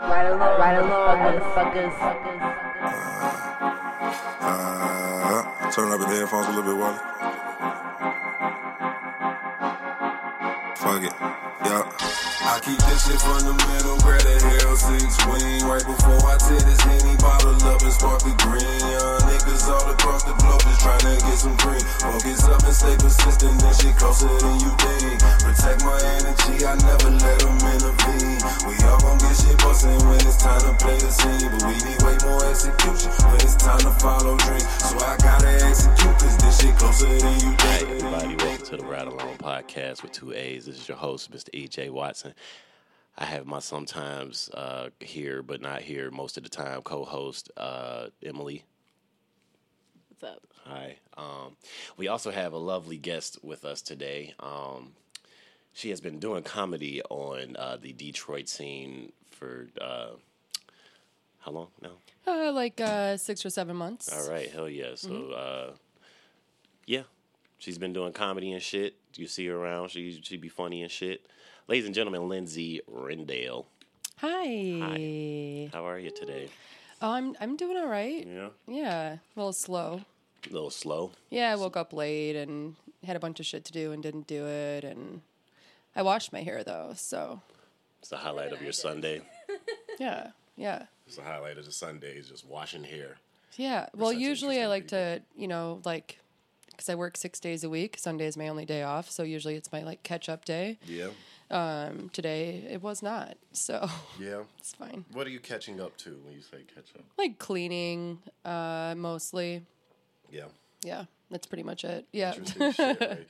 Right 0.00 0.26
along, 0.26 0.58
right 0.58 0.78
along, 0.78 1.18
motherfuckers. 1.18 1.92
Uh, 4.40 5.70
turn 5.70 5.92
up 5.92 6.00
the 6.00 6.06
headphones 6.06 6.46
a 6.46 6.50
little 6.52 6.62
bit, 6.62 6.76
Wally. 6.76 6.98
Fuck 10.76 11.02
it. 11.02 11.39
I 12.42 12.58
keep 12.64 12.78
this 12.88 13.04
shit 13.06 13.20
fundamental, 13.20 13.98
grab 14.00 14.24
a 14.24 14.36
hell 14.40 14.76
six 14.76 15.12
wing. 15.28 15.60
Right 15.68 15.84
before 15.84 16.20
I 16.24 16.36
tear 16.40 16.60
this 16.60 16.80
henny 16.80 17.16
bottle 17.20 17.54
up 17.68 17.82
and 17.82 17.92
spark 17.92 18.20
the 18.24 18.32
green. 18.40 18.80
Young 18.80 19.20
niggas 19.28 19.68
all 19.68 19.84
across 19.92 20.24
the 20.24 20.32
globe 20.40 20.60
just 20.64 20.80
trying 20.80 21.04
to 21.04 21.14
get 21.20 21.36
some 21.36 21.56
green. 21.60 21.84
Focus 22.00 22.44
up 22.48 22.64
and 22.64 22.74
stay 22.74 22.96
persistent, 22.96 23.60
this 23.60 23.80
shit 23.84 23.94
closer 23.96 24.32
than 24.40 24.56
you 24.60 24.72
think. 24.80 25.20
Protect 25.44 25.84
my 25.84 26.00
energy, 26.16 26.64
I 26.64 26.74
never 26.80 27.10
let 27.12 27.38
them 27.44 27.60
intervene. 27.60 28.40
We 28.64 28.74
all 28.88 28.98
gon' 29.04 29.18
get 29.20 29.36
shit 29.36 29.58
bustin' 29.60 30.00
when 30.08 30.20
it's 30.24 30.40
time 30.40 30.64
to 30.64 30.72
play 30.80 30.96
the 30.96 31.12
scene. 31.12 31.44
But 31.44 31.62
we 31.68 31.76
need 31.84 32.00
way 32.02 32.16
more 32.24 32.40
execution 32.48 33.12
when 33.28 33.36
it's 33.44 33.56
time 33.60 33.84
to 33.84 33.92
follow 34.00 34.36
dreams. 34.48 34.64
So 34.80 34.96
I 34.96 35.16
gotta 35.20 35.52
execute, 35.60 36.16
cause 36.16 36.36
this 36.40 36.56
shit 36.60 36.72
closer 36.80 37.04
than 37.06 37.36
you 37.44 37.52
Hi, 37.68 37.84
think. 37.84 38.00
everybody. 38.00 38.34
Welcome 38.40 38.66
to 38.66 38.76
the 38.80 38.84
Ride 38.88 39.06
Along 39.12 39.36
Podcast 39.36 40.02
with 40.02 40.12
two 40.12 40.32
A's. 40.32 40.66
This 40.66 40.80
is 40.80 40.88
your 40.88 40.96
host, 40.96 41.30
Mr. 41.30 41.48
E.J. 41.52 41.90
Watson. 41.90 42.34
I 43.18 43.24
have 43.24 43.46
my 43.46 43.58
sometimes 43.58 44.48
uh, 44.54 44.90
here, 45.00 45.42
but 45.42 45.60
not 45.60 45.82
here 45.82 46.10
most 46.10 46.36
of 46.36 46.42
the 46.42 46.48
time, 46.48 46.82
co 46.82 47.04
host 47.04 47.50
uh, 47.56 48.06
Emily. 48.22 48.64
What's 50.08 50.24
up? 50.24 50.42
Hi. 50.64 50.96
Um, 51.16 51.56
we 51.96 52.08
also 52.08 52.30
have 52.30 52.52
a 52.52 52.58
lovely 52.58 52.96
guest 52.96 53.38
with 53.42 53.64
us 53.64 53.82
today. 53.82 54.34
Um, 54.40 54.92
she 55.72 55.90
has 55.90 56.00
been 56.00 56.18
doing 56.18 56.42
comedy 56.42 57.02
on 57.10 57.56
uh, 57.56 57.76
the 57.80 57.92
Detroit 57.92 58.48
scene 58.48 59.12
for 59.30 59.68
uh, 59.80 60.10
how 61.40 61.52
long 61.52 61.68
now? 61.82 61.92
Uh, 62.26 62.52
like 62.52 62.80
uh, 62.80 63.16
six 63.16 63.44
or 63.44 63.50
seven 63.50 63.76
months. 63.76 64.12
All 64.12 64.30
right, 64.30 64.50
hell 64.50 64.68
yeah. 64.68 64.94
So, 64.94 65.30
uh, 65.30 65.72
yeah, 66.86 67.02
she's 67.58 67.78
been 67.78 67.92
doing 67.92 68.12
comedy 68.12 68.52
and 68.52 68.62
shit. 68.62 68.94
You 69.14 69.26
see 69.26 69.46
her 69.46 69.56
around, 69.56 69.90
she 69.90 70.20
she 70.22 70.36
be 70.36 70.48
funny 70.48 70.82
and 70.82 70.90
shit. 70.90 71.26
Ladies 71.70 71.86
and 71.86 71.94
gentlemen, 71.94 72.28
Lindsay 72.28 72.80
Rendale. 72.90 73.64
Hi. 74.16 74.78
Hi. 74.80 75.70
How 75.72 75.86
are 75.86 76.00
you 76.00 76.10
today? 76.10 76.48
Oh, 77.00 77.12
I'm 77.12 77.36
I'm 77.40 77.56
doing 77.56 77.76
all 77.76 77.86
right. 77.86 78.26
Yeah, 78.26 78.48
Yeah, 78.66 79.12
a 79.12 79.18
little 79.36 79.52
slow. 79.52 80.00
a 80.48 80.52
little 80.52 80.70
slow. 80.70 81.12
Yeah, 81.30 81.52
I 81.52 81.54
woke 81.54 81.76
up 81.76 81.92
late 81.92 82.34
and 82.34 82.74
had 83.04 83.14
a 83.14 83.20
bunch 83.20 83.38
of 83.38 83.46
shit 83.46 83.64
to 83.66 83.72
do 83.72 83.92
and 83.92 84.02
didn't 84.02 84.26
do 84.26 84.46
it. 84.48 84.82
And 84.82 85.20
I 85.94 86.02
washed 86.02 86.32
my 86.32 86.42
hair 86.42 86.64
though, 86.64 86.94
so 86.96 87.40
It's 88.00 88.08
the 88.08 88.16
highlight 88.16 88.52
of 88.52 88.60
your 88.60 88.72
Sunday. 88.72 89.22
yeah, 90.00 90.30
yeah, 90.56 90.86
It's 91.06 91.18
the 91.18 91.22
highlight 91.22 91.56
of 91.56 91.66
the 91.66 91.72
Sunday 91.72 92.16
is 92.16 92.28
just 92.28 92.44
washing 92.44 92.82
hair. 92.82 93.18
yeah. 93.56 93.86
Well, 93.94 94.12
usually 94.12 94.56
I 94.60 94.64
interesting 94.64 94.70
like 94.70 94.88
to, 94.88 95.22
you 95.40 95.46
know, 95.46 95.82
like 95.84 96.18
because 96.72 96.88
I 96.88 96.96
work 96.96 97.16
six 97.16 97.38
days 97.38 97.62
a 97.62 97.70
week. 97.70 97.96
Sunday 97.96 98.26
is 98.26 98.36
my 98.36 98.48
only 98.48 98.64
day 98.64 98.82
off, 98.82 99.08
so 99.08 99.22
usually 99.22 99.54
it's 99.54 99.70
my 99.70 99.84
like 99.84 100.02
catch 100.02 100.28
up 100.28 100.44
day. 100.44 100.78
Yeah, 100.84 101.08
Um, 101.50 102.10
today 102.12 102.64
it 102.70 102.80
was 102.80 103.02
not, 103.02 103.36
so 103.52 103.88
yeah. 104.20 104.42
it's 104.58 104.72
fine. 104.74 105.04
What 105.12 105.26
are 105.26 105.30
you 105.30 105.40
catching 105.40 105.80
up 105.80 105.96
to 105.98 106.10
when 106.24 106.32
you 106.32 106.42
say 106.42 106.58
catch 106.74 106.94
up? 106.96 107.04
Like 107.18 107.38
cleaning, 107.38 108.18
uh, 108.44 108.94
mostly. 108.96 109.64
Yeah, 110.30 110.44
Yeah, 110.84 111.06
that's 111.28 111.46
pretty 111.48 111.64
much 111.64 111.82
it. 111.84 112.06
Yeah. 112.12 112.32
shit 112.32 112.56
right 112.58 112.76
there. 112.76 113.18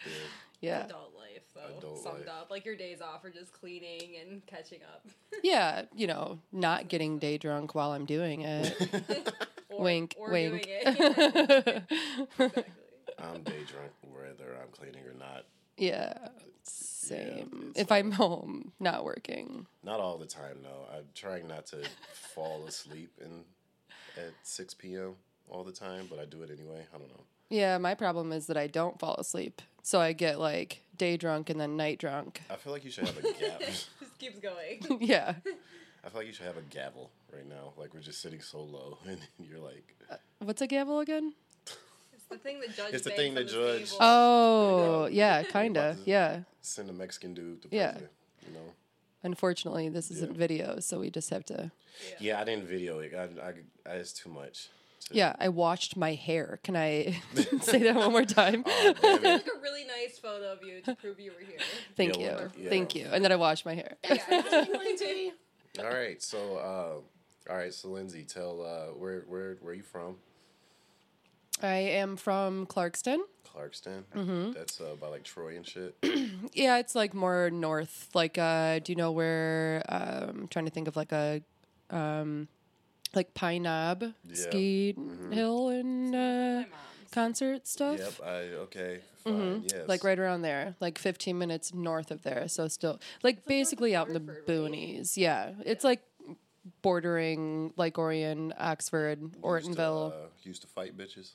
Yeah. 0.60 0.84
adult 0.84 1.14
life 1.16 1.40
though 1.54 1.78
Adult 1.78 2.02
summed 2.02 2.18
life. 2.18 2.28
up 2.28 2.50
like 2.50 2.66
your 2.66 2.76
days 2.76 3.00
off 3.00 3.24
are 3.24 3.30
just 3.30 3.50
cleaning 3.54 4.16
and 4.20 4.44
catching 4.46 4.80
up 4.82 5.06
Yeah, 5.42 5.84
you 5.96 6.06
know, 6.06 6.38
not 6.52 6.88
getting 6.88 7.18
day 7.18 7.38
drunk 7.38 7.74
while 7.74 7.92
I'm 7.92 8.04
doing 8.04 8.42
it. 8.42 8.76
or, 9.70 9.82
Wink, 9.82 10.16
or 10.18 10.30
wink. 10.30 10.64
doing 10.64 10.64
it 10.68 11.82
exactly 11.88 12.64
I'm 13.18 13.42
day 13.42 13.64
drunk 13.66 13.92
whether 14.02 14.54
I'm 14.60 14.68
cleaning 14.72 15.04
or 15.06 15.14
not. 15.18 15.46
Yeah. 15.80 16.14
Same. 16.62 17.70
it's 17.70 17.80
if 17.80 17.90
I'm 17.90 18.12
home, 18.12 18.72
not 18.78 19.04
working. 19.04 19.66
Not 19.82 19.98
all 19.98 20.16
the 20.16 20.26
time 20.26 20.58
though. 20.62 20.86
I'm 20.96 21.06
trying 21.14 21.48
not 21.48 21.66
to 21.66 21.78
fall 22.12 22.64
asleep 22.66 23.10
in 23.20 23.44
at 24.16 24.32
6 24.44 24.74
p.m. 24.74 25.14
all 25.48 25.64
the 25.64 25.72
time, 25.72 26.06
but 26.08 26.18
I 26.20 26.24
do 26.24 26.42
it 26.42 26.50
anyway. 26.50 26.86
I 26.94 26.98
don't 26.98 27.08
know. 27.08 27.24
Yeah, 27.48 27.78
my 27.78 27.94
problem 27.94 28.30
is 28.30 28.46
that 28.46 28.56
I 28.56 28.68
don't 28.68 28.98
fall 29.00 29.16
asleep. 29.16 29.60
So 29.82 30.00
I 30.00 30.12
get 30.12 30.38
like 30.38 30.82
day 30.96 31.16
drunk 31.16 31.50
and 31.50 31.60
then 31.60 31.76
night 31.76 31.98
drunk. 31.98 32.42
I 32.48 32.54
feel 32.56 32.72
like 32.72 32.84
you 32.84 32.90
should 32.92 33.06
have 33.06 33.18
a 33.18 33.22
gavel. 33.22 33.58
just 33.66 34.18
keeps 34.18 34.38
going 34.38 34.80
yeah. 35.00 35.34
I 36.04 36.08
feel 36.08 36.20
like 36.20 36.26
you 36.28 36.32
should 36.32 36.46
have 36.46 36.58
a 36.58 36.62
gavel 36.62 37.10
right 37.32 37.48
now. 37.48 37.72
Like 37.76 37.92
we're 37.92 38.00
just 38.00 38.20
sitting 38.22 38.40
so 38.40 38.60
low, 38.60 38.98
and 39.06 39.18
you're 39.38 39.58
like, 39.58 39.96
uh, 40.10 40.16
What's 40.38 40.62
a 40.62 40.66
gavel 40.66 41.00
again? 41.00 41.34
It's 42.30 42.42
the 42.42 42.48
thing 42.48 42.60
that 42.60 42.76
judge 42.76 42.94
It's 42.94 43.04
the 43.04 43.10
thing 43.10 43.34
that 43.34 43.48
judge- 43.48 43.92
Oh, 44.00 45.06
yeah, 45.10 45.42
kinda. 45.42 45.96
Yeah. 46.04 46.42
send 46.60 46.90
a 46.90 46.92
Mexican 46.92 47.34
dude 47.34 47.62
to 47.62 47.68
Yeah. 47.70 47.92
prison. 47.92 48.08
You 48.46 48.52
know? 48.54 48.74
Unfortunately, 49.22 49.88
this 49.88 50.10
isn't 50.10 50.32
Yeah. 50.32 50.38
video, 50.38 50.80
so 50.80 50.98
we 51.00 51.10
just 51.10 51.30
have 51.30 51.44
to. 51.46 51.70
Yeah, 52.18 52.40
I 52.40 52.44
didn't 52.44 52.64
video 52.66 53.00
it. 53.00 53.12
I, 53.14 53.24
I, 53.42 53.52
I 53.90 53.94
it's 53.96 54.12
too 54.12 54.30
much. 54.30 54.68
to- 55.06 55.14
Yeah, 55.14 55.34
I 55.38 55.48
washed 55.48 55.96
my 55.96 56.14
hair. 56.14 56.60
Can 56.62 56.76
I 56.76 57.20
say 57.60 57.78
that 57.80 57.94
one 57.96 58.12
more 58.12 58.24
time? 58.24 58.62
Oh, 58.66 58.94
damn 59.02 59.24
it. 59.24 59.44
took 59.44 59.56
a 59.56 59.60
really 59.60 59.84
nice 59.84 60.18
photo 60.18 60.52
of 60.52 60.62
you 60.62 60.80
to 60.82 60.94
prove 60.94 61.18
you 61.20 61.32
were 61.32 61.44
here 61.44 61.58
Thank 61.96 62.16
Yeah, 62.16 62.22
you. 62.22 62.36
well, 62.36 62.52
yeah. 62.56 62.68
Thank 62.70 62.94
you. 62.94 63.06
And 63.12 63.22
then 63.24 63.32
I 63.32 63.36
washed 63.36 63.64
my 63.66 63.74
hair. 63.74 63.96
yeah. 64.04 65.30
all 65.78 65.84
right, 65.86 66.22
so 66.22 66.56
uh, 66.56 67.50
all 67.50 67.56
right, 67.56 67.72
so 67.74 67.88
Lindsay, 67.88 68.24
tell 68.24 68.62
uh, 68.62 68.92
where 68.94 69.20
where 69.28 69.56
where 69.60 69.72
are 69.72 69.76
you 69.76 69.82
from? 69.82 70.16
I 71.62 71.76
am 71.76 72.16
from 72.16 72.66
Clarkston. 72.66 73.18
Clarkston. 73.54 74.04
Mm-hmm. 74.14 74.52
That's 74.52 74.80
uh, 74.80 74.94
by 75.00 75.08
like 75.08 75.24
Troy 75.24 75.56
and 75.56 75.66
shit. 75.66 75.96
Yeah, 76.54 76.78
it's 76.78 76.94
like 76.94 77.12
more 77.14 77.50
north. 77.50 78.08
Like, 78.14 78.38
uh, 78.38 78.78
do 78.80 78.90
you 78.92 78.96
know 78.96 79.12
where? 79.12 79.82
Um, 79.88 80.28
I'm 80.42 80.48
trying 80.48 80.64
to 80.64 80.70
think 80.70 80.88
of 80.88 80.96
like 80.96 81.12
a, 81.12 81.42
um, 81.90 82.48
like 83.14 83.34
Pine 83.34 83.62
Knob 83.64 84.02
Yeah. 84.02 84.34
ski 84.34 84.96
hill 85.30 85.68
and 85.68 86.14
uh, 86.14 86.64
concert 87.12 87.66
stuff. 87.68 87.98
yep. 87.98 88.12
I 88.24 88.36
okay. 88.64 89.00
Fine. 89.22 89.62
Yes. 89.64 89.72
Mm-hmm. 89.72 89.88
Like 89.88 90.02
right 90.02 90.18
around 90.18 90.42
there, 90.42 90.74
like 90.80 90.98
15 90.98 91.36
minutes 91.38 91.74
north 91.74 92.10
of 92.10 92.22
there. 92.22 92.48
So 92.48 92.68
still, 92.68 93.00
like 93.22 93.44
basically 93.44 93.94
out 93.94 94.08
in 94.08 94.14
the 94.14 94.20
boonies. 94.20 95.16
Yeah, 95.16 95.52
it's 95.64 95.84
like 95.84 96.00
bordering 96.82 97.72
like 97.76 97.98
Orion, 97.98 98.54
Oxford, 98.58 99.20
Used 99.20 99.34
to, 99.34 99.40
Ortonville. 99.40 100.12
uh, 100.12 100.14
used 100.42 100.62
to 100.62 100.68
fight 100.68 100.96
bitches. 100.96 101.32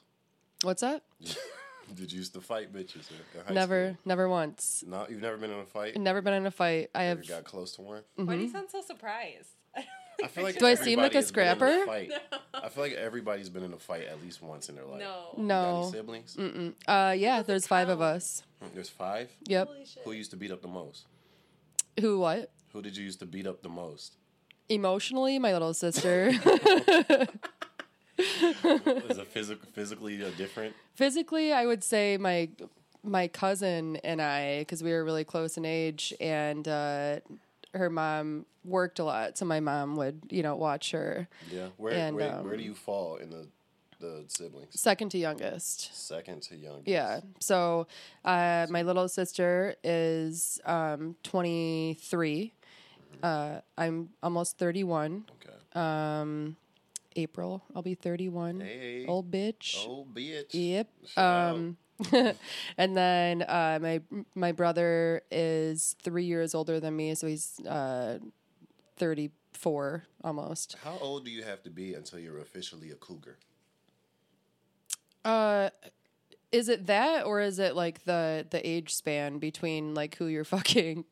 What's 0.65 0.81
that? 0.81 1.03
Did 1.95 2.11
you 2.11 2.17
used 2.17 2.33
to 2.33 2.41
fight 2.41 2.73
bitches 2.73 3.09
in, 3.11 3.39
in 3.39 3.45
high 3.47 3.53
Never, 3.53 3.89
school? 3.89 3.97
never 4.05 4.27
once. 4.27 4.83
No, 4.87 5.05
you've 5.07 5.21
never 5.21 5.37
been 5.37 5.51
in 5.51 5.59
a 5.59 5.65
fight. 5.65 5.95
Never 5.97 6.21
been 6.23 6.33
in 6.33 6.45
a 6.47 6.51
fight. 6.51 6.89
I 6.95 7.05
Ever 7.05 7.19
have. 7.21 7.29
got 7.29 7.43
close 7.43 7.73
to 7.73 7.83
one. 7.83 8.01
why 8.15 8.35
do 8.35 8.41
you 8.41 8.49
sound 8.49 8.69
so 8.71 8.81
surprised 8.81 9.49
I 10.23 10.27
feel 10.27 10.43
like 10.43 10.57
Do 10.57 10.65
I 10.65 10.73
seem 10.75 10.99
like 10.99 11.13
a 11.13 11.17
everybody 11.17 11.25
has 11.25 11.31
been 11.31 11.43
in 11.45 11.51
a 11.51 11.55
scrapper? 11.55 11.85
fight. 11.85 12.11
I 12.65 12.69
feel 12.69 12.83
like 12.85 12.93
everybody's 12.93 13.49
been 13.49 13.63
in 13.63 13.73
a 13.73 13.77
fight 13.77 14.05
at 14.07 14.19
least 14.23 14.41
once 14.41 14.69
in 14.69 14.75
their 14.75 14.85
life. 14.85 14.99
no 15.01 15.35
You 15.37 15.47
got 15.47 15.69
any 15.69 15.81
No. 15.81 15.89
siblings? 15.91 16.37
Uh, 16.87 17.13
yeah, 17.15 17.41
there's 17.43 17.67
five 17.67 17.89
of 17.89 18.01
us. 18.01 18.41
There's 18.73 18.89
five. 18.89 19.29
Yep. 19.45 19.67
Holy 19.67 19.85
shit. 19.85 20.03
Who 20.05 20.11
used 20.13 20.31
to 20.31 20.37
beat 20.37 20.51
up 20.51 20.61
the 20.63 20.67
most? 20.69 21.05
Who? 21.99 22.19
What? 22.19 22.49
Who 22.73 22.81
did 22.81 22.97
you 22.97 23.03
used 23.03 23.19
to 23.19 23.25
beat 23.27 23.45
up 23.45 23.61
the 23.61 23.69
most? 23.69 24.15
Emotionally, 24.69 25.37
my 25.37 25.53
little 25.53 25.73
sister. 25.75 26.31
Is 28.17 29.17
it 29.17 29.27
physic- 29.27 29.65
physically 29.73 30.23
uh, 30.23 30.29
different? 30.37 30.75
Physically, 30.95 31.51
I 31.53 31.65
would 31.65 31.83
say 31.83 32.17
my 32.17 32.49
my 33.03 33.27
cousin 33.27 33.97
and 33.97 34.21
I, 34.21 34.59
because 34.59 34.81
we 34.81 34.91
were 34.91 35.03
really 35.03 35.23
close 35.23 35.57
in 35.57 35.65
age, 35.65 36.13
and 36.19 36.67
uh, 36.67 37.19
her 37.73 37.89
mom 37.89 38.45
worked 38.63 38.99
a 38.99 39.03
lot, 39.03 39.37
so 39.37 39.45
my 39.45 39.59
mom 39.59 39.95
would, 39.95 40.21
you 40.29 40.41
know, 40.41 40.55
watch 40.55 40.91
her. 40.91 41.27
Yeah. 41.51 41.67
Where 41.77 41.93
And, 41.93 42.15
where, 42.15 42.31
where 42.41 42.53
um, 42.53 42.57
do 42.57 42.63
you 42.63 42.73
fall 42.73 43.17
in 43.17 43.29
the 43.29 43.47
the 43.99 44.25
siblings? 44.27 44.79
Second 44.79 45.09
to 45.11 45.17
youngest. 45.17 45.95
Second 46.07 46.41
to 46.43 46.55
youngest. 46.55 46.87
Yeah. 46.87 47.21
So 47.39 47.87
uh, 48.25 48.67
my 48.69 48.81
little 48.81 49.07
sister 49.07 49.75
is 49.83 50.59
um, 50.65 51.15
23. 51.23 52.53
Uh, 53.23 53.61
I'm 53.77 54.09
almost 54.21 54.57
31. 54.57 55.25
Okay. 55.41 55.79
Um, 55.79 56.57
April, 57.15 57.63
I'll 57.75 57.81
be 57.81 57.95
31. 57.95 58.59
Hey. 58.61 59.05
Old 59.07 59.31
bitch. 59.31 59.85
Oh, 59.87 60.07
bitch. 60.13 60.47
Yep. 60.51 60.89
Um, 61.17 61.77
and 62.77 62.97
then 62.97 63.41
uh, 63.43 63.79
my 63.81 64.01
my 64.33 64.51
brother 64.51 65.21
is 65.31 65.95
three 66.03 66.25
years 66.25 66.53
older 66.53 66.79
than 66.79 66.95
me, 66.95 67.15
so 67.15 67.25
he's 67.27 67.59
uh, 67.61 68.19
34 68.97 70.03
almost. 70.23 70.75
How 70.83 70.97
old 70.99 71.25
do 71.25 71.31
you 71.31 71.43
have 71.43 71.63
to 71.63 71.69
be 71.69 71.93
until 71.93 72.19
you're 72.19 72.39
officially 72.39 72.91
a 72.91 72.95
cougar? 72.95 73.37
Uh, 75.23 75.69
is 76.51 76.69
it 76.69 76.85
that, 76.87 77.25
or 77.25 77.39
is 77.39 77.59
it 77.59 77.75
like 77.75 78.03
the 78.03 78.45
the 78.49 78.67
age 78.67 78.93
span 78.93 79.39
between 79.39 79.93
like 79.93 80.15
who 80.15 80.27
you're 80.27 80.43
fucking? 80.45 81.05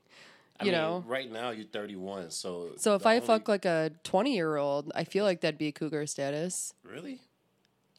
I 0.63 0.65
You 0.65 0.71
mean, 0.71 0.81
know. 0.81 1.03
right 1.07 1.31
now 1.31 1.49
you're 1.51 1.65
31, 1.65 2.31
so 2.31 2.71
So 2.77 2.95
if 2.95 3.05
I 3.05 3.15
only- 3.15 3.27
fuck 3.27 3.47
like 3.47 3.65
a 3.65 3.91
20 4.03 4.33
year 4.33 4.55
old, 4.57 4.91
I 4.95 5.03
feel 5.03 5.25
like 5.25 5.41
that'd 5.41 5.57
be 5.57 5.71
cougar 5.71 6.05
status. 6.07 6.73
really, 6.83 7.21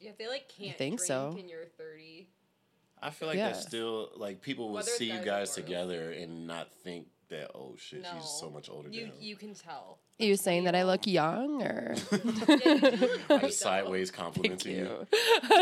Yeah, 0.01 0.11
if 0.11 0.19
they 0.19 0.27
like 0.29 0.49
can't 0.49 0.77
think 0.77 0.97
drink 0.99 1.07
so. 1.07 1.37
and 1.39 1.49
you're 1.49 1.65
30. 1.79 2.29
I 3.03 3.11
feel 3.11 3.29
like 3.29 3.37
Yeah. 3.37 3.51
that's 3.51 3.63
still 3.67 4.11
like 4.17 4.41
people 4.41 4.69
will 4.69 4.77
Whether 4.77 4.91
see 4.91 5.07
you 5.07 5.13
guys 5.19 5.23
or 5.23 5.25
guys 5.27 5.55
together 5.55 6.13
and 6.13 6.47
not 6.47 6.73
think 6.73 7.09
that 7.29 7.51
oh 7.55 7.75
shit 7.79 8.03
No. 8.03 8.11
she's 8.15 8.29
so 8.41 8.49
much 8.51 8.69
older 8.71 8.89
You 8.91 9.03
than 9.03 9.11
him. 9.11 9.17
you 9.21 9.37
can 9.37 9.55
tell. 9.55 9.99
Are 10.21 10.25
you 10.25 10.37
saying 10.37 10.65
that 10.65 10.75
I 10.75 10.85
look 10.85 11.07
young 11.07 11.63
or? 11.63 11.95
Yeah, 12.13 12.19
you 12.65 12.97
look 12.97 13.27
great, 13.41 13.53
sideways 13.55 14.11
complimenting 14.11 14.59
to 14.59 14.71
you. 14.71 15.07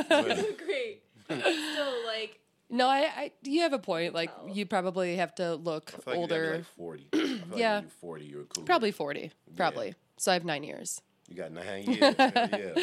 though. 0.08 0.18
You 0.20 0.34
look 0.34 0.58
great. 0.58 1.02
Still, 1.24 2.04
like 2.06 2.38
No, 2.72 2.88
I, 2.88 2.98
I. 3.16 3.32
You 3.42 3.60
have 3.60 3.72
a 3.74 3.78
point. 3.78 4.14
Like 4.14 4.34
tell. 4.34 4.48
you 4.48 4.64
probably 4.66 5.16
have 5.16 5.34
to 5.36 5.54
look 5.56 5.92
I 5.94 5.98
feel 5.98 6.02
like 6.06 6.20
you 6.22 6.26
gotta 6.26 6.28
be 6.28 6.46
older. 6.46 6.56
like 6.56 6.64
40. 6.64 7.06
I 7.12 7.16
feel 7.16 7.26
like 7.50 7.58
Yeah. 7.60 7.80
you're 7.82 7.90
40, 8.00 8.24
you're 8.24 8.40
a 8.40 8.44
cougar. 8.46 8.64
Probably 8.66 8.90
40. 8.92 9.30
Probably. 9.56 9.94
So 10.16 10.30
I 10.30 10.34
have 10.34 10.44
nine 10.44 10.64
years. 10.64 11.00
You 11.28 11.36
got 11.36 11.52
nine 11.52 11.84
years. 11.84 12.14
Yeah. 12.18 12.74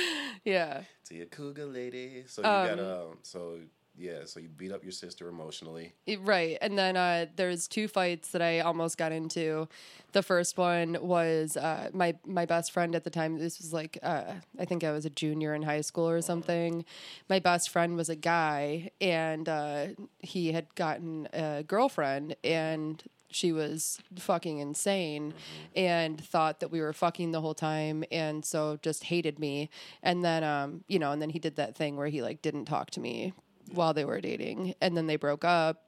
Yeah. 0.45 0.81
So 1.03 1.15
you're 1.15 1.25
a 1.25 1.27
cougar 1.29 1.65
lady. 1.65 2.23
So 2.27 2.41
you 2.41 2.45
got 2.45 2.79
um. 2.79 3.17
So 3.23 3.59
yeah. 3.99 4.25
So 4.25 4.39
you 4.39 4.47
beat 4.47 4.71
up 4.71 4.83
your 4.83 4.91
sister 4.91 5.27
emotionally. 5.27 5.93
It- 6.05 6.21
Right. 6.21 6.57
And 6.61 6.77
then 6.77 6.95
uh, 6.97 7.25
there's 7.35 7.67
two 7.67 7.87
fights 7.87 8.29
that 8.31 8.41
I 8.41 8.59
almost 8.61 8.97
got 8.97 9.11
into. 9.11 9.67
The 10.13 10.23
first 10.23 10.57
one 10.57 10.97
was 11.01 11.55
uh, 11.57 11.89
my 11.93 12.15
my 12.25 12.45
best 12.45 12.71
friend 12.71 12.95
at 12.95 13.03
the 13.03 13.09
time. 13.09 13.37
This 13.37 13.59
was 13.59 13.73
like 13.73 13.97
uh, 14.01 14.23
I 14.59 14.65
think 14.65 14.83
I 14.83 14.91
was 14.91 15.05
a 15.05 15.09
junior 15.09 15.53
in 15.53 15.61
high 15.63 15.81
school 15.81 16.09
or 16.09 16.21
something. 16.21 16.85
My 17.29 17.39
best 17.39 17.69
friend 17.69 17.95
was 17.95 18.09
a 18.09 18.15
guy, 18.15 18.91
and 19.01 19.47
uh, 19.47 19.87
he 20.19 20.51
had 20.51 20.73
gotten 20.75 21.27
a 21.33 21.63
girlfriend, 21.63 22.35
and 22.43 23.03
she 23.31 23.51
was 23.51 23.99
fucking 24.17 24.57
insane, 24.57 25.33
and 25.75 26.19
thought 26.19 26.59
that 26.61 26.71
we 26.71 26.81
were 26.81 26.93
fucking 26.93 27.31
the 27.31 27.41
whole 27.41 27.53
time, 27.53 28.03
and 28.11 28.43
so 28.43 28.79
just 28.81 29.03
hated 29.05 29.37
me. 29.39 29.69
And 30.01 30.23
then 30.25 30.43
um, 30.43 30.83
you 30.87 30.97
know, 30.99 31.11
and 31.11 31.21
then 31.21 31.29
he 31.29 31.39
did 31.39 31.55
that 31.57 31.75
thing 31.75 31.95
where 31.97 32.07
he 32.07 32.21
like 32.21 32.41
didn't 32.41 32.65
talk 32.65 32.89
to 32.91 32.99
me 32.99 33.33
while 33.73 33.93
they 33.93 34.05
were 34.05 34.21
dating, 34.21 34.75
and 34.81 34.95
then 34.95 35.07
they 35.07 35.15
broke 35.15 35.43
up 35.45 35.83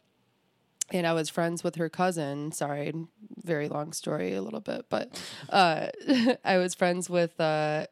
and 0.93 1.07
I 1.07 1.13
was 1.13 1.29
friends 1.29 1.63
with 1.63 1.75
her 1.75 1.89
cousin. 1.89 2.51
Sorry, 2.51 2.93
very 3.43 3.69
long 3.69 3.93
story, 3.93 4.33
a 4.33 4.41
little 4.41 4.59
bit, 4.59 4.85
but 4.89 5.21
uh, 5.49 5.87
I 6.45 6.57
was 6.57 6.75
friends 6.75 7.09
with 7.09 7.39
uh, 7.39 7.85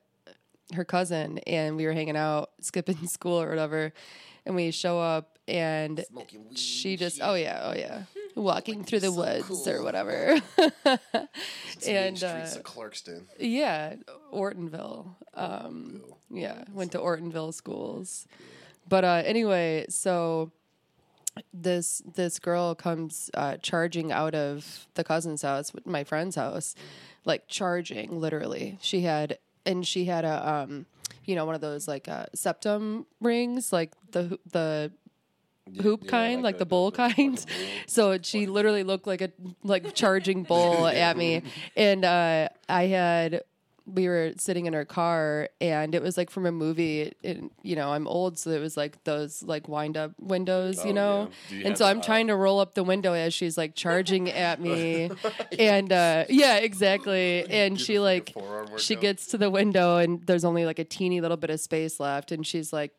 her 0.73 0.85
cousin, 0.85 1.39
and 1.39 1.77
we 1.77 1.85
were 1.85 1.93
hanging 1.93 2.17
out, 2.17 2.49
skipping 2.61 3.07
school 3.07 3.41
or 3.41 3.49
whatever, 3.49 3.93
and 4.45 4.55
we 4.55 4.71
show 4.71 4.99
up, 4.99 5.39
and 5.47 6.03
she 6.55 6.95
just, 6.97 7.19
oh 7.23 7.35
yeah, 7.35 7.61
oh 7.63 7.73
yeah, 7.73 8.03
walking 8.35 8.83
through 8.83 8.99
the 8.99 9.11
woods 9.11 9.67
or 9.67 9.81
whatever, 9.83 10.39
and 11.87 12.17
streets 12.17 12.55
uh, 12.55 12.59
of 12.59 12.63
Clarkston. 12.63 13.23
yeah, 13.39 13.95
Ortonville. 14.33 15.15
Um, 15.33 16.01
yeah, 16.29 16.63
went 16.73 16.91
to 16.91 16.99
Ortonville 16.99 17.53
schools. 17.53 18.27
But 18.89 19.03
uh, 19.05 19.21
anyway, 19.25 19.85
so 19.89 20.51
this 21.53 22.01
this 22.15 22.39
girl 22.39 22.75
comes 22.75 23.29
uh, 23.33 23.57
charging 23.61 24.11
out 24.11 24.35
of 24.35 24.87
the 24.95 25.03
cousin's 25.03 25.43
house, 25.43 25.71
my 25.85 26.03
friend's 26.03 26.35
house, 26.35 26.75
like 27.23 27.47
charging 27.47 28.19
literally. 28.19 28.77
She 28.81 29.01
had 29.01 29.37
and 29.65 29.85
she 29.87 30.05
had 30.05 30.25
a 30.25 30.49
um, 30.49 30.85
you 31.25 31.35
know, 31.35 31.45
one 31.45 31.55
of 31.55 31.61
those 31.61 31.87
like 31.87 32.07
uh, 32.09 32.25
septum 32.33 33.05
rings, 33.21 33.71
like 33.71 33.91
the 34.11 34.39
the 34.51 34.91
hoop 35.81 36.01
yeah, 36.05 36.09
kind, 36.09 36.35
like 36.41 36.55
like, 36.55 36.55
the- 36.55 36.65
the 36.65 36.69
bull 36.69 36.91
the- 36.91 36.97
the 36.97 37.13
kind. 37.13 37.45
So 37.87 38.17
she 38.21 38.47
literally 38.47 38.83
looked 38.83 39.05
like 39.07 39.21
a 39.21 39.31
like 39.63 39.93
charging 39.93 40.43
bull 40.43 40.87
at 41.07 41.15
me, 41.15 41.43
and 41.75 42.03
uh, 42.03 42.49
I 42.67 42.83
had 42.87 43.43
we 43.93 44.07
were 44.07 44.31
sitting 44.37 44.65
in 44.65 44.73
her 44.73 44.85
car, 44.85 45.49
and 45.59 45.93
it 45.95 46.01
was 46.01 46.17
like 46.17 46.29
from 46.29 46.45
a 46.45 46.51
movie. 46.51 47.13
And 47.23 47.49
you 47.63 47.75
know, 47.75 47.91
I'm 47.91 48.07
old, 48.07 48.37
so 48.37 48.51
it 48.51 48.59
was 48.59 48.77
like 48.77 49.03
those 49.03 49.43
like 49.43 49.67
wind 49.67 49.97
up 49.97 50.11
windows, 50.19 50.79
Oh, 50.83 50.87
you 50.87 50.93
know. 50.93 51.29
yeah. 51.49 51.57
You 51.57 51.65
And 51.65 51.77
so 51.77 51.85
I'm 51.85 52.01
trying 52.01 52.27
to 52.27 52.35
roll 52.35 52.59
up 52.59 52.75
the 52.75 52.83
window 52.83 53.13
as 53.13 53.33
she's 53.33 53.57
like 53.57 53.75
charging 53.75 54.29
at 54.29 54.61
me, 54.61 55.09
and 55.59 55.91
uh, 55.91 56.25
yeah, 56.29 56.57
exactly. 56.57 57.45
And 57.49 57.79
she 57.79 57.99
like 57.99 58.33
she 58.77 58.95
gets 58.95 59.27
to 59.27 59.37
the 59.37 59.49
window, 59.49 59.97
and 59.97 60.25
there's 60.25 60.45
only 60.45 60.65
like 60.65 60.79
a 60.79 60.83
teeny 60.85 61.19
little 61.21 61.37
bit 61.37 61.49
of 61.49 61.59
space 61.59 61.99
left, 61.99 62.31
and 62.31 62.45
she's 62.45 62.71
like 62.71 62.91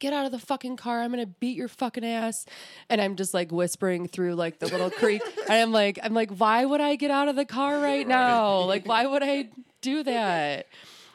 get 0.00 0.12
out 0.12 0.24
of 0.26 0.30
the 0.32 0.38
fucking 0.38 0.76
car. 0.76 1.00
I'm 1.00 1.10
gonna 1.10 1.26
beat 1.26 1.56
your 1.56 1.66
fucking 1.66 2.04
ass. 2.04 2.46
And 2.88 3.00
I'm 3.00 3.16
just 3.16 3.34
like 3.34 3.50
whispering 3.50 4.06
through 4.06 4.34
like 4.36 4.60
the 4.60 4.66
little 4.66 4.90
creek. 4.90 5.22
And 5.48 5.52
I'm 5.62 5.72
like, 5.72 5.98
I'm 6.02 6.12
like, 6.14 6.30
why 6.30 6.64
would 6.64 6.80
I 6.80 6.94
get 6.96 7.10
out 7.10 7.26
of 7.28 7.34
the 7.34 7.46
car 7.46 7.80
right 7.80 8.06
now? 8.06 8.60
Like, 8.60 8.86
why 8.86 9.06
would 9.06 9.22
I 9.24 9.48
do 9.80 10.02
that? 10.02 10.66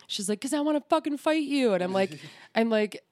She's 0.08 0.30
like, 0.30 0.42
cause 0.42 0.54
I 0.54 0.60
want 0.62 0.78
to 0.78 0.84
fucking 0.90 1.18
fight 1.18 1.44
you. 1.44 1.74
And 1.74 1.84
I'm 1.84 1.94
like, 1.94 2.20
I'm 2.56 2.70
like, 2.70 3.04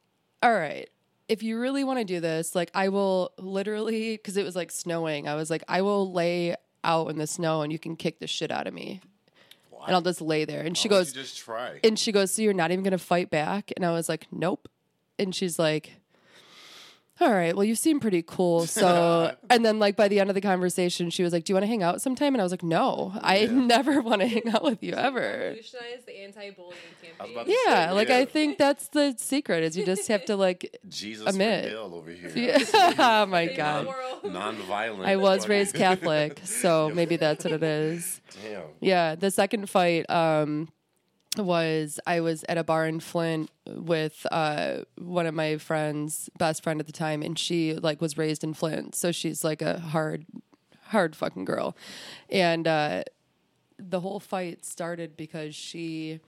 all 0.44 0.54
right. 0.54 0.90
If 1.28 1.44
you 1.44 1.60
really 1.60 1.84
want 1.84 2.00
to 2.00 2.06
do 2.06 2.20
this, 2.20 2.56
like, 2.56 2.70
I 2.74 2.90
will 2.90 3.32
literally, 3.38 4.18
because 4.18 4.36
it 4.36 4.44
was 4.44 4.56
like 4.56 4.70
snowing. 4.72 5.28
I 5.28 5.36
was 5.36 5.50
like, 5.50 5.64
I 5.68 5.82
will 5.82 6.12
lay 6.12 6.56
out 6.84 7.10
in 7.10 7.18
the 7.18 7.28
snow 7.28 7.62
and 7.62 7.72
you 7.72 7.80
can 7.80 7.96
kick 7.96 8.20
the 8.20 8.28
shit 8.28 8.52
out 8.52 8.68
of 8.68 8.74
me. 8.74 9.02
And 9.88 9.96
I'll 9.96 10.02
just 10.02 10.22
lay 10.22 10.46
there. 10.46 10.62
And 10.62 10.78
she 10.78 10.88
goes, 10.90 11.12
just 11.12 11.40
try. 11.40 11.80
and 11.84 11.98
she 11.98 12.12
goes, 12.12 12.32
So 12.32 12.44
you're 12.44 12.54
not 12.54 12.70
even 12.72 12.84
going 12.84 12.92
to 12.92 13.00
fight 13.00 13.32
back? 13.32 13.72
And 13.76 13.84
I 13.84 13.92
was 13.92 14.08
like, 14.10 14.28
Nope. 14.32 14.68
And 15.18 15.34
she's 15.34 15.58
like, 15.58 15.94
All 17.22 17.32
right, 17.32 17.56
well, 17.56 17.64
you 17.64 17.76
seem 17.76 18.00
pretty 18.00 18.24
cool. 18.24 18.66
So, 18.82 19.36
and 19.50 19.64
then, 19.64 19.78
like, 19.78 19.96
by 19.96 20.08
the 20.08 20.20
end 20.20 20.30
of 20.32 20.34
the 20.34 20.42
conversation, 20.42 21.12
she 21.12 21.22
was 21.24 21.34
like, 21.34 21.44
Do 21.44 21.52
you 21.52 21.56
want 21.56 21.64
to 21.64 21.68
hang 21.68 21.84
out 21.84 22.02
sometime? 22.02 22.34
And 22.34 22.42
I 22.42 22.44
was 22.44 22.52
like, 22.52 22.64
No, 22.64 23.12
I 23.22 23.46
never 23.52 24.02
want 24.02 24.22
to 24.22 24.28
hang 24.28 24.50
out 24.50 24.64
with 24.64 24.82
you 24.82 24.94
ever. 24.94 25.20
revolutionize 25.20 26.04
the 26.06 26.20
anti-bullying 26.24 26.78
campaign. 27.20 27.46
Yeah, 27.68 27.90
say, 27.90 27.92
like, 27.94 28.10
yeah. 28.10 28.18
I 28.18 28.26
think 28.26 28.58
that's 28.58 28.88
the 28.88 29.14
secret 29.18 29.64
is 29.64 29.78
you 29.78 29.86
just 29.86 30.08
have 30.08 30.26
to, 30.26 30.36
like, 30.36 30.80
Jesus 30.90 31.28
admit. 31.28 31.66
Miguel 31.66 31.94
over 31.94 32.10
here. 32.12 32.32
yeah. 32.36 32.94
oh 32.98 33.26
my 33.28 33.46
God. 33.48 33.86
world. 33.86 34.34
Non-violent. 34.34 35.06
I 35.06 35.18
was 35.18 35.48
raised 35.48 35.76
Catholic, 35.76 36.42
so 36.44 36.90
maybe 36.94 37.18
that's 37.18 37.44
what 37.46 37.54
it 37.54 37.64
is. 37.64 38.20
Damn. 38.44 38.64
Yeah, 38.80 39.14
the 39.16 39.30
second 39.30 39.70
fight 39.70 40.10
um, 40.10 40.70
was 41.38 42.00
I 42.06 42.20
was 42.20 42.44
at 42.50 42.58
a 42.58 42.64
bar 42.64 42.86
in 42.86 43.00
Flint 43.00 43.50
with 43.66 44.26
uh, 44.32 44.80
one 44.98 45.26
of 45.26 45.34
my 45.34 45.58
friends, 45.58 46.30
best 46.38 46.64
friend 46.64 46.80
at 46.80 46.88
the 46.88 46.94
time, 46.94 47.22
and 47.22 47.38
she 47.40 47.74
like 47.74 48.02
was 48.02 48.18
raised 48.18 48.44
in 48.44 48.54
Flint, 48.54 48.96
so 48.96 49.12
she's 49.12 49.44
like 49.44 49.62
a 49.62 49.80
hard, 49.80 50.26
hard 50.88 51.16
fucking 51.16 51.46
girl, 51.46 51.76
and 52.30 52.68
uh, 52.68 53.04
the 53.78 54.02
whole 54.02 54.20
fight 54.20 54.66
started 54.66 55.16
because 55.16 55.56
she 55.56 56.20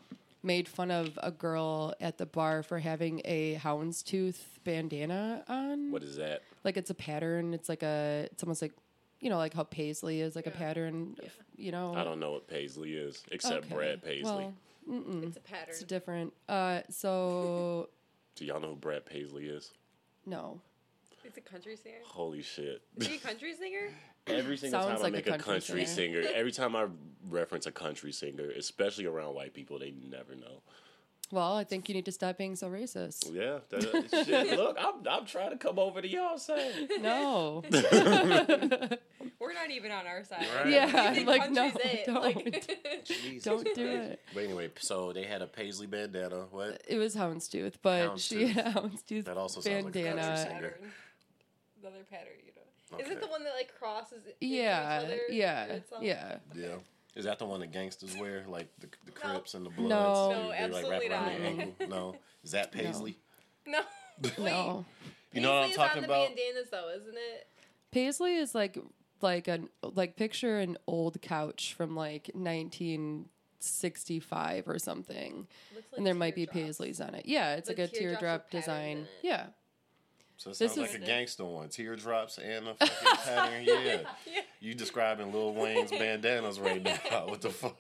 made 0.42 0.68
fun 0.68 0.92
of 0.92 1.18
a 1.24 1.32
girl 1.32 1.94
at 2.02 2.18
the 2.18 2.26
bar 2.26 2.64
for 2.64 2.80
having 2.80 3.22
a 3.24 3.56
houndstooth 3.56 4.40
bandana 4.66 5.42
on 5.48 5.90
What 5.92 6.04
is 6.04 6.18
that? 6.18 6.42
like 6.64 6.78
it's 6.78 6.90
a 6.90 6.94
pattern. 6.96 7.54
It's 7.54 7.68
like 7.70 7.84
a 7.84 8.28
it's 8.32 8.44
almost 8.44 8.62
like 8.62 8.74
you 9.20 9.30
know 9.30 9.38
like 9.38 9.54
how 9.54 9.64
paisley 9.64 10.22
is 10.22 10.36
like 10.36 10.48
a 10.48 10.52
pattern. 10.52 11.16
You 11.56 11.72
know, 11.72 11.94
I 11.94 12.04
don't 12.04 12.20
know 12.20 12.32
what 12.32 12.48
Paisley 12.48 12.94
is 12.94 13.24
except 13.32 13.66
Okay. 13.66 13.76
Brad 13.76 14.04
Paisley. 14.04 14.24
Well, 14.24 14.54
It's 14.88 15.38
a 15.38 15.42
pattern. 15.42 15.66
it's 15.70 15.84
different. 15.84 16.34
Uh, 16.50 16.82
so 16.90 17.90
Do 18.36 18.46
y'all 18.46 18.60
know 18.60 18.70
who 18.70 18.76
Brad 18.76 19.06
Paisley 19.06 19.46
is? 19.46 19.72
no, 20.26 20.60
It's 21.24 21.38
a 21.38 21.42
country 21.42 21.76
singer. 21.76 21.98
Holy 22.06 22.42
shit. 22.42 22.82
Is 22.98 23.08
he 23.08 23.16
a 23.16 23.20
country 23.20 23.54
singer? 23.54 23.90
Every 24.28 24.56
single 24.58 24.82
Sounds 24.82 24.92
time 24.92 25.00
I 25.00 25.04
like 25.04 25.14
a 25.14 25.16
make 25.18 25.28
a 25.28 25.30
country 25.32 25.54
country, 25.54 25.86
singer. 25.86 26.24
singer. 26.24 26.34
every 26.36 26.52
time 26.54 26.76
I 26.78 26.88
reference 27.30 27.66
a 27.66 27.72
country 27.74 28.14
singer, 28.14 28.50
especially 28.52 29.06
around 29.06 29.36
white 29.36 29.54
people, 29.54 29.78
they 29.80 29.92
never 29.92 30.34
know. 30.36 30.62
Well, 31.34 31.58
I 31.58 31.64
think 31.64 31.90
you 31.90 31.96
need 31.96 32.06
to 32.06 32.12
stop 32.12 32.38
being 32.38 32.56
so 32.56 32.70
racist. 32.70 33.34
Yeah, 33.34 33.60
that, 33.70 34.14
uh, 34.14 34.24
shit. 34.24 34.58
Look, 34.58 34.78
I'm, 34.80 34.96
I'm 35.10 35.26
trying 35.26 35.50
to 35.50 35.58
come 35.58 35.80
over 35.80 36.02
to 36.02 36.08
y'all 36.08 36.38
side. 36.38 36.90
No, 37.02 37.64
We're 39.40 39.54
not 39.54 39.72
even 39.72 39.92
on 39.92 40.08
our 40.08 40.24
side. 40.24 40.46
Right. 40.56 40.68
Yeah, 40.70 40.86
You 40.92 40.98
I'm 41.00 41.16
think 41.16 41.28
like, 41.28 41.52
no, 41.52 41.72
it. 41.76 42.06
don't. 42.06 42.16
Like- 42.22 43.04
Jesus 43.06 43.44
don't 43.44 43.64
do 43.64 43.74
Christ. 43.74 44.12
it. 44.12 44.20
But 44.34 44.44
anyway, 44.44 44.70
so 44.80 45.12
they 45.12 45.24
had 45.24 45.42
a 45.42 45.48
Paisley 45.48 45.88
bandana. 45.88 46.46
What? 46.52 46.82
It 46.88 46.98
was 46.98 47.16
houndstooth, 47.16 47.74
but 47.82 48.20
she 48.20 48.48
had 48.48 48.68
a 48.68 48.72
houndstooth 48.80 49.26
That 49.26 49.38
also 49.38 49.62
sounds 49.62 49.86
like 49.86 49.96
a 49.96 50.04
country 50.04 50.38
singer. 50.38 50.78
Another 51.82 52.04
pattern, 52.10 52.34
you 52.46 52.52
know. 52.56 53.00
Is 53.00 53.06
Okay. 53.06 53.16
it 53.16 53.22
the 53.22 53.28
one 53.28 53.44
that 53.44 53.54
like 53.56 53.74
crosses? 53.78 54.24
yeah, 54.40 55.00
each 55.00 55.06
other? 55.06 55.20
yeah, 55.30 55.64
It's 55.66 55.92
all- 55.92 56.04
yeah. 56.04 56.38
Yeah. 56.56 56.76
Is 57.16 57.26
that 57.26 57.38
the 57.40 57.46
one 57.46 57.60
the 57.60 57.68
gangsters 57.68 58.16
wear, 58.18 58.44
like 58.48 58.68
the, 58.80 58.88
the 59.06 59.12
No. 59.24 59.32
Crips 59.34 59.54
and 59.54 59.64
the 59.66 59.70
Bloods? 59.70 59.90
No. 59.90 60.32
No, 60.32 60.50
they, 60.50 60.58
they, 60.58 60.60
like, 60.68 60.86
absolutely 60.86 61.10
wrap 61.10 61.22
not. 61.22 61.30
their 61.38 61.46
ankle. 61.48 61.74
No, 61.90 62.16
is 62.44 62.52
that 62.52 62.72
Paisley? 62.72 63.18
No. 63.68 63.80
Wait, 64.24 64.38
No, 64.40 64.86
You 65.32 65.42
know 65.42 65.50
what 65.54 65.58
I'm 65.58 65.64
Paisley's 65.70 65.76
talking 65.78 65.98
on 66.00 66.06
about? 66.06 66.30
the 66.30 66.36
bandanas 66.36 66.70
though, 66.72 66.90
isn't 66.96 67.16
it? 67.16 67.48
Paisley 67.92 68.36
is 68.36 68.56
like 68.56 68.78
like 69.22 69.48
an 69.48 69.70
like 69.82 70.16
picture 70.16 70.58
an 70.60 70.78
old 70.88 71.22
couch 71.22 71.74
from 71.78 71.96
like 71.96 72.30
1965 72.34 74.68
or 74.68 74.80
something, 74.80 75.48
Looks 75.76 75.88
like 75.92 75.98
and 75.98 76.06
there 76.08 76.14
might 76.16 76.36
be 76.36 76.46
teardrops. 76.46 76.80
Paisleys 76.80 77.06
on 77.08 77.16
it. 77.16 77.26
Yeah, 77.26 77.56
it's 77.56 77.68
The 77.70 77.76
like 77.76 77.80
a 77.80 77.88
teardrops 77.88 77.94
with 77.94 78.02
teardrop 78.20 78.50
design. 78.52 79.08
Yeah, 79.22 79.46
So 80.44 80.50
it 80.50 80.58
This 80.60 80.74
sounds 80.74 80.78
like 80.90 80.90
is- 80.90 80.96
a 81.04 81.06
gangster 81.06 81.46
one. 81.46 81.70
Teardrops 81.70 82.38
and 82.38 82.68
a 82.68 82.74
fucking 82.74 82.98
pattern. 83.24 83.64
Yeah. 83.64 84.00
You 84.60 84.74
describing 84.74 85.32
Lil 85.32 85.54
Wayne's 85.54 85.90
bandanas 86.04 86.60
right 86.60 86.84
now. 86.84 87.26
What 87.28 87.40
the 87.40 87.50
fuck? 87.50 87.78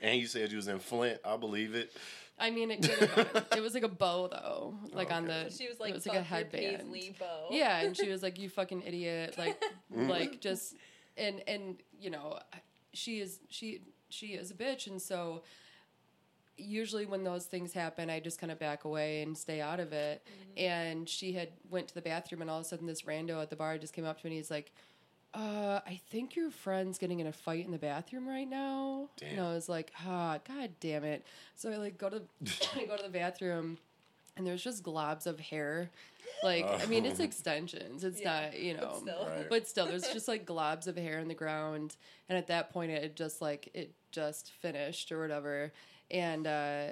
and 0.00 0.18
you 0.18 0.26
said 0.26 0.50
you 0.50 0.56
was 0.56 0.68
in 0.68 0.78
Flint. 0.78 1.18
I 1.26 1.36
believe 1.36 1.74
it. 1.74 1.92
I 2.38 2.50
mean, 2.50 2.70
it, 2.70 2.80
could 2.80 3.08
have 3.10 3.32
been- 3.34 3.58
it 3.58 3.60
was 3.60 3.74
like 3.74 3.82
a 3.82 3.88
bow 3.88 4.28
though, 4.28 4.74
like 4.94 5.12
on 5.12 5.24
Okay. 5.24 5.44
the. 5.44 5.50
She 5.54 5.68
was 5.68 5.78
like, 5.78 5.90
it 5.90 5.94
was 5.96 6.06
like 6.06 6.16
a 6.18 6.22
headband. 6.22 6.90
bow." 7.18 7.48
Yeah, 7.50 7.80
and 7.80 7.94
she 7.94 8.08
was 8.08 8.22
like, 8.22 8.38
"You 8.38 8.48
fucking 8.48 8.82
idiot!" 8.86 9.34
Like, 9.36 9.60
mm-hmm. 9.94 10.08
like 10.08 10.40
just 10.40 10.74
and 11.18 11.42
and 11.46 11.76
you 12.00 12.08
know, 12.08 12.38
she 12.94 13.20
is 13.20 13.40
she 13.50 13.82
she 14.08 14.28
is 14.28 14.50
a 14.50 14.54
bitch, 14.54 14.86
and 14.86 15.00
so 15.00 15.42
usually 16.56 17.06
when 17.06 17.24
those 17.24 17.46
things 17.46 17.72
happen, 17.72 18.10
I 18.10 18.20
just 18.20 18.38
kind 18.38 18.50
of 18.52 18.58
back 18.58 18.84
away 18.84 19.22
and 19.22 19.36
stay 19.36 19.60
out 19.60 19.80
of 19.80 19.92
it. 19.92 20.26
And 20.56 21.08
she 21.08 21.32
had 21.32 21.48
went 21.70 21.88
to 21.88 21.94
the 21.94 22.02
bathroom, 22.02 22.40
and 22.42 22.50
all 22.50 22.58
of 22.60 22.64
a 22.64 22.68
sudden, 22.68 22.86
this 22.86 23.02
rando 23.02 23.40
at 23.40 23.50
the 23.50 23.56
bar 23.56 23.78
just 23.78 23.92
came 23.94 24.04
up 24.04 24.20
to 24.20 24.26
me. 24.26 24.32
and 24.32 24.36
He's 24.36 24.50
like. 24.50 24.72
Uh, 25.34 25.80
I 25.86 25.98
think 26.10 26.36
your 26.36 26.50
friend's 26.50 26.98
getting 26.98 27.20
in 27.20 27.26
a 27.26 27.32
fight 27.32 27.64
in 27.64 27.70
the 27.70 27.78
bathroom 27.78 28.28
right 28.28 28.46
now. 28.46 29.08
And 29.26 29.40
I 29.40 29.54
was 29.54 29.66
like, 29.66 29.90
ah, 30.06 30.38
god 30.46 30.72
damn 30.78 31.04
it. 31.04 31.24
So 31.54 31.72
I 31.72 31.76
like 31.76 31.96
go 31.96 32.10
to 32.10 32.20
I 32.76 32.84
go 32.84 32.98
to 32.98 33.02
the 33.02 33.08
bathroom 33.08 33.78
and 34.36 34.46
there's 34.46 34.62
just 34.62 34.82
globs 34.82 35.26
of 35.26 35.40
hair. 35.40 35.88
Like, 36.42 36.66
I 36.66 36.84
mean, 36.84 37.06
it's 37.06 37.18
extensions. 37.18 38.04
It's 38.04 38.20
Yeah, 38.22 38.42
not, 38.50 38.60
you 38.60 38.74
know, 38.76 38.98
still. 39.00 39.26
Right. 39.26 39.48
but 39.48 39.66
still, 39.66 39.86
there's 39.86 40.06
just 40.12 40.28
like 40.28 40.44
globs 40.44 40.86
of 40.86 40.96
hair 40.98 41.18
in 41.18 41.28
the 41.28 41.34
ground. 41.34 41.96
And 42.28 42.36
at 42.36 42.48
that 42.48 42.70
point, 42.70 42.90
it 42.90 43.16
just 43.16 43.40
like, 43.40 43.70
it 43.72 43.94
just 44.10 44.50
finished 44.60 45.10
or 45.12 45.18
whatever. 45.18 45.72
And, 46.10 46.46
uh, 46.46 46.84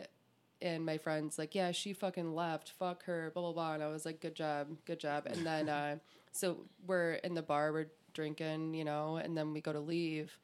and 0.62 0.85
my 0.85 0.99
friend's 0.99 1.38
like, 1.38 1.55
yeah, 1.55 1.73
she 1.73 1.93
fucking 1.93 2.35
left. 2.35 2.71
Fuck 2.79 3.05
her, 3.05 3.31
blah, 3.35 3.43
blah, 3.43 3.52
blah. 3.52 3.75
And 3.75 3.83
I 3.83 3.88
was 3.88 4.05
like, 4.05 4.21
good 4.21 4.35
job, 4.35 4.69
good 4.87 5.00
job. 5.00 5.26
And 5.26 5.45
then, 5.47 5.69
uh, 5.69 5.97
so 6.33 6.59
we're 6.87 7.14
in 7.14 7.35
the 7.35 7.43
bar, 7.43 7.73
we're 7.73 7.87
drinking, 8.12 8.75
you 8.75 8.85
know, 8.85 9.17
and 9.17 9.37
then 9.37 9.52
we 9.52 9.61
go 9.61 9.73
to 9.73 9.81
leave. 9.81 10.38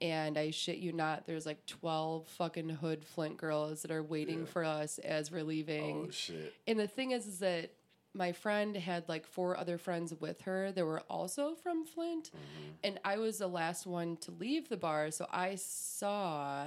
And 0.00 0.36
I 0.36 0.50
shit 0.50 0.78
you 0.78 0.92
not, 0.92 1.26
there's 1.26 1.46
like 1.46 1.64
12 1.66 2.26
fucking 2.26 2.68
hood 2.68 3.04
Flint 3.04 3.36
girls 3.36 3.82
that 3.82 3.90
are 3.90 4.02
waiting 4.02 4.40
Yeah. 4.40 4.46
for 4.46 4.64
us 4.64 4.98
as 4.98 5.30
we're 5.30 5.44
leaving. 5.44 6.06
Oh 6.08 6.10
shit. 6.10 6.52
And 6.66 6.78
the 6.78 6.88
thing 6.88 7.12
is, 7.12 7.26
is 7.26 7.38
that 7.38 7.70
my 8.12 8.32
friend 8.32 8.76
had 8.76 9.08
like 9.08 9.24
four 9.26 9.56
other 9.56 9.78
friends 9.78 10.12
with 10.20 10.42
her 10.42 10.72
that 10.72 10.84
were 10.84 11.00
also 11.08 11.54
from 11.54 11.84
Flint, 11.84 12.30
Mm-hmm. 12.32 12.70
and 12.84 13.00
I 13.04 13.16
was 13.18 13.38
the 13.38 13.46
last 13.48 13.86
one 13.86 14.16
to 14.18 14.30
leave 14.32 14.68
the 14.68 14.76
bar, 14.76 15.10
so 15.10 15.26
I 15.32 15.54
saw 15.54 16.66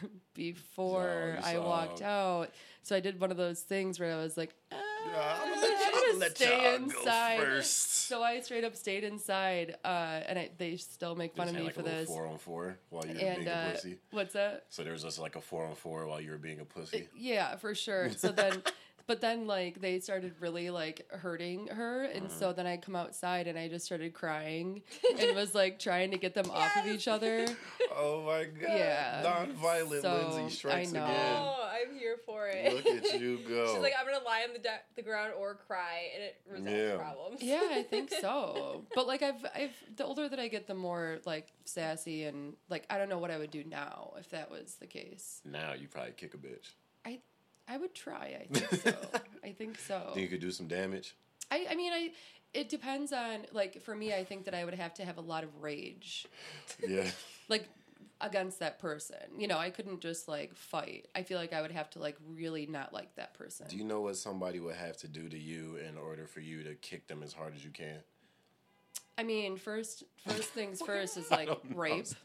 before 0.34 1.38
I 1.42 1.58
walked 1.58 2.02
out. 2.02 2.50
So 2.82 2.96
I 2.96 3.00
did 3.00 3.20
one 3.20 3.30
of 3.30 3.36
those 3.36 3.60
things 3.60 4.00
where 4.00 4.12
I 4.12 4.16
was 4.22 4.36
like, 4.36 4.54
ah, 4.72 4.76
I'm 5.42 5.54
gonna 5.54 5.66
I'm 5.66 5.92
gonna 5.92 6.06
I'm 6.12 6.18
gonna 6.18 6.30
stay 6.30 6.74
inside. 6.74 7.64
So 7.64 8.22
I 8.22 8.40
straight 8.40 8.64
up 8.64 8.74
stayed 8.76 9.04
inside, 9.04 9.76
uh, 9.84 10.20
and 10.26 10.38
I, 10.38 10.50
they 10.58 10.76
still 10.76 11.14
make 11.14 11.34
fun 11.36 11.48
of 11.48 11.54
me 11.54 11.62
like, 11.62 11.74
for 11.74 11.80
a 11.80 11.84
this. 11.84 12.08
Four 12.08 12.26
on 12.26 12.38
four 12.38 12.78
while 12.90 13.06
you 13.06 13.14
were 13.14 13.20
And 13.20 13.36
being 13.36 13.48
a 13.48 13.52
uh, 13.52 13.70
pussy. 13.72 13.98
what's 14.10 14.32
that? 14.34 14.64
So 14.68 14.82
there 14.82 14.92
was 14.92 15.02
just 15.02 15.18
like 15.18 15.36
a 15.36 15.40
four 15.40 15.64
on 15.66 15.74
four 15.74 16.06
while 16.06 16.20
you 16.20 16.30
were 16.32 16.38
being 16.38 16.60
a 16.60 16.64
pussy. 16.64 17.08
Yeah, 17.16 17.56
for 17.56 17.74
sure. 17.74 18.10
So 18.10 18.28
then, 18.32 18.62
but 19.06 19.20
then 19.20 19.46
like 19.46 19.80
they 19.80 20.00
started 20.00 20.34
really 20.40 20.70
like 20.70 21.06
hurting 21.10 21.68
her, 21.68 22.04
and 22.04 22.30
so 22.30 22.52
mm. 22.52 22.56
then 22.56 22.66
I 22.66 22.76
come 22.76 22.96
outside 22.96 23.46
and 23.46 23.58
I 23.58 23.68
just 23.68 23.84
started 23.84 24.14
crying 24.14 24.82
and 25.18 25.34
was 25.36 25.54
like 25.54 25.78
trying 25.78 26.10
to 26.12 26.18
get 26.18 26.34
them 26.34 26.50
off 26.50 26.76
of 26.76 26.86
each 26.86 27.08
other. 27.08 27.46
Oh 27.94 28.22
my 28.24 28.44
god. 28.44 28.68
Yeah. 28.78 29.20
Non-violent 29.22 30.02
So, 30.02 30.32
Lindsay 30.34 30.56
strikes 30.56 30.90
I 30.90 30.92
know. 30.92 31.04
again. 31.04 31.36
Oh, 31.38 31.70
I'm 31.72 31.98
here 31.98 32.16
for 32.24 32.48
it. 32.48 32.74
Look 32.74 32.86
at 32.86 33.20
you 33.20 33.38
go. 33.48 33.72
She's 33.72 33.82
like, 33.82 33.94
I'm 33.98 34.06
gonna 34.06 34.24
lie 34.24 34.44
on 34.46 34.52
the 34.52 34.58
de- 34.60 34.80
the 34.96 35.02
ground 35.02 35.32
or 35.38 35.54
cry, 35.66 36.10
and 36.14 36.22
it 36.22 36.40
resolves 36.48 36.70
Yeah. 36.72 36.96
problems. 36.96 37.42
Yeah, 37.42 37.68
I 37.70 37.82
think 37.82 38.12
so. 38.20 38.84
But 38.94 39.06
like 39.06 39.22
I've 39.22 39.44
I've 39.54 39.74
the 39.96 40.04
older 40.04 40.28
that 40.28 40.38
I 40.38 40.48
get, 40.48 40.66
the 40.66 40.74
more 40.74 41.18
like 41.24 41.48
sassy 41.64 42.24
and 42.24 42.54
like 42.68 42.86
I 42.90 42.98
don't 42.98 43.08
know 43.08 43.18
what 43.18 43.30
I 43.30 43.38
would 43.38 43.50
do 43.50 43.64
now 43.64 44.14
if 44.18 44.30
that 44.30 44.50
was 44.50 44.76
the 44.80 44.86
case. 44.86 45.40
now 45.44 45.72
you 45.74 45.88
probably 45.88 46.12
kick 46.16 46.34
a 46.34 46.36
bitch. 46.38 46.72
I 47.04 47.20
I 47.68 47.76
would 47.76 47.94
try. 47.94 48.38
I 48.42 48.58
think 48.58 48.82
so. 48.82 48.94
I 49.44 49.52
think 49.52 49.78
so. 49.78 50.10
Think 50.14 50.22
you 50.24 50.28
could 50.28 50.40
do 50.40 50.50
some 50.50 50.66
damage? 50.68 51.14
I, 51.50 51.66
I 51.70 51.74
mean, 51.74 51.92
I. 51.92 52.12
It 52.54 52.68
depends 52.68 53.12
on 53.12 53.46
like 53.52 53.82
for 53.82 53.94
me. 53.94 54.12
I 54.12 54.24
think 54.24 54.44
that 54.44 54.54
I 54.54 54.64
would 54.64 54.74
have 54.74 54.92
to 54.94 55.04
have 55.04 55.16
a 55.16 55.22
lot 55.22 55.42
of 55.42 55.62
rage, 55.62 56.26
Yeah. 56.86 57.10
like 57.48 57.68
against 58.20 58.60
that 58.60 58.78
person. 58.78 59.16
You 59.38 59.48
know, 59.48 59.58
I 59.58 59.70
couldn't 59.70 60.00
just 60.00 60.28
like 60.28 60.54
fight. 60.54 61.08
I 61.14 61.22
feel 61.22 61.38
like 61.38 61.52
I 61.52 61.62
would 61.62 61.72
have 61.72 61.88
to 61.90 61.98
like 61.98 62.16
really 62.28 62.66
not 62.66 62.92
like 62.92 63.14
that 63.16 63.34
person. 63.34 63.66
Do 63.68 63.76
you 63.76 63.84
know 63.84 64.02
what 64.02 64.16
somebody 64.16 64.60
would 64.60 64.76
have 64.76 64.96
to 64.98 65.08
do 65.08 65.28
to 65.28 65.38
you 65.38 65.76
in 65.76 65.96
order 65.96 66.26
for 66.26 66.40
you 66.40 66.62
to 66.62 66.74
kick 66.74 67.08
them 67.08 67.22
as 67.22 67.32
hard 67.32 67.54
as 67.54 67.64
you 67.64 67.70
can? 67.70 67.98
I 69.18 69.22
mean, 69.24 69.56
first 69.56 70.04
first 70.26 70.50
things 70.50 70.80
first 70.86 71.16
is 71.16 71.30
like 71.30 71.48
rape. 71.74 72.06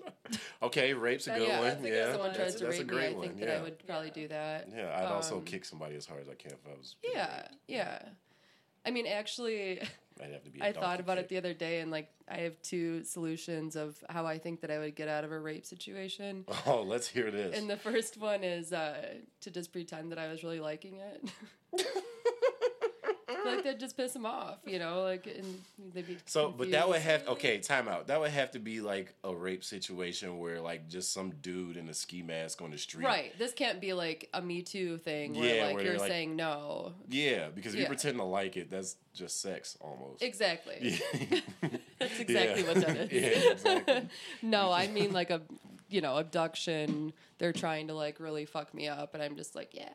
Okay, 0.61 0.93
rape's 0.93 1.27
a 1.27 1.31
good 1.31 1.47
yeah, 1.47 1.59
one. 1.59 1.67
that's 1.69 1.79
a 1.79 1.83
good 1.83 1.93
yeah, 1.93 2.03
one. 2.03 2.11
Someone 2.13 2.35
tries 2.35 2.59
that's, 2.59 2.77
to 2.79 2.85
rape 2.85 2.89
me. 2.89 2.97
I 2.97 3.09
think 3.09 3.17
one. 3.17 3.39
that 3.39 3.47
yeah. 3.47 3.59
I 3.59 3.61
would 3.61 3.87
probably 3.87 4.09
do 4.09 4.27
that. 4.27 4.67
Yeah, 4.75 4.93
I'd 4.97 5.05
also 5.05 5.37
Um, 5.37 5.45
kick 5.45 5.63
somebody 5.63 5.95
as 5.95 6.05
hard 6.05 6.21
as 6.21 6.27
I 6.27 6.33
can 6.35 6.51
if 6.51 6.59
I 6.67 6.77
was. 6.77 6.95
Yeah, 7.01 7.35
raped. 7.37 7.55
yeah. 7.67 7.99
I 8.85 8.91
mean, 8.91 9.05
actually, 9.07 9.79
I'd 10.21 10.31
have 10.31 10.43
to 10.43 10.49
be. 10.49 10.61
I 10.61 10.73
thought 10.73 10.99
about 10.99 11.17
it 11.17 11.29
the 11.29 11.37
other 11.37 11.53
day, 11.53 11.79
and 11.79 11.91
like, 11.91 12.09
I 12.27 12.37
have 12.39 12.61
two 12.61 13.03
solutions 13.03 13.75
of 13.75 14.03
how 14.09 14.25
I 14.25 14.37
think 14.37 14.61
that 14.61 14.71
I 14.71 14.79
would 14.79 14.95
get 14.95 15.07
out 15.07 15.23
of 15.23 15.31
a 15.31 15.39
rape 15.39 15.65
situation. 15.65 16.45
Oh, 16.65 16.81
let's 16.81 17.07
hear 17.07 17.31
this. 17.31 17.57
And 17.57 17.69
the 17.69 17.77
first 17.77 18.17
one 18.17 18.43
is 18.43 18.73
uh, 18.73 19.15
to 19.41 19.51
just 19.51 19.71
pretend 19.71 20.11
that 20.11 20.19
I 20.19 20.27
was 20.29 20.43
really 20.43 20.59
liking 20.59 20.97
it. 20.99 21.29
Like 23.55 23.63
that 23.63 23.79
just 23.79 23.97
piss 23.97 24.13
them 24.13 24.25
off, 24.25 24.57
you 24.65 24.79
know, 24.79 25.01
like 25.03 25.27
and 25.27 25.61
they'd 25.93 26.05
be 26.07 26.17
So, 26.25 26.49
but 26.49 26.71
that 26.71 26.87
would 26.87 27.01
have 27.01 27.27
okay. 27.29 27.57
Time 27.59 27.87
out. 27.87 28.07
That 28.07 28.19
would 28.19 28.31
have 28.31 28.51
to 28.51 28.59
be 28.59 28.81
like 28.81 29.13
a 29.23 29.33
rape 29.35 29.63
situation 29.63 30.39
where 30.39 30.59
like 30.61 30.87
just 30.87 31.13
some 31.13 31.31
dude 31.41 31.77
in 31.77 31.89
a 31.89 31.93
ski 31.93 32.21
mask 32.21 32.61
on 32.61 32.71
the 32.71 32.77
street. 32.77 33.05
right. 33.05 33.37
This 33.37 33.53
can't 33.53 33.79
be 33.81 33.93
like 33.93 34.29
a 34.33 34.41
Me 34.41 34.61
Too 34.61 34.97
thing 34.97 35.33
where 35.33 35.55
Yeah, 35.55 35.65
like 35.65 35.75
where 35.75 35.85
you're 35.85 35.97
like- 35.97 36.09
saying 36.09 36.35
no. 36.35 36.93
Yeah, 37.09 37.47
because 37.53 37.73
if 37.73 37.77
you 37.79 37.83
Yeah. 37.83 37.87
pretend 37.89 38.17
to 38.17 38.23
like 38.23 38.57
it, 38.57 38.69
that's 38.69 38.95
just 39.13 39.41
sex 39.41 39.77
almost. 39.81 40.21
Exactly. 40.21 40.99
Yeah. 41.31 41.39
That's 41.99 42.19
exactly 42.19 42.61
Yeah. 42.61 42.67
what 42.67 42.75
that 42.85 42.97
is. 43.11 43.43
Yeah, 43.43 43.51
exactly. 43.51 44.09
no, 44.43 44.71
I 44.71 44.87
mean 44.87 45.13
like 45.13 45.31
a 45.31 45.41
you 45.89 46.01
know 46.01 46.17
abduction. 46.17 47.11
They're 47.39 47.53
trying 47.53 47.87
to 47.87 47.93
like 47.95 48.19
really 48.19 48.45
fuck 48.45 48.73
me 48.73 48.87
up, 48.87 49.13
and 49.15 49.23
I'm 49.23 49.35
just 49.35 49.55
like, 49.55 49.69
yeah. 49.73 49.89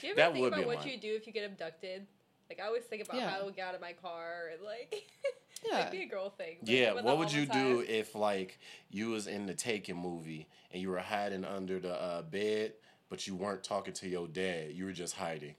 Do 0.00 0.06
you 0.06 0.12
ever 0.12 0.16
That 0.16 0.32
think 0.32 0.42
would 0.44 0.52
about 0.54 0.66
what 0.66 0.78
mine. 0.80 0.88
you 0.88 0.96
do 0.98 1.14
if 1.14 1.26
you 1.26 1.32
get 1.32 1.44
abducted? 1.44 2.06
Like 2.50 2.60
I 2.60 2.66
always 2.66 2.82
think 2.82 3.02
about 3.04 3.16
Yeah. 3.16 3.30
how 3.30 3.40
I 3.40 3.44
would 3.44 3.54
get 3.54 3.68
out 3.68 3.74
of 3.76 3.80
my 3.80 3.92
car 3.92 4.50
and 4.52 4.62
like 4.62 4.92
Yeah. 5.64 5.78
might 5.78 5.92
be 5.92 6.02
a 6.02 6.06
girl 6.06 6.30
thing. 6.30 6.56
Yeah, 6.62 6.94
what 7.00 7.18
would 7.18 7.32
you 7.32 7.46
the 7.46 7.52
do 7.52 7.84
if 7.86 8.14
like 8.14 8.58
you 8.90 9.10
was 9.10 9.26
in 9.26 9.46
the 9.46 9.54
Taken 9.54 9.96
movie 9.96 10.48
and 10.72 10.82
you 10.82 10.88
were 10.90 10.98
hiding 10.98 11.44
under 11.44 11.78
the 11.78 11.94
uh, 11.94 12.22
bed, 12.22 12.72
but 13.08 13.26
you 13.26 13.36
weren't 13.36 13.62
talking 13.62 13.94
to 13.94 14.08
your 14.08 14.26
dad? 14.26 14.72
You 14.72 14.86
were 14.86 14.92
just 14.92 15.14
hiding. 15.14 15.54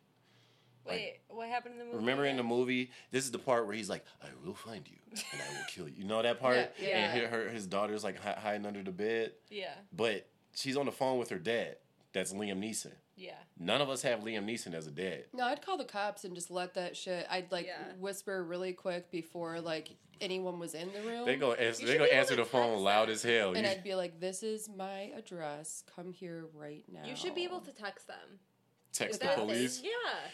Wait, 0.86 1.19
what 1.29 1.48
happened 1.48 1.75
in 1.75 1.79
the 1.79 1.86
movie? 1.86 1.98
Remember 1.98 2.25
in 2.25 2.36
the 2.36 2.43
movie, 2.43 2.89
this 3.12 3.24
is 3.24 3.31
the 3.31 3.38
part 3.39 3.67
where 3.67 3.75
he's 3.75 3.89
like, 3.89 4.03
"I 4.24 4.27
will 4.43 4.55
find 4.55 4.83
you 4.89 4.98
and 5.31 5.41
I 5.41 5.53
will 5.57 5.65
kill 5.67 5.88
you." 5.88 5.93
You 6.00 6.05
know 6.05 6.21
that 6.24 6.39
part? 6.41 6.55
Yeah, 6.81 6.88
yeah. 6.88 6.98
And 6.98 7.21
her, 7.21 7.43
her 7.45 7.50
his 7.50 7.67
daughter's 7.67 8.03
like 8.03 8.17
hiding 8.19 8.65
under 8.65 8.81
the 8.81 8.91
bed, 8.91 9.33
Yeah, 9.50 9.75
but 9.95 10.27
she's 10.55 10.75
on 10.75 10.88
the 10.88 10.91
phone 10.91 11.19
with 11.19 11.29
her 11.29 11.38
dad. 11.38 11.77
That's 12.13 12.33
Liam 12.33 12.60
Neeson. 12.60 12.91
Yeah. 13.21 13.35
None 13.59 13.81
of 13.81 13.89
us 13.89 14.01
have 14.01 14.21
Liam 14.21 14.45
Neeson 14.45 14.73
as 14.73 14.87
a 14.87 14.91
dad. 14.91 15.25
No, 15.33 15.45
I'd 15.45 15.61
call 15.61 15.77
the 15.77 15.85
cops 15.85 16.23
and 16.25 16.33
just 16.35 16.49
let 16.51 16.73
that 16.73 16.97
shit. 16.97 17.25
I'd 17.29 17.51
like 17.51 17.67
Yeah. 17.67 17.93
whisper 17.99 18.43
really 18.43 18.73
quick 18.73 19.11
before 19.11 19.61
like 19.61 19.89
anyone 20.19 20.59
was 20.59 20.73
in 20.73 20.91
the 20.93 21.01
room. 21.01 21.25
They 21.25 21.35
go 21.35 21.53
answer. 21.53 21.81
You 21.81 21.87
They 21.87 21.93
should 21.93 21.99
go 21.99 22.05
be 22.05 22.11
answer 22.11 22.35
the 22.35 22.45
phone 22.45 22.79
loud 22.83 23.07
them. 23.07 23.13
as 23.13 23.23
hell. 23.23 23.53
and 23.53 23.65
You- 23.65 23.71
I'd 23.71 23.83
be 23.83 23.95
like, 23.95 24.19
"This 24.19 24.43
is 24.43 24.67
my 24.69 25.11
address. 25.15 25.83
Come 25.95 26.11
here 26.13 26.45
right 26.53 26.83
now." 26.91 27.05
You 27.05 27.15
should 27.15 27.33
be 27.35 27.43
able 27.43 27.61
to 27.61 27.71
text 27.71 28.07
them. 28.07 28.39
Text 28.93 29.19
the 29.19 29.27
that 29.27 29.38
a 29.38 29.41
police. 29.41 29.81
Yeah. 29.83 29.89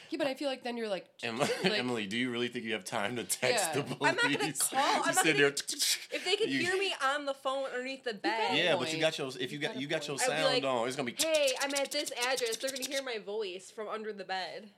Yeah, 0.09 0.17
but 0.17 0.27
I 0.27 0.33
feel 0.33 0.49
like 0.49 0.63
then 0.63 0.77
you're 0.77 0.87
like, 0.87 1.05
Em- 1.23 1.37
like 1.39 1.51
Emily, 1.65 2.05
do 2.07 2.17
you 2.17 2.31
really 2.31 2.47
think 2.47 2.65
you 2.65 2.73
have 2.73 2.85
time 2.85 3.15
to 3.17 3.23
text 3.23 3.65
Yeah. 3.73 3.81
the 3.81 3.95
police? 3.95 4.13
I'm 4.23 4.31
not 4.31 4.39
gonna 4.39 4.53
call- 4.53 4.79
I'm 5.05 5.15
not 5.15 5.23
gonna- 5.25 5.37
there. 5.37 5.47
If 6.09 6.23
they 6.25 6.35
could 6.35 6.49
you- 6.49 6.59
hear 6.59 6.77
me 6.77 6.93
on 7.03 7.25
the 7.25 7.33
phone 7.33 7.65
underneath 7.65 8.03
the 8.03 8.13
bed. 8.13 8.57
Yeah, 8.57 8.75
but 8.77 8.93
you 8.93 8.99
got 8.99 9.17
your 9.17 9.29
if 9.39 9.51
you 9.51 9.59
got 9.59 9.73
got 9.73 9.81
you 9.81 9.87
got 9.87 10.07
your 10.07 10.17
point. 10.17 10.29
I'd 10.29 10.35
be 10.37 10.41
sound 10.41 10.53
like, 10.53 10.63
on. 10.63 10.87
It's 10.87 10.95
gonna 10.95 11.11
be. 11.11 11.15
Hey, 11.17 11.51
I'm 11.61 11.73
at 11.75 11.91
this 11.91 12.11
address. 12.11 12.57
They're 12.57 12.71
gonna 12.71 12.85
hear 12.87 13.03
my 13.03 13.17
voice 13.19 13.69
from 13.71 13.87
under 13.87 14.13
the 14.13 14.23
bed. 14.23 14.69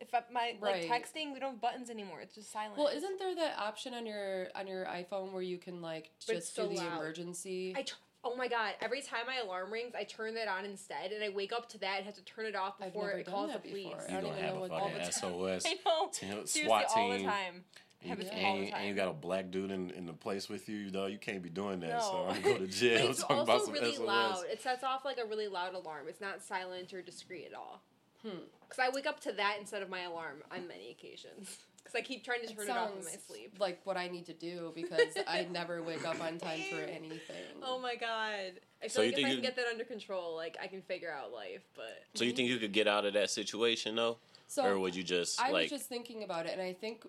If 0.00 0.14
I, 0.14 0.22
my 0.32 0.54
Right. 0.60 0.88
like 0.88 1.02
texting, 1.04 1.32
we 1.34 1.40
don't 1.40 1.52
have 1.54 1.60
buttons 1.60 1.90
anymore. 1.90 2.20
It's 2.20 2.36
just 2.36 2.52
silent. 2.52 2.78
well, 2.78 2.86
isn't 2.86 3.18
there 3.18 3.34
that 3.34 3.58
option 3.58 3.94
on 3.94 4.06
your 4.06 4.46
on 4.54 4.68
your 4.68 4.84
iPhone 4.84 5.32
where 5.32 5.42
you 5.42 5.58
can 5.58 5.82
like 5.82 6.10
But 6.26 6.36
it's 6.36 6.46
just 6.52 6.56
do 6.56 6.62
so 6.62 6.68
the 6.68 6.74
loud. 6.76 6.92
emergency? 7.00 7.74
I 7.76 7.82
tr- 7.82 7.94
oh 8.24 8.36
my 8.36 8.48
god! 8.48 8.74
Every 8.80 9.00
time 9.00 9.20
my 9.26 9.36
alarm 9.44 9.72
rings, 9.72 9.94
I 9.98 10.04
turn 10.04 10.34
that 10.34 10.48
on 10.48 10.64
instead, 10.64 11.12
and 11.12 11.22
I 11.22 11.28
wake 11.28 11.52
up 11.52 11.68
to 11.70 11.78
that 11.78 11.96
and 11.98 12.06
have 12.06 12.14
to 12.16 12.24
turn 12.24 12.46
it 12.46 12.56
off 12.56 12.78
before 12.78 13.10
it 13.10 13.26
calls 13.26 13.52
the 13.52 13.58
police. 13.58 13.86
before. 13.88 14.02
You're 14.10 14.20
don't 14.20 14.30
gonna 14.30 14.34
even 14.34 14.44
have 14.44 14.54
know 14.54 14.58
a 14.58 14.68
what 14.68 14.70
all 14.72 14.88
fucking 14.90 15.04
the 15.06 15.12
SOS. 15.12 15.64
I 15.66 15.76
know. 15.86 16.08
Team- 16.12 16.46
Seriously, 16.46 16.64
SWAT 16.64 16.84
all 16.96 17.10
the 17.10 17.22
time. 17.22 17.64
And, 18.00 18.10
Happens 18.10 18.28
and, 18.32 18.46
all 18.46 18.56
the 18.58 18.72
and 18.76 18.88
you 18.88 18.94
got 18.94 19.08
a 19.08 19.12
black 19.12 19.50
dude 19.50 19.72
in, 19.72 19.90
in 19.90 20.06
the 20.06 20.12
place 20.12 20.48
with 20.48 20.68
you, 20.68 20.88
though. 20.90 21.06
You 21.06 21.18
can't 21.18 21.42
be 21.42 21.48
doing 21.50 21.80
that. 21.80 21.98
No. 21.98 22.00
So 22.00 22.26
I'm 22.28 22.42
gonna 22.42 22.58
go 22.58 22.64
to 22.64 22.66
jail. 22.72 23.10
it's 23.10 23.20
talking 23.22 23.38
about 23.40 23.48
also 23.48 23.64
some 23.66 23.74
really 23.74 23.94
SOS. 23.96 24.06
loud. 24.06 24.44
It 24.52 24.62
sets 24.62 24.84
off 24.84 25.04
like 25.04 25.18
a 25.18 25.26
really 25.26 25.48
loud 25.48 25.74
alarm. 25.74 26.06
It's 26.08 26.20
not 26.20 26.40
silent 26.42 26.92
or 26.92 27.02
discreet 27.02 27.46
at 27.50 27.54
all. 27.54 27.82
Hmm. 28.22 28.38
Because 28.68 28.78
I 28.78 28.88
wake 28.94 29.06
up 29.06 29.18
to 29.20 29.32
that 29.32 29.56
instead 29.58 29.82
of 29.82 29.88
my 29.88 30.02
alarm 30.02 30.42
on 30.52 30.68
many 30.68 30.90
occasions. 30.90 31.58
Because 31.88 31.98
I 31.98 32.02
keep 32.06 32.24
trying 32.24 32.42
to 32.46 32.54
turn 32.54 32.68
it, 32.68 32.70
off 32.70 32.90
in 32.98 33.04
my 33.04 33.10
sleep. 33.26 33.56
like 33.58 33.80
what 33.84 33.96
I 33.96 34.08
need 34.08 34.26
to 34.26 34.34
do 34.34 34.72
because 34.74 35.16
I 35.26 35.46
never 35.52 35.82
wake 35.82 36.06
up 36.06 36.20
on 36.22 36.38
time 36.38 36.60
for 36.70 36.80
anything. 36.80 37.44
Oh 37.62 37.78
my 37.78 37.96
god! 37.96 38.60
I 38.82 38.88
feel 38.88 38.90
So 38.90 39.00
like 39.02 39.12
if 39.18 39.24
I 39.24 39.28
you- 39.28 39.34
can 39.34 39.42
get 39.42 39.56
that 39.56 39.66
under 39.70 39.84
control, 39.84 40.36
like 40.36 40.56
I 40.62 40.66
can 40.66 40.82
figure 40.82 41.10
out 41.10 41.32
life. 41.32 41.62
But 41.74 42.02
So 42.14 42.24
you 42.24 42.32
think 42.32 42.48
you 42.50 42.58
could 42.58 42.72
get 42.72 42.86
out 42.86 43.04
of 43.06 43.14
that 43.14 43.30
situation 43.30 43.96
though, 43.96 44.18
So 44.48 44.64
or 44.66 44.78
would 44.78 44.94
you 44.94 45.02
just 45.02 45.40
I 45.40 45.50
like? 45.50 45.70
was 45.70 45.80
just 45.80 45.88
thinking 45.88 46.22
about 46.24 46.46
it, 46.46 46.52
and 46.52 46.60
I 46.62 46.74
think 46.74 47.06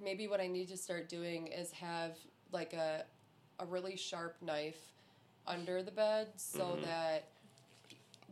maybe 0.00 0.28
what 0.28 0.40
I 0.40 0.46
need 0.46 0.68
to 0.68 0.76
start 0.76 1.08
doing 1.08 1.48
is 1.48 1.72
have 1.72 2.16
like 2.52 2.72
a 2.72 3.04
a 3.58 3.66
really 3.66 3.96
sharp 3.96 4.36
knife 4.40 4.78
under 5.46 5.82
the 5.82 5.90
bed, 5.90 6.28
so 6.36 6.60
Mm-hmm. 6.60 6.82
that 6.82 7.24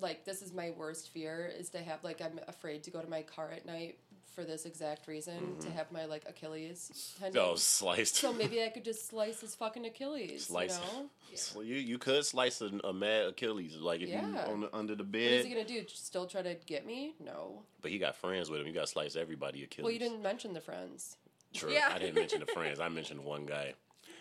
like 0.01 0.25
this 0.25 0.43
is 0.43 0.53
my 0.55 0.71
worst 0.71 1.09
fear 1.11 1.51
is 1.59 1.71
to 1.71 1.79
have 1.79 2.05
like 2.05 2.21
I'm 2.23 2.39
afraid 2.47 2.85
to 2.85 2.91
go 2.93 3.01
to 3.01 3.09
my 3.11 3.23
car 3.23 3.51
at 3.51 3.67
night 3.67 3.99
for 4.39 4.45
this 4.45 4.67
exact 4.67 5.09
reason 5.09 5.59
to 5.59 5.69
have 5.71 5.91
my 5.91 6.05
like 6.05 6.23
Achilles 6.29 7.17
tendon. 7.19 7.43
Mm-hmm. 7.43 7.51
Oh, 7.53 7.57
sliced. 7.57 8.15
So 8.17 8.33
maybe 8.33 8.63
I 8.63 8.69
could 8.69 8.85
just 8.85 9.09
slice 9.09 9.41
his 9.41 9.57
fucking 9.57 9.85
Achilles. 9.85 10.47
Slice. 10.47 10.79
You 10.79 11.01
know? 11.01 11.11
So 11.35 11.61
you 11.63 11.75
you 11.75 11.99
could 11.99 12.25
slice 12.25 12.61
a, 12.61 12.71
a 12.85 12.93
mad 12.93 13.27
Achilles 13.27 13.75
like 13.77 14.01
if 14.01 14.09
you 14.09 14.15
Yeah. 14.15 14.47
on 14.47 14.61
the, 14.61 14.77
under 14.77 14.95
the 14.95 15.03
bed. 15.03 15.23
What 15.23 15.33
is 15.33 15.47
he 15.47 15.53
gonna 15.55 15.67
do? 15.67 15.83
Still 15.89 16.27
try 16.27 16.43
to 16.43 16.55
get 16.67 16.87
me? 16.87 17.15
No. 17.19 17.63
but 17.83 17.91
he 17.91 17.99
got 17.99 18.15
friends 18.15 18.49
with 18.49 18.61
him. 18.61 18.69
You 18.69 18.73
got 18.73 18.83
to 18.83 18.87
slice 18.87 19.17
everybody 19.17 19.65
Achilles. 19.65 19.83
Well, 19.83 19.93
you 19.93 19.99
didn't 19.99 20.23
mention 20.23 20.53
the 20.53 20.61
friends. 20.61 21.17
True. 21.53 21.73
Yeah. 21.73 21.91
I 21.93 21.99
didn't 21.99 22.15
mention 22.15 22.39
the 22.39 22.47
friends. 22.47 22.79
I 22.79 22.89
mentioned 22.89 23.25
one 23.25 23.45
guy. 23.45 23.75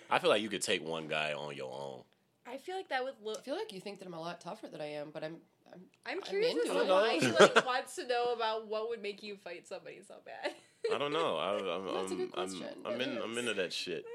I 0.10 0.18
feel 0.18 0.32
like 0.32 0.42
you 0.42 0.50
could 0.50 0.64
take 0.64 0.84
one 0.84 1.08
guy 1.08 1.34
on 1.34 1.56
your 1.56 1.72
own. 1.72 2.02
I 2.50 2.58
feel 2.58 2.76
like 2.76 2.90
that 2.90 3.04
would 3.04 3.16
look. 3.24 3.40
I 3.40 3.42
feel 3.42 3.56
like 3.56 3.72
you 3.74 3.82
think 3.82 4.00
that 4.00 4.08
I'm 4.08 4.14
a 4.14 4.20
lot 4.20 4.42
tougher 4.42 4.68
than 4.68 4.82
I 4.82 4.94
am, 4.94 5.10
but 5.14 5.24
I'm. 5.24 5.36
I'm 5.74 5.82
I'm 6.06 6.18
I'm 6.18 6.22
curious 6.22 6.56
as 6.66 6.72
to 6.72 6.84
why 6.86 7.20
he 7.20 7.28
like 7.32 7.66
wants 7.66 7.96
to 7.96 8.08
know 8.08 8.34
about 8.34 8.68
what 8.68 8.90
would 8.90 9.02
make 9.02 9.22
you 9.24 9.36
fight 9.44 9.68
somebody 9.68 10.00
so 10.08 10.16
bad. 10.26 10.54
I 10.94 10.98
don't 10.98 11.12
know. 11.14 11.36
I, 11.38 11.58
I'm, 11.58 11.86
That's 11.94 12.12
a 12.12 12.14
I'm, 12.14 12.18
good 12.18 12.22
I'm, 12.26 12.30
question. 12.32 12.66
I'm, 12.86 13.02
It 13.02 13.08
in, 13.08 13.18
I'm 13.22 13.38
into 13.38 13.54
that 13.56 13.74
shit. 13.74 14.06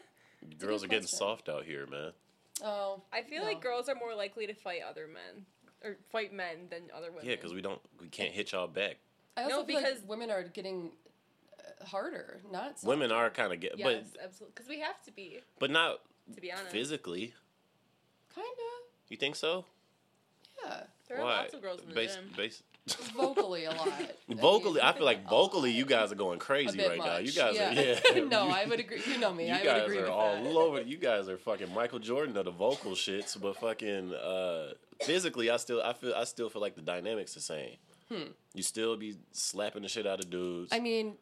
Girls 0.58 0.82
are 0.84 0.88
getting 0.88 1.02
question. 1.02 1.18
soft 1.18 1.48
out 1.48 1.64
here, 1.64 1.86
man. 1.86 2.12
Oh. 2.62 3.02
I 3.12 3.22
feel 3.22 3.40
No. 3.40 3.46
like 3.46 3.60
girls 3.60 3.88
are 3.88 3.94
more 3.94 4.14
likely 4.14 4.46
to 4.46 4.54
fight 4.54 4.80
other 4.88 5.06
men 5.08 5.44
or 5.82 5.96
fight 6.10 6.32
men 6.32 6.68
than 6.70 6.82
other 6.96 7.10
women. 7.10 7.26
Yeah, 7.28 7.36
because 7.36 7.52
we 7.54 7.60
don't, 7.62 7.80
we 8.00 8.06
can't 8.08 8.32
hit 8.32 8.52
y'all 8.52 8.68
back. 8.68 8.96
I 9.36 9.44
also 9.44 9.56
No, 9.60 9.64
feel 9.64 9.80
because- 9.80 10.00
like 10.00 10.08
women 10.08 10.30
are 10.30 10.42
getting 10.44 10.92
uh, 11.58 11.84
harder, 11.86 12.40
not 12.52 12.78
softer. 12.78 12.88
Women 12.88 13.10
are 13.12 13.30
kind 13.30 13.52
of 13.52 13.60
get, 13.60 13.78
yes, 13.78 13.86
but 14.14 14.22
absolutely, 14.24 14.52
because 14.54 14.68
we 14.68 14.80
have 14.80 15.02
to 15.04 15.10
be. 15.12 15.40
but 15.58 15.70
not 15.70 16.00
To 16.34 16.40
be 16.40 16.52
honest, 16.52 16.70
physically. 16.70 17.34
Kinda. 18.34 18.48
You 19.08 19.16
think 19.16 19.36
so? 19.36 19.64
Yeah. 20.64 20.80
there 21.08 21.18
are 21.18 21.24
Why? 21.24 21.36
lots 21.38 21.54
of 21.54 21.62
girls 21.62 21.80
in 21.82 21.94
the 21.94 21.94
gym. 21.94 22.50
Vocally 23.14 23.64
a 23.66 23.70
lot. 23.70 23.92
Vocally, 24.28 24.80
I 24.82 24.92
feel 24.92 25.04
like 25.04 25.28
vocally, 25.28 25.70
you 25.70 25.84
guys 25.84 26.10
are 26.10 26.16
going 26.16 26.40
crazy 26.40 26.76
bit 26.76 26.88
right 26.88 26.98
now. 26.98 27.18
You 27.18 27.30
guys 27.30 27.54
yeah. 27.54 27.70
are, 27.70 28.18
yeah. 28.18 28.24
no, 28.28 28.48
I 28.48 28.66
would 28.66 28.80
agree. 28.80 29.00
You 29.06 29.18
know 29.18 29.32
me. 29.32 29.46
You 29.46 29.52
I 29.52 29.58
would 29.58 29.64
guys 29.64 29.82
agree 29.82 29.98
are 29.98 30.02
with 30.02 30.10
all 30.10 30.42
that. 30.42 30.56
over. 30.56 30.80
You 30.80 30.96
guys 30.96 31.28
are 31.28 31.38
fucking 31.38 31.72
Michael 31.72 32.00
Jordan 32.00 32.36
of 32.36 32.44
the 32.46 32.50
vocal 32.50 32.92
shits, 32.92 33.40
but 33.40 33.56
fucking 33.58 34.12
uh, 34.14 34.72
physically, 35.00 35.48
I 35.48 35.58
still, 35.58 35.80
I 35.80 35.92
feel, 35.92 36.12
I 36.12 36.24
still 36.24 36.50
feel 36.50 36.60
like 36.60 36.74
the 36.74 36.82
dynamics 36.82 37.34
the 37.34 37.40
same. 37.40 37.76
You 38.54 38.62
still 38.62 38.96
be 38.96 39.16
slapping 39.30 39.82
the 39.82 39.88
shit 39.88 40.06
out 40.06 40.22
of 40.22 40.28
dudes. 40.28 40.70
Hmm. 40.70 40.76
I 40.76 40.80
mean, 40.80 41.14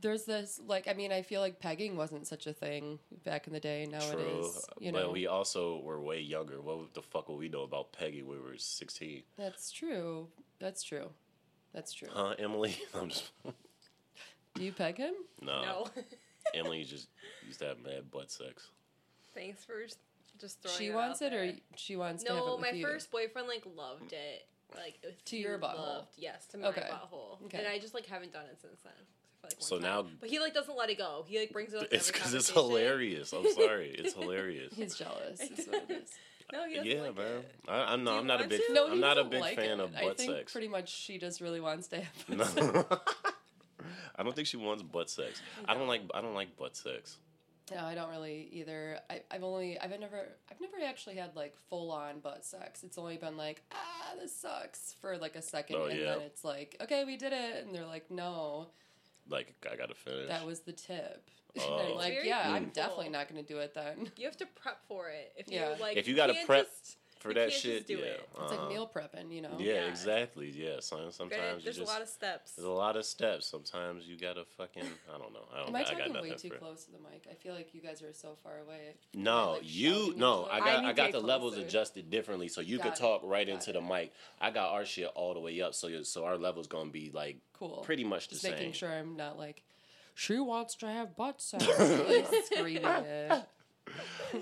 there's 0.00 0.24
this 0.24 0.60
like 0.66 0.86
I 0.88 0.92
mean 0.94 1.10
I 1.12 1.22
feel 1.22 1.40
like 1.40 1.58
pegging 1.60 1.96
wasn't 1.96 2.26
such 2.26 2.46
a 2.46 2.52
thing 2.52 2.98
back 3.24 3.46
in 3.46 3.52
the 3.52 3.60
day. 3.60 3.86
Now 3.90 3.98
True, 4.00 4.18
it 4.20 4.44
is. 4.44 4.66
You 4.80 4.92
know. 4.92 5.02
but 5.02 5.12
we 5.12 5.26
also 5.26 5.80
were 5.80 6.00
way 6.00 6.20
younger. 6.20 6.60
What 6.60 6.94
the 6.94 7.02
fuck 7.02 7.28
would 7.28 7.38
we 7.38 7.48
know 7.48 7.62
about 7.62 7.92
Peggy? 7.92 8.22
when 8.22 8.38
We 8.38 8.50
were 8.50 8.58
sixteen, 8.58 9.22
That's 9.36 9.70
true. 9.70 10.28
That's 10.60 10.82
true. 10.82 11.10
That's 11.72 11.92
true. 11.92 12.08
huh, 12.12 12.34
Emily? 12.38 12.76
I'm 12.94 13.08
just 13.10 13.30
Do 14.54 14.64
you 14.64 14.72
peg 14.72 14.96
him? 14.96 15.14
no. 15.42 15.62
no, 15.62 15.86
Emily 16.54 16.82
just 16.88 17.08
used 17.46 17.58
to 17.60 17.66
have 17.66 17.78
mad 17.84 18.10
butt 18.10 18.30
sex. 18.30 18.68
thanks 19.34 19.64
for 19.64 19.74
just 20.40 20.62
throwing. 20.62 20.78
She 20.78 20.86
it 20.86 20.94
wants 20.94 21.20
out 21.22 21.32
it, 21.32 21.36
or 21.36 21.52
she 21.76 21.96
wants 21.96 22.24
to 22.24 22.30
have 22.30 22.38
it 22.42 22.46
no. 22.46 22.52
with 22.56 22.60
My 22.62 22.70
you. 22.70 22.84
first 22.86 23.10
boyfriend 23.10 23.48
like 23.48 23.64
loved 23.76 24.12
it, 24.12 24.46
like 24.76 24.98
if 25.02 25.24
To 25.26 25.36
your 25.36 25.58
butthole. 25.58 25.76
Loved, 25.78 26.14
yes, 26.16 26.46
to 26.48 26.58
my 26.58 26.68
Okay. 26.68 26.88
butthole, 26.90 27.42
Okay. 27.44 27.58
and 27.58 27.66
I 27.68 27.78
just 27.78 27.94
like 27.94 28.06
haven't 28.06 28.32
done 28.32 28.46
it 28.50 28.58
since 28.60 28.80
then. 28.82 28.92
I 29.44 29.46
like 29.48 29.56
So 29.58 29.76
time. 29.76 29.82
now- 29.82 30.06
but 30.20 30.28
he 30.28 30.38
like 30.40 30.54
doesn't 30.54 30.76
let 30.76 30.90
it 30.90 30.98
go. 30.98 31.24
He 31.28 31.38
like 31.38 31.52
brings 31.52 31.72
it 31.72 31.80
up. 31.82 31.88
It's 31.90 32.08
because 32.08 32.32
because 32.32 32.34
it's 32.34 32.50
hilarious. 32.50 33.32
I'm 33.32 33.50
sorry, 33.52 33.90
it's 33.96 34.14
hilarious. 34.14 34.72
He's 34.76 34.94
jealous. 34.96 35.40
Is 35.40 35.66
what 35.66 35.84
it 35.88 36.02
is. 36.02 36.10
No, 36.50 36.66
he 36.66 36.76
doesn't 36.76 36.90
Yeah, 36.90 37.02
like 37.02 37.16
man. 37.18 37.26
it. 37.26 37.54
I, 37.68 37.92
I'm 37.92 37.98
Do 37.98 38.04
not. 38.06 38.18
I'm 38.20 38.26
not 38.26 38.40
a 38.42 38.48
big. 38.48 38.62
to? 38.68 38.72
No, 38.72 38.90
I'm 38.90 39.00
not 39.00 39.18
a 39.18 39.24
big 39.24 39.40
like 39.42 39.56
fan 39.56 39.80
it. 39.80 39.84
of 39.84 39.94
I 39.94 40.02
butt 40.04 40.16
think 40.16 40.32
sex. 40.32 40.50
pretty 40.52 40.68
much 40.68 40.88
she 40.88 41.18
just 41.18 41.42
really 41.42 41.60
wants 41.60 41.88
to 41.88 42.00
have. 42.00 42.26
Butt 42.38 42.56
No. 42.56 42.98
I 44.16 44.22
don't 44.22 44.34
think 44.34 44.48
she 44.48 44.56
wants 44.56 44.82
butt 44.82 45.10
sex. 45.10 45.42
I 45.66 45.74
don't 45.74 45.86
like. 45.88 46.00
I 46.14 46.22
don't 46.22 46.32
like 46.34 46.56
butt 46.56 46.74
sex. 46.74 47.18
No, 47.70 47.84
I 47.84 47.94
don't 47.94 48.08
really 48.08 48.48
either. 48.52 48.98
I, 49.10 49.20
I've 49.30 49.44
only, 49.44 49.78
I've 49.78 49.90
never, 50.00 50.26
I've 50.50 50.58
never 50.58 50.76
actually 50.86 51.16
had 51.16 51.36
like 51.36 51.54
full 51.68 51.90
on 51.92 52.20
butt 52.20 52.46
sex. 52.46 52.82
It's 52.82 52.96
only 52.96 53.18
been 53.18 53.36
like, 53.36 53.62
ah, 53.72 54.14
this 54.18 54.34
sucks 54.34 54.94
for 55.02 55.18
like 55.18 55.36
a 55.36 55.42
second, 55.42 55.76
Oh, 55.76 55.84
and 55.84 55.98
yeah. 56.00 56.14
then 56.14 56.22
it's 56.22 56.44
like, 56.44 56.76
okay, 56.80 57.04
we 57.04 57.18
did 57.18 57.34
it, 57.34 57.66
and 57.66 57.74
they're 57.74 57.84
like, 57.84 58.10
no, 58.10 58.68
Like 59.28 59.54
I 59.70 59.76
gotta 59.76 59.94
finish. 59.94 60.28
that 60.28 60.46
was 60.46 60.60
the 60.60 60.72
tip. 60.72 61.28
Oh. 61.60 61.78
I'm 61.90 61.96
like, 61.96 62.12
Very 62.12 62.28
yeah, 62.28 62.42
I'm 62.50 62.64
painful. 62.66 62.72
definitely 62.74 63.08
not 63.08 63.28
going 63.28 63.42
to 63.44 63.52
do 63.52 63.58
it 63.58 63.74
then. 63.74 64.12
You 64.16 64.26
have 64.26 64.36
to 64.36 64.46
prep 64.46 64.78
for 64.86 65.08
it. 65.08 65.32
If 65.36 65.48
Yeah. 65.50 65.74
you 65.74 65.80
like, 65.80 65.96
If 65.96 66.06
you 66.06 66.14
gotta 66.14 66.34
can't 66.34 66.46
prep 66.46 66.66
just- 66.68 66.98
for 67.20 67.34
that 67.34 67.52
shit. 67.52 67.86
do 67.86 67.94
yeah. 67.94 68.04
it. 68.04 68.28
It's 68.30 68.52
uh-huh. 68.52 68.60
like 68.62 68.68
meal 68.68 68.90
prepping, 68.92 69.32
you 69.32 69.42
know. 69.42 69.56
Yeah, 69.58 69.74
Yeah. 69.74 69.80
exactly. 69.88 70.50
Yeah. 70.50 70.78
Granted, 70.88 71.12
sometimes 71.12 71.58
you 71.58 71.64
there's 71.64 71.76
just. 71.76 71.90
a 71.90 71.92
lot 71.92 72.02
of 72.02 72.08
steps. 72.08 72.52
there's 72.52 72.66
a 72.66 72.70
lot 72.70 72.96
of 72.96 73.04
steps. 73.04 73.46
Sometimes 73.46 74.06
you 74.06 74.16
gotta 74.18 74.44
fucking. 74.56 74.84
I 75.14 75.18
don't 75.18 75.32
know. 75.32 75.46
I 75.52 75.58
don't. 75.58 75.68
Am 75.68 75.76
I 75.76 75.80
I 75.80 75.84
talking 75.84 76.12
way 76.14 76.30
too 76.32 76.50
close 76.50 76.84
to 76.84 76.92
the 76.92 76.98
mic? 76.98 77.26
I 77.30 77.34
feel 77.34 77.54
like 77.54 77.74
you 77.74 77.80
guys 77.80 78.02
are 78.02 78.12
so 78.12 78.36
far 78.42 78.58
away. 78.58 78.94
No, 79.14 79.52
like, 79.52 79.62
you 79.64 80.14
no. 80.16 80.46
I 80.50 80.58
got 80.60 80.84
I 80.84 80.88
I, 80.90 80.92
got 80.92 81.12
the 81.12 81.20
levels 81.20 81.56
adjusted 81.56 82.10
differently, 82.10 82.48
so 82.48 82.60
you 82.60 82.78
could 82.78 82.92
it. 82.92 82.96
talk 82.96 83.22
right 83.24 83.46
Got 83.46 83.54
into 83.54 83.70
it. 83.70 83.72
the 83.74 83.80
mic. 83.80 84.12
I 84.40 84.50
got 84.50 84.70
our 84.70 84.84
shit 84.84 85.06
all 85.14 85.34
the 85.34 85.40
way 85.40 85.60
up, 85.60 85.74
so 85.74 86.02
so 86.02 86.24
our 86.24 86.36
level's 86.36 86.66
gonna 86.66 86.90
be 86.90 87.10
like 87.12 87.38
Cool. 87.54 87.82
pretty 87.84 88.04
much 88.04 88.28
the 88.28 88.34
Just 88.34 88.42
same. 88.42 88.52
making 88.54 88.72
sure 88.72 88.88
I'm 88.90 89.16
not 89.16 89.36
like, 89.36 89.62
she 90.14 90.38
wants 90.38 90.76
to 90.76 90.86
have 90.86 91.16
butt 91.16 91.40
sex. 91.42 91.64
screaming 92.46 92.84
it. 92.84 93.42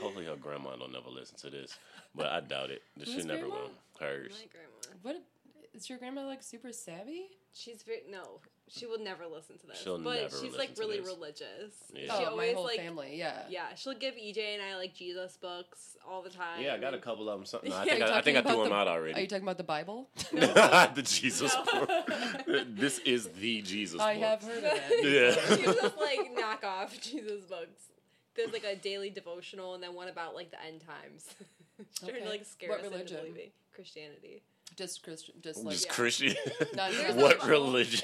Hopefully, 0.00 0.26
her 0.26 0.36
grandma 0.36 0.76
don't 0.76 0.92
never 0.92 1.10
listen 1.10 1.36
to 1.38 1.50
this, 1.50 1.78
but 2.14 2.26
I 2.26 2.40
doubt 2.40 2.70
it. 2.70 2.82
She 3.04 3.14
Whose 3.14 3.24
never 3.24 3.40
grandma? 3.40 3.56
will. 3.56 3.70
Hers. 4.00 4.32
My 4.40 4.48
grandma. 4.52 4.98
What 5.02 5.22
is 5.74 5.88
your 5.88 5.98
grandma 5.98 6.26
like 6.26 6.42
super 6.42 6.72
savvy? 6.72 7.26
She's 7.52 7.82
very 7.82 8.00
no. 8.10 8.40
She 8.68 8.84
will 8.84 8.98
never 8.98 9.26
listen 9.26 9.56
to 9.58 9.66
this. 9.66 9.80
She'll 9.80 9.98
but 9.98 10.14
never 10.14 10.28
she's 10.30 10.42
listen 10.42 10.58
like 10.58 10.74
to 10.74 10.80
really 10.80 10.98
this. 10.98 11.06
religious. 11.06 11.74
Yeah. 11.94 12.02
She 12.02 12.10
oh, 12.10 12.18
my 12.18 12.26
always 12.26 12.54
whole 12.54 12.64
like 12.64 12.80
family, 12.80 13.16
yeah. 13.16 13.42
yeah. 13.48 13.74
She'll 13.76 13.94
give 13.94 14.14
EJ 14.14 14.38
and 14.54 14.62
I 14.62 14.76
like 14.76 14.92
Jesus 14.92 15.36
books 15.36 15.96
all 16.06 16.20
the 16.20 16.30
time. 16.30 16.62
Yeah, 16.62 16.74
I 16.74 16.78
got 16.78 16.92
a 16.92 16.98
couple 16.98 17.28
of 17.28 17.38
them. 17.38 17.46
Something. 17.46 17.70
No, 17.76 17.78
I 17.78 17.84
think 17.84 18.02
I, 18.02 18.18
I 18.18 18.22
think 18.22 18.38
I 18.38 18.42
threw 18.42 18.52
about 18.54 18.64
them 18.64 18.72
out 18.72 18.88
already. 18.88 19.14
Are 19.14 19.20
you 19.20 19.28
talking 19.28 19.44
about 19.44 19.56
the 19.56 19.64
Bible? 19.64 20.08
the 20.32 21.02
Jesus 21.04 21.54
book. 21.72 21.90
this 22.68 22.98
is 23.00 23.28
the 23.28 23.62
Jesus 23.62 23.98
book. 23.98 24.06
I 24.06 24.14
book. 24.14 24.22
have 24.24 24.42
heard 24.42 24.64
of 24.64 24.72
it. 24.74 25.38
Yeah. 25.48 25.56
she 25.56 25.66
was 25.66 25.76
just 25.76 25.96
like 25.98 26.32
knock 26.34 26.64
off 26.64 27.00
Jesus 27.00 27.44
books. 27.44 27.90
There's 28.36 28.52
like 28.52 28.64
a 28.64 28.76
daily 28.76 29.10
devotional 29.10 29.74
and 29.74 29.82
then 29.82 29.94
one 29.94 30.08
about 30.08 30.34
like 30.34 30.50
the 30.50 30.62
end 30.64 30.82
times. 30.86 31.26
She's 31.78 31.98
trying 31.98 32.10
Okay. 32.16 32.24
to 32.24 32.28
like 32.30 32.44
scare 32.44 32.68
What 32.70 32.80
us 32.80 32.84
religion? 32.84 33.16
into 33.18 33.28
believing 33.30 33.50
Christianity. 33.74 34.42
Just 34.76 35.02
Christian, 35.02 35.34
just 35.42 35.64
like 35.64 35.72
Just 35.74 35.86
yeah. 35.86 35.92
Christian. 35.92 36.34
Not- 36.74 36.92
what 37.16 37.46
religion? 37.46 38.00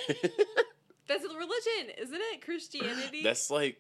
That's 1.09 1.25
a 1.25 1.29
religion, 1.29 1.95
isn't 1.99 2.21
it? 2.33 2.42
Christianity. 2.45 3.23
That's 3.23 3.51
like. 3.51 3.77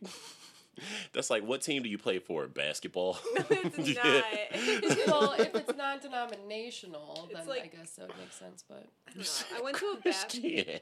That's 1.12 1.30
like 1.30 1.42
what 1.44 1.62
team 1.62 1.82
do 1.82 1.88
you 1.88 1.98
play 1.98 2.18
for? 2.18 2.46
Basketball. 2.48 3.18
it's 3.50 3.78
Yeah. 3.94 4.02
not. 4.02 5.06
well, 5.06 5.32
if 5.38 5.54
it's 5.54 5.76
non-denominational, 5.76 7.28
then 7.32 7.46
like- 7.46 7.62
I 7.64 7.66
guess 7.66 7.92
that 7.92 8.08
would 8.08 8.18
make 8.18 8.32
sense. 8.32 8.64
But 8.68 8.86
I. 9.08 9.58
I 9.58 9.60
went 9.62 9.76
to 9.78 9.86
a 9.86 9.94
Baptist. 10.04 10.30
Christianity. 10.30 10.80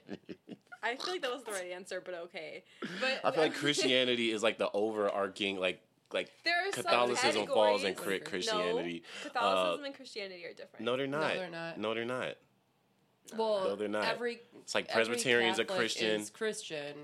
I 0.83 0.97
feel 0.97 1.13
like 1.13 1.23
that 1.23 1.33
was 1.33 1.43
the 1.45 1.53
right 1.53 1.73
answer, 1.73 2.01
but 2.05 2.15
okay. 2.15 2.65
But 3.01 3.21
I 3.25 3.31
feel 3.33 3.43
like 3.43 3.55
Christianity 3.55 4.31
is 4.33 4.43
like 4.43 4.57
the 4.59 4.71
overarching 4.73 5.59
like 5.59 5.83
like 6.13 6.31
there 6.45 6.55
are 6.67 6.73
Catholicism 6.73 7.47
falls 7.47 7.85
in 7.85 7.95
subcategories. 7.95 8.25
Christianity. 8.25 9.03
No, 9.25 9.31
Catholicism 9.31 9.83
uh, 9.83 9.87
and 9.87 9.95
Christianity 9.95 10.45
are 10.47 10.55
different. 10.55 10.85
No, 10.87 10.97
they're 10.97 11.07
not. 11.07 11.35
they're 11.35 11.51
not. 11.51 11.79
No, 11.79 11.95
they're 11.95 12.05
not. 12.05 12.35
well, 13.37 13.65
No, 13.65 13.77
they're 13.77 13.89
not. 13.89 14.05
Every 14.05 14.41
It's 14.63 14.75
like 14.75 14.87
every 14.89 15.05
Presbyterian's 15.05 15.59
a 15.59 15.65
Christian. 15.65 16.21
Is 16.23 16.31
Christian, 16.31 16.95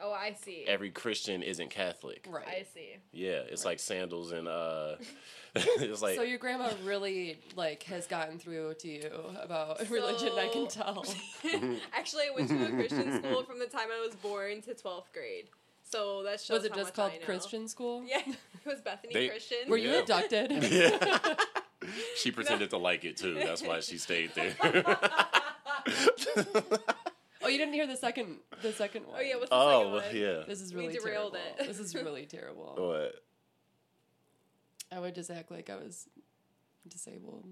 Oh, 0.00 0.12
I 0.12 0.34
see. 0.40 0.64
Every 0.66 0.90
Christian 0.90 1.42
isn't 1.42 1.70
Catholic. 1.70 2.24
right? 2.30 2.46
I 2.46 2.66
see. 2.74 2.96
Yeah, 3.12 3.40
it's 3.48 3.64
like 3.64 3.80
sandals 3.80 4.30
and 4.32 4.46
uh, 4.46 4.94
it's 5.56 6.00
like 6.02 6.14
so 6.16 6.22
your 6.22 6.38
grandma 6.38 6.70
really 6.84 7.38
like 7.56 7.82
has 7.84 8.06
gotten 8.06 8.38
through 8.38 8.74
to 8.74 8.88
you 8.88 9.10
about 9.42 9.80
religion. 9.90 10.30
I 10.36 10.48
can 10.52 10.68
tell. 10.68 11.04
Actually, 11.92 12.24
I 12.24 12.34
went 12.34 12.48
to 12.50 12.64
a 12.66 12.70
Christian 12.70 13.22
school 13.22 13.42
from 13.42 13.58
the 13.58 13.66
time 13.66 13.88
I 13.92 14.00
was 14.06 14.14
born 14.16 14.62
to 14.62 14.74
12th 14.74 15.12
grade. 15.12 15.46
So 15.82 16.22
that 16.24 16.40
shows 16.40 16.58
Was 16.58 16.64
it 16.66 16.70
how 16.72 16.76
just 16.76 16.96
much 16.96 17.10
called 17.10 17.22
Christian 17.24 17.66
school? 17.66 18.04
Yeah, 18.06 18.20
it 18.26 18.36
was 18.66 18.80
Bethany 18.80 19.14
They- 19.14 19.28
Christian. 19.30 19.58
Were 19.68 19.78
you 19.78 19.90
Yeah. 19.90 19.98
abducted? 20.00 20.50
yeah. 20.70 21.34
she 22.16 22.30
pretended 22.30 22.70
to 22.70 22.76
like 22.78 23.04
it 23.04 23.16
too. 23.16 23.34
That's 23.34 23.62
why 23.62 23.80
she 23.80 23.96
stayed 23.98 24.32
there. 24.34 24.54
Oh, 27.48 27.50
you 27.50 27.58
didn't 27.58 27.74
hear 27.74 27.86
the 27.86 27.96
second 27.96 28.36
the 28.62 28.72
second 28.72 29.06
one. 29.06 29.16
Oh 29.18 29.22
yeah, 29.22 29.36
what's 29.36 29.50
the 29.50 29.56
Oh, 29.56 29.98
second 30.00 30.14
one? 30.22 30.22
yeah. 30.36 30.42
This 30.46 30.60
is 30.60 30.74
We 30.74 30.82
really 30.82 30.98
derailed 30.98 31.32
terrible. 31.34 31.62
it. 31.64 31.66
This 31.68 31.78
is 31.80 31.94
really 32.04 32.26
terrible. 32.26 32.74
What? 32.76 33.14
I 34.90 35.00
would 35.00 35.14
just 35.14 35.30
act 35.30 35.50
like 35.50 35.68
I 35.70 35.76
was 35.76 36.08
disabled. 36.86 37.46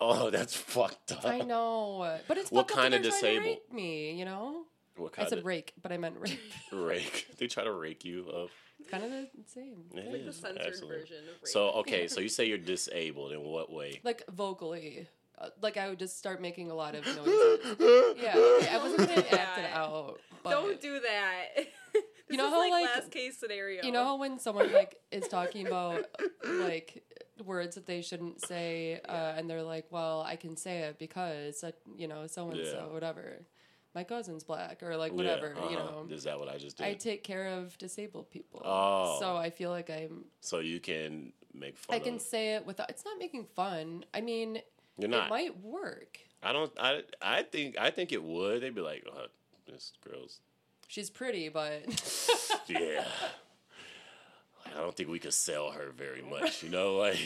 Oh, 0.00 0.30
that's 0.30 0.54
fucked 0.54 1.10
up. 1.12 1.24
I 1.24 1.40
know, 1.40 2.18
but 2.28 2.38
it's 2.38 2.52
What 2.52 2.68
fucked 2.68 2.72
up 2.78 2.82
kind 2.82 2.94
of 2.94 3.02
they're 3.02 3.10
to 3.10 3.16
disabled? 3.16 3.44
rape 3.46 3.72
me, 3.72 4.12
you 4.18 4.24
know. 4.24 4.64
What 4.96 5.12
kind? 5.12 5.22
I 5.22 5.24
kind 5.24 5.28
said 5.30 5.38
of 5.40 5.44
rake, 5.46 5.72
but 5.82 5.90
I 5.92 5.98
meant 5.98 6.16
rape. 6.18 6.38
rake? 6.72 7.26
They 7.38 7.46
try 7.48 7.64
to 7.64 7.72
rake 7.72 8.04
you 8.04 8.28
up. 8.30 8.50
it's 8.78 8.88
kind 8.88 9.02
of 9.04 9.10
the 9.10 9.26
same. 9.46 9.84
It 9.94 10.12
Like 10.12 10.24
the 10.24 10.32
censored 10.32 10.66
absolutely. 10.66 11.00
version 11.00 11.16
of 11.18 11.24
rape. 11.42 11.46
So 11.46 11.70
okay, 11.80 12.06
so 12.08 12.20
you 12.20 12.28
say 12.36 12.44
you're 12.46 12.58
disabled 12.58 13.32
in 13.32 13.40
what 13.42 13.72
way? 13.72 14.00
Like 14.04 14.22
vocally, 14.30 15.08
uh, 15.40 15.48
like 15.62 15.76
I 15.76 15.88
would 15.88 15.98
just 15.98 16.18
start 16.18 16.40
making 16.40 16.70
a 16.70 16.74
lot 16.74 16.94
of 16.94 17.04
noises. 17.16 17.60
yeah, 18.20 18.34
okay, 18.36 18.68
I 18.70 18.78
wasn't 18.82 19.08
gonna 19.08 19.26
act 19.30 19.58
it 19.58 19.70
out. 19.72 20.20
But 20.42 20.50
Don't 20.50 20.80
do 20.80 21.00
that. 21.00 21.46
This 22.28 22.36
know 22.36 22.48
is 22.48 22.52
how, 22.52 22.58
like, 22.58 22.72
like- 22.72 22.84
last 22.96 23.10
case 23.10 23.38
scenario. 23.38 23.82
You 23.82 23.90
know 23.90 24.04
how 24.04 24.16
when 24.18 24.38
someone 24.38 24.70
like 24.70 24.96
is 25.10 25.26
talking 25.28 25.66
about 25.66 26.04
like 26.44 27.02
words 27.42 27.76
that 27.76 27.86
they 27.86 28.02
shouldn't 28.02 28.44
say, 28.44 29.00
uh, 29.08 29.32
and 29.34 29.48
they're 29.48 29.62
like, 29.62 29.86
"Well, 29.90 30.20
I 30.20 30.36
can 30.36 30.54
say 30.54 30.80
it 30.80 30.98
because 30.98 31.64
uh, 31.64 31.70
you 31.96 32.06
know 32.06 32.26
so 32.26 32.50
and 32.50 32.58
Yeah. 32.58 32.70
so, 32.70 32.90
whatever." 32.92 33.46
My 33.94 34.04
cousin's 34.04 34.44
black, 34.44 34.82
or 34.82 34.94
like 34.98 35.14
whatever. 35.14 35.54
Yeah, 35.56 35.70
You 35.70 35.78
uh-huh. 35.78 35.90
know, 36.06 36.14
Is 36.14 36.24
that 36.24 36.38
what 36.38 36.50
I 36.50 36.58
just 36.58 36.76
did? 36.76 36.86
I 36.86 36.92
take 36.92 37.24
care 37.24 37.46
of 37.46 37.76
disabled 37.78 38.30
people. 38.30 38.60
Oh. 38.62 39.16
so 39.18 39.34
I 39.34 39.48
feel 39.48 39.70
like 39.70 39.88
I'm. 39.88 40.26
so 40.42 40.58
you 40.58 40.80
can 40.80 41.32
make 41.54 41.78
fun 41.78 41.96
I 41.96 41.98
can 41.98 42.16
of 42.16 42.20
say 42.20 42.56
it 42.56 42.66
without. 42.66 42.90
It's 42.90 43.06
not 43.06 43.18
making 43.18 43.46
fun. 43.56 44.04
I 44.12 44.20
mean, 44.20 44.58
You're 44.98 45.10
it 45.10 45.30
might 45.30 45.60
work. 45.62 46.18
I 46.42 46.52
don't 46.52 46.72
I 46.78 47.02
I 47.22 47.42
think 47.42 47.78
I 47.78 47.90
think 47.90 48.12
it 48.12 48.22
would. 48.22 48.62
They'd 48.62 48.74
be 48.74 48.80
like, 48.80 49.06
oh, 49.10 49.26
this 49.66 49.92
girl's 50.08 50.40
She's 50.88 51.10
pretty, 51.10 51.50
but 51.50 51.82
yeah. 52.66 53.04
I 54.74 54.80
don't 54.80 54.94
think 54.94 55.08
we 55.08 55.18
could 55.18 55.34
sell 55.34 55.70
her 55.70 55.92
very 55.96 56.22
much, 56.22 56.62
you 56.62 56.70
know. 56.70 56.96
Like, 56.98 57.18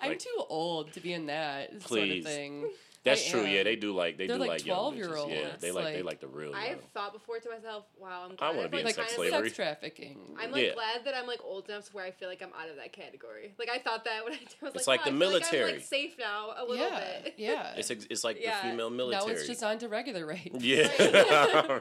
I'm 0.00 0.18
too 0.18 0.44
old 0.48 0.92
to 0.92 1.00
be 1.00 1.12
in 1.12 1.26
that 1.26 1.82
sort 1.82 2.08
of 2.08 2.24
thing. 2.24 2.68
That's 3.10 3.28
true. 3.28 3.44
Yeah, 3.44 3.62
they 3.62 3.76
do 3.76 3.92
like 3.94 4.16
they 4.18 4.26
They're 4.26 4.36
do 4.36 4.40
like 4.40 4.48
like, 4.50 4.66
young 4.66 4.94
bitches. 4.94 5.06
12-year-olds, 5.06 5.32
Yeah, 5.32 5.48
they 5.60 5.70
like, 5.72 5.84
they 5.86 5.96
like- 5.96 6.04
like 6.04 6.20
the 6.20 6.28
real. 6.28 6.54
I've 6.54 6.82
thought 6.94 7.12
before 7.12 7.38
to 7.38 7.48
myself, 7.50 7.84
wow, 7.98 8.26
I'm 8.30 8.36
I 8.40 8.50
wanna 8.50 8.62
I've, 8.64 8.70
be 8.70 8.76
like, 8.78 8.80
in 8.80 8.86
Like 8.86 8.94
sex 8.94 8.96
kind 8.96 9.08
of 9.10 9.30
slavery. 9.30 9.48
sex 9.48 9.56
trafficking. 9.56 10.18
I'm 10.40 10.50
like 10.52 10.62
Yeah. 10.64 10.74
glad 10.74 11.04
that 11.04 11.14
I'm 11.14 11.26
like 11.26 11.40
old 11.44 11.68
enough 11.68 11.86
to 11.86 11.92
where 11.92 12.04
I 12.04 12.10
feel 12.10 12.28
like 12.28 12.42
I'm 12.42 12.52
out 12.60 12.68
of 12.70 12.76
that 12.76 12.92
category. 12.92 13.54
Like 13.58 13.68
I 13.70 13.78
thought 13.78 14.04
that 14.04 14.24
when 14.24 14.34
I 14.34 14.38
was 14.62 14.74
It's 14.74 14.86
like, 14.86 15.00
like 15.04 15.06
wow, 15.06 15.10
the 15.12 15.16
I 15.16 15.18
feel 15.20 15.28
Like 15.32 15.40
military. 15.42 15.68
I'm 15.70 15.76
like 15.76 15.84
safe 15.84 16.14
now 16.18 16.50
a 16.56 16.62
little 16.64 16.76
yeah, 16.76 17.00
bit. 17.24 17.34
yeah. 17.36 17.74
It's 17.76 17.90
ex- 17.90 18.06
it's 18.10 18.24
like 18.24 18.38
Yeah. 18.40 18.62
the 18.62 18.70
female 18.70 18.90
military. 18.90 19.26
now 19.26 19.32
it's 19.32 19.46
just 19.46 19.62
on 19.62 19.78
to 19.78 19.88
regular 19.88 20.26
rape. 20.26 20.52
yeah, 20.58 20.88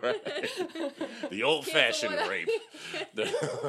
right. 0.02 0.24
the 1.30 1.44
old 1.44 1.66
fashioned 1.66 2.12
Cancel 2.14 2.30
rape, 2.30 2.50
the, 3.14 3.24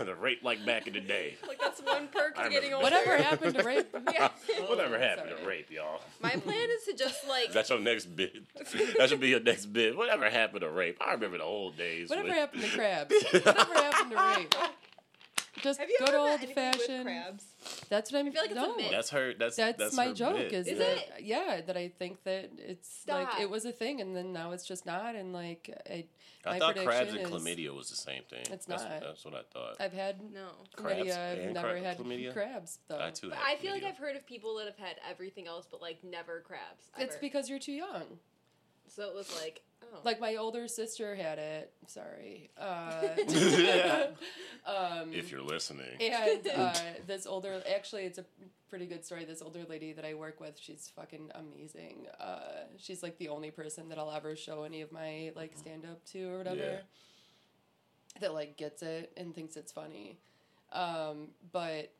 the 0.06 0.14
rape 0.14 0.42
like 0.42 0.64
back 0.64 0.86
in 0.86 0.92
the 0.94 1.00
day. 1.00 1.34
like 1.46 1.60
that's 1.60 1.80
one 1.82 2.08
perk 2.08 2.34
I 2.38 2.44
to 2.44 2.50
getting 2.50 2.72
older. 2.74 2.86
remember. 2.86 3.10
Whatever 3.10 3.22
happened 3.22 3.54
to 3.56 3.62
rape? 3.64 3.96
Yeah. 4.12 4.28
Whatever 4.68 4.98
happened 4.98 5.30
sorry. 5.30 5.42
to 5.42 5.48
rape, 5.48 5.70
y'all? 5.70 6.00
My 6.20 6.30
plan 6.30 6.68
is 6.70 6.84
to 6.86 6.94
just 6.94 7.26
like 7.28 7.47
That's 7.52 7.70
your 7.70 7.80
next 7.80 8.06
bit. 8.06 8.34
That 8.98 9.08
should 9.08 9.20
be 9.20 9.28
your 9.28 9.40
next 9.40 9.66
bit. 9.66 9.96
Whatever 9.96 10.28
happened 10.30 10.60
to 10.62 10.70
rape? 10.70 10.98
I 11.00 11.12
remember 11.12 11.38
the 11.38 11.44
old 11.44 11.76
days. 11.76 12.10
Whatever 12.10 12.28
when- 12.28 12.36
happened 12.36 12.62
to 12.62 12.68
crabs? 12.70 13.14
Whatever 13.32 13.74
happened 13.74 14.10
to 14.10 14.16
rape? 14.40 14.54
Just 15.62 15.80
Have 15.80 15.88
you 15.88 15.96
good 15.98 16.08
ever 16.10 16.18
met 16.18 16.30
old 16.32 16.40
anybody 16.40 16.46
with 16.78 16.86
fashioned. 16.86 17.04
crabs? 17.04 17.44
That's 17.88 18.12
what 18.12 18.18
I'm. 18.20 18.26
I 18.28 18.30
feel 18.30 18.42
like 18.42 18.50
it's 18.50 18.58
a 18.60 18.62
no. 18.62 18.76
myth. 18.76 18.90
That's 18.90 19.10
her. 19.10 19.34
That's 19.38 19.56
That's, 19.56 19.78
that's 19.78 19.94
my 19.96 20.06
her 20.08 20.14
joke. 20.14 20.36
bit. 20.36 20.52
Is 20.52 20.66
Is 20.68 20.78
that 20.78 20.96
it? 20.96 21.12
yeah? 21.22 21.60
That 21.66 21.76
I 21.76 21.88
think 21.88 22.22
that 22.24 22.50
it's 22.58 23.04
like 23.08 23.28
it 23.40 23.50
was 23.50 23.64
a 23.64 23.72
thing, 23.72 24.00
and 24.00 24.16
then 24.16 24.32
now 24.32 24.52
it's 24.52 24.64
just 24.66 24.86
not. 24.86 25.14
And 25.14 25.32
like 25.32 25.70
I, 25.90 26.04
I 26.46 26.50
my 26.52 26.58
thought 26.58 26.74
crabs 26.76 27.10
prediction 27.10 27.18
and 27.26 27.34
is- 27.34 27.42
chlamydia 27.42 27.74
was 27.74 27.90
the 27.90 27.96
same 27.96 28.22
thing. 28.30 28.44
It's 28.50 28.66
that's, 28.66 28.82
not. 28.82 29.00
That's 29.00 29.24
what 29.24 29.34
I 29.34 29.42
thought. 29.52 29.76
I've 29.80 29.92
had 29.92 30.20
No. 30.32 30.48
Crabs 30.76 31.00
chlamydia. 31.00 31.32
I've 31.32 31.38
and 31.38 31.54
never 31.54 31.68
cra- 31.70 31.80
had 31.82 31.98
chlamydia? 31.98 32.32
crabs 32.32 32.78
though. 32.88 33.00
I 33.00 33.10
too. 33.10 33.28
But 33.30 33.38
had 33.38 33.56
I 33.56 33.56
feel 33.60 33.72
like 33.72 33.82
chlamydia. 33.82 33.88
I've 33.88 33.98
heard 33.98 34.16
of 34.16 34.26
people 34.26 34.56
that 34.56 34.66
have 34.66 34.78
had 34.78 34.96
everything 35.08 35.46
else 35.46 35.66
but 35.70 35.82
like 35.82 36.02
never 36.04 36.40
crabs. 36.40 36.90
It's 36.98 37.14
ever. 37.14 37.20
because 37.20 37.48
you're 37.50 37.58
too 37.58 37.72
young. 37.72 38.04
so 38.86 39.08
it 39.08 39.14
was 39.14 39.34
like 39.40 39.62
oh 39.82 40.00
Like 40.04 40.20
my 40.20 40.36
older 40.36 40.68
sister 40.68 41.14
had 41.14 41.38
it. 41.38 41.72
Sorry. 41.86 42.50
Uh, 42.60 44.08
um, 44.66 45.12
If 45.12 45.30
you're 45.30 45.42
listening, 45.42 46.00
and 46.00 46.48
uh, 46.56 46.74
this 47.06 47.26
older, 47.26 47.62
actually, 47.74 48.04
it's 48.04 48.18
a 48.18 48.24
pretty 48.68 48.86
good 48.86 49.04
story. 49.04 49.24
This 49.24 49.40
older 49.40 49.64
lady 49.68 49.92
that 49.94 50.04
I 50.04 50.14
work 50.14 50.40
with, 50.40 50.58
she's 50.60 50.92
fucking 50.94 51.30
amazing. 51.34 52.06
Uh, 52.20 52.66
she's 52.76 53.02
like 53.02 53.16
the 53.18 53.28
only 53.28 53.50
person 53.50 53.88
that 53.88 53.98
I'll 53.98 54.12
ever 54.12 54.36
show 54.36 54.64
any 54.64 54.82
of 54.82 54.92
my 54.92 55.32
like 55.34 55.52
stand 55.56 55.84
up 55.84 56.04
to 56.12 56.28
or 56.30 56.38
whatever. 56.38 56.56
Yeah. 56.56 56.80
That 58.20 58.34
like 58.34 58.56
gets 58.56 58.82
it 58.82 59.12
and 59.16 59.34
thinks 59.34 59.56
it's 59.56 59.72
funny. 59.72 60.18
Um, 60.72 61.28
but 61.52 61.92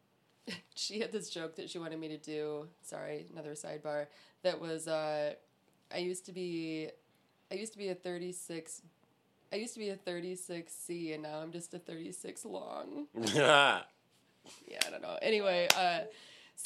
she 0.74 1.00
had 1.00 1.12
this 1.12 1.30
joke 1.30 1.56
that 1.56 1.70
she 1.70 1.78
wanted 1.78 1.98
me 1.98 2.08
to 2.08 2.18
do. 2.18 2.68
Sorry, 2.82 3.26
another 3.32 3.52
sidebar. 3.52 4.06
That 4.42 4.60
was 4.60 4.88
uh, 4.88 5.34
I 5.92 5.98
used 5.98 6.26
to 6.26 6.32
be, 6.32 6.88
I 7.50 7.54
used 7.54 7.72
to 7.72 7.78
be 7.78 7.88
a 7.88 7.94
thirty 7.94 8.32
six. 8.32 8.82
I 9.52 9.56
used 9.56 9.72
to 9.74 9.80
be 9.80 9.88
a 9.88 9.96
36C 9.96 11.14
and 11.14 11.22
now 11.22 11.38
I'm 11.38 11.52
just 11.52 11.72
a 11.72 11.78
36 11.78 12.44
long. 12.44 13.06
Yeah, 14.66 14.78
I 14.86 14.90
don't 14.90 15.00
know. 15.02 15.16
Anyway, 15.22 15.68
uh, 15.76 16.00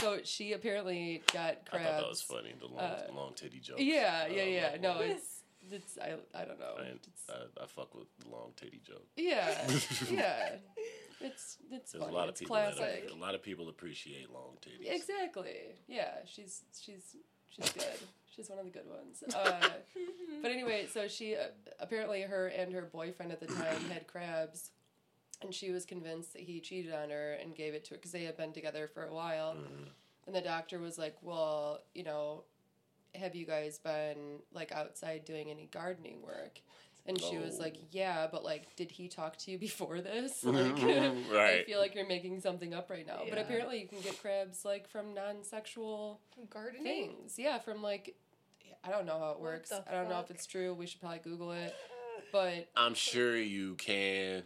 so 0.01 0.19
she 0.25 0.53
apparently 0.53 1.23
got 1.33 1.65
crabs. 1.69 1.85
I 1.87 1.91
thought 1.93 2.01
that 2.01 2.09
was 2.09 2.23
funny. 2.23 2.55
The 2.59 2.67
long, 2.67 2.79
Uh, 2.79 3.07
long 3.15 3.33
titty 3.35 3.59
joke. 3.61 3.77
Yeah, 3.79 4.27
yeah, 4.27 4.45
yeah. 4.45 4.77
No, 4.81 4.99
it's 5.01 5.43
it's 5.71 5.99
I 5.99 6.15
I 6.35 6.45
don't 6.45 6.59
know. 6.61 6.75
I, 6.79 7.33
I, 7.33 7.65
I 7.65 7.67
fuck 7.67 7.95
with 7.95 8.07
the 8.19 8.29
long 8.31 8.53
titty 8.57 8.81
joke. 8.87 9.07
yeah, 9.17 9.69
yeah. 10.11 10.57
It's 11.21 11.59
it's 11.71 11.93
There's 11.93 12.03
funny. 12.03 12.15
a 12.15 12.19
lot 12.19 12.25
of 12.25 12.31
it's 12.31 12.41
people. 12.41 12.57
That, 12.57 13.11
a 13.13 13.15
lot 13.15 13.35
of 13.37 13.43
people 13.43 13.69
appreciate 13.69 14.29
long 14.33 14.57
titties. 14.61 14.93
Exactly. 14.93 15.55
Yeah, 15.87 16.15
she's 16.27 16.63
she's 16.81 17.15
she's 17.55 17.71
good. 17.73 17.99
She's 18.35 18.49
one 18.49 18.59
of 18.59 18.65
the 18.65 18.71
good 18.71 18.89
ones. 18.89 19.23
Uh, 19.35 19.69
but 20.43 20.51
anyway, 20.51 20.87
so 20.91 21.07
she 21.07 21.37
uh, 21.37 21.49
apparently 21.81 22.23
her 22.23 22.47
and 22.49 22.73
her 22.73 22.83
boyfriend 22.83 23.31
at 23.31 23.41
the 23.41 23.47
time 23.47 23.83
had 23.91 24.07
crabs, 24.07 24.71
and 25.43 25.55
she 25.55 25.71
was 25.71 25.85
convinced 25.85 26.33
that 26.33 26.43
he 26.43 26.61
cheated 26.61 26.95
on 26.95 27.11
her 27.11 27.35
and 27.35 27.55
gave 27.55 27.75
it 27.75 27.85
to 27.85 27.91
her 27.91 27.97
because 27.97 28.13
they 28.13 28.25
had 28.25 28.37
been 28.37 28.53
together 28.53 28.89
for 28.93 29.05
a 29.05 29.13
while. 29.13 29.55
Mm-hmm. 29.55 29.85
And 30.27 30.35
the 30.35 30.41
doctor 30.41 30.79
was 30.79 30.99
like, 30.99 31.17
"Well, 31.21 31.81
you 31.95 32.05
know, 32.05 32.45
have 33.15 33.35
you 33.35 33.45
guys 33.45 33.79
been 33.79 34.39
like 34.53 34.73
outside 34.73 35.25
doing 35.25 35.51
any 35.51 35.69
gardening 35.71 36.23
work?" 36.23 36.61
And 37.05 37.21
she 37.21 37.37
was 37.37 37.59
like, 37.59 37.75
oh. 37.79 37.85
"Yeah, 37.91 38.29
but 38.31 38.45
like, 38.45 38.77
did 38.77 38.91
he 38.93 39.09
talk 39.09 39.37
to 39.39 39.51
you 39.51 39.59
before 39.59 40.01
this? 40.01 40.45
Like, 40.53 40.79
I 40.83 41.65
feel 41.67 41.81
like 41.81 41.95
you're 41.95 42.07
making 42.07 42.41
something 42.41 42.75
up 42.75 42.91
right 42.91 43.07
now. 43.07 43.23
But 43.29 43.39
apparently, 43.39 43.81
you 43.81 43.89
can 43.89 44.01
get 44.01 44.21
crabs 44.21 44.65
like 44.65 44.89
from 44.89 45.15
non-sexual 45.15 46.21
gardening. 46.51 46.85
things. 46.85 47.39
Yeah, 47.39 47.59
from 47.59 47.83
like, 47.83 48.15
I 48.85 48.91
don't 48.91 49.07
know 49.07 49.19
how 49.19 49.31
it 49.33 49.41
works. 49.41 49.73
I 49.73 49.91
don't 49.91 50.09
know 50.09 50.21
if 50.21 50.31
it's 50.31 50.47
true. 50.47 50.75
We 50.75 50.87
should 50.87 51.01
probably 51.01 51.21
Google 51.25 51.53
it. 51.53 51.75
But 52.31 52.69
I'm 52.77 52.95
sure 52.95 53.37
you 53.37 53.75
can, 53.75 54.45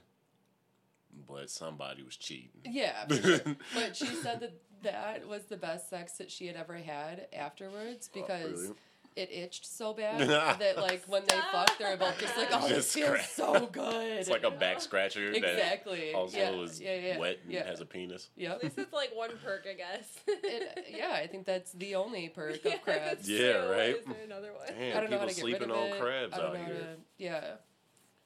but 1.29 1.51
somebody 1.51 2.03
was 2.03 2.17
cheating. 2.17 2.51
yeah, 2.65 3.07
sure. 3.13 3.41
but 3.75 3.97
she 3.97 4.07
said 4.07 4.41
that 4.41 4.55
that 4.83 5.29
was 5.29 5.45
the 5.45 5.57
best 5.57 5.91
sex 5.91 6.13
that 6.15 6.31
she 6.31 6.47
had 6.47 6.57
ever 6.57 6.75
had 6.77 7.27
afterwards 7.33 8.09
oh, 8.15 8.21
because. 8.21 8.63
really? 8.63 8.75
It 9.17 9.31
itched 9.33 9.65
so 9.65 9.95
bad 9.95 10.29
that 10.61 10.77
like 10.77 11.03
when 11.07 11.23
they 11.27 11.39
fuck, 11.51 11.79
they're 11.79 11.95
about 11.95 12.19
just 12.19 12.37
like, 12.37 12.49
oh, 12.53 12.69
this 12.69 12.93
feels 12.93 13.27
so 13.31 13.67
good. 13.73 14.19
It's 14.19 14.29
like 14.29 14.45
a 14.45 14.51
back 14.51 14.79
scratcher 14.83 15.33
exactly. 15.33 16.13
that 16.13 16.15
also 16.15 16.37
yeah. 16.37 16.51
is 16.51 16.79
yeah, 16.81 16.95
yeah, 16.97 17.19
wet 17.19 17.39
and 17.45 17.53
yeah. 17.53 17.67
has 17.67 17.81
a 17.81 17.87
penis. 17.87 18.29
Yep. 18.37 18.53
At 18.57 18.63
least 18.63 18.79
it's 18.79 18.93
like 18.93 19.17
one 19.17 19.31
perk, 19.43 19.67
I 19.71 19.75
guess. 19.75 20.19
It, 20.29 20.95
yeah, 20.95 21.13
I 21.13 21.27
think 21.27 21.47
that's 21.47 21.73
the 21.73 21.95
only 21.95 22.29
perk 22.29 22.63
of 22.65 22.83
crabs. 22.83 23.29
Yeah, 23.29 23.53
So, 23.53 23.73
right? 23.73 23.97
Another 24.25 24.53
one? 24.53 24.67
Damn, 24.69 24.97
I 24.97 25.01
don't 25.01 25.11
know 25.11 25.19
how 25.19 25.25
people 25.25 25.29
to 25.29 25.41
sleeping 25.41 25.71
on 25.71 25.99
crabs 25.99 26.35
out 26.35 26.57
here. 26.57 26.67
to- 26.67 26.97
yeah, 27.17 27.45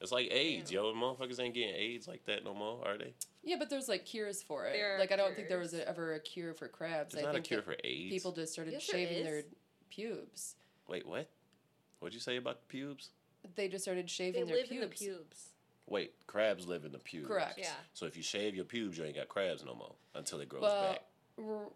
It's 0.00 0.10
like 0.10 0.28
AIDS, 0.32 0.72
yo. 0.72 0.92
Motherfuckers 0.92 1.38
ain't 1.40 1.54
getting 1.54 1.74
AIDS 1.74 2.08
like 2.08 2.24
that 2.26 2.42
no 2.44 2.52
more, 2.52 2.84
are 2.86 2.98
they? 2.98 3.14
yeah, 3.44 3.56
but 3.58 3.70
there's 3.70 3.88
like 3.88 4.04
cures 4.04 4.42
for 4.42 4.66
it. 4.66 4.72
There 4.72 4.98
like 4.98 5.12
I 5.12 5.16
don't 5.16 5.36
think 5.36 5.48
there 5.48 5.58
was 5.60 5.72
a, 5.72 5.88
ever 5.88 6.14
a 6.14 6.20
cure 6.20 6.52
for 6.52 6.66
crabs. 6.66 7.14
There's 7.14 7.24
I 7.24 7.28
not 7.30 7.36
a 7.36 7.40
cure 7.42 7.62
for 7.62 7.76
AIDS. 7.84 8.10
people 8.10 8.32
just 8.32 8.52
started 8.52 8.72
Yes, 8.72 8.82
shaving 8.82 9.24
their 9.24 9.42
pubes. 9.88 10.56
Wait, 10.90 11.06
what? 11.06 11.28
What'd 12.00 12.14
you 12.14 12.20
say 12.20 12.36
about 12.36 12.60
the 12.60 12.66
pubes? 12.66 13.10
They 13.54 13.68
just 13.68 13.84
started 13.84 14.04
They 14.06 14.08
shaving 14.08 14.46
their 14.46 14.56
live 14.56 14.68
pubes. 14.68 14.82
in 14.84 14.90
the 14.90 14.94
pubes. 15.14 15.46
Wait, 15.86 16.12
crabs 16.26 16.66
live 16.66 16.84
in 16.84 16.92
the 16.92 16.98
pubes. 16.98 17.28
Correct. 17.28 17.58
Yeah. 17.58 17.70
So 17.94 18.06
if 18.06 18.16
you 18.16 18.22
shave 18.22 18.54
your 18.54 18.64
pubes, 18.64 18.98
you 18.98 19.04
ain't 19.04 19.16
got 19.16 19.28
crabs 19.28 19.64
no 19.64 19.74
more 19.74 19.92
until 20.14 20.40
it 20.40 20.48
grows 20.48 20.62
Well, 20.62 20.92
back. 20.92 21.02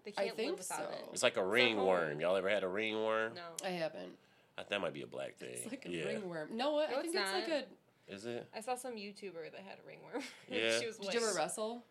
They 0.04 0.10
I 0.10 0.26
can't 0.26 0.26
live 0.26 0.36
think 0.36 0.58
without 0.58 0.78
so. 0.78 0.84
it. 0.90 1.04
It's 1.12 1.22
like 1.22 1.36
a 1.36 1.44
ringworm. 1.44 2.20
Y'all 2.20 2.36
ever 2.36 2.48
had 2.50 2.64
a 2.64 2.68
ringworm? 2.68 3.34
No. 3.34 3.42
I 3.66 3.70
haven't. 3.70 4.12
I, 4.58 4.64
that 4.68 4.80
might 4.80 4.92
be 4.92 5.02
a 5.02 5.06
black 5.06 5.36
thing. 5.36 5.48
It's 5.52 5.70
like 5.70 5.86
a 5.86 5.90
yeah. 5.90 6.04
ringworm. 6.04 6.48
No, 6.52 6.78
I 6.80 6.90
No, 6.90 7.00
think 7.02 7.14
it's 7.14 7.14
it's 7.16 7.32
like 7.32 7.48
a. 7.48 8.12
Is 8.12 8.26
it? 8.26 8.46
I 8.54 8.60
saw 8.60 8.74
some 8.74 8.94
YouTuber 8.96 9.50
that 9.52 9.60
had 9.66 9.78
a 9.82 9.86
ringworm. 9.88 10.22
Yeah. 10.50 10.78
she 10.80 10.86
was 10.86 10.98
Did 10.98 11.14
you 11.14 11.20
ever 11.26 11.36
wrestle? 11.36 11.84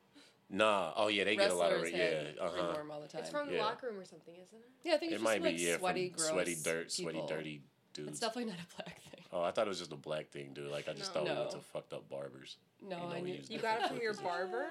Nah. 0.49 0.93
Oh 0.95 1.07
yeah, 1.07 1.23
they 1.23 1.35
get 1.35 1.51
a 1.51 1.55
lot 1.55 1.71
of 1.71 1.81
Wrestlers 1.81 2.35
yeah. 2.37 2.43
Uh 2.43 2.49
huh. 2.55 2.73
all 2.91 3.01
the 3.01 3.07
time. 3.07 3.21
It's 3.21 3.29
from 3.29 3.47
the 3.47 3.53
Yeah. 3.55 3.63
locker 3.65 3.87
room 3.87 3.99
or 3.99 4.05
something, 4.05 4.33
isn't 4.35 4.53
it? 4.59 4.69
yeah, 4.83 4.93
I 4.93 4.97
think 4.97 5.11
It 5.11 5.15
it's 5.15 5.23
might 5.23 5.41
just 5.41 5.43
be 5.43 5.49
like 5.51 5.59
yeah 5.61 5.77
sweaty, 5.77 6.09
from 6.09 6.17
gross 6.17 6.29
sweaty 6.29 6.55
dirt, 6.63 6.91
sweaty 6.91 7.21
dirty 7.27 7.61
dudes. 7.93 8.09
It's 8.11 8.19
definitely 8.19 8.51
not 8.51 8.59
a 8.59 8.75
black 8.83 9.01
thing. 9.01 9.23
Oh, 9.31 9.41
I 9.41 9.51
thought 9.51 9.65
it 9.65 9.69
was 9.69 9.79
just 9.79 9.91
a 9.93 9.95
black 9.97 10.29
thing, 10.29 10.51
dude. 10.53 10.69
Like 10.71 10.87
I 10.87 10.93
just 10.93 11.13
No. 11.15 11.21
thought 11.25 11.29
we 11.33 11.39
went 11.39 11.51
to 11.51 11.57
fucked 11.59 11.93
up 11.93 12.07
barbers. 12.09 12.57
No, 12.81 12.97
You 12.97 13.03
know, 13.03 13.09
I 13.09 13.21
knew. 13.21 13.39
You 13.49 13.59
got 13.59 13.81
it 13.81 13.87
from 13.87 13.97
your 13.99 14.13
barber? 14.13 14.67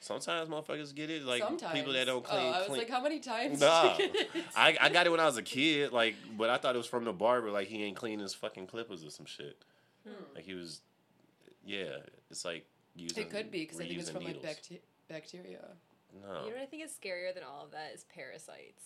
Sometimes 0.00 0.48
motherfuckers 0.48 0.94
get 0.94 1.10
it, 1.10 1.24
like 1.24 1.42
Sometimes 1.42 1.72
people 1.72 1.92
that 1.94 2.04
don't 2.04 2.22
clean. 2.22 2.40
Oh, 2.44 2.50
I 2.50 2.58
was 2.58 2.66
clean. 2.68 2.78
like, 2.80 2.90
how 2.90 3.02
many 3.02 3.18
times? 3.18 3.60
Nah, 3.60 3.96
did 3.96 4.06
you 4.08 4.12
get 4.12 4.34
it? 4.36 4.44
I, 4.54 4.76
I 4.80 4.88
got 4.90 5.06
it 5.06 5.10
when 5.10 5.18
I 5.20 5.24
was 5.26 5.38
a 5.38 5.42
kid, 5.42 5.90
like, 5.90 6.14
but 6.36 6.50
I 6.50 6.58
thought 6.58 6.74
it 6.74 6.78
was 6.78 6.86
from 6.86 7.04
the 7.04 7.12
barber, 7.14 7.50
like 7.50 7.66
he 7.68 7.82
ain't 7.82 7.96
cleaning 7.96 8.20
his 8.20 8.34
fucking 8.34 8.66
clippers 8.66 9.04
or 9.04 9.10
some 9.10 9.26
shit. 9.26 9.56
Like 10.34 10.44
he 10.44 10.54
was, 10.54 10.82
yeah, 11.64 11.96
it's 12.30 12.44
like 12.44 12.66
using. 12.94 13.24
It 13.24 13.30
could 13.30 13.50
be 13.50 13.60
because 13.60 13.80
I 13.80 13.88
think 13.88 13.98
it's 13.98 14.10
from 14.10 14.18
like 14.22 14.34
needles. 14.36 14.44
bacte- 14.44 14.52
bacteria. 14.54 14.80
No, 15.10 16.44
You 16.44 16.50
know 16.50 16.56
what 16.56 16.62
I 16.62 16.66
think 16.66 16.84
is 16.84 16.92
scarier 16.92 17.34
than 17.34 17.42
all 17.42 17.64
of 17.64 17.72
that 17.72 17.92
is 17.94 18.04
parasites. 18.14 18.82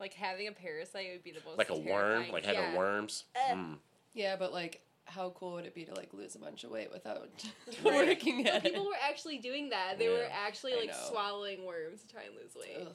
Like 0.00 0.14
having 0.14 0.46
a 0.48 0.52
parasite 0.52 1.08
would 1.12 1.24
be 1.24 1.32
the 1.32 1.40
most 1.44 1.58
like 1.58 1.70
a 1.70 1.76
worm, 1.76 1.84
terrifying- 1.84 2.32
like 2.32 2.44
having 2.44 2.60
yeah. 2.72 2.76
worms. 2.76 3.24
Eh. 3.34 3.54
Mm. 3.54 3.78
Yeah, 4.14 4.36
but 4.36 4.52
like, 4.52 4.80
how 5.04 5.30
cool 5.30 5.52
would 5.54 5.64
it 5.66 5.74
be 5.74 5.84
to 5.84 5.94
like 5.94 6.12
lose 6.14 6.34
a 6.34 6.38
bunch 6.38 6.64
of 6.64 6.70
weight 6.70 6.90
without 6.92 7.28
working 7.84 8.44
But 8.44 8.52
at 8.54 8.66
it? 8.66 8.72
people 8.72 8.86
were 8.86 8.92
actually 9.02 9.38
doing 9.38 9.70
that. 9.70 9.98
They 9.98 10.08
were 10.08 10.26
actually 10.30 10.74
like 10.76 10.94
swallowing 10.94 11.64
worms 11.64 12.02
to 12.02 12.08
try 12.08 12.22
and 12.24 12.34
lose 12.34 12.54
weight. 12.54 12.76
Ugh, 12.88 12.94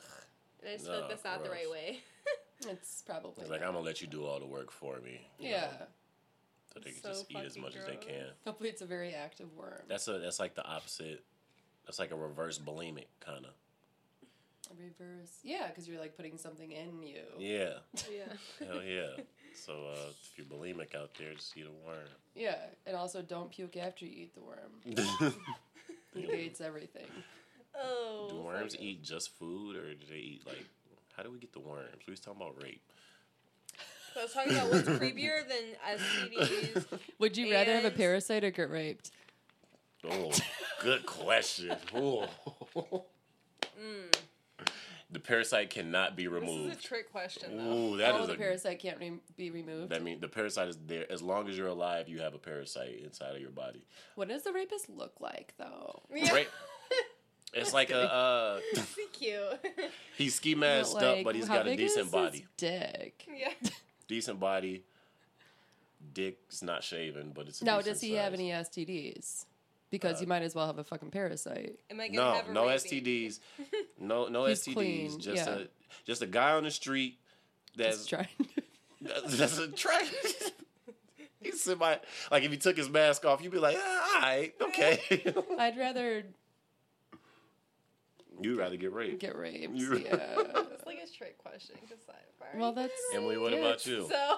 And 0.62 0.69
I 0.69 0.73
just 0.73 0.86
feel 0.86 0.93
like 0.95 1.03
Ugh, 1.06 1.10
that's 1.10 1.23
not 1.23 1.43
the 1.43 1.49
right 1.49 1.69
way. 1.69 1.99
it's 2.67 3.01
probably 3.01 3.41
It's 3.41 3.49
like. 3.51 3.62
I'm 3.62 3.73
gonna 3.73 3.82
let 3.82 4.01
you 4.01 4.08
do 4.08 4.25
all 4.25 4.39
the 4.39 4.45
work 4.45 4.71
for 4.71 4.99
me. 5.01 5.27
yeah. 5.39 5.62
know, 5.62 5.67
so 6.73 6.79
they 6.79 6.91
can 6.91 7.01
So 7.01 7.10
just 7.10 7.25
eat 7.29 7.38
as 7.38 7.43
fucking 7.49 7.62
much 7.62 7.75
as 7.75 7.86
they 7.86 7.97
can. 7.97 8.27
Hopefully, 8.45 8.69
it's 8.69 8.82
a 8.82 8.86
very 8.86 9.13
active 9.13 9.53
worm. 9.56 9.82
That's 9.88 10.08
a 10.08 10.19
that's 10.19 10.39
like 10.39 10.56
the 10.56 10.65
opposite. 10.65 11.23
That's 11.86 12.00
like 12.00 12.12
a 12.12 12.15
reverse 12.15 12.60
bulimic 12.60 13.08
kind 13.19 13.46
of. 13.46 13.52
Reverse. 14.80 15.39
Yeah, 15.43 15.67
because 15.67 15.88
you're 15.88 16.00
like 16.00 16.15
putting 16.15 16.38
something 16.38 16.72
in 16.72 17.04
you. 17.04 17.22
Yeah, 17.38 17.74
yeah. 18.12 18.34
hell 18.67 18.84
yeah. 18.84 19.08
So 19.56 19.74
uh, 19.74 20.10
if 20.10 20.32
you're 20.36 20.48
bulimic 20.48 20.96
out 20.96 21.12
there, 21.19 21.32
just 21.36 21.56
eat 21.56 21.67
a 21.67 21.88
worm. 21.88 22.08
Yeah, 22.34 22.56
and 22.88 22.96
also 22.96 23.22
don't 23.22 23.52
puke 23.52 23.78
after 23.78 24.04
you 24.04 24.12
eat 24.24 24.34
the 24.34 24.41
worm. 24.41 25.34
Puke 26.15 26.34
eats 26.34 26.60
everything. 26.60 27.06
Oh. 27.76 28.28
Do 28.32 28.41
worms 28.41 28.76
eat 28.80 29.04
just 29.04 29.30
food, 29.38 29.76
or 29.76 29.93
do 29.93 30.06
they 30.10 30.17
eat 30.17 30.41
like? 30.48 30.65
How 31.15 31.22
do 31.22 31.32
we 31.32 31.38
get 31.38 31.54
the 31.54 31.60
worms? 31.60 32.02
We 32.08 32.12
was 32.12 32.19
talking 32.19 32.41
about 32.41 32.62
rape. 32.63 32.82
So 34.13 34.19
I 34.19 34.24
was 34.24 34.34
talking 34.34 34.54
about 34.54 34.69
what's 34.72 34.88
creepier 34.89 35.41
than 35.48 35.98
STDs. 35.98 37.00
Would 37.19 37.38
you 37.38 37.52
rather 37.52 37.74
have 37.74 37.86
a 37.86 37.91
parasite 37.91 38.43
or 38.43 38.52
get 38.52 38.69
raped? 38.69 39.12
Oh, 40.10 40.32
good 40.82 41.06
question. 41.06 41.76
Ooh. 41.98 42.24
The 45.12 45.20
parasite 45.20 45.70
cannot 45.70 46.16
be 46.16 46.28
removed. 46.28 46.72
this 46.72 46.80
is 46.80 46.84
a 46.86 46.88
trick 46.88 47.12
question, 47.12 47.58
though. 47.58 47.72
Ooh, 47.72 47.98
that 47.98 48.16
oh, 48.16 48.22
is 48.22 48.28
the 48.28 48.34
a. 48.34 48.38
parasite 48.38 48.80
can't 48.80 48.98
re- 49.00 49.20
be 49.38 49.52
removed. 49.52 49.92
That 49.92 50.02
mean 50.02 50.20
the 50.20 50.28
parasite 50.28 50.70
is 50.70 50.78
there 50.88 51.06
as 51.12 51.22
long 51.22 51.48
as 51.48 51.56
you're 51.56 51.68
alive. 51.68 52.10
You 52.10 52.22
have 52.22 52.34
a 52.34 52.39
parasite 52.39 53.00
inside 53.04 53.36
of 53.36 53.42
your 53.42 53.52
body. 53.52 53.86
What 54.16 54.30
does 54.30 54.42
the 54.42 54.52
rapist 54.52 54.89
look 54.89 55.13
like, 55.20 55.54
though? 55.60 56.02
Yeah. 56.13 56.34
Right? 56.34 56.48
It's 57.54 57.72
like 57.74 57.92
a 57.92 58.12
uh, 58.12 58.60
Cute. 59.13 59.44
he's 60.18 60.34
ski 60.34 60.56
masked 60.56 60.96
But, 60.96 61.04
up, 61.04 61.24
but 61.24 61.36
he's 61.36 61.48
got 61.48 61.62
a 61.62 61.66
big 61.66 61.80
is 61.80 61.92
decent 61.92 62.06
his 62.06 62.12
body. 62.12 62.48
Dick. 62.58 63.28
yeah. 63.32 63.70
Decent 64.08 64.39
body. 64.39 64.84
Dick's 66.13 66.62
not 66.63 66.84
shaven, 66.84 67.32
but 67.34 67.48
it's 67.48 67.62
a 67.62 67.66
Now, 67.66 67.80
does 67.82 68.02
he 68.02 68.13
have 68.16 68.34
any 68.34 68.50
STDs? 68.50 69.46
Because 69.93 70.19
you 70.21 70.25
might 70.27 70.41
as 70.41 70.56
well 70.56 70.65
have 70.65 70.79
a 70.79 70.84
fucking 70.84 71.12
parasite. 71.12 71.75
Am 71.91 71.99
I 72.01 72.08
gonna 72.08 72.17
No, 72.17 72.34
have 72.34 72.49
a 72.49 72.51
no 72.51 72.65
raping? 72.67 73.03
STDs. 73.03 73.39
No, 73.99 74.27
no 74.27 74.45
He's 74.45 74.63
STDs. 74.63 74.73
clean, 74.73 75.19
just 75.19 75.45
yeah. 75.47 75.53
a 75.53 75.62
just 76.06 76.21
a 76.23 76.25
guy 76.25 76.51
on 76.53 76.63
the 76.63 76.71
street 76.71 77.19
that's 77.77 78.06
Just 78.06 78.10
trying. 78.10 78.27
that's 79.01 79.60
a 79.60 79.67
track. 79.69 80.06
He's 81.39 81.62
semi 81.62 81.95
like 82.32 82.43
if 82.43 82.51
he 82.51 82.58
took 82.58 82.75
his 82.75 82.89
mask 82.89 83.23
off, 83.25 83.41
you'd 83.43 83.51
be 83.51 83.60
like, 83.60 83.77
ah, 83.79 84.15
all 84.15 84.21
right, 84.21 84.53
okay. 84.62 84.99
I'd 85.60 85.77
rather 85.77 86.23
You'd 88.41 88.58
rather 88.58 88.77
get 88.77 88.91
raped. 88.91 89.19
get 89.21 89.38
raped. 89.38 89.73
You- 89.75 89.97
Yeah. 89.99 90.15
It's 90.15 90.86
like 90.88 90.97
a 91.03 91.17
trick 91.17 91.38
question. 91.38 91.75
Well, 92.56 92.71
that's 92.73 92.91
Emily, 93.13 93.38
what 93.38 93.51
Yeah. 93.53 93.60
about 93.60 93.86
you? 93.86 94.08
so. 94.10 94.38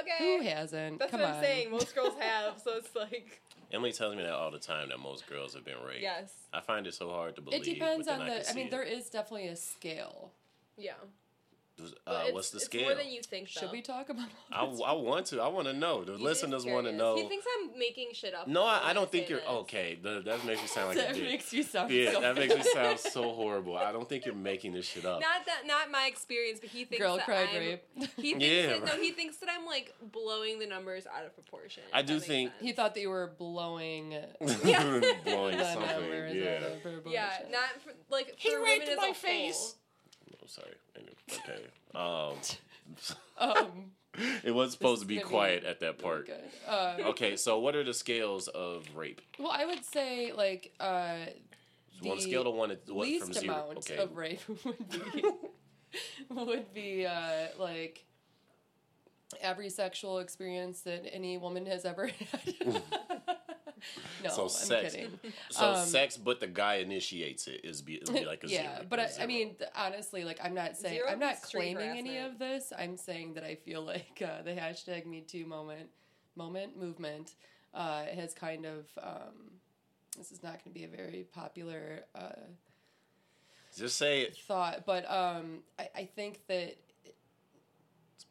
Okay. 0.00 0.18
who 0.38 0.42
hasn't? 0.42 0.98
That's 0.98 1.10
Come 1.10 1.20
what. 1.20 1.30
I'm 1.30 1.42
saying. 1.42 1.70
Most 1.70 1.94
girls 1.94 2.14
have, 2.20 2.60
so 2.62 2.72
it's 2.76 2.94
like 2.94 3.40
Emily 3.72 3.92
tells 3.92 4.14
me 4.16 4.22
that 4.22 4.32
all 4.32 4.50
the 4.50 4.58
time 4.58 4.88
that 4.90 4.98
most 4.98 5.26
girls 5.26 5.54
have 5.54 5.64
been 5.64 5.82
raped. 5.86 6.02
yes, 6.02 6.32
I 6.52 6.60
find 6.60 6.86
it 6.86 6.94
so 6.94 7.10
hard 7.10 7.36
to 7.36 7.42
believe. 7.42 7.62
It 7.62 7.64
depends 7.74 8.08
on 8.08 8.22
I, 8.22 8.26
the. 8.26 8.50
I 8.50 8.54
mean, 8.54 8.66
see 8.66 8.70
there 8.70 8.82
it. 8.82 8.92
is 8.92 9.08
definitely 9.10 9.48
a 9.48 9.56
scale. 9.56 10.32
yeah. 10.76 10.92
Uh, 11.80 11.84
it's- 12.12 12.32
what's 12.34 12.50
the 12.50 12.56
it's 12.56 12.66
scale? 12.66 12.82
more 12.82 12.94
than 12.94 13.08
you 13.10 13.22
think. 13.22 13.48
Should 13.48 13.72
we 13.72 13.80
talk 13.80 14.08
about? 14.08 14.28
I, 14.52 14.64
I 14.64 14.92
want 14.92 15.26
to. 15.26 15.40
I 15.40 15.48
want 15.48 15.66
to 15.68 15.72
know. 15.72 16.04
The 16.04 16.12
He's 16.12 16.20
listeners 16.20 16.64
want 16.66 16.86
to 16.86 16.92
know. 16.92 17.16
He 17.16 17.26
thinks 17.26 17.46
I'm 17.58 17.78
making 17.78 18.10
shit 18.12 18.34
up. 18.34 18.46
no, 18.46 18.62
I, 18.64 18.90
I 18.90 18.92
don't 18.92 19.10
think 19.10 19.28
you're 19.28 19.40
this. 19.40 19.48
okay. 19.48 19.98
The, 20.00 20.20
that 20.26 20.44
makes 20.44 20.60
me 20.60 20.68
sound 20.68 20.88
like 20.88 20.98
a 20.98 21.00
that 21.00 21.14
dick. 21.14 21.24
makes 21.24 21.52
you 21.52 21.62
sound. 21.62 21.90
Yeah, 21.90 22.12
so 22.12 22.20
that 22.20 22.36
makes 22.36 22.54
me 22.54 22.62
sound 22.62 22.98
so 23.00 23.32
horrible. 23.32 23.76
I 23.76 23.90
don't 23.90 24.08
think 24.08 24.26
you're 24.26 24.34
making 24.34 24.72
this 24.74 24.86
shit 24.86 25.04
up. 25.06 25.20
Not 25.20 25.46
that, 25.46 25.62
not 25.66 25.90
my 25.90 26.06
experience, 26.06 26.60
but 26.60 26.68
he 26.68 26.84
thinks 26.84 27.02
Girl 27.04 27.16
that 27.16 27.24
cried 27.24 27.48
I'm, 27.52 27.58
rape. 27.58 27.82
He 27.96 28.06
thinks 28.34 28.44
Yeah, 28.44 28.66
that, 28.78 28.84
no, 28.84 28.92
he 29.02 29.10
thinks 29.12 29.38
that 29.38 29.48
I'm 29.48 29.64
like 29.66 29.94
blowing 30.12 30.58
the 30.58 30.66
numbers 30.66 31.06
out 31.06 31.24
of 31.24 31.34
proportion. 31.34 31.82
I 31.92 32.02
do 32.02 32.20
think- 32.20 32.50
sense. 32.50 32.62
He 32.62 32.72
thought 32.72 32.94
that 32.94 33.00
you 33.00 33.10
were 33.10 33.32
blowing 33.38 34.12
Yeah. 34.64 35.00
Blowing 35.24 35.56
the 35.58 35.72
something. 35.72 35.90
numbers 35.90 36.34
Yeah. 36.34 36.50
out 36.86 36.94
of. 36.94 37.06
Yeah, 37.12 37.30
not 37.50 37.80
for, 37.82 37.92
like 38.10 38.34
He 38.36 38.50
for 38.50 38.62
raped 38.62 38.90
my 38.98 39.12
face. 39.14 39.76
Whole. 40.42 40.74
Oh, 41.30 41.34
sorry. 41.44 41.56
Okay. 41.56 41.62
Um, 41.94 42.36
Um, 43.38 43.90
it 44.44 44.50
was 44.52 44.72
supposed 44.72 45.02
to 45.02 45.06
be 45.06 45.16
gonna 45.16 45.26
be 45.26 45.30
quiet 45.30 45.64
at 45.64 45.80
that 45.80 45.98
part. 45.98 46.28
Uh, 46.66 46.96
Okay, 47.00 47.36
so 47.36 47.58
what 47.58 47.74
are 47.74 47.84
the 47.84 47.94
scales 47.94 48.48
of 48.48 48.86
rape? 48.94 49.20
Well, 49.38 49.50
I 49.52 49.64
would 49.66 49.84
say 49.84 50.32
like 50.32 50.72
uh, 50.80 51.16
One 52.02 52.16
the 52.16 52.22
scale 52.22 52.44
to 52.44 52.50
one, 52.50 52.70
what 52.88 53.06
least 53.06 53.24
from 53.24 53.32
zero? 53.34 53.54
amount 53.54 53.76
Okay. 53.78 53.96
of 53.98 54.16
rape 54.16 54.40
would 54.64 54.88
be 54.88 55.24
would 56.30 56.72
be 56.74 57.06
uh, 57.06 57.48
like 57.58 58.04
every 59.40 59.70
sexual 59.70 60.18
experience 60.18 60.80
that 60.82 61.04
any 61.12 61.38
woman 61.38 61.66
has 61.66 61.84
ever 61.84 62.06
had. 62.08 62.82
no, 64.24 64.30
So 64.30 64.42
I'm 64.44 64.48
sex. 64.48 64.94
kidding. 64.94 65.18
So 65.50 65.72
Um, 65.72 65.86
sex, 65.86 66.16
but 66.16 66.40
the 66.40 66.46
guy 66.46 66.76
initiates 66.76 67.46
it 67.48 67.60
is 67.64 67.82
be, 67.82 68.00
be 68.12 68.24
like 68.24 68.44
a 68.44 68.48
zero. 68.48 68.62
yeah, 68.62 68.82
but 68.88 68.98
a 68.98 69.02
I, 69.02 69.04
I 69.06 69.08
zero. 69.08 69.26
mean, 69.28 69.56
honestly, 69.74 70.24
like 70.24 70.38
I'm 70.42 70.54
not 70.54 70.76
saying 70.76 70.94
Zero 70.96 71.08
I'm 71.10 71.18
not 71.18 71.34
is 71.34 71.42
street 71.42 71.74
claiming 71.76 71.98
any 71.98 72.18
of 72.18 72.38
this. 72.38 72.72
I'm 72.78 72.96
saying 72.96 73.34
that 73.34 73.44
I 73.44 73.54
feel 73.54 73.82
like 73.82 74.22
uh, 74.24 74.42
the 74.42 74.52
hashtag 74.52 75.06
Me 75.06 75.20
Too 75.20 75.46
moment, 75.46 75.88
moment 76.36 76.76
movement, 76.78 77.34
uh, 77.74 78.04
has 78.06 78.34
kind 78.34 78.64
of. 78.66 78.86
Um, 79.02 79.50
this 80.18 80.30
is 80.30 80.42
not 80.42 80.52
going 80.62 80.64
to 80.64 80.70
be 80.70 80.84
a 80.84 80.88
very 80.88 81.26
popular 81.32 82.04
uh, 82.14 82.28
just 83.76 83.96
say 83.96 84.20
it. 84.22 84.36
thought, 84.46 84.84
but 84.84 85.10
um, 85.10 85.60
I, 85.78 85.88
I 85.96 86.04
think 86.04 86.40
that 86.48 86.76
It's 86.76 86.91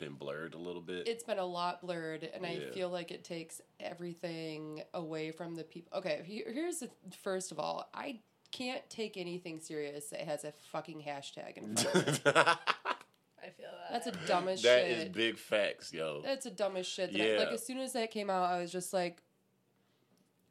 been 0.01 0.15
blurred 0.15 0.53
a 0.53 0.57
little 0.57 0.81
bit. 0.81 1.07
it's 1.07 1.23
been 1.23 1.39
a 1.39 1.45
lot 1.45 1.79
blurred, 1.81 2.23
and 2.33 2.45
I 2.45 2.59
feel 2.73 2.89
like 2.89 3.11
it 3.11 3.23
takes 3.23 3.61
everything 3.79 4.83
away 4.93 5.31
from 5.31 5.55
the 5.55 5.63
people. 5.63 5.97
Okay, 5.99 6.21
here's 6.25 6.79
the 6.79 6.89
first 7.23 7.53
of 7.53 7.59
all, 7.59 7.89
I 7.93 8.19
can't 8.51 8.81
take 8.89 9.15
anything 9.15 9.61
serious 9.61 10.07
that 10.09 10.19
has 10.21 10.43
a 10.43 10.51
fucking 10.73 11.01
hashtag 11.07 11.55
in 11.57 11.75
front 11.77 12.07
of 12.07 12.07
it. 12.07 12.21
I 12.35 13.49
feel 13.57 13.69
that. 13.71 14.03
That's 14.03 14.07
a 14.07 14.27
dumbest 14.27 14.63
That 14.63 14.81
shit. 14.85 14.97
is 14.97 15.09
big 15.09 15.37
facts, 15.37 15.93
yo. 15.93 16.21
That's 16.23 16.45
a 16.45 16.51
dumbest 16.51 16.91
shit. 16.91 17.13
That 17.13 17.21
I, 17.21 17.25
Yeah. 17.33 17.39
like 17.39 17.47
as 17.53 17.65
soon 17.65 17.77
as 17.79 17.93
that 17.93 18.11
came 18.11 18.29
out, 18.29 18.49
I 18.49 18.59
was 18.61 18.71
just 18.71 18.91
like, 18.93 19.21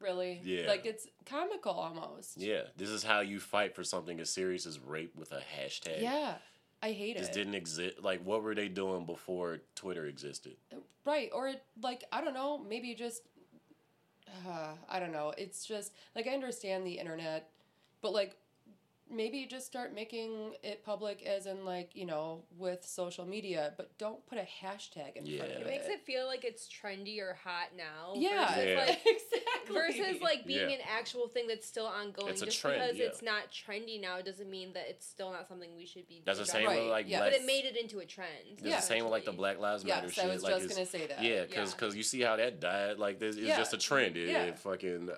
really? 0.01 0.41
Yeah. 0.45 0.67
Like 0.67 0.87
it's 0.87 1.07
comical 1.27 1.73
almost. 1.73 2.37
Yeah, 2.39 2.63
this 2.77 2.89
is 2.89 3.03
how 3.05 3.21
you 3.21 3.39
fight 3.39 3.75
for 3.75 3.85
something 3.85 4.19
as 4.21 4.31
serious 4.31 4.67
as 4.67 4.79
rape 4.81 5.15
with 5.17 5.33
a 5.33 5.41
hashtag. 5.61 6.01
Yeah. 6.03 6.35
I 6.83 6.93
hate 6.93 7.16
This 7.16 7.25
it. 7.25 7.27
Just 7.27 7.33
didn't 7.35 7.55
exist. 7.55 8.03
Like, 8.03 8.23
what 8.25 8.43
were 8.43 8.55
they 8.55 8.69
doing 8.69 9.05
before 9.05 9.61
Twitter 9.75 10.07
existed? 10.07 10.57
Right. 11.05 11.31
Or 11.35 11.49
it, 11.49 11.62
like 11.83 12.05
I 12.12 12.21
don't 12.23 12.35
know, 12.35 12.59
maybe 12.59 12.95
just 12.95 13.23
uh, 14.47 14.73
I 14.88 15.01
don't 15.01 15.12
know. 15.12 15.33
It's 15.37 15.64
just 15.64 15.93
like 16.14 16.27
I 16.27 16.31
understand 16.31 16.87
the 16.87 16.99
internet, 16.99 17.51
but 18.01 18.12
like 18.12 18.37
maybe 19.11 19.44
just 19.46 19.66
start 19.66 19.92
making 19.94 20.53
it 20.62 20.85
public 20.85 21.23
as 21.27 21.46
in 21.46 21.64
like, 21.64 21.90
you 21.94 22.07
know, 22.07 22.44
with 22.57 22.85
social 22.87 23.27
media, 23.27 23.73
but 23.77 23.96
don't 23.99 24.25
put 24.27 24.38
a 24.38 24.42
hashtag 24.64 25.16
in 25.16 25.25
front 25.25 25.29
Yeah. 25.29 25.42
of 25.42 25.51
it 25.51 25.61
it 25.62 25.66
makes 25.66 25.87
it 25.88 26.01
feel 26.05 26.27
like 26.27 26.44
it's 26.44 26.68
trendy 26.68 27.18
or 27.20 27.35
hot 27.42 27.70
now. 27.77 28.12
Yeah, 28.14 28.46
Versus, 28.55 28.68
Yeah. 28.68 28.79
like, 28.79 29.01
exactly. 29.07 29.75
versus 29.75 30.23
like 30.23 30.46
being 30.46 30.70
Yeah. 30.70 30.77
an 30.77 30.83
actual 30.88 31.27
thing 31.29 31.49
that's 31.49 31.66
still 31.66 31.87
ongoing. 31.87 32.29
It's 32.33 32.42
a 32.42 32.46
Just 32.46 32.61
trend, 32.61 32.81
because 32.81 32.99
yeah. 32.99 33.07
it's 33.07 33.23
not 33.23 33.51
trendy 33.51 34.01
now 34.01 34.20
doesn't 34.20 34.49
mean 34.49 34.73
that 34.75 34.88
it's 34.88 35.07
still 35.07 35.33
not 35.33 35.49
something 35.49 35.75
we 35.77 35.87
should 35.87 36.07
be. 36.07 36.23
That's 36.25 36.38
the 36.38 36.44
doing. 36.44 36.53
same 36.55 36.66
Right, 36.66 36.81
with 36.83 36.90
like 36.90 37.09
yeah. 37.09 37.18
black. 37.18 37.33
But 37.33 37.40
it 37.40 37.46
made 37.46 37.64
it 37.64 37.77
into 37.77 37.99
a 37.99 38.07
trend. 38.07 38.31
It's 38.53 38.62
Yeah. 38.62 38.77
the 38.77 38.83
same 38.83 39.03
with 39.05 39.11
like 39.11 39.25
the. 39.25 39.40
Black 39.40 39.59
Lives 39.59 39.85
Matter 39.87 40.07
Yes, 40.09 40.14
shit. 40.16 40.25
I 40.25 40.29
was 40.29 40.42
like 40.42 40.59
just 40.62 40.68
gonna 40.75 40.85
say 40.87 41.07
that. 41.07 41.23
Yeah, 41.23 41.46
because 41.46 41.75
Yeah. 41.81 41.88
you 41.96 42.03
see 42.03 42.20
how 42.20 42.37
that 42.37 42.61
died. 42.61 42.99
Like 42.99 43.18
this, 43.18 43.37
it's 43.37 43.46
Yeah. 43.46 43.57
just 43.57 43.73
a 43.73 43.79
trend. 43.79 44.16
It, 44.18 44.29
Yeah. 44.29 44.42
it 44.44 44.59
fucking 44.59 45.09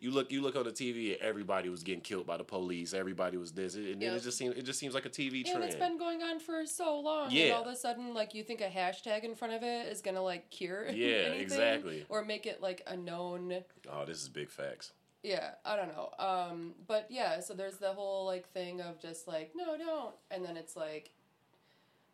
you 0.00 0.10
look 0.10 0.30
you 0.32 0.40
look 0.42 0.56
on 0.56 0.64
the 0.64 0.70
TV 0.72 1.12
and 1.14 1.22
everybody 1.22 1.68
was 1.68 1.82
getting 1.82 2.00
killed 2.00 2.26
by 2.26 2.36
the 2.36 2.44
police. 2.44 2.94
Everybody 2.94 3.36
was 3.36 3.52
this, 3.52 3.74
and 3.74 4.00
then 4.00 4.14
it 4.14 4.22
just 4.22 4.38
seems 4.38 4.56
it 4.56 4.62
just 4.62 4.78
seems 4.78 4.94
like 4.94 5.06
a 5.06 5.10
TV 5.10 5.42
trend. 5.44 5.56
and 5.56 5.64
it's 5.64 5.76
been 5.76 5.98
going 5.98 6.22
on 6.22 6.38
for 6.40 6.64
so 6.66 6.98
long. 7.00 7.26
And 7.26 7.32
Yeah. 7.34 7.50
all 7.52 7.62
of 7.62 7.68
a 7.68 7.76
sudden, 7.76 8.14
like 8.14 8.34
you 8.34 8.42
think 8.42 8.60
a 8.60 8.68
hashtag 8.68 9.24
in 9.24 9.34
front 9.34 9.54
of 9.54 9.62
it 9.62 9.86
is 9.88 10.00
gonna 10.00 10.22
like 10.22 10.50
cure. 10.50 10.88
Yeah, 10.98 11.06
anything, 11.08 11.40
exactly. 11.40 12.06
Or 12.08 12.24
make 12.24 12.46
it 12.46 12.60
like 12.60 12.82
a 12.86 12.96
known. 12.96 13.64
oh, 13.90 14.04
this 14.04 14.20
is 14.22 14.28
big 14.28 14.50
facts. 14.50 14.92
Yeah, 15.22 15.50
I 15.64 15.74
don't 15.76 15.88
know. 15.88 16.10
Um, 16.18 16.74
but 16.86 17.06
yeah, 17.10 17.40
so 17.40 17.52
there's 17.54 17.78
the 17.78 17.92
whole 17.92 18.24
like 18.26 18.48
thing 18.52 18.80
of 18.80 19.00
just 19.00 19.26
like 19.26 19.52
no, 19.56 19.76
don't, 19.76 20.14
and 20.30 20.44
then 20.44 20.56
it's 20.56 20.76
like, 20.76 21.10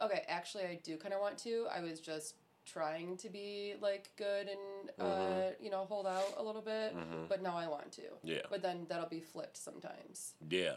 okay, 0.01 0.25
actually, 0.29 0.65
I 0.65 0.81
do 0.83 0.97
kind 0.97 1.15
of 1.15 1.21
want 1.21 1.39
to. 1.39 1.67
I 1.75 1.81
was 1.81 2.01
just 2.01 2.35
trying 2.67 3.17
to 3.19 3.29
be 3.29 3.75
like 3.81 4.11
good 4.17 4.49
and 4.49 4.91
uh, 4.99 5.05
Mhm. 5.05 5.55
you 5.61 5.71
know 5.71 5.85
hold 5.85 6.07
out 6.07 6.35
a 6.37 6.43
little 6.43 6.63
bit, 6.63 6.95
Mhm. 6.97 7.29
but 7.29 7.43
now 7.43 7.57
I 7.57 7.67
want 7.69 7.93
to. 7.93 8.03
Yeah. 8.23 8.43
But 8.51 8.63
then 8.63 8.87
that'll 8.89 9.09
be 9.09 9.21
flipped 9.21 9.57
sometimes. 9.57 10.35
Yeah. 10.49 10.77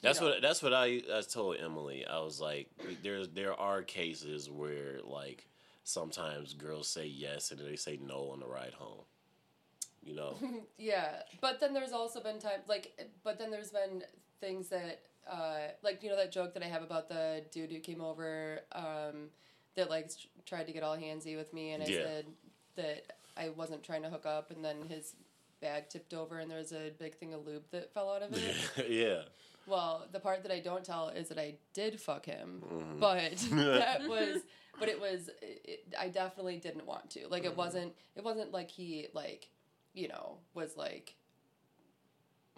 That's 0.00 0.20
know. 0.20 0.28
what 0.28 0.42
that's 0.42 0.62
what 0.62 0.72
I, 0.72 1.02
I 1.12 1.22
told 1.22 1.56
Emily. 1.56 2.06
I 2.06 2.20
was 2.20 2.40
like, 2.40 2.68
there's 3.02 3.28
there 3.30 3.54
are 3.54 3.82
cases 3.82 4.48
where 4.48 5.00
like 5.02 5.46
sometimes 5.84 6.54
girls 6.54 6.88
say 6.88 7.06
yes 7.06 7.50
and 7.50 7.60
they 7.60 7.76
say 7.76 7.96
no 8.00 8.30
on 8.30 8.40
the 8.40 8.46
ride 8.46 8.74
home. 8.74 9.04
You 10.04 10.14
know, 10.14 10.36
Yeah, 10.78 11.22
but 11.40 11.58
then 11.60 11.74
there's 11.74 11.92
also 11.92 12.20
been 12.22 12.38
time 12.38 12.60
like, 12.68 12.98
but 13.24 13.38
then 13.38 13.50
there's 13.50 13.70
been 13.70 14.04
things 14.40 14.68
that, 14.68 15.00
uh, 15.28 15.72
like 15.82 16.02
you 16.02 16.08
know 16.08 16.16
that 16.16 16.30
joke 16.30 16.54
that 16.54 16.62
I 16.62 16.66
have 16.66 16.82
about 16.84 17.08
the 17.08 17.44
dude 17.50 17.72
who 17.72 17.80
came 17.80 18.00
over, 18.00 18.60
um, 18.72 19.30
that 19.78 19.88
like 19.90 20.10
tried 20.44 20.66
to 20.66 20.72
get 20.72 20.82
all 20.82 20.96
handsy 20.96 21.36
with 21.36 21.52
me, 21.54 21.70
and 21.72 21.82
I 21.82 21.86
Yeah. 21.86 22.02
said 22.02 22.26
that 22.76 23.16
I 23.36 23.48
wasn't 23.50 23.82
trying 23.82 24.02
to 24.02 24.10
hook 24.10 24.26
up, 24.26 24.50
and 24.50 24.64
then 24.64 24.82
his 24.88 25.14
bag 25.60 25.88
tipped 25.88 26.12
over, 26.12 26.38
and 26.38 26.50
there 26.50 26.58
was 26.58 26.72
a 26.72 26.90
big 26.98 27.16
thing 27.16 27.32
of 27.34 27.46
lube 27.46 27.64
that 27.70 27.92
fell 27.92 28.10
out 28.12 28.22
of 28.22 28.32
it. 28.34 28.56
yeah. 28.90 29.22
well, 29.66 30.06
the 30.12 30.20
part 30.20 30.42
that 30.42 30.52
I 30.52 30.60
don't 30.60 30.84
tell 30.84 31.08
is 31.08 31.28
that 31.28 31.38
I 31.38 31.54
did 31.72 32.00
fuck 32.00 32.26
him, 32.26 32.62
Mhm. 32.66 33.00
but 33.00 33.36
that 33.78 34.08
was, 34.08 34.42
but 34.78 34.88
it 34.88 35.00
was, 35.00 35.30
it, 35.42 35.94
I 35.98 36.08
definitely 36.08 36.58
didn't 36.58 36.86
want 36.86 37.10
to. 37.10 37.28
Like 37.28 37.44
it 37.44 37.48
Mm-hmm. 37.50 37.56
wasn't, 37.58 37.92
it 38.16 38.24
wasn't 38.24 38.52
like 38.52 38.70
he 38.70 39.08
like, 39.14 39.48
you 39.94 40.08
know, 40.08 40.38
was 40.54 40.76
like 40.76 41.14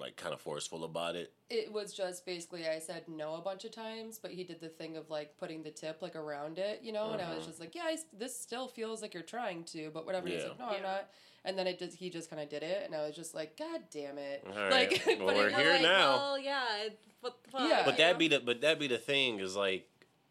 Like 0.00 0.16
kind 0.16 0.32
of 0.34 0.40
forceful 0.40 0.84
about 0.84 1.14
it. 1.16 1.32
it 1.50 1.72
was 1.72 1.92
just 1.92 2.24
basically 2.24 2.66
I 2.68 2.78
said 2.78 3.04
no 3.08 3.34
a 3.34 3.40
bunch 3.40 3.64
of 3.64 3.72
times, 3.72 4.18
but 4.20 4.30
he 4.30 4.44
did 4.44 4.60
the 4.60 4.68
thing 4.68 4.96
of 4.96 5.10
like 5.10 5.36
putting 5.38 5.62
the 5.62 5.70
tip 5.70 6.00
like 6.00 6.16
around 6.16 6.58
it, 6.58 6.80
you 6.82 6.92
know, 6.92 7.10
and 7.10 7.20
I 7.20 7.34
was 7.34 7.44
Mhm. 7.44 7.48
just 7.48 7.60
like, 7.60 7.74
yeah, 7.74 7.82
I 7.84 7.92
s 7.92 8.04
this 8.12 8.38
still 8.38 8.66
feels 8.68 9.02
like 9.02 9.12
you're 9.14 9.22
trying 9.22 9.64
to, 9.64 9.90
but 9.92 10.06
whatever. 10.06 10.28
He's 10.28 10.42
like, 10.44 10.58
no, 10.58 10.66
I'm 10.66 10.82
not. 10.82 11.10
And 11.44 11.58
then 11.58 11.66
it 11.66 11.78
just 11.78 11.96
he 11.96 12.10
just 12.10 12.30
kind 12.30 12.40
of 12.42 12.48
did 12.48 12.62
it, 12.62 12.82
and 12.84 12.94
I 12.94 13.06
was 13.06 13.14
just 13.16 13.34
like, 13.34 13.56
God 13.56 13.82
damn 13.90 14.18
it! 14.18 14.44
All 14.46 14.56
right. 14.68 14.90
Like, 15.06 15.18
Well, 15.18 15.26
but 15.26 15.36
we're 15.36 15.48
it, 15.48 15.54
here 15.54 15.72
like, 15.72 15.82
now. 15.82 16.16
Well, 16.16 16.38
yeah. 16.38 16.82
it- 16.86 16.98
What 17.20 17.42
the 17.44 17.50
fuck? 17.50 17.68
Yeah. 17.68 17.82
But 17.84 17.96
that 17.98 18.18
be 18.18 18.28
the 18.28 18.40
but 18.40 18.60
that 18.62 18.78
be 18.78 18.86
the 18.88 18.98
thing 18.98 19.40
is 19.40 19.56
like, 19.56 19.86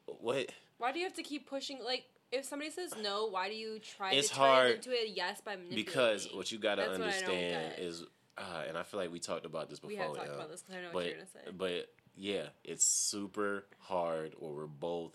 what? 0.05 0.51
Why 0.77 0.91
do 0.91 0.99
you 0.99 1.05
have 1.05 1.15
to 1.15 1.23
keep 1.23 1.47
pushing? 1.49 1.83
Like, 1.83 2.05
if 2.31 2.45
somebody 2.45 2.71
says 2.71 2.93
no, 3.01 3.25
why 3.27 3.49
do 3.49 3.55
you 3.55 3.79
try 3.79 4.13
It's 4.13 4.29
to 4.29 4.35
turn 4.35 4.43
hard 4.45 4.71
it 4.71 4.75
into 4.77 4.91
a 4.91 5.07
yes 5.07 5.41
by 5.41 5.55
manipulating? 5.55 5.83
Because 5.85 6.33
what 6.33 6.51
you 6.51 6.57
got 6.59 6.75
to 6.75 6.81
That's 6.83 6.91
what 6.99 7.01
I 7.01 7.11
don't 7.21 7.29
understand 7.29 7.75
get. 7.75 7.79
is, 7.79 8.03
uh, 8.39 8.63
and 8.67 8.77
I 8.77 8.83
feel 8.83 8.99
like 8.99 9.11
we 9.11 9.19
talked 9.19 9.45
about 9.45 9.69
this 9.69 9.79
before. 9.79 9.89
we 9.89 9.95
have 9.97 10.15
talked 10.15 10.27
yeah. 10.27 10.35
about 10.35 10.49
this 10.49 10.61
because 10.61 10.75
I 10.75 10.81
know 10.81 10.87
but 10.89 10.95
what 10.95 11.05
you're 11.05 11.15
gonna 11.15 11.27
say. 11.27 11.51
but 11.57 11.85
yeah, 12.15 12.47
it's 12.63 12.85
super 12.85 13.65
hard 13.79 14.33
or 14.39 14.53
we're 14.53 14.67
both 14.67 15.13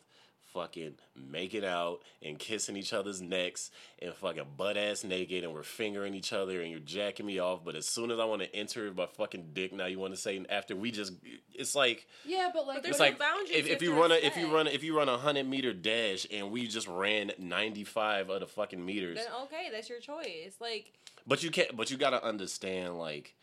fucking 0.54 0.94
making 1.16 1.64
out 1.64 2.00
and 2.22 2.38
kissing 2.38 2.76
each 2.76 2.92
other's 2.92 3.20
necks 3.20 3.70
and 4.00 4.14
fucking 4.14 4.46
butt 4.56 4.76
ass 4.76 5.02
naked 5.02 5.42
and 5.42 5.52
we're 5.52 5.64
fingering 5.64 6.14
each 6.14 6.32
other 6.32 6.62
and 6.62 6.70
you're 6.70 6.80
jacking 6.80 7.26
me 7.26 7.40
off. 7.40 7.64
But 7.64 7.74
as 7.74 7.86
soon 7.86 8.10
as 8.12 8.20
I 8.20 8.24
want 8.24 8.42
to 8.42 8.56
enter 8.56 8.92
my 8.94 9.06
fucking 9.06 9.50
dick, 9.52 9.72
now 9.72 9.86
you 9.86 9.98
want 9.98 10.14
to 10.14 10.20
say 10.20 10.42
after 10.48 10.76
we 10.76 10.92
just, 10.92 11.12
it's 11.52 11.74
like 11.74 12.06
yeah, 12.24 12.50
but 12.54 12.66
like, 12.66 12.82
there's 12.82 12.94
it's 12.94 12.98
but 12.98 13.10
like 13.10 13.18
boundaries 13.18 13.50
if, 13.50 13.66
you 13.66 13.74
if 13.74 13.82
you 13.82 13.94
run 13.94 14.12
a 14.12 14.14
if 14.14 14.36
you 14.36 14.54
run 14.54 14.66
if 14.68 14.84
you 14.84 14.96
run 14.96 15.08
a 15.08 15.18
hundred 15.18 15.48
meter 15.48 15.72
dash 15.72 16.26
and 16.32 16.50
we 16.50 16.66
just 16.68 16.86
ran 16.86 17.32
ninety 17.38 17.84
five 17.84 18.30
of 18.30 18.40
the 18.40 18.46
fucking 18.46 18.84
meters, 18.84 19.18
then 19.18 19.26
okay, 19.42 19.68
that's 19.72 19.88
your 19.88 20.00
choice. 20.00 20.54
Like, 20.60 20.92
but 21.26 21.42
you 21.42 21.50
can't. 21.50 21.76
But 21.76 21.90
you 21.90 21.96
gotta 21.96 22.24
understand 22.24 22.98
like. 22.98 23.34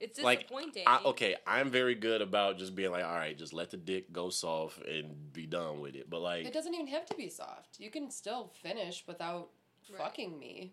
It's 0.00 0.18
Like, 0.20 0.40
disappointing. 0.40 0.84
I, 0.86 1.00
okay, 1.04 1.36
I'm 1.46 1.70
very 1.70 1.94
good 1.94 2.22
about 2.22 2.58
just 2.58 2.74
being 2.74 2.90
like, 2.90 3.04
all 3.04 3.14
right, 3.14 3.36
just 3.36 3.52
let 3.52 3.70
the 3.70 3.76
dick 3.76 4.12
go 4.12 4.30
soft 4.30 4.84
and 4.86 5.32
be 5.32 5.46
done 5.46 5.80
with 5.80 5.94
it. 5.94 6.08
But 6.10 6.20
like, 6.22 6.46
it 6.46 6.52
doesn't 6.54 6.74
even 6.74 6.86
have 6.88 7.06
to 7.06 7.14
be 7.14 7.28
soft. 7.28 7.78
You 7.78 7.90
can 7.90 8.10
still 8.10 8.50
finish 8.62 9.04
without 9.06 9.50
Right. 9.90 9.98
fucking 10.02 10.38
me. 10.38 10.72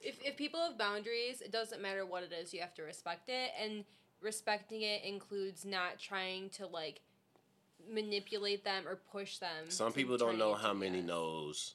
If 0.00 0.22
if 0.24 0.36
people 0.36 0.60
have 0.60 0.78
boundaries, 0.78 1.40
it 1.40 1.50
doesn't 1.50 1.82
matter 1.82 2.06
what 2.06 2.22
it 2.22 2.32
is. 2.32 2.54
You 2.54 2.60
have 2.60 2.72
to 2.74 2.82
respect 2.82 3.28
it, 3.28 3.50
and 3.60 3.84
respecting 4.20 4.82
it 4.82 5.02
includes 5.02 5.64
not 5.64 5.98
trying 5.98 6.50
to 6.50 6.66
like 6.68 7.00
manipulate 7.90 8.62
them 8.64 8.86
or 8.86 8.96
push 9.10 9.38
them. 9.38 9.68
some 9.70 9.92
people 9.92 10.16
don't 10.16 10.38
know 10.38 10.54
how 10.54 10.72
many 10.72 10.98
yes. 10.98 11.06
no's 11.06 11.74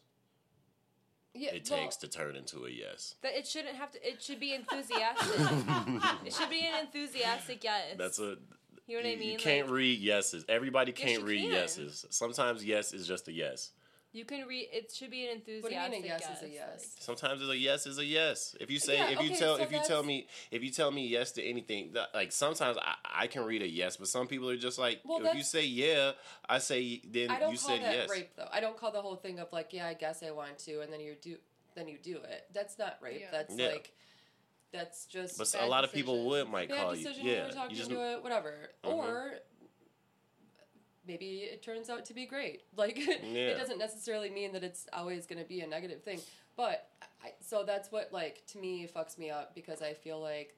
yeah, 1.34 1.52
it 1.52 1.67
well, 1.69 1.80
takes 1.80 1.96
to 1.98 2.08
turn 2.08 2.36
into 2.36 2.65
a 2.65 2.69
yes. 2.69 3.15
That 3.22 3.34
it 3.38 3.48
shouldn't 3.48 3.76
have 3.76 3.91
to. 3.91 4.08
It 4.08 4.22
should 4.22 4.39
be 4.39 4.54
enthusiastic. 4.54 5.39
it 6.26 6.34
should 6.34 6.50
be 6.50 6.62
an 6.62 6.82
enthusiastic 6.82 7.63
yes. 7.63 7.96
That's 7.98 8.19
a. 8.19 8.38
You 8.86 8.98
know 9.02 9.08
what 9.08 9.13
I 9.13 9.19
mean? 9.19 9.32
You 9.32 9.38
can't 9.38 9.67
Like, 9.67 9.76
read 9.76 10.00
yeses. 10.00 10.43
Everybody 10.50 10.91
can't 10.91 11.22
you 11.22 11.26
read 11.28 11.41
can. 11.43 11.52
yeses. 11.52 12.06
Sometimes 12.10 12.65
yes 12.65 12.93
is 12.93 13.08
just 13.08 13.28
a 13.30 13.32
yes. 13.32 13.72
You 14.13 14.26
can 14.26 14.45
read. 14.47 14.69
It 14.71 14.91
should 14.95 15.10
be 15.10 15.28
an 15.28 15.41
What 15.62 15.69
do 15.69 15.76
you 15.76 15.89
mean 15.89 16.04
a 16.04 16.06
yes 16.06 16.21
yes. 16.21 16.38
is 16.38 16.43
a 16.43 16.49
yes? 16.49 16.95
Sometimes 16.99 17.41
it's 17.41 17.49
a 17.49 17.58
yes 17.58 17.88
is 17.88 17.97
a 17.97 18.06
yes. 18.06 18.56
If 18.60 18.69
you 18.69 18.78
say 18.78 18.97
Yeah, 18.97 19.10
if 19.10 19.21
you 19.23 19.36
tell 19.36 19.58
so 19.58 19.63
if 19.63 19.71
you 19.71 19.80
tell 19.84 20.04
me 20.04 20.28
if 20.52 20.63
you 20.63 20.69
tell 20.69 20.91
me 20.91 21.08
yes 21.08 21.32
to 21.34 21.43
anything, 21.43 21.93
that, 21.93 22.10
like 22.13 22.32
sometimes 22.32 22.78
I, 22.80 22.93
I 23.23 23.28
can 23.28 23.43
read 23.43 23.63
a 23.63 23.67
yes, 23.67 23.97
but 23.97 24.08
some 24.08 24.28
people 24.28 24.47
are 24.52 24.56
just 24.56 24.78
like 24.78 24.99
Well, 25.04 25.26
if 25.26 25.36
you 25.36 25.41
say 25.41 25.65
yeah, 25.65 26.12
I 26.47 26.60
say 26.60 27.02
then 27.04 27.32
I 27.32 27.39
don't 27.39 27.54
you 27.54 27.58
call 27.58 27.69
said 27.69 27.82
that 27.82 27.95
yes. 27.95 28.10
rape 28.10 28.30
though. 28.38 28.47
I 28.54 28.60
don't 28.60 28.78
call 28.78 28.91
the 28.91 29.02
whole 29.02 29.15
thing 29.15 29.39
of 29.39 29.52
like, 29.52 29.73
yeah, 29.73 29.88
I 29.88 29.95
guess 29.95 30.21
I 30.21 30.30
want 30.30 30.60
to, 30.60 30.82
and 30.82 30.93
then 30.93 30.99
you 30.99 31.15
do, 31.19 31.38
then 31.76 31.88
you 31.88 31.97
do 31.97 32.17
it. 32.17 32.45
That's 32.54 32.78
not 32.78 32.99
rape. 33.02 33.19
Yeah. 33.19 33.28
That's 33.32 33.56
Yeah. 33.58 33.67
like, 33.69 33.93
that's 34.71 35.06
just 35.08 35.39
But 35.39 35.52
Bad 35.54 35.63
a 35.63 35.67
lot 35.67 35.84
of 35.84 35.91
people 35.91 36.26
would 36.28 36.47
might 36.49 36.69
bad 36.69 36.78
call 36.78 36.95
you 36.95 37.04
decision. 37.04 37.26
yeah. 37.26 37.34
You 37.34 37.43
were 37.47 37.49
talking 37.54 37.71
You 37.71 37.78
just 37.78 37.89
to 37.89 38.12
it, 38.13 38.23
whatever. 38.23 38.69
Mhm. 38.84 38.93
Or 38.93 39.34
maybe 41.07 41.39
it 41.51 41.61
turns 41.63 41.89
out 41.89 42.05
to 42.05 42.13
be 42.13 42.25
great. 42.25 42.63
Like 42.75 42.97
Yeah. 42.97 43.49
it 43.49 43.57
doesn't 43.57 43.79
necessarily 43.79 44.29
mean 44.29 44.51
that 44.53 44.63
it's 44.63 44.87
always 44.93 45.25
going 45.25 45.39
to 45.41 45.47
be 45.47 45.61
a 45.61 45.67
negative 45.67 46.03
thing. 46.03 46.19
But 46.55 46.87
I, 47.23 47.31
so 47.39 47.63
that's 47.65 47.91
what 47.91 48.11
like 48.11 48.45
to 48.47 48.57
me 48.57 48.87
fucks 48.93 49.17
me 49.17 49.29
up 49.29 49.55
because 49.55 49.81
I 49.81 49.93
feel 49.93 50.19
like 50.21 50.55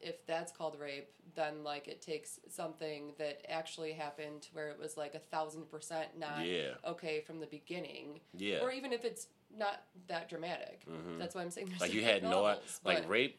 if 0.00 0.26
that's 0.26 0.50
called 0.50 0.76
rape, 0.80 1.08
then 1.36 1.62
like 1.62 1.86
it 1.86 2.02
takes 2.02 2.40
something 2.48 3.12
that 3.18 3.44
actually 3.48 3.92
happened 3.92 4.48
where 4.52 4.68
it 4.70 4.78
was 4.78 4.96
like 4.96 5.14
a 5.14 5.20
thousand 5.20 5.70
percent 5.70 6.18
not 6.18 6.44
Yeah. 6.44 6.70
okay 6.86 7.20
from 7.20 7.38
the 7.38 7.46
beginning, 7.46 8.20
yeah. 8.36 8.58
or 8.62 8.72
even 8.72 8.92
if 8.92 9.04
it's 9.04 9.28
not 9.56 9.82
that 10.08 10.28
dramatic. 10.28 10.84
Mhm. 10.90 11.18
That's 11.18 11.34
why 11.36 11.42
I'm 11.42 11.50
saying 11.50 11.72
like 11.80 11.92
you 11.94 12.02
had 12.02 12.22
no 12.24 12.56
like 12.84 13.08
rape 13.08 13.38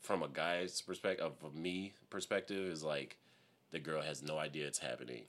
from 0.00 0.22
a 0.22 0.28
guy's 0.28 0.80
perspective 0.80 1.30
of 1.44 1.54
me 1.54 1.92
perspective 2.08 2.66
is 2.72 2.82
like 2.82 3.16
the 3.70 3.78
girl 3.78 4.02
has 4.02 4.22
no 4.22 4.38
idea 4.38 4.66
it's 4.66 4.78
happening 4.78 5.22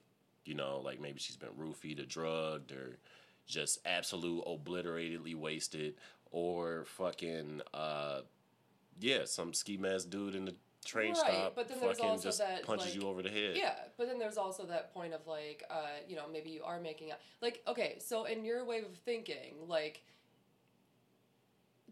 you 0.45 0.53
know 0.53 0.81
like 0.83 0.99
maybe 0.99 1.19
she's 1.19 1.37
been 1.37 1.49
roofied 1.59 2.01
or 2.01 2.05
drugged 2.05 2.71
or 2.71 2.97
just 3.47 3.79
absolute 3.85 4.43
obliteratedly 4.45 5.35
wasted 5.35 5.95
or 6.31 6.85
fucking 6.85 7.61
uh 7.73 8.21
yeah 8.99 9.25
some 9.25 9.53
ski 9.53 9.77
mask 9.77 10.09
dude 10.09 10.35
in 10.35 10.45
the 10.45 10.55
train 10.85 11.09
Right, 11.09 11.17
stop 11.17 11.55
but 11.55 11.67
then 11.69 11.79
there's 11.79 11.97
fucking 11.97 12.11
also 12.11 12.23
just 12.29 12.39
that, 12.39 12.63
punches 12.63 12.87
like- 12.87 12.95
you 12.95 13.07
over 13.07 13.21
the 13.21 13.29
head 13.29 13.55
Yeah, 13.55 13.73
but 13.97 14.07
then 14.07 14.17
there's 14.17 14.37
also 14.37 14.65
that 14.65 14.93
point 14.93 15.13
of 15.13 15.27
like, 15.27 15.63
uh, 15.69 15.99
you 16.07 16.15
know, 16.15 16.23
maybe 16.31 16.49
you 16.49 16.63
are 16.63 16.79
making 16.79 17.11
out. 17.11 17.19
Like, 17.39 17.61
okay, 17.67 17.97
so 17.99 18.25
in 18.25 18.43
your 18.43 18.65
way 18.65 18.79
of 18.79 18.97
thinking, 19.05 19.53
like, 19.67 20.03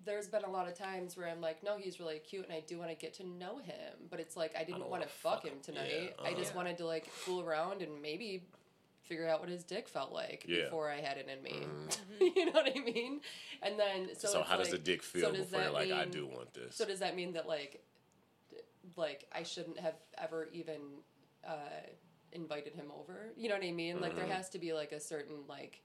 there's 0.06 0.28
been 0.28 0.44
a 0.44 0.50
lot 0.50 0.68
of 0.68 0.78
times 0.78 1.18
where 1.18 1.28
I'm 1.28 1.42
like, 1.42 1.64
no, 1.64 1.78
he's 1.78 2.00
really 2.00 2.20
cute, 2.20 2.46
and 2.46 2.54
I 2.54 2.62
do 2.66 2.78
want 2.80 2.90
to 2.90 2.96
get 2.96 3.14
to 3.16 3.28
know 3.28 3.58
him, 3.58 4.08
but 4.10 4.20
it's 4.20 4.38
like 4.38 4.56
I 4.58 4.64
didn't 4.64 4.90
want 4.90 5.04
to 5.04 5.10
fuck 5.10 5.42
fuck 5.42 5.46
him 5.46 5.54
him. 5.54 5.60
tonight. 5.62 5.92
Yeah, 5.92 6.10
I 6.24 6.30
uh-huh. 6.30 6.40
just 6.40 6.56
wanted 6.56 6.78
to 6.78 6.86
like 6.86 7.10
fool 7.10 7.42
around 7.42 7.82
and 7.82 8.02
maybe 8.02 8.44
figure 9.04 9.28
out 9.28 9.40
what 9.40 9.50
his 9.50 9.64
dick 9.64 9.88
felt 9.88 10.12
like 10.14 10.46
Yeah. 10.48 10.66
before 10.66 10.90
I 10.90 11.02
had 11.02 11.18
it 11.18 11.28
in 11.28 11.42
me. 11.42 11.66
Mhm. 11.66 12.36
you 12.36 12.46
know 12.46 12.52
what 12.52 12.72
I 12.76 12.80
mean? 12.80 13.22
And 13.62 13.80
then 13.80 14.10
so, 14.16 14.28
so, 14.28 14.40
it's 14.42 14.50
how 14.50 14.58
does 14.58 14.70
the 14.70 14.78
dick 14.78 15.02
feel 15.02 15.32
does 15.32 15.48
before 15.48 15.62
you're 15.64 15.72
that 15.72 15.74
like 15.74 15.92
i 15.92 16.06
do 16.06 16.28
want 16.28 16.54
this 16.54 16.76
so 16.76 16.86
does 16.86 17.00
that 17.00 17.16
mean 17.16 17.34
that 17.34 17.48
like, 17.48 17.84
like 18.96 19.26
I 19.34 19.44
shouldn't 19.44 19.80
have 19.80 19.96
ever 20.18 20.48
even 20.54 20.82
uh, 21.44 21.82
invited 22.32 22.76
him 22.76 22.92
over? 22.98 23.32
You 23.36 23.50
know 23.50 23.56
what 23.56 23.64
I 23.64 23.72
mean? 23.72 24.00
Like 24.00 24.16
there 24.16 24.26
Mhm. 24.26 24.32
has 24.32 24.50
to 24.52 24.60
be 24.60 24.74
like 24.74 24.92
a 24.92 25.00
certain 25.00 25.48
like 25.48 25.82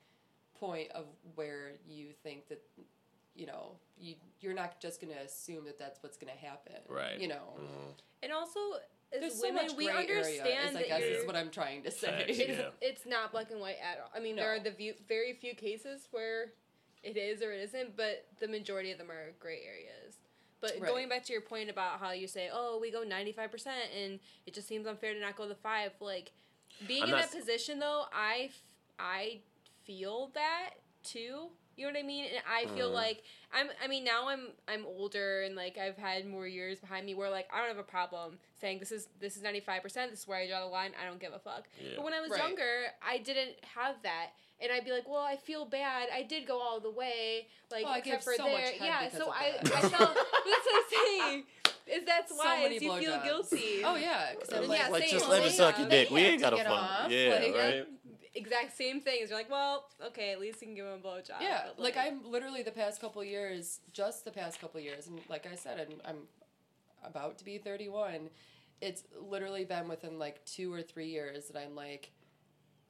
point 0.54 0.90
of 0.92 1.06
where 1.34 1.72
you 1.86 2.12
think 2.22 2.48
that 2.48 2.62
you 3.34 3.46
know 3.46 3.72
you 3.98 4.14
you're 4.40 4.54
not 4.54 4.80
just 4.80 5.00
gonna 5.00 5.20
assume 5.24 5.64
that 5.64 5.78
that's 5.78 6.02
what's 6.02 6.16
gonna 6.16 6.32
happen. 6.32 6.74
right 6.88 7.18
You 7.18 7.28
know. 7.28 7.54
Mhm. 7.58 7.94
And 8.22 8.32
also, 8.32 8.58
as 9.12 9.20
There's 9.20 9.34
so 9.34 9.48
women, 9.48 9.66
much 9.66 9.76
we 9.76 9.88
understand 9.90 10.48
area. 10.48 10.68
Is, 10.70 10.76
I 10.76 10.82
guess 10.82 11.00
you're. 11.00 11.10
is 11.20 11.26
what 11.26 11.36
I'm 11.36 11.50
trying 11.50 11.82
to 11.84 11.90
say. 11.90 12.08
Facts, 12.26 12.38
it's, 12.38 12.58
yeah. 12.58 12.68
it's 12.80 13.06
not 13.06 13.32
black 13.32 13.50
and 13.50 13.60
white 13.60 13.76
at 13.82 14.00
all. 14.00 14.10
I 14.14 14.20
mean, 14.20 14.34
there 14.36 14.52
are 14.54 14.58
the 14.60 14.70
view, 14.70 14.94
very 15.08 15.32
few 15.34 15.54
cases 15.54 16.08
where 16.10 16.52
it 17.02 17.16
is 17.16 17.42
or 17.42 17.52
it 17.52 17.60
isn't, 17.62 17.96
but 17.96 18.26
the 18.40 18.48
majority 18.48 18.90
of 18.92 18.98
them 18.98 19.10
are 19.10 19.32
gray 19.38 19.60
areas. 19.66 20.16
But 20.60 20.72
Right. 20.80 20.90
going 20.90 21.08
back 21.10 21.22
to 21.24 21.32
your 21.32 21.42
point 21.42 21.68
about 21.68 22.00
how 22.00 22.12
you 22.12 22.26
say, 22.26 22.48
"Oh, 22.52 22.78
we 22.80 22.90
go 22.90 23.02
ninety 23.02 23.32
five 23.32 23.50
percent," 23.50 23.90
and 23.94 24.18
it 24.46 24.54
just 24.54 24.66
seems 24.66 24.86
unfair 24.86 25.12
to 25.14 25.20
not 25.20 25.36
go 25.36 25.46
the 25.46 25.54
five. 25.54 25.92
Like 26.00 26.32
being 26.86 27.02
I'm 27.02 27.10
in 27.10 27.14
that 27.16 27.24
s- 27.24 27.34
position, 27.34 27.78
though, 27.78 28.06
I 28.12 28.44
f- 28.50 28.62
I 28.98 29.40
feel 29.84 30.28
that 30.34 30.70
too. 31.02 31.50
You 31.76 31.86
know 31.86 31.92
what 31.92 31.98
I 31.98 32.06
mean? 32.06 32.24
And 32.26 32.42
I 32.48 32.66
feel 32.74 32.90
Mhm. 32.90 32.94
like 32.94 33.22
I'm. 33.52 33.68
I 33.82 33.88
mean, 33.88 34.04
now 34.04 34.28
I'm 34.28 34.48
I'm 34.68 34.84
older 34.86 35.42
and 35.42 35.56
like 35.56 35.76
I've 35.78 35.96
had 35.96 36.26
more 36.26 36.46
years 36.46 36.78
behind 36.78 37.04
me 37.06 37.14
where 37.14 37.30
like 37.30 37.48
I 37.52 37.58
don't 37.58 37.68
have 37.68 37.78
a 37.78 37.82
problem 37.82 38.38
saying 38.60 38.78
this 38.78 38.92
is 38.92 39.08
this 39.20 39.36
is 39.36 39.42
ninety 39.42 39.60
five 39.60 39.82
percent. 39.82 40.10
This 40.10 40.20
is 40.20 40.28
where 40.28 40.38
I 40.38 40.46
draw 40.48 40.60
the 40.60 40.66
line. 40.66 40.92
I 41.00 41.06
don't 41.06 41.20
give 41.20 41.32
a 41.32 41.38
fuck. 41.38 41.64
Yeah. 41.80 41.90
But 41.96 42.04
when 42.04 42.14
I 42.14 42.20
was 42.20 42.30
Right. 42.30 42.38
younger, 42.40 42.86
I 43.02 43.18
didn't 43.18 43.56
have 43.74 43.96
that. 44.02 44.30
And 44.60 44.70
I'd 44.70 44.84
be 44.84 44.92
like, 44.92 45.08
well, 45.08 45.20
I 45.22 45.36
feel 45.36 45.64
bad. 45.64 46.08
I 46.14 46.22
did 46.22 46.46
go 46.46 46.60
all 46.60 46.78
the 46.78 46.90
way, 46.90 47.48
like 47.72 47.84
Oh, 47.86 47.90
I 47.90 47.98
except 47.98 48.18
gave 48.18 48.22
for 48.22 48.34
so 48.34 48.44
there. 48.44 48.60
head 48.60 48.74
yeah, 48.80 49.08
so 49.10 49.30
I, 49.32 49.58
that. 49.60 49.74
I 49.74 49.80
felt 49.80 50.14
that's 50.44 50.66
what 50.66 50.74
I'm 50.76 50.82
saying. 50.90 51.44
Is 51.86 52.04
that's 52.06 52.30
So 52.30 52.36
why 52.38 52.62
is 52.68 52.80
you 52.80 52.80
feel 52.80 52.92
blowjobs. 53.02 53.24
guilty. 53.24 53.82
Oh 53.84 53.96
yeah, 53.96 54.32
'cause 54.34 54.48
I'm 54.54 54.62
Yeah, 54.62 54.68
like, 54.68 54.90
like 54.90 55.02
same, 55.02 55.10
just 55.10 55.24
well, 55.28 55.32
let 55.32 55.42
me 55.42 55.48
they 55.50 55.54
suck 55.54 55.78
your 55.78 55.88
dick. 55.88 56.08
We 56.10 56.20
ain't 56.22 56.40
gotta 56.40 56.56
fuck. 56.56 56.70
off, 56.70 57.10
Yeah, 57.10 57.28
like, 57.30 57.54
right. 57.54 57.86
Exact 58.34 58.76
same 58.76 59.00
things. 59.00 59.30
You're 59.30 59.38
like, 59.38 59.50
well, 59.50 59.84
okay, 60.08 60.32
at 60.32 60.40
least 60.40 60.60
you 60.60 60.66
can 60.68 60.74
give 60.74 60.86
him 60.86 60.94
a 60.94 60.98
blowjob. 61.06 61.40
Yeah, 61.40 61.66
but, 61.76 61.82
like 61.82 61.96
I'm 61.96 62.30
literally 62.30 62.62
the 62.62 62.72
past 62.72 63.00
couple 63.00 63.22
years, 63.22 63.80
just 63.92 64.24
the 64.24 64.30
past 64.32 64.60
couple 64.60 64.80
years, 64.80 65.06
and 65.06 65.20
like 65.28 65.46
I 65.50 65.54
said, 65.54 65.78
I'm, 65.80 66.00
I'm 66.04 66.18
about 67.04 67.38
to 67.38 67.44
be 67.44 67.58
31. 67.58 68.30
It's 68.80 69.04
literally 69.20 69.64
been 69.64 69.88
within 69.88 70.18
like 70.18 70.44
two 70.44 70.72
or 70.72 70.82
three 70.82 71.06
years 71.08 71.46
that 71.48 71.58
I'm 71.58 71.74
like, 71.76 72.10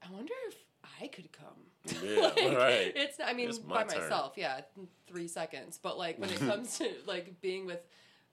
I 0.02 0.10
wonder 0.12 0.32
if 0.48 0.56
I 1.00 1.08
could 1.08 1.28
come. 1.32 2.00
Yeah, 2.02 2.20
Like, 2.36 2.56
right. 2.56 2.92
It's 2.96 3.18
I 3.24 3.32
mean 3.34 3.50
It's 3.50 3.62
my 3.62 3.84
by 3.84 3.92
turn. 3.92 4.02
myself, 4.02 4.32
yeah, 4.36 4.62
three 5.06 5.28
seconds. 5.28 5.78
But 5.82 5.98
like 5.98 6.18
when 6.18 6.30
it 6.30 6.38
comes 6.46 6.78
to 6.78 6.88
like 7.06 7.40
being 7.42 7.66
with 7.66 7.80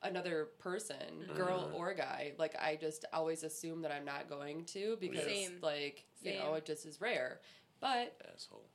another 0.03 0.45
person, 0.59 1.29
girl 1.35 1.69
Mhm. 1.69 1.75
or 1.79 1.93
guy, 1.93 2.33
like 2.37 2.55
I 2.59 2.75
just 2.75 3.05
always 3.13 3.43
assume 3.43 3.81
that 3.83 3.91
I'm 3.91 4.05
not 4.05 4.29
going 4.29 4.65
to 4.65 4.97
because 4.99 5.23
Same. 5.25 5.59
like 5.61 6.05
you 6.21 6.33
know 6.37 6.53
it 6.55 6.65
just 6.65 6.85
is 6.85 6.99
rare. 7.01 7.41
But 7.79 8.15
Asshole. 8.33 8.67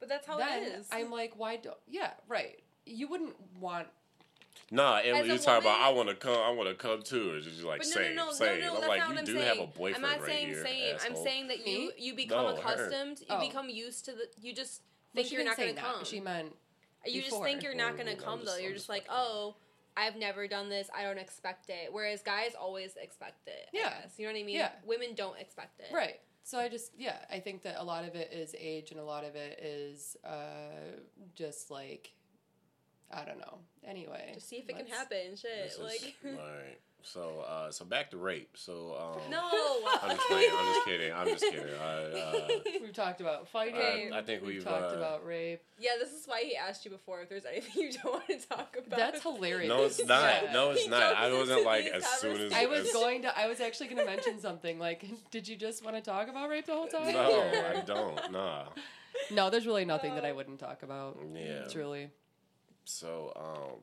but 0.00 0.08
that's 0.08 0.26
how 0.26 0.38
then 0.38 0.62
it 0.62 0.66
is. 0.80 0.88
I'm 0.90 1.10
like, 1.10 1.34
why 1.36 1.56
don't? 1.56 1.76
Yeah, 1.86 2.12
right. 2.28 2.62
You 2.86 3.08
wouldn't 3.08 3.34
want. 3.58 3.88
Nah, 4.70 4.98
As 4.98 5.06
Emily, 5.06 5.30
a 5.30 5.32
you 5.34 5.38
talk 5.38 5.60
about 5.62 5.80
I 5.80 5.88
want 5.90 6.08
to 6.08 6.14
come. 6.14 6.38
I 6.38 6.50
want 6.50 6.68
to 6.68 6.74
come 6.74 7.02
too. 7.02 7.34
It's 7.36 7.46
just 7.46 7.62
like 7.64 7.80
But 7.80 7.88
no, 7.88 7.92
same, 7.94 8.14
no, 8.14 8.26
no, 8.26 8.32
same. 8.32 8.60
no, 8.60 8.66
no, 8.66 8.74
I'm 8.74 8.80
that's 8.80 8.88
like, 8.88 8.98
not 9.00 9.08
you 9.08 9.14
what 9.14 9.18
I'm 9.18 9.24
do 9.26 9.34
saying. 9.34 9.46
have 9.48 9.58
a 9.58 9.66
boyfriend 9.66 9.96
I'm 10.06 10.10
not 10.12 10.20
right 10.20 10.28
saying 10.28 10.46
here. 10.48 10.64
same. 10.64 10.96
I'm 11.04 11.16
saying 11.16 11.48
that 11.48 11.66
you 11.66 11.92
you 11.98 12.14
become 12.14 12.44
No, 12.44 12.56
her. 12.56 12.60
accustomed. 12.74 13.20
You 13.20 13.26
Oh. 13.30 13.40
become 13.40 13.68
used 13.68 14.04
to 14.06 14.12
the. 14.12 14.28
You 14.40 14.54
just 14.54 14.82
think 15.14 15.26
she 15.28 15.34
you're 15.34 15.44
didn't 15.44 15.56
going 15.58 15.74
to 15.74 15.80
come. 15.80 16.04
She 16.04 16.20
meant 16.20 16.56
you 17.06 17.22
just 17.22 17.42
think 17.42 17.62
you're 17.62 17.74
not 17.74 17.96
going 17.96 18.06
to 18.08 18.16
come 18.16 18.44
though. 18.44 18.54
I'm 18.54 18.62
You're 18.62 18.70
just 18.72 18.84
just 18.86 18.88
like, 18.88 19.06
fucking- 19.06 19.20
oh, 19.20 19.56
I've 19.96 20.16
never 20.16 20.48
done 20.48 20.68
this. 20.68 20.88
I 20.96 21.02
don't 21.02 21.18
expect 21.18 21.70
it. 21.70 21.92
Whereas 21.92 22.22
guys 22.22 22.52
always 22.60 22.96
expect 22.96 23.46
it. 23.46 23.68
I 23.72 23.78
Yeah. 23.78 23.94
you 24.16 24.26
know 24.26 24.32
what 24.32 24.38
I 24.40 24.42
mean. 24.42 24.56
Yeah. 24.56 24.70
Women 24.84 25.14
don't 25.14 25.38
expect 25.38 25.80
it. 25.80 25.92
right. 25.92 26.20
So 26.46 26.58
I 26.58 26.68
just 26.68 26.92
yeah, 26.98 27.16
I 27.30 27.40
think 27.40 27.62
that 27.62 27.76
a 27.80 27.82
lot 27.84 28.04
of 28.04 28.14
it 28.14 28.30
is 28.32 28.54
age 28.58 28.90
and 28.90 29.00
a 29.00 29.04
lot 29.04 29.24
of 29.24 29.34
it 29.34 29.58
is 29.62 30.16
uh, 30.24 30.98
just 31.34 31.70
like 31.70 32.12
I 33.10 33.24
don't 33.24 33.38
know. 33.38 33.58
Anyway, 33.86 34.32
Just 34.34 34.48
see 34.48 34.56
if 34.56 34.68
it 34.68 34.76
can 34.76 34.86
happen. 34.86 35.36
Shit. 35.36 35.50
This 35.64 35.74
is- 35.74 35.80
like. 35.80 36.14
right. 37.04 37.10
So, 37.12 37.44
uh, 37.48 37.70
so 37.70 37.84
back 37.84 38.10
to 38.10 38.16
rape. 38.16 38.50
So, 38.54 38.96
um, 38.98 39.30
no. 39.30 39.42
I'm 40.02 40.16
just 40.16 40.28
playing. 40.28 40.50
I'm 40.52 40.74
just 40.74 40.86
kidding. 40.86 41.12
I'm 41.12 41.26
just 41.28 41.44
kidding. 41.44 41.74
I, 41.82 42.20
uh, 42.20 42.48
We've 42.80 42.92
talked 42.92 43.20
about 43.20 43.48
fighting. 43.48 43.76
Okay. 43.76 44.10
I 44.12 44.22
think 44.22 44.42
we've 44.42 44.56
we've, 44.56 44.64
talked 44.64 44.92
uh, 44.92 44.96
about 44.96 45.26
rape. 45.26 45.62
Yeah, 45.78 45.92
this 45.98 46.12
is 46.12 46.26
why 46.26 46.42
he 46.44 46.56
asked 46.56 46.84
you 46.84 46.90
before 46.90 47.22
if 47.22 47.28
there's 47.28 47.44
anything 47.44 47.82
you 47.82 47.92
don't 47.92 48.12
want 48.12 48.26
to 48.28 48.48
talk 48.48 48.76
about. 48.86 48.98
That's 48.98 49.22
hilarious. 49.22 49.68
no, 49.68 49.84
it's 49.84 50.04
not. 50.06 50.42
Yeah. 50.44 50.52
No, 50.52 50.70
it's 50.70 50.84
He 50.84 50.88
not. 50.88 51.16
I 51.16 51.32
wasn't 51.32 51.64
like 51.64 51.86
as 51.86 52.04
soon 52.06 52.40
as 52.40 52.52
I 52.52 52.66
was 52.66 52.86
as- 52.86 52.92
going 52.92 53.22
to. 53.22 53.38
I 53.38 53.46
was 53.46 53.60
actually 53.60 53.88
going 53.88 53.98
to 53.98 54.06
mention 54.06 54.40
something. 54.40 54.78
Like, 54.78 55.04
did 55.30 55.46
you 55.48 55.56
just 55.56 55.84
want 55.84 55.96
to 55.96 56.02
talk 56.02 56.28
about 56.28 56.48
rape 56.48 56.66
the 56.66 56.74
whole 56.74 56.88
time? 56.88 57.12
No, 57.12 57.40
or- 57.40 57.76
I 57.76 57.80
don't. 57.80 58.32
Nah. 58.32 58.64
No, 59.30 59.48
there's 59.48 59.66
really 59.66 59.84
nothing 59.84 60.14
that 60.16 60.24
I 60.24 60.32
wouldn't 60.32 60.58
talk 60.58 60.82
about. 60.82 61.18
Yeah. 61.34 61.40
It's 61.62 61.76
really. 61.76 62.10
So, 62.84 63.32
um, 63.36 63.80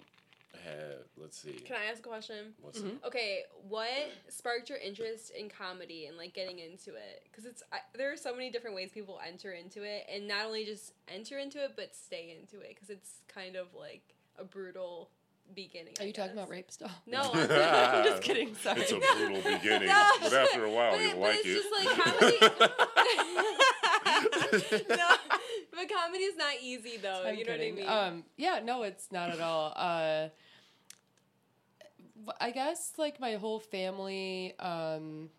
had 0.66 0.98
let's 1.18 1.38
see. 1.38 1.54
Can 1.54 1.76
I 1.76 1.86
ask 1.92 2.00
a 2.00 2.10
question? 2.10 2.54
What's 2.62 2.80
Mhm. 2.80 3.04
Okay, 3.06 3.44
what 3.68 3.90
sparked 4.30 4.70
your 4.70 4.78
interest 4.80 5.32
in 5.32 5.50
comedy 5.50 6.06
and 6.08 6.18
like 6.18 6.34
getting 6.34 6.60
into 6.60 6.96
it? 6.96 7.24
Because 7.26 7.46
it's 7.46 7.64
I, 7.72 7.78
there 7.96 8.12
are 8.12 8.18
so 8.18 8.34
many 8.34 8.50
different 8.52 8.76
ways 8.76 8.92
people 8.94 9.20
enter 9.26 9.52
into 9.54 9.84
it, 9.84 10.06
and 10.14 10.28
not 10.28 10.46
only 10.46 10.66
just 10.66 10.94
enter 11.08 11.38
into 11.40 11.64
it, 11.64 11.74
but 11.76 11.96
stay 11.96 12.36
into 12.38 12.60
it. 12.64 12.70
Because 12.70 12.90
it's 12.90 13.22
kind 13.28 13.56
of 13.56 13.68
like 13.74 14.16
a 14.38 14.44
brutal 14.44 15.10
beginning. 15.56 15.94
Are 16.00 16.04
I 16.04 16.06
you 16.06 16.14
talking 16.14 16.34
about 16.34 16.50
rape 16.50 16.72
stuff? 16.72 16.92
No, 17.08 17.32
I'm 17.34 17.52
I'm 17.52 18.04
just 18.06 18.22
kidding. 18.22 18.54
Sorry. 18.56 18.82
It's 18.82 18.92
a 18.92 19.00
brutal 19.00 19.42
beginning, 19.42 19.88
No, 19.90 20.12
but 20.22 20.34
after 20.34 20.64
a 20.66 20.70
while, 20.70 20.92
but, 20.92 21.02
you 21.02 21.10
but 21.12 21.20
like 21.20 21.40
it's 21.44 21.48
it. 21.48 21.56
just 21.56 21.72
like 21.74 21.88
comedy. 21.98 22.38
no, 24.90 25.16
but 25.82 25.96
comedy 25.96 26.24
is 26.24 26.38
not 26.38 26.54
easy 26.62 26.98
though. 26.98 27.24
I'm 27.26 27.36
you 27.36 27.46
know 27.46 27.52
kidding. 27.52 27.76
what 27.76 27.90
I 27.90 28.10
mean? 28.10 28.14
Um, 28.14 28.24
yeah, 28.38 28.60
no, 28.64 28.84
it's 28.84 29.12
not 29.12 29.30
at 29.30 29.40
all. 29.40 29.74
Uh, 29.76 30.30
I 32.40 32.52
guess 32.52 32.94
like 32.98 33.20
my 33.20 33.36
whole 33.36 33.60
family 33.60 34.54
um, 34.60 35.30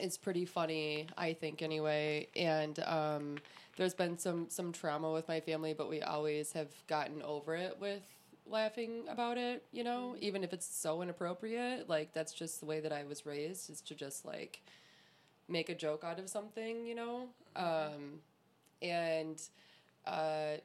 is 0.00 0.16
pretty 0.16 0.44
funny. 0.44 1.06
I 1.16 1.32
think 1.32 1.62
anyway, 1.62 2.28
and 2.36 2.78
um, 2.80 3.38
there's 3.76 3.94
been 3.94 4.18
some 4.18 4.48
some 4.48 4.72
trauma 4.72 5.12
with 5.12 5.28
my 5.28 5.40
family, 5.40 5.74
but 5.74 5.88
we 5.90 6.02
always 6.02 6.52
have 6.52 6.70
gotten 6.86 7.22
over 7.22 7.56
it 7.56 7.78
with 7.80 8.02
laughing 8.46 9.04
about 9.08 9.38
it. 9.38 9.64
You 9.72 9.84
know, 9.84 10.16
even 10.20 10.44
if 10.44 10.52
it's 10.52 10.66
so 10.66 11.02
inappropriate, 11.02 11.88
like 11.88 12.12
that's 12.12 12.32
just 12.32 12.60
the 12.60 12.66
way 12.66 12.80
that 12.80 12.92
I 12.92 13.04
was 13.04 13.26
raised. 13.26 13.70
Is 13.70 13.80
to 13.82 13.94
just 13.94 14.24
like 14.24 14.62
make 15.48 15.68
a 15.68 15.74
joke 15.74 16.04
out 16.04 16.20
of 16.20 16.28
something. 16.28 16.86
You 16.86 16.94
know, 16.94 17.28
um, 17.56 18.20
and 18.82 19.40
uh, 20.06 20.56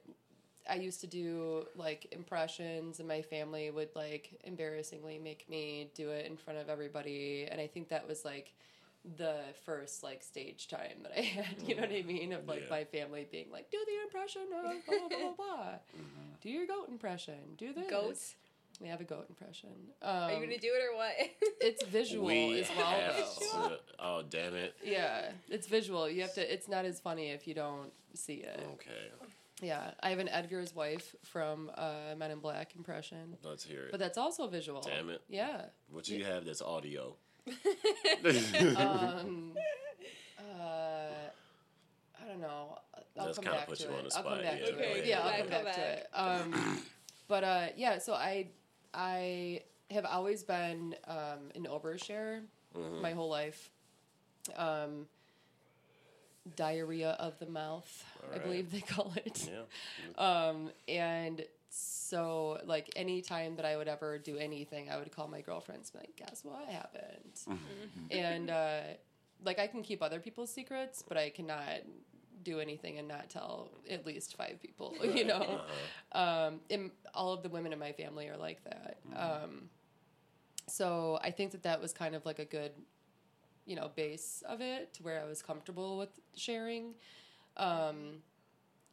I 0.69 0.75
used 0.75 0.99
to 1.01 1.07
do 1.07 1.65
like 1.75 2.07
impressions, 2.11 2.99
and 2.99 3.07
my 3.07 3.21
family 3.21 3.69
would 3.71 3.89
like 3.95 4.39
embarrassingly 4.43 5.19
make 5.19 5.49
me 5.49 5.89
do 5.95 6.09
it 6.09 6.25
in 6.25 6.35
front 6.35 6.59
of 6.59 6.69
everybody. 6.69 7.47
And 7.49 7.61
I 7.61 7.67
think 7.67 7.89
that 7.89 8.07
was 8.07 8.25
like 8.25 8.53
the 9.17 9.37
first 9.65 10.03
like 10.03 10.21
stage 10.23 10.67
time 10.67 11.03
that 11.03 11.17
I 11.17 11.21
had. 11.37 11.61
You 11.65 11.75
know 11.75 11.81
what 11.83 11.91
I 11.91 12.01
mean? 12.01 12.33
Of 12.33 12.47
like 12.47 12.63
Yeah. 12.63 12.69
my 12.71 12.83
family 12.83 13.25
being 13.31 13.51
like, 13.51 13.69
do 13.71 13.77
the 13.85 14.01
impression 14.03 14.41
of 14.53 14.85
blah 14.85 14.97
blah 14.99 15.07
blah 15.07 15.17
blah. 15.19 15.33
blah. 15.37 15.71
Do 16.41 16.49
your 16.51 16.67
goat 16.67 16.87
impression. 16.89 17.55
Do 17.57 17.73
this. 17.73 17.89
Goat? 17.89 18.17
We 18.79 18.87
have 18.89 19.01
a 19.01 19.03
goat 19.03 19.25
impression. 19.29 19.69
Um, 20.03 20.09
Are 20.15 20.31
you 20.33 20.39
gonna 20.39 20.57
do 20.59 20.67
it 20.73 20.81
or 20.91 20.95
what? 20.95 21.13
It's 21.61 21.83
visual 21.85 22.25
we 22.27 22.59
as 22.61 22.69
well. 22.77 22.85
have 22.85 23.15
to- 23.39 23.79
oh 23.99 24.23
damn 24.29 24.53
it. 24.55 24.75
Yeah, 24.83 25.31
it's 25.49 25.65
visual. 25.67 26.07
You 26.09 26.21
have 26.21 26.33
to. 26.35 26.53
It's 26.53 26.67
not 26.67 26.85
as 26.85 26.99
funny 26.99 27.29
if 27.31 27.47
you 27.47 27.53
don't 27.55 27.91
see 28.13 28.35
it. 28.35 28.59
Okay, 28.73 29.11
Yeah, 29.61 29.91
I 30.01 30.09
have 30.11 30.19
an 30.19 30.29
Edgar's 30.29 30.75
wife 30.75 31.15
from 31.23 31.71
uh, 31.75 32.13
Men 32.17 32.29
in 32.31 32.39
Black 32.39 32.75
impression, 32.75 33.35
let's 33.43 33.63
hear 33.63 33.85
it. 33.85 33.91
but 33.91 33.99
that's 33.99 34.17
also 34.17 34.47
visual. 34.47 34.81
Damn 34.81 35.09
it. 35.09 35.21
Yeah. 35.29 35.65
what 35.91 36.03
do 36.03 36.15
you 36.15 36.23
have 36.25 36.45
that's 36.45 36.61
audio? 36.61 37.15
Um, 38.77 39.53
uh, 40.39 40.51
I 42.21 42.27
don't 42.27 42.39
know. 42.41 42.77
I'll 43.19 43.25
Just 43.27 43.37
come 43.37 43.45
kinda 43.45 43.59
back 43.59 43.67
put 43.67 43.79
you 43.79 43.87
it. 43.87 43.91
on 43.97 44.03
the 44.07 44.15
I'll 44.15 44.23
come 44.23 44.33
spot, 44.33 44.41
back 44.43 44.59
yeah, 44.59 44.65
to 44.67 44.71
go 44.73 44.77
it. 44.79 44.85
ahead. 44.91 45.07
Yeah, 45.07 45.19
I'll 45.21 45.37
come 45.39 45.47
go 45.49 45.63
back, 45.63 45.75
to 45.75 45.81
it. 45.81 46.07
Um, 46.13 46.81
but 47.27 47.43
uh, 47.43 47.67
yeah, 47.75 47.97
so 47.97 48.13
I 48.13 48.47
I 48.97 49.61
have 49.91 50.03
always 50.05 50.43
been 50.43 50.95
um, 51.07 51.51
an 51.55 51.65
overshare 51.69 52.41
Mhm. 52.75 53.01
my 53.01 53.11
whole 53.13 53.29
life. 53.29 53.69
Um, 54.57 55.07
diarrhea 56.55 57.11
of 57.19 57.37
the 57.39 57.45
mouth, 57.45 58.05
I 58.33 58.37
believe 58.39 58.71
they 58.71 58.79
call 58.95 59.13
it. 59.17 59.49
Yeah. 59.51 60.47
Um, 60.47 60.71
and 60.87 61.45
so 61.69 62.59
like 62.65 62.89
anytime 62.95 63.55
that 63.57 63.65
I 63.65 63.75
would 63.75 63.87
ever 63.89 64.17
do 64.17 64.37
anything, 64.37 64.89
I 64.89 64.97
would 64.97 65.11
call 65.11 65.27
my 65.27 65.41
girlfriends 65.41 65.91
and 65.93 66.01
be 66.01 66.07
like, 66.07 66.15
guess 66.15 66.43
what 66.45 66.67
happened? 66.69 67.33
Mm-hmm. 67.47 68.17
and 68.17 68.49
uh, 68.49 68.79
like 69.43 69.59
I 69.59 69.67
can 69.67 69.83
keep 69.83 70.01
other 70.01 70.19
people's 70.19 70.49
secrets, 70.49 71.03
but 71.07 71.17
I 71.17 71.29
cannot 71.29 71.81
do 72.43 72.59
anything 72.59 72.97
and 72.97 73.07
not 73.07 73.29
tell 73.29 73.71
at 73.89 74.05
least 74.05 74.37
five 74.37 74.59
people, 74.61 74.95
you 75.13 75.25
know? 75.25 75.61
Uh-huh. 76.13 76.47
Um, 76.47 76.59
and 76.69 76.91
all 77.13 77.33
of 77.33 77.43
the 77.43 77.49
women 77.49 77.73
in 77.73 77.79
my 77.79 77.91
family 77.91 78.27
are 78.27 78.37
like 78.37 78.63
that. 78.63 78.97
Mm-hmm. 79.09 79.43
Um, 79.43 79.69
so 80.67 81.19
I 81.23 81.31
think 81.31 81.51
that 81.51 81.63
that 81.63 81.81
was 81.81 81.93
kind 81.93 82.15
of 82.15 82.25
like 82.25 82.39
a 82.39 82.45
good, 82.45 82.71
you 83.65 83.75
know, 83.75 83.91
base 83.95 84.43
of 84.47 84.61
it 84.61 84.93
to 84.95 85.03
where 85.03 85.21
I 85.21 85.27
was 85.27 85.41
comfortable 85.41 85.97
with 85.97 86.19
sharing. 86.35 86.93
Um, 87.55 88.17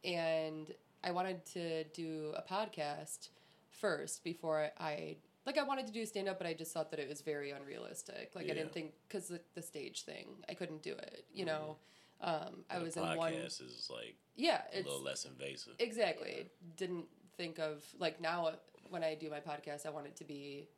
and 0.05 0.73
I 1.03 1.11
wanted 1.11 1.45
to 1.47 1.85
do 1.85 2.33
a 2.37 2.43
podcast 2.43 3.29
first 3.71 4.25
before 4.25 4.71
I 4.79 5.17
like 5.47 5.59
I 5.59 5.63
wanted 5.63 5.87
to 5.87 5.93
do 5.93 6.07
stand 6.07 6.29
up, 6.29 6.39
but 6.39 6.47
I 6.47 6.55
just 6.55 6.73
thought 6.73 6.91
that 6.91 7.01
it 7.01 7.09
was 7.09 7.21
very 7.21 7.51
unrealistic. 7.51 8.31
Like 8.35 8.47
I 8.47 8.55
didn't 8.55 8.73
think 8.73 8.93
because 9.07 9.29
the, 9.29 9.41
the 9.55 9.61
stage 9.61 10.03
thing, 10.03 10.29
I 10.49 10.55
couldn't 10.55 10.83
do 10.83 10.93
it. 10.93 11.27
You 11.35 11.45
know, 11.45 11.77
um, 12.21 12.65
I 12.71 12.79
was 12.79 12.97
in 12.97 13.03
podcast 13.03 13.17
one. 13.17 13.33
is 13.35 13.91
like 13.93 14.17
Yeah, 14.37 14.63
a 14.73 14.79
it's 14.79 14.87
little 14.87 15.03
less 15.03 15.25
invasive. 15.25 15.75
exactly 15.79 16.51
didn't 16.77 17.07
think 17.37 17.59
of 17.59 17.85
like 17.99 18.21
now 18.21 18.53
when 18.91 19.03
I 19.03 19.15
do 19.15 19.31
my 19.31 19.41
podcast, 19.41 19.87
I 19.87 19.91
want 19.91 20.07
it 20.07 20.17
to 20.17 20.25
be 20.25 20.69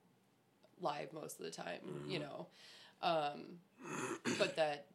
live 0.80 1.12
most 1.12 1.38
of 1.38 1.44
the 1.44 1.50
time, 1.50 1.80
Mm-hmm. 1.86 2.10
you 2.10 2.18
know. 2.20 2.46
Um, 3.02 3.58
but 4.38 4.56
that 4.56 4.86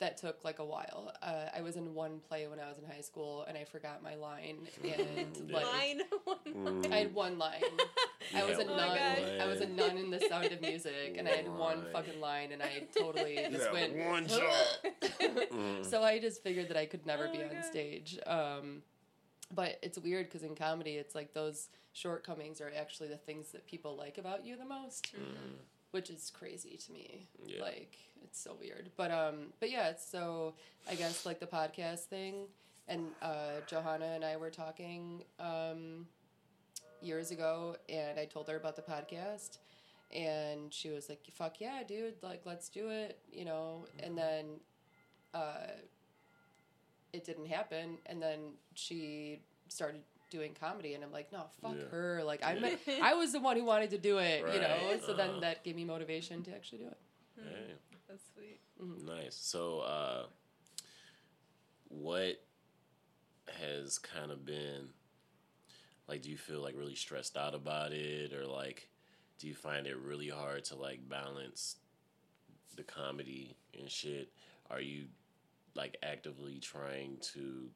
that 0.00 0.16
took 0.16 0.44
like 0.44 0.58
a 0.58 0.64
while. 0.64 1.12
Uh, 1.22 1.44
I 1.56 1.60
was 1.62 1.76
in 1.76 1.94
one 1.94 2.20
play 2.28 2.46
when 2.48 2.58
I 2.58 2.68
was 2.68 2.78
in 2.78 2.84
high 2.84 3.02
school, 3.02 3.44
and 3.46 3.56
I 3.56 3.64
forgot 3.64 4.02
my 4.02 4.14
line, 4.16 4.56
and 4.84 5.50
like 5.50 5.64
Line. 5.66 6.00
One 6.24 6.38
line. 6.82 6.92
I 6.92 6.96
had 6.96 7.14
one 7.14 7.38
line. 7.38 7.62
I 8.34 8.44
was 8.44 8.58
a 8.58 8.64
Oh 8.64 8.76
nun. 8.76 8.98
I 9.40 9.46
was 9.46 9.60
a 9.60 9.66
nun 9.66 9.96
in 9.98 10.10
The 10.10 10.20
Sound 10.28 10.52
of 10.52 10.60
Music, 10.60 11.16
and 11.18 11.28
I 11.28 11.32
had 11.32 11.48
one 11.56 11.84
fucking 11.92 12.20
line, 12.20 12.52
and 12.52 12.62
I 12.62 12.86
totally 12.96 13.36
just 13.50 13.66
Yeah, 13.66 13.72
went 13.72 13.96
one 13.96 14.26
job. 14.26 14.50
so 15.82 16.02
I 16.02 16.18
just 16.18 16.42
figured 16.42 16.68
that 16.68 16.76
I 16.76 16.86
could 16.86 17.06
never 17.06 17.28
Oh 17.28 17.32
be 17.32 17.42
on 17.42 17.52
God. 17.54 17.64
stage. 17.64 18.18
Um, 18.26 18.82
but 19.54 19.78
it's 19.82 19.98
weird 19.98 20.26
because 20.26 20.42
in 20.42 20.54
comedy, 20.54 20.92
it's 20.92 21.14
like 21.14 21.34
those 21.34 21.68
shortcomings 21.92 22.60
are 22.60 22.70
actually 22.78 23.08
the 23.08 23.16
things 23.16 23.50
that 23.52 23.66
people 23.66 23.96
like 23.96 24.16
about 24.16 24.46
you 24.46 24.56
the 24.56 24.64
most, 24.64 25.12
which 25.90 26.10
is 26.10 26.30
crazy 26.36 26.76
to 26.86 26.92
me. 26.92 27.26
Yeah. 27.44 27.62
Like 27.62 27.96
it's 28.22 28.40
so 28.40 28.56
weird. 28.60 28.90
But 28.96 29.10
um, 29.10 29.52
but 29.60 29.70
yeah, 29.70 29.88
it's 29.88 30.08
so 30.08 30.54
I 30.88 30.94
guess 30.94 31.26
like 31.26 31.40
the 31.40 31.46
podcast 31.46 32.04
thing, 32.04 32.46
and 32.88 33.06
uh, 33.22 33.60
Johanna 33.66 34.06
and 34.06 34.24
I 34.24 34.36
were 34.36 34.50
talking 34.50 35.22
um, 35.38 36.06
years 37.00 37.30
ago, 37.30 37.76
and 37.88 38.18
I 38.18 38.24
told 38.24 38.48
her 38.48 38.56
about 38.56 38.76
the 38.76 38.82
podcast. 38.82 39.58
And 40.12 40.74
she 40.74 40.90
was 40.90 41.08
like, 41.08 41.20
"Fuck 41.32 41.60
yeah, 41.60 41.84
dude! 41.86 42.14
Like, 42.20 42.42
let's 42.44 42.68
do 42.68 42.88
it," 42.88 43.20
you 43.32 43.44
know. 43.44 43.84
And 44.02 44.18
then 44.18 44.46
uh, 45.32 45.68
it 47.12 47.24
didn't 47.24 47.46
happen 47.46 47.98
and 48.06 48.22
then 48.22 48.38
she 48.74 49.40
started 49.68 50.02
doing 50.30 50.54
comedy 50.58 50.94
and 50.94 51.02
i'm 51.04 51.12
like 51.12 51.30
no 51.32 51.42
fuck 51.60 51.74
Yeah. 51.76 51.84
her 51.90 52.22
like 52.24 52.44
i 52.44 52.54
meant 52.54 52.78
i 53.02 53.14
was 53.14 53.32
the 53.32 53.40
one 53.40 53.56
who 53.56 53.64
wanted 53.64 53.90
to 53.90 53.98
do 53.98 54.18
it 54.18 54.44
you 54.54 54.60
know 54.60 54.98
so 55.04 55.12
then 55.14 55.30
Uh-huh. 55.30 55.40
that 55.40 55.64
gave 55.64 55.76
me 55.76 55.84
motivation 55.84 56.42
to 56.44 56.54
actually 56.54 56.78
do 56.78 56.86
it 56.86 56.98
Hey. 57.36 57.74
That's 58.08 58.24
sweet. 58.34 58.60
Nice. 59.06 59.34
So, 59.36 59.80
uh, 59.80 60.26
what 61.88 62.42
has 63.60 63.98
kind 63.98 64.30
of 64.30 64.44
been 64.44 64.88
like? 66.08 66.22
Do 66.22 66.30
you 66.30 66.36
feel 66.36 66.60
like 66.60 66.74
really 66.76 66.94
stressed 66.96 67.36
out 67.36 67.54
about 67.54 67.92
it, 67.92 68.32
or 68.32 68.46
like, 68.46 68.88
do 69.38 69.46
you 69.46 69.54
find 69.54 69.86
it 69.86 69.96
really 69.96 70.28
hard 70.28 70.64
to 70.66 70.76
like 70.76 71.08
balance 71.08 71.76
the 72.76 72.82
comedy 72.82 73.56
and 73.78 73.90
shit? 73.90 74.32
Are 74.70 74.80
you 74.80 75.06
like 75.74 75.96
actively 76.02 76.58
trying 76.58 77.18
to? 77.32 77.70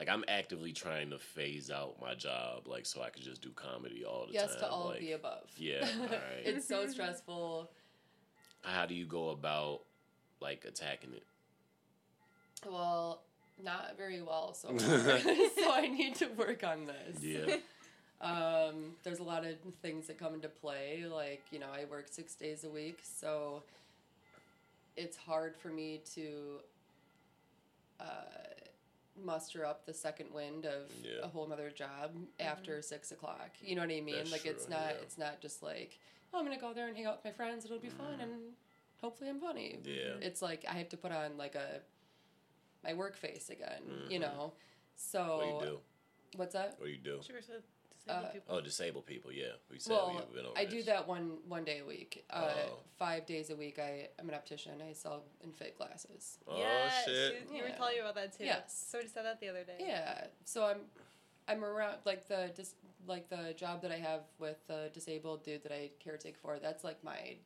Like 0.00 0.08
I'm 0.08 0.24
actively 0.28 0.72
trying 0.72 1.10
to 1.10 1.18
phase 1.18 1.70
out 1.70 2.00
my 2.00 2.14
job, 2.14 2.66
like 2.66 2.86
so 2.86 3.02
I 3.02 3.10
could 3.10 3.22
just 3.22 3.42
do 3.42 3.50
comedy 3.50 4.02
all 4.02 4.26
the 4.26 4.32
yes 4.32 4.44
time. 4.44 4.50
Yes 4.54 4.60
to 4.62 4.68
all 4.70 4.86
like, 4.86 4.96
of 4.96 5.00
the 5.02 5.12
above 5.12 5.50
Yeah, 5.58 5.86
it's 6.44 6.66
so 6.66 6.86
stressful 6.86 7.70
How 8.62 8.86
do 8.86 8.94
you 8.94 9.04
go 9.04 9.28
about 9.28 9.82
like 10.40 10.64
attacking 10.66 11.12
it? 11.12 11.24
well 12.68 13.20
not 13.62 13.96
very 13.96 14.20
well 14.20 14.52
so 14.52 14.68
so 14.78 15.72
i 15.72 15.86
need 15.86 16.14
to 16.14 16.26
work 16.28 16.64
on 16.64 16.86
this 16.86 17.22
Yeah. 17.22 17.56
Um, 18.22 18.96
there's 19.02 19.18
a 19.18 19.22
lot 19.22 19.46
of 19.46 19.54
things 19.80 20.06
that 20.08 20.18
come 20.18 20.34
into 20.34 20.48
play. 20.50 21.06
Like, 21.10 21.42
you 21.50 21.58
know, 21.58 21.68
I 21.72 21.86
work 21.86 22.04
six 22.10 22.34
days 22.34 22.64
a 22.64 22.68
week, 22.68 22.98
so 23.02 23.62
it's 24.94 25.16
hard 25.16 25.56
for 25.56 25.68
me 25.68 26.02
to 26.16 26.58
uh, 27.98 28.04
muster 29.16 29.64
up 29.66 29.84
the 29.86 29.94
second 29.94 30.32
wind 30.32 30.64
of 30.66 30.90
Yeah. 31.02 31.20
a 31.22 31.28
whole 31.28 31.46
nother 31.46 31.70
job 31.70 32.14
after 32.38 32.80
six 32.82 33.12
o'clock. 33.12 33.50
You 33.60 33.74
know 33.74 33.82
what 33.82 33.90
I 33.90 34.00
mean? 34.00 34.16
That's 34.16 34.32
like, 34.32 34.46
it's 34.46 34.68
not. 34.68 34.90
yeah. 34.94 35.02
It's 35.02 35.18
not 35.18 35.40
just 35.40 35.62
like, 35.62 35.98
oh, 36.32 36.38
I'm 36.38 36.44
gonna 36.44 36.58
go 36.60 36.72
there 36.72 36.86
and 36.88 36.96
hang 36.96 37.06
out 37.06 37.16
with 37.16 37.24
my 37.24 37.32
friends. 37.32 37.64
It'll 37.64 37.78
be 37.78 37.88
fun, 37.88 38.20
and 38.20 38.32
hopefully, 39.00 39.30
I'm 39.30 39.40
funny. 39.40 39.78
Mm-hmm. 39.80 39.88
Yeah. 39.90 40.26
It's 40.26 40.40
like 40.42 40.64
I 40.68 40.74
have 40.74 40.88
to 40.90 40.96
put 40.96 41.12
on 41.12 41.36
like 41.36 41.54
a 41.54 41.80
my 42.84 42.94
work 42.94 43.16
face 43.16 43.50
again. 43.50 43.82
You 44.08 44.18
Mhm. 44.18 44.22
know. 44.22 44.52
So 44.96 45.36
What 45.36 45.60
do 45.60 45.66
you 45.66 45.72
do? 45.72 45.80
what's 46.36 46.52
that? 46.54 46.78
What 46.78 46.86
do 46.86 46.92
you 46.92 46.98
do? 46.98 47.20
She 47.22 47.32
works 47.32 47.48
with 47.48 47.62
disabled 48.04 48.24
Uh, 48.26 48.32
people. 48.32 48.54
Oh, 48.56 48.60
disabled 48.60 49.06
people. 49.06 49.32
Yeah, 49.32 49.52
we 49.70 49.78
said 49.78 49.92
Well, 49.92 50.10
we've 50.26 50.34
been 50.34 50.46
over 50.46 50.58
I 50.58 50.64
do 50.64 50.82
that 50.84 51.06
one 51.06 51.38
one 51.48 51.64
day 51.64 51.80
a 51.80 51.84
week. 51.86 52.24
Uh, 52.30 52.52
Oh. 52.56 52.78
Five 52.98 53.26
days 53.26 53.50
a 53.50 53.56
week, 53.56 53.78
I 53.78 54.08
I'm 54.18 54.28
an 54.28 54.34
optician. 54.34 54.82
I 54.82 54.92
sell 54.92 55.24
and 55.42 55.54
fit 55.54 55.76
glasses. 55.78 56.38
Oh 56.46 56.58
yeah, 56.58 56.90
shit! 57.04 57.46
she- 57.48 57.56
you 57.56 57.62
were 57.62 57.70
telling 57.70 57.94
me 57.94 58.00
about 58.00 58.14
that 58.16 58.36
too. 58.36 58.44
Yes. 58.44 58.86
Somebody 58.90 59.08
said 59.08 59.24
that 59.24 59.40
the 59.40 59.48
other 59.48 59.64
day. 59.64 59.78
Yeah, 59.80 60.26
so 60.44 60.64
I'm 60.66 60.80
I'm 61.48 61.64
around 61.64 61.98
like 62.04 62.28
the 62.28 62.50
dis, 62.54 62.74
like 63.06 63.28
the 63.28 63.54
job 63.54 63.82
that 63.82 63.90
I 63.90 63.96
have 63.96 64.20
with 64.38 64.58
the 64.68 64.90
disabled 64.92 65.42
dude 65.44 65.62
that 65.64 65.72
I 65.72 65.90
caretake 66.04 66.36
for. 66.36 66.58
That's 66.58 66.84
like 66.84 67.02
my 67.02 67.36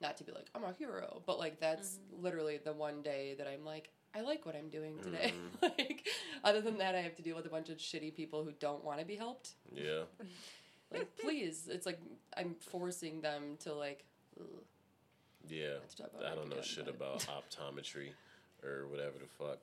not 0.00 0.16
to 0.18 0.24
be 0.24 0.32
like 0.32 0.46
I'm 0.54 0.64
a 0.64 0.72
hero, 0.72 1.22
but 1.26 1.38
like 1.38 1.60
that's 1.60 1.98
literally 2.20 2.58
the 2.58 2.72
one 2.72 3.00
day 3.02 3.34
that 3.38 3.46
I'm 3.46 3.64
like 3.64 3.90
I 4.16 4.20
like 4.20 4.46
what 4.46 4.54
I'm 4.54 4.68
doing 4.68 4.98
today. 5.02 5.32
Mm. 5.62 5.72
like 5.78 6.06
other 6.44 6.60
than 6.60 6.78
that, 6.78 6.94
I 6.94 7.00
have 7.00 7.16
to 7.16 7.22
deal 7.22 7.36
with 7.36 7.46
a 7.46 7.50
bunch 7.50 7.68
of 7.68 7.78
shitty 7.78 8.14
people 8.14 8.44
who 8.44 8.52
don't 8.60 8.84
want 8.84 9.00
to 9.00 9.04
be 9.04 9.16
helped. 9.16 9.50
Yeah, 9.74 10.02
Like 10.92 11.08
please, 11.18 11.68
it's 11.70 11.86
like 11.86 11.98
I'm 12.36 12.54
forcing 12.60 13.20
them 13.20 13.56
to 13.64 13.74
like. 13.74 14.04
ugh. 14.40 14.46
yeah. 15.48 15.74
I 16.24 16.34
don't 16.34 16.48
know 16.48 16.62
shit 16.62 16.84
but- 16.86 16.94
about 16.94 17.26
optometry 17.50 18.10
or 18.62 18.86
whatever 18.88 19.14
the 19.18 19.26
fuck. 19.44 19.58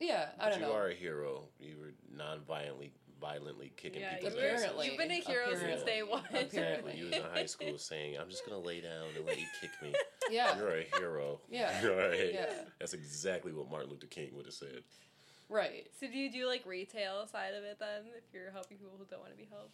Yeah, 0.00 0.28
I 0.38 0.44
But 0.44 0.50
don't 0.50 0.60
you 0.60 0.66
know. 0.66 0.72
are 0.74 0.88
a 0.88 0.94
hero. 0.94 1.42
You 1.58 1.76
were 1.80 1.92
non-violently, 2.16 2.92
violently 3.20 3.72
kicking 3.76 4.00
Yeah, 4.00 4.14
people's 4.14 4.34
you 4.34 4.40
were, 4.40 4.48
asses. 4.48 4.86
You've 4.86 4.98
been 4.98 5.10
a 5.10 5.14
hero 5.14 5.54
since 5.54 5.82
day 5.82 6.02
one. 6.02 6.24
Apparently. 6.32 6.96
You 6.96 7.06
was 7.06 7.14
in 7.14 7.22
high 7.22 7.46
school 7.46 7.78
saying, 7.90 8.16
"I'm 8.18 8.28
just 8.28 8.44
gonna 8.46 8.60
lay 8.60 8.80
down 8.80 9.06
and 9.16 9.26
let 9.26 9.38
you 9.38 9.46
kick 9.60 9.70
me," 9.82 9.94
Yeah, 10.30 10.56
you're 10.56 10.76
a 10.78 10.86
hero. 10.98 11.40
Yeah. 11.50 11.86
right. 11.86 12.32
Yeah. 12.32 12.52
That's 12.78 12.94
exactly 12.94 13.52
what 13.52 13.70
Martin 13.70 13.90
Luther 13.90 14.06
King 14.06 14.30
would 14.34 14.46
have 14.46 14.54
said. 14.54 14.82
right. 15.48 15.86
So 16.00 16.06
do 16.06 16.18
you 16.18 16.30
do 16.30 16.46
like 16.46 16.64
retail 16.66 17.26
side 17.26 17.54
of 17.54 17.64
it 17.64 17.78
then? 17.78 18.02
If 18.16 18.32
you're 18.32 18.50
helping 18.50 18.78
people 18.78 18.94
who 18.98 19.04
don't 19.04 19.20
want 19.20 19.32
to 19.32 19.38
be 19.38 19.48
helped. 19.50 19.72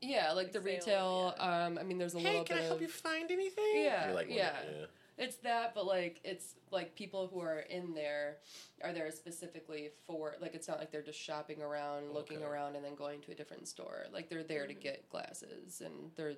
Yeah, 0.00 0.32
like 0.32 0.52
the 0.52 0.60
Like 0.60 0.82
sales, 0.82 0.86
retail. 0.86 1.34
Um, 1.38 1.78
I 1.78 1.82
mean, 1.82 1.98
there's 1.98 2.14
a 2.14 2.18
little 2.18 2.44
bit 2.44 2.70
of 2.70 2.80
you 2.80 2.88
find 2.88 3.30
anything? 3.30 3.64
Yeah, 3.74 4.06
You're 4.06 4.14
like, 4.14 4.28
one 4.28 4.36
yeah. 4.38 4.52
yeah. 4.64 4.86
It's 5.20 5.36
that, 5.36 5.74
but 5.74 5.86
like 5.86 6.20
it's 6.24 6.54
like 6.72 6.96
people 6.96 7.28
who 7.32 7.40
are 7.40 7.60
in 7.60 7.94
there 7.94 8.38
are 8.82 8.92
there 8.92 9.10
specifically 9.12 9.90
for 10.06 10.34
like 10.40 10.54
it's 10.54 10.66
not 10.66 10.78
like 10.78 10.90
they're 10.90 11.02
just 11.02 11.20
shopping 11.20 11.62
around, 11.62 12.12
looking 12.12 12.38
Okay. 12.38 12.44
Mm-hmm. 12.46 12.52
around, 12.52 12.76
and 12.76 12.84
then 12.84 12.94
going 12.96 13.20
to 13.22 13.32
a 13.32 13.34
different 13.34 13.68
store. 13.68 14.06
Like 14.12 14.28
they're 14.28 14.42
there 14.42 14.66
to 14.66 14.74
get 14.74 15.08
glasses, 15.10 15.80
and 15.84 16.10
they're 16.16 16.34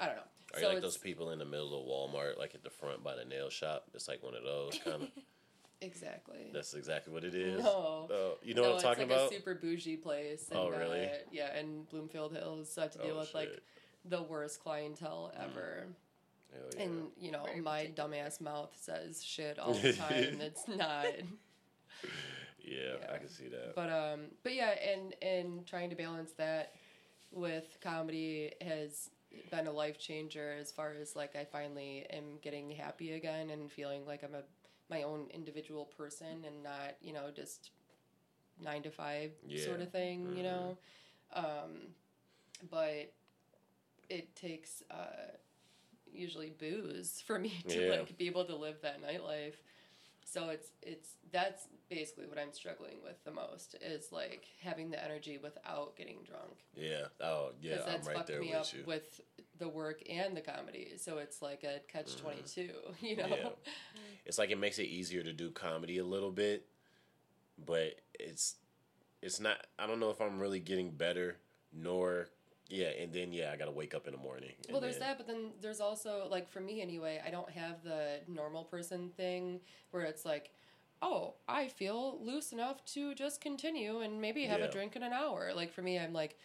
I 0.00 0.06
don't 0.06 0.16
know. 0.16 0.22
Are 0.54 0.60
so 0.60 0.66
you 0.68 0.72
like 0.74 0.82
those 0.82 0.96
people 0.98 1.30
in 1.30 1.38
the 1.38 1.44
middle 1.44 1.78
of 1.80 1.86
Walmart, 1.86 2.38
like 2.38 2.54
at 2.54 2.64
the 2.64 2.70
front 2.70 3.04
by 3.04 3.14
the 3.14 3.24
nail 3.24 3.48
shop? 3.50 3.84
It's 3.94 4.08
like 4.08 4.22
one 4.22 4.34
of 4.34 4.42
those 4.42 4.78
kind 4.84 5.02
of. 5.02 5.08
Exactly. 5.80 6.50
That's 6.52 6.74
exactly 6.74 7.12
what 7.12 7.24
it 7.24 7.34
is. 7.34 7.62
No. 7.62 8.06
Oh, 8.10 8.34
you 8.42 8.54
know 8.54 8.62
no, 8.62 8.68
what 8.70 8.76
I'm 8.76 8.82
talking 8.82 9.02
it's 9.04 9.10
like 9.10 9.18
about? 9.20 9.32
a 9.32 9.34
super 9.34 9.54
bougie 9.56 9.96
place. 9.96 10.46
And, 10.50 10.58
Oh, 10.58 10.70
really? 10.70 11.06
Uh, 11.06 11.08
yeah, 11.32 11.58
in 11.58 11.82
Bloomfield 11.90 12.32
Hills, 12.32 12.72
so 12.72 12.82
I 12.82 12.84
have 12.84 12.92
to 12.92 12.98
deal 12.98 13.16
Oh, 13.16 13.20
with 13.20 13.34
like 13.34 13.60
the 14.04 14.22
worst 14.22 14.62
clientele 14.62 15.32
ever. 15.36 15.78
Hell 15.80 15.88
yeah. 16.76 16.82
And 16.82 17.08
you 17.18 17.30
know, 17.32 17.44
Very 17.44 17.60
my 17.60 17.90
dumbass 17.94 18.40
mouth 18.40 18.74
says 18.80 19.22
shit 19.22 19.58
all 19.58 19.74
the 19.74 19.92
time. 20.08 20.38
that's 20.38 20.66
not. 20.68 21.06
yeah, 22.64 22.96
yeah. 23.00 23.12
I 23.12 23.18
can 23.18 23.28
see 23.28 23.48
that. 23.48 23.74
But 23.74 23.90
um, 23.90 24.20
but 24.42 24.54
yeah, 24.54 24.70
and 24.92 25.14
and 25.22 25.66
trying 25.66 25.90
to 25.90 25.96
balance 25.96 26.32
that 26.38 26.74
with 27.30 27.78
comedy 27.80 28.52
has 28.60 29.10
been 29.50 29.66
a 29.66 29.72
life 29.72 29.98
changer 29.98 30.54
as 30.60 30.70
far 30.70 30.92
as 31.00 31.16
like 31.16 31.34
I 31.36 31.44
finally 31.44 32.06
am 32.10 32.38
getting 32.42 32.70
happy 32.70 33.12
again 33.12 33.50
and 33.50 33.72
feeling 33.72 34.04
like 34.06 34.22
I'm 34.22 34.34
a 34.34 34.42
my 34.90 35.02
own 35.04 35.28
individual 35.32 35.86
person 35.86 36.44
and 36.46 36.62
not 36.62 36.96
you 37.00 37.14
know 37.14 37.30
just 37.34 37.70
nine 38.62 38.82
to 38.82 38.90
five 38.90 39.30
Yeah. 39.46 39.64
sort 39.64 39.80
of 39.80 39.90
thing 39.90 40.36
you 40.36 40.42
Mhm. 40.42 40.44
know 40.44 40.78
um, 41.34 41.94
but 42.70 43.10
it 44.10 44.36
takes 44.36 44.82
uh, 44.90 45.32
usually 46.12 46.50
booze 46.50 47.22
for 47.26 47.38
me 47.38 47.52
to 47.68 47.84
Yeah. 47.84 47.90
like 47.90 48.18
be 48.18 48.26
able 48.26 48.44
to 48.44 48.56
live 48.56 48.76
that 48.82 49.02
nightlife 49.02 49.54
so 50.24 50.48
it's 50.50 50.68
it's 50.82 51.10
that's 51.32 51.68
basically 51.90 52.26
what 52.26 52.38
I'm 52.38 52.52
struggling 52.52 52.96
with 53.04 53.22
the 53.24 53.32
most 53.32 53.76
is 53.82 54.12
like 54.12 54.46
having 54.62 54.90
the 54.90 55.02
energy 55.02 55.38
without 55.42 55.96
getting 55.96 56.18
drunk 56.24 56.64
yeah. 56.74 57.06
Oh, 57.20 57.50
yeah. 57.60 57.80
I'm 57.80 57.92
that's 57.92 58.06
right 58.06 58.16
fucked 58.16 58.28
there 58.28 58.40
me 58.40 58.48
with 58.48 58.56
up 58.56 58.72
you. 58.72 58.84
with 58.86 59.20
the 59.62 59.68
work 59.68 60.02
and 60.10 60.36
the 60.36 60.40
comedy. 60.40 60.92
So 60.96 61.18
it's 61.18 61.40
like 61.40 61.64
a 61.64 61.80
catch 61.90 62.16
mm-hmm. 62.16 62.22
twenty 62.22 62.42
two, 62.42 62.70
you 63.00 63.16
know. 63.16 63.26
Yeah. 63.28 63.48
It's 64.26 64.38
like 64.38 64.50
it 64.50 64.58
makes 64.58 64.78
it 64.78 64.86
easier 64.86 65.22
to 65.22 65.32
do 65.32 65.50
comedy 65.50 65.98
a 65.98 66.04
little 66.04 66.30
bit, 66.30 66.66
but 67.64 68.00
it's 68.18 68.56
it's 69.22 69.40
not. 69.40 69.66
I 69.78 69.86
don't 69.86 70.00
know 70.00 70.10
if 70.10 70.20
I'm 70.20 70.40
really 70.40 70.60
getting 70.60 70.90
better, 70.90 71.36
nor 71.72 72.28
yeah. 72.68 72.88
And 73.00 73.12
then 73.12 73.32
yeah, 73.32 73.50
I 73.52 73.56
gotta 73.56 73.70
wake 73.70 73.94
up 73.94 74.06
in 74.06 74.12
the 74.12 74.18
morning. 74.20 74.52
Well, 74.70 74.80
there's 74.80 74.98
then- 74.98 75.08
that, 75.08 75.18
but 75.18 75.26
then 75.26 75.50
there's 75.60 75.80
also 75.80 76.26
like 76.30 76.48
for 76.48 76.60
me 76.60 76.80
anyway, 76.82 77.20
I 77.26 77.30
don't 77.30 77.50
have 77.50 77.82
the 77.84 78.20
normal 78.28 78.64
person 78.64 79.10
thing 79.16 79.60
where 79.90 80.04
it's 80.04 80.24
like, 80.24 80.50
oh, 81.02 81.34
I 81.48 81.68
feel 81.68 82.18
loose 82.22 82.52
enough 82.52 82.84
to 82.94 83.14
just 83.14 83.40
continue 83.40 84.00
and 84.00 84.20
maybe 84.20 84.44
have 84.44 84.60
Yeah. 84.60 84.66
a 84.66 84.70
drink 84.70 84.94
in 84.96 85.02
an 85.02 85.12
hour. 85.12 85.52
Like 85.54 85.72
for 85.72 85.82
me, 85.82 85.98
I'm 85.98 86.12
like, 86.12 86.38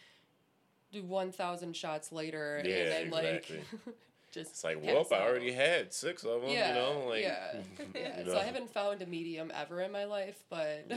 do 0.90 1.04
1,000 1.04 1.76
shots 1.76 2.10
later 2.12 2.60
Yeah, 2.64 2.74
and 2.76 2.94
I'm 3.14 3.24
exactly. 3.24 3.56
like, 3.58 3.94
just. 4.32 4.50
It's 4.52 4.64
like, 4.64 4.82
whoop! 4.82 5.12
I 5.12 5.20
already 5.20 5.52
had 5.52 5.92
six 5.94 6.24
of 6.24 6.40
them. 6.42 6.50
Yeah, 6.50 6.68
you 6.68 6.74
know, 6.74 7.06
like 7.08 7.22
yeah, 7.22 7.52
yeah. 7.94 8.24
So. 8.24 8.36
I 8.38 8.42
haven't 8.42 8.70
found 8.72 9.00
a 9.02 9.06
medium 9.06 9.52
ever 9.54 9.80
in 9.82 9.92
my 9.92 10.04
life, 10.06 10.42
but 10.50 10.90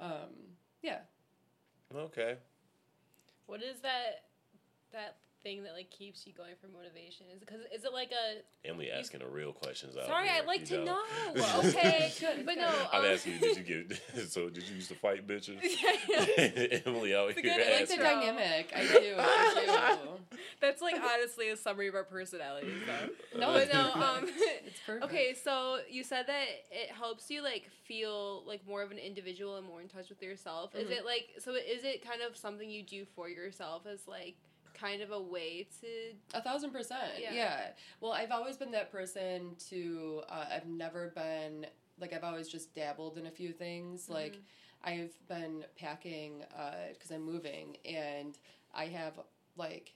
um, 0.00 0.30
yeah. 0.82 0.98
Okay. 1.94 2.36
What 3.46 3.62
is 3.62 3.80
that 3.82 4.24
that 4.92 5.16
thing 5.46 5.62
that 5.62 5.74
like 5.74 5.90
keeps 5.90 6.26
you 6.26 6.32
going 6.32 6.54
for 6.60 6.66
motivation? 6.66 7.26
Is 7.30 7.40
it 7.40 7.46
because 7.46 7.60
is 7.72 7.84
it 7.84 7.92
like 7.92 8.10
a 8.10 8.68
Emily 8.68 8.90
asking 8.90 9.20
the 9.20 9.28
real 9.28 9.52
questions. 9.52 9.94
Sorry? 9.94 10.26
here, 10.26 10.34
I'd 10.40 10.46
like 10.46 10.68
you 10.68 10.78
to 10.78 10.84
know. 10.84 11.00
Okay, 11.66 12.12
Good, 12.18 12.44
but 12.44 12.56
good. 12.56 12.62
no. 12.62 12.74
I'm 12.92 13.04
um, 13.04 13.10
asking 13.12 13.34
you, 13.34 13.38
did 13.38 13.56
you 13.68 13.84
get? 13.84 14.28
so 14.30 14.48
did 14.50 14.68
you 14.68 14.74
used 14.74 14.88
to 14.88 14.96
fight 14.96 15.26
bitches? 15.26 15.58
Yeah. 16.08 16.80
Emily 16.86 17.14
out 17.14 17.30
It's 17.30 17.38
a 17.38 17.42
here 17.42 17.54
good- 17.54 17.66
I 17.66 17.70
like 17.72 17.80
It's 17.82 17.92
a 17.92 17.96
dynamic. 17.96 18.72
I 18.74 18.80
do. 18.86 19.14
I 19.18 19.98
do. 20.04 20.36
That's 20.60 20.82
like 20.82 20.96
honestly 20.96 21.50
a 21.50 21.56
summary 21.56 21.88
of 21.88 21.94
our 21.94 22.04
personality. 22.04 22.72
So. 22.86 23.38
No, 23.38 23.52
but 23.52 23.72
no. 23.72 23.92
Um, 23.92 24.24
It's 24.66 24.80
perfect. 24.84 25.04
okay, 25.04 25.34
so 25.44 25.78
you 25.88 26.02
said 26.02 26.26
that 26.26 26.44
it 26.70 26.90
helps 26.90 27.30
you 27.30 27.42
like 27.42 27.70
feel 27.84 28.42
like 28.46 28.66
more 28.66 28.82
of 28.82 28.90
an 28.90 28.98
individual 28.98 29.56
and 29.56 29.66
more 29.66 29.80
in 29.80 29.88
touch 29.88 30.08
with 30.08 30.22
yourself. 30.22 30.74
Is 30.74 30.88
Mhm. 30.88 30.98
it 30.98 31.04
like 31.04 31.28
so? 31.38 31.54
Is 31.54 31.84
it 31.84 32.04
kind 32.04 32.20
of 32.22 32.36
something 32.36 32.68
you 32.68 32.82
do 32.82 33.04
for 33.14 33.28
yourself 33.28 33.86
as 33.86 34.08
like 34.08 34.36
kind 34.78 35.02
of 35.02 35.10
a 35.10 35.20
way 35.20 35.66
to? 35.80 35.86
A 36.38 36.42
thousand 36.42 36.70
percent. 36.70 37.12
Yeah. 37.20 37.32
Yeah. 37.34 37.60
Well, 38.00 38.12
I've 38.12 38.30
always 38.30 38.56
been 38.56 38.70
that 38.72 38.92
person 38.92 39.56
to. 39.70 40.22
Uh, 40.28 40.44
I've 40.52 40.66
never 40.66 41.12
been 41.14 41.66
like 42.00 42.12
I've 42.12 42.24
always 42.24 42.48
just 42.48 42.74
dabbled 42.74 43.16
in 43.18 43.26
a 43.26 43.30
few 43.30 43.52
things. 43.52 44.08
Like 44.08 44.32
Mm-hmm. 44.32 44.40
I've 44.88 45.28
been 45.28 45.64
packing 45.76 46.44
because 46.92 47.10
I'm 47.10 47.22
moving, 47.24 47.76
and 47.84 48.38
I 48.74 48.84
have 48.86 49.18
like 49.56 49.94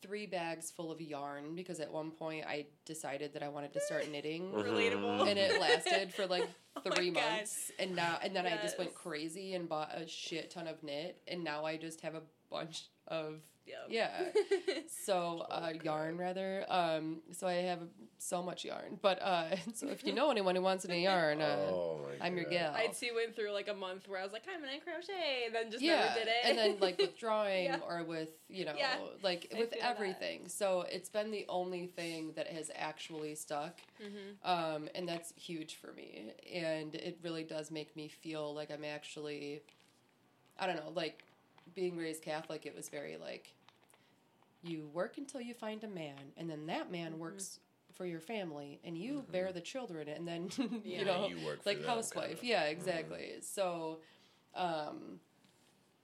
three 0.00 0.26
bags 0.26 0.70
full 0.70 0.90
of 0.92 1.00
yarn 1.00 1.54
because 1.54 1.80
at 1.80 1.90
one 1.92 2.10
point 2.10 2.44
I 2.46 2.66
decided 2.84 3.32
that 3.34 3.42
I 3.42 3.48
wanted 3.48 3.72
to 3.74 3.80
start 3.80 4.08
knitting. 4.12 4.52
Relatable. 4.52 5.28
and 5.28 5.38
it 5.38 5.60
lasted 5.60 6.14
for 6.14 6.26
like 6.26 6.48
Oh 6.76 6.80
my 6.86 6.94
three 6.96 7.10
God. 7.10 7.22
months 7.22 7.70
and 7.78 7.94
now 7.94 8.18
and 8.22 8.34
then 8.34 8.46
i 8.46 8.56
just 8.60 8.76
went 8.78 8.94
crazy 8.94 9.54
and 9.54 9.68
bought 9.68 9.92
a 9.96 10.08
shit 10.08 10.50
ton 10.50 10.66
of 10.66 10.82
knit 10.82 11.16
and 11.28 11.44
now 11.44 11.64
i 11.64 11.76
just 11.76 12.00
have 12.00 12.16
a 12.16 12.22
bunch 12.50 12.86
of 13.06 13.36
Yep. 13.66 13.86
yeah 13.88 14.24
so 15.04 15.46
uh, 15.50 15.72
yarn 15.82 16.16
rather 16.18 16.64
um 16.68 17.20
so 17.32 17.46
i 17.46 17.54
have 17.54 17.80
so 18.18 18.42
much 18.42 18.64
yarn 18.64 18.98
but 19.02 19.20
uh 19.22 19.56
so 19.74 19.88
if 19.88 20.04
you 20.06 20.12
know 20.14 20.30
anyone 20.30 20.54
who 20.54 20.62
wants 20.62 20.84
any 20.84 21.04
yarn 21.04 21.40
uh 21.40 21.56
oh 21.70 22.00
my 22.20 22.26
I'm 22.26 22.36
your 22.36 22.44
God. 22.44 22.52
gal. 22.52 22.74
I 22.74 22.86
too 22.88 23.10
went 23.14 23.34
through 23.34 23.52
like 23.52 23.68
a 23.68 23.74
month 23.74 24.08
where 24.08 24.20
I 24.20 24.22
was 24.22 24.32
like, 24.32 24.44
I'm 24.52 24.60
gonna 24.60 24.78
crochet, 24.80 25.42
and 25.46 25.54
then 25.54 25.70
just 25.70 25.82
yeah 25.82 25.96
never 26.04 26.14
did 26.20 26.28
it. 26.28 26.34
and 26.44 26.56
then 26.58 26.76
like 26.80 26.96
with 26.98 27.18
drawing 27.18 27.64
Yeah. 27.64 27.78
or 27.86 28.04
with 28.04 28.30
you 28.48 28.64
know 28.64 28.74
Yeah. 28.76 28.96
like 29.22 29.50
I 29.54 29.58
with 29.58 29.70
feel 29.72 29.80
that. 29.82 29.90
everything 29.96 30.48
so 30.48 30.82
it's 30.90 31.08
been 31.10 31.30
the 31.30 31.44
only 31.48 31.86
thing 31.86 32.32
that 32.36 32.46
has 32.46 32.70
actually 32.74 33.34
stuck 33.34 33.80
Mhm. 34.00 34.48
um, 34.48 34.88
and 34.94 35.08
that's 35.08 35.32
huge 35.36 35.76
for 35.76 35.92
me 35.92 36.32
and 36.52 36.94
it 36.94 37.18
really 37.22 37.44
does 37.44 37.70
make 37.70 37.94
me 37.96 38.08
feel 38.08 38.54
like 38.54 38.70
i'm 38.70 38.84
actually 38.84 39.62
i 40.58 40.66
don't 40.66 40.76
know 40.76 40.92
like 40.94 41.24
being 41.74 41.96
raised 41.96 42.22
catholic 42.22 42.66
it 42.66 42.74
was 42.74 42.88
very 42.88 43.16
like 43.16 43.54
you 44.62 44.88
work 44.92 45.18
until 45.18 45.40
you 45.40 45.54
find 45.54 45.82
a 45.84 45.88
man 45.88 46.16
and 46.36 46.48
then 46.50 46.66
that 46.66 46.90
man 46.90 47.12
Mm-hmm. 47.12 47.20
works 47.20 47.60
for 47.92 48.06
your 48.06 48.20
family 48.20 48.80
and 48.84 48.98
you 48.98 49.24
bear 49.30 49.52
the 49.52 49.60
children 49.60 50.08
and 50.08 50.26
then 50.26 50.48
Yeah. 50.84 50.98
you 50.98 51.04
know 51.04 51.28
You 51.28 51.44
work 51.46 51.60
like 51.64 51.84
housewife. 51.84 52.40
kinda. 52.40 52.46
yeah 52.46 52.62
exactly. 52.64 53.34
So 53.40 54.00
um 54.54 55.20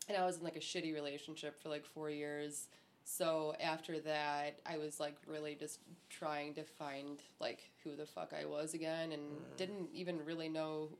and 0.09 0.17
i 0.17 0.25
was 0.25 0.39
in 0.39 0.45
like 0.45 0.57
a 0.57 0.61
shitty 0.61 0.95
relationship 0.95 1.61
for 1.61 1.69
like 1.69 1.85
four 1.85 2.09
years. 2.11 2.69
So 3.05 3.55
after 3.61 3.99
that 4.01 4.61
i 4.67 4.77
was 4.79 5.01
like 5.01 5.17
really 5.27 5.55
just 5.57 5.81
trying 6.11 6.55
to 6.55 6.63
find 6.65 7.21
like 7.41 7.71
who 7.83 7.97
the 7.97 8.07
fuck 8.07 8.33
i 8.39 8.45
was 8.45 8.75
again 8.75 9.11
and 9.13 9.23
didn't 9.57 9.89
even 9.93 10.25
really 10.25 10.49
know 10.49 10.91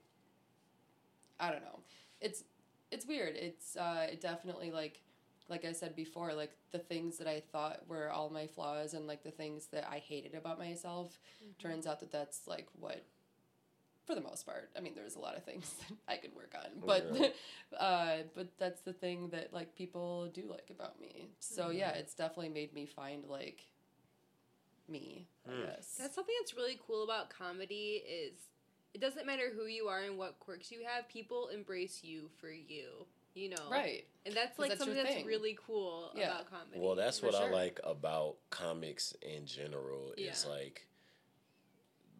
i 1.39 1.51
don't 1.51 1.63
know. 1.63 1.79
It's 2.21 2.43
it's 2.91 3.07
weird. 3.07 3.37
It's 3.37 3.77
uh 3.77 4.07
it 4.11 4.21
definitely 4.21 4.71
like 4.71 5.01
like 5.49 5.65
i 5.65 5.73
said 5.73 5.97
before 5.97 6.33
like 6.33 6.53
the 6.71 6.79
things 6.79 7.19
that 7.19 7.27
i 7.27 7.41
thought 7.41 7.81
were 7.89 8.09
all 8.09 8.31
my 8.31 8.47
flaws 8.47 8.95
and 8.95 9.09
like 9.09 9.25
the 9.25 9.33
things 9.33 9.67
that 9.73 9.85
i 9.91 9.99
hated 9.99 10.35
about 10.37 10.61
myself 10.61 11.19
turns 11.59 11.89
out 11.89 11.99
that 11.99 12.13
that's 12.13 12.47
like 12.47 12.69
what 12.79 13.03
for 14.05 14.15
the 14.15 14.21
most 14.21 14.47
part 14.47 14.71
i 14.77 14.81
mean 14.81 14.93
there's 14.95 15.17
a 15.17 15.19
lot 15.19 15.37
of 15.37 15.43
things 15.45 15.75
that 15.89 15.97
i 16.07 16.17
could 16.17 16.35
work 16.37 16.55
on 16.55 16.71
but 16.87 17.05
Yeah. 17.13 17.29
uh 17.81 18.17
but 18.35 18.49
that's 18.59 18.83
the 18.83 18.93
thing 18.93 19.29
that 19.31 19.53
like 19.53 19.75
people 19.75 20.29
do 20.33 20.43
like 20.49 20.71
about 20.71 21.01
me. 21.01 21.31
So 21.41 21.71
yeah 21.71 21.91
it's 21.91 22.15
definitely 22.15 22.51
made 22.51 22.73
me 22.73 22.87
find 22.87 23.25
like 23.27 23.63
me 24.89 25.27
i 25.47 25.51
Hmm. 25.51 25.63
guess. 25.67 25.95
That's 25.99 26.15
something 26.15 26.35
that's 26.41 26.55
really 26.55 26.79
cool 26.87 27.03
about 27.05 27.31
comedy 27.31 28.03
is 28.07 28.35
it 28.95 29.01
doesn't 29.01 29.27
matter 29.27 29.51
who 29.55 29.67
you 29.67 29.87
are 29.87 30.01
and 30.01 30.19
what 30.19 30.39
quirks 30.41 30.71
you 30.73 30.81
have, 30.87 31.09
people 31.09 31.49
embrace 31.49 32.01
you 32.03 32.29
for 32.41 32.51
you. 32.51 33.07
You 33.33 33.51
know, 33.51 33.71
right 33.71 34.05
And 34.27 34.35
that's 34.35 34.59
like 34.59 34.71
that's 34.71 34.81
something 34.81 34.97
that's 34.97 35.15
thing. 35.15 35.25
really 35.27 35.57
cool 35.65 36.11
Yeah. 36.17 36.33
about 36.33 36.51
comedy. 36.51 36.81
Well, 36.81 36.97
that's 36.97 37.21
For 37.21 37.27
what 37.27 37.37
I 37.37 37.49
like 37.49 37.79
about 37.85 38.37
comics 38.51 39.15
in 39.23 39.47
general. 39.47 40.13
Is 40.17 40.45
Yeah. 40.45 40.51
like, 40.53 40.87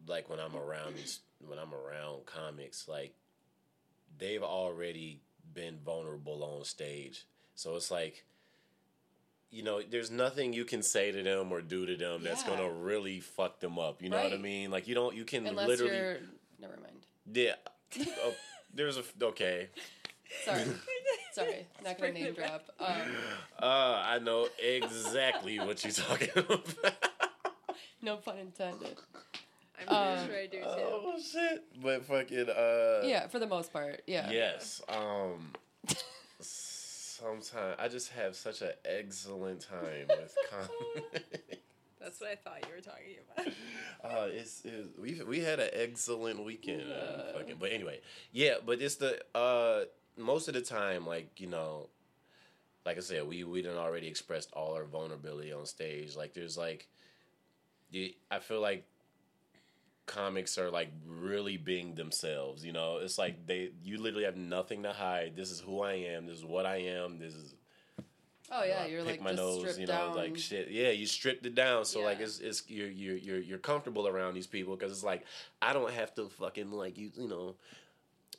like 0.07 0.29
when 0.29 0.39
I'm 0.39 0.55
around 0.55 0.95
these, 0.95 1.19
when 1.45 1.59
I'm 1.59 1.73
around 1.73 2.25
comics, 2.25 2.87
like 2.87 3.13
they've 4.17 4.41
already 4.41 5.19
been 5.53 5.79
vulnerable 5.79 6.43
on 6.45 6.63
stage, 6.63 7.25
so 7.55 7.75
it's 7.75 7.91
like, 7.91 8.23
you 9.49 9.63
know, 9.63 9.81
there's 9.81 10.09
nothing 10.11 10.53
you 10.53 10.63
can 10.63 10.81
say 10.81 11.11
to 11.11 11.21
them 11.21 11.51
or 11.51 11.61
do 11.61 11.85
to 11.85 11.97
them 11.97 12.23
that's 12.23 12.43
gonna 12.45 12.71
really 12.71 13.19
fuck 13.19 13.59
them 13.59 13.77
up. 13.77 14.01
You 14.01 14.09
know 14.09 14.23
what 14.23 14.31
I 14.31 14.37
mean? 14.37 14.71
Like 14.71 14.87
you 14.87 14.95
don't, 14.95 15.13
you 15.13 15.25
can 15.25 15.45
unless 15.45 15.67
literally, 15.67 15.97
you're 15.97 16.17
never 16.61 16.75
mind 16.81 17.05
yeah. 17.33 17.55
oh, 18.23 18.33
there's 18.73 18.97
a 18.97 19.03
okay. 19.21 19.69
sorry 20.45 20.63
sorry 21.33 21.67
not 21.83 21.97
gonna 21.97 22.13
name 22.13 22.33
drop 22.33 22.63
um 22.79 22.87
Uh, 23.61 24.01
I 24.05 24.19
know 24.19 24.47
exactly 24.59 25.59
what 25.59 25.83
you're 25.83 25.93
talking 25.93 26.29
about. 26.35 26.65
no 28.01 28.17
pun 28.17 28.37
intended 28.39 28.97
I'm 29.79 29.87
pretty 29.87 30.21
Um, 30.21 30.27
sure 30.27 30.37
I 30.37 30.45
do 30.47 30.57
too. 30.59 30.65
Oh 30.67 31.15
shit! 31.19 31.63
But 31.81 32.05
fucking 32.05 32.49
uh. 32.49 33.01
yeah 33.03 33.27
for 33.27 33.39
the 33.39 33.47
most 33.47 33.73
part 33.73 34.01
yeah 34.05 34.29
Yes. 34.29 34.81
Um. 34.87 35.53
Sometimes 36.39 37.75
I 37.79 37.87
just 37.87 38.09
have 38.13 38.35
such 38.35 38.61
an 38.61 38.71
excellent 38.85 39.61
time 39.61 40.07
with 40.07 40.35
comedy. 40.49 41.25
That's 42.01 42.19
what 42.19 42.31
I 42.31 42.35
thought 42.35 42.65
you 42.67 42.75
were 42.75 42.81
talking 42.81 43.53
about. 44.03 44.13
uh, 44.23 44.27
it's, 44.31 44.61
it's 44.65 44.87
we 44.99 45.21
we 45.23 45.39
had 45.41 45.59
an 45.59 45.69
excellent 45.73 46.43
weekend. 46.43 46.81
uh, 46.83 46.95
Yeah. 46.95 47.33
fucking, 47.39 47.55
but 47.59 47.71
anyway, 47.71 47.99
yeah. 48.31 48.55
But 48.65 48.81
it's 48.81 48.95
the 48.95 49.19
uh 49.35 49.85
most 50.17 50.47
of 50.47 50.53
the 50.55 50.61
time, 50.61 51.05
like 51.05 51.39
you 51.39 51.47
know, 51.47 51.89
like 52.85 52.97
I 52.97 53.01
said, 53.01 53.27
we 53.27 53.43
we 53.43 53.61
done 53.61 53.77
already 53.77 54.07
expressed 54.07 54.51
all 54.53 54.73
our 54.73 54.85
vulnerability 54.85 55.53
on 55.53 55.65
stage. 55.65 56.15
Like 56.15 56.33
there's 56.33 56.57
like, 56.57 56.87
I 58.31 58.39
feel 58.39 58.61
like 58.61 58.85
comics 60.07 60.57
are 60.57 60.69
like 60.71 60.91
really 61.05 61.57
being 61.57 61.95
themselves. 61.95 62.65
You 62.65 62.73
know, 62.73 62.97
it's 62.97 63.17
like 63.17 63.45
they 63.45 63.71
you 63.83 63.97
literally 63.99 64.25
have 64.25 64.37
nothing 64.37 64.83
to 64.83 64.91
hide. 64.93 65.35
This 65.35 65.51
is 65.51 65.59
who 65.59 65.81
I 65.81 65.93
am. 65.93 66.25
This 66.25 66.37
is 66.37 66.45
what 66.45 66.65
I 66.65 66.77
am. 66.77 67.19
This 67.19 67.33
is 67.33 67.53
oh 68.51 68.63
yeah 68.63 68.85
you're 68.85 69.01
pick 69.03 69.11
like 69.13 69.21
my 69.21 69.29
just 69.31 69.41
nose, 69.41 69.59
stripped 69.59 69.79
you 69.79 69.87
know, 69.87 69.93
down 69.93 70.15
like 70.15 70.37
shit. 70.37 70.69
Yeah, 70.69 70.89
you 70.91 71.05
stripped 71.05 71.45
it 71.45 71.55
down, 71.55 71.85
so 71.85 72.01
like 72.01 72.19
it's 72.19 72.39
it's 72.39 72.63
you're 72.69 72.89
you're 72.89 73.17
you're 73.17 73.39
you're 73.39 73.57
comfortable 73.57 74.07
around 74.07 74.33
these 74.33 74.47
people 74.47 74.75
because 74.75 74.91
it's 74.91 75.03
like 75.03 75.23
I 75.61 75.73
don't 75.73 75.91
have 75.91 76.13
to 76.15 76.27
fucking 76.29 76.71
like 76.71 76.97
you 76.97 77.11
you 77.15 77.27
know, 77.27 77.55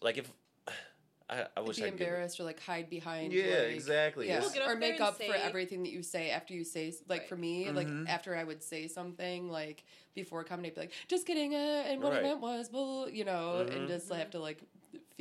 like 0.01 0.19
if 0.19 0.31
I 1.31 1.47
I 1.57 1.61
wish 1.61 1.77
be 1.79 1.85
I 1.85 1.91
could. 1.91 2.01
embarrassed 2.01 2.39
or 2.41 2.45
like 2.45 2.61
hide 2.61 2.91
behind 2.91 3.33
Yeah, 3.33 3.45
like, 3.45 3.75
exactly. 3.75 4.29
yeah. 4.29 4.41
Well, 4.41 4.51
get 4.51 4.69
or 4.69 4.77
make 4.77 4.95
and 4.95 5.03
up 5.03 5.17
for 5.23 5.35
everything 5.35 5.83
that 5.85 5.93
you 5.93 6.03
say 6.03 6.31
after 6.31 6.53
you 6.53 6.65
say 6.65 6.93
like 7.09 7.21
Right. 7.21 7.29
for 7.29 7.37
me 7.37 7.65
Mhm. 7.67 7.75
like 7.75 7.89
after 8.09 8.37
I 8.37 8.45
would 8.45 8.63
say 8.63 8.89
something 8.89 9.49
like 9.51 9.85
before 10.15 10.45
comedy 10.45 10.69
I'd 10.69 10.75
be 10.75 10.81
like 10.83 10.93
just 11.09 11.27
kidding 11.27 11.55
uh, 11.55 11.59
and 11.87 12.03
what 12.03 12.13
Right. 12.13 12.19
I 12.19 12.23
meant 12.23 12.41
was 12.41 12.71
well 12.71 13.09
you 13.09 13.25
know 13.25 13.65
Mhm. 13.67 13.75
and 13.77 13.89
just 13.89 14.13
have 14.13 14.31
to 14.33 14.41
like 14.41 14.59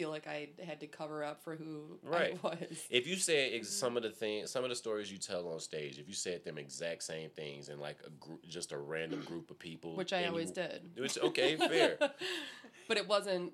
feel 0.02 0.10
like 0.10 0.26
I 0.28 0.49
had 0.66 0.80
to 0.80 0.88
cover 0.88 1.24
up 1.24 1.43
for 1.43 1.56
who 1.56 1.99
Right. 2.04 2.38
I 2.43 2.47
was 2.47 2.58
If 2.89 3.06
you 3.08 3.16
say 3.18 3.54
ex- 3.56 3.68
Mm-hmm. 3.68 3.74
some 3.80 3.97
of 3.97 4.04
the 4.04 4.10
things, 4.10 4.49
some 4.49 4.64
of 4.64 4.70
the 4.72 4.76
stories 4.76 5.12
you 5.12 5.20
tell 5.20 5.47
on 5.47 5.60
stage, 5.60 5.99
if 5.99 6.08
you 6.08 6.14
said 6.16 6.43
them 6.43 6.58
exact 6.58 7.04
same 7.04 7.30
things 7.30 7.70
in 7.70 7.80
like 7.80 7.97
a 8.06 8.10
group, 8.10 8.43
just 8.47 8.72
a 8.72 8.78
random 8.78 9.22
group 9.22 9.52
of 9.52 9.60
people, 9.60 9.95
which 9.95 10.12
I 10.14 10.26
always 10.26 10.49
you- 10.49 10.56
did 10.56 10.89
Which 10.97 11.18
okay, 11.20 11.56
fair. 11.56 11.97
but 12.88 12.97
it 12.97 13.08
wasn't 13.08 13.54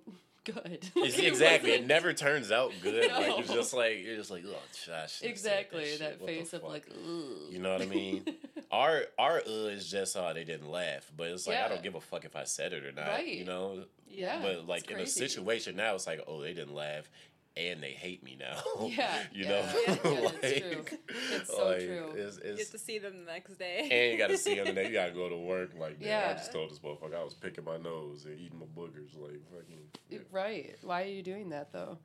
good. 0.54 0.90
Like, 0.96 1.20
exactly. 1.20 1.70
It 1.72 1.74
wasn't- 1.74 1.88
never 1.88 2.14
turns 2.14 2.52
out 2.52 2.72
good. 2.82 3.12
Like 3.12 3.28
No. 3.28 3.40
it's 3.40 3.54
just 3.54 3.74
like 3.74 4.04
you're 4.04 4.16
just 4.16 4.32
like, 4.32 4.44
oh, 4.48 4.56
gosh. 4.88 5.22
exactly 5.22 5.98
that, 5.98 6.20
that. 6.20 6.26
Face 6.26 6.54
of 6.54 6.62
fuck?" 6.62 6.70
like, 6.72 6.88
Ugh. 6.92 7.26
You 7.52 7.60
know 7.60 7.74
what 7.74 7.82
I 7.82 7.86
mean? 7.86 8.26
our 8.72 9.04
our 9.20 9.38
uh 9.40 9.68
is 9.70 9.90
just 9.90 10.16
oh 10.18 10.34
they 10.34 10.44
didn't 10.44 10.70
laugh, 10.70 11.12
but 11.16 11.28
it's 11.28 11.48
like 11.48 11.58
I 11.58 11.68
don't 11.68 11.84
give 11.84 11.96
a 11.96 12.02
fuck 12.02 12.26
if 12.26 12.36
I 12.36 12.44
said 12.46 12.74
it 12.74 12.84
or 12.86 12.92
not. 12.92 13.08
Right. 13.08 13.28
You 13.28 13.46
know. 13.46 13.84
yeah. 14.10 14.40
but 14.42 14.68
like 14.68 14.90
in 14.90 15.00
a 15.00 15.06
situation 15.08 15.76
now, 15.76 15.96
it's 15.96 16.08
like 16.08 16.22
oh 16.28 16.42
they 16.42 16.54
didn't 16.54 16.74
laugh. 16.76 17.10
And 17.58 17.82
they 17.82 17.92
hate 17.92 18.24
me 18.24 18.38
now. 18.40 18.62
Yeah, 18.88 19.18
you 19.34 19.46
yeah. 19.46 19.50
know. 19.50 19.56
Yeah, 19.88 19.98
yeah, 20.04 20.30
it's 20.44 20.60
true. 20.88 20.98
It's 21.32 21.48
so 21.50 21.66
like, 21.70 21.80
true. 21.80 22.12
It's, 22.16 22.38
You 22.44 22.56
get 22.58 22.72
to 22.72 22.78
see 22.78 23.00
them 23.00 23.26
the 23.26 23.32
next 23.32 23.58
day. 23.58 23.88
and 23.92 24.12
you 24.14 24.18
got 24.18 24.28
to 24.30 24.38
see 24.38 24.56
them, 24.56 24.68
and 24.68 24.78
then 24.78 24.86
you 24.88 24.94
got 24.94 25.08
to 25.08 25.12
go 25.14 25.28
to 25.30 25.36
work. 25.38 25.72
Like, 25.78 26.00
man, 26.00 26.30
I 26.30 26.34
just 26.34 26.52
told 26.52 26.70
this 26.70 26.80
motherfucker 26.80 27.16
I 27.16 27.24
was 27.24 27.34
picking 27.34 27.64
my 27.64 27.78
nose 27.78 28.26
and 28.26 28.40
eating 28.40 28.60
my 28.60 28.66
boogers. 28.80 29.18
Like, 29.20 29.42
fucking. 29.52 30.26
Right. 30.32 30.76
Why 30.84 31.04
are 31.04 31.08
you 31.08 31.24
doing 31.24 31.50
that 31.50 31.74
though? 31.74 31.98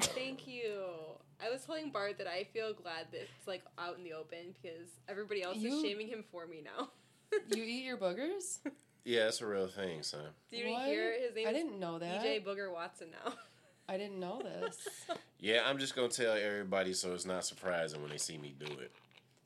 Thank 0.00 0.46
you. 0.46 0.72
I 1.44 1.50
was 1.50 1.62
telling 1.64 1.90
Bart 1.90 2.18
that 2.18 2.26
I 2.26 2.44
feel 2.44 2.72
glad 2.74 3.06
that 3.12 3.22
it's 3.22 3.46
like 3.46 3.62
out 3.78 3.96
in 3.98 4.04
the 4.04 4.12
open 4.12 4.54
because 4.62 4.88
everybody 5.08 5.42
else 5.42 5.56
You- 5.58 5.74
is 5.74 5.82
shaming 5.82 6.08
him 6.08 6.24
for 6.30 6.46
me 6.46 6.62
now. 6.64 6.90
You 7.54 7.62
eat 7.62 7.84
your 7.84 7.96
boogers? 7.96 8.58
Yeah, 9.04 9.28
it's 9.28 9.40
a 9.40 9.46
real 9.46 9.68
thing, 9.68 10.02
son. 10.02 10.20
Did 10.50 10.66
you 10.66 10.72
What? 10.72 10.86
hear 10.86 11.12
his 11.18 11.34
name? 11.34 11.48
I 11.48 11.52
didn't 11.52 11.78
know 11.80 11.98
that. 11.98 12.22
DJ 12.22 12.44
Booger 12.44 12.72
Watson 12.72 13.08
now. 13.24 13.32
I 13.90 13.96
didn't 13.98 14.20
know 14.20 14.40
this. 14.42 14.76
Yeah, 15.42 15.62
I'm 15.64 15.78
just 15.78 15.96
gonna 15.96 16.08
tell 16.08 16.34
everybody 16.34 16.92
so 16.92 17.14
it's 17.14 17.24
not 17.24 17.46
surprising 17.46 18.02
when 18.02 18.10
they 18.10 18.18
see 18.18 18.36
me 18.36 18.54
do 18.58 18.66
it. 18.66 18.92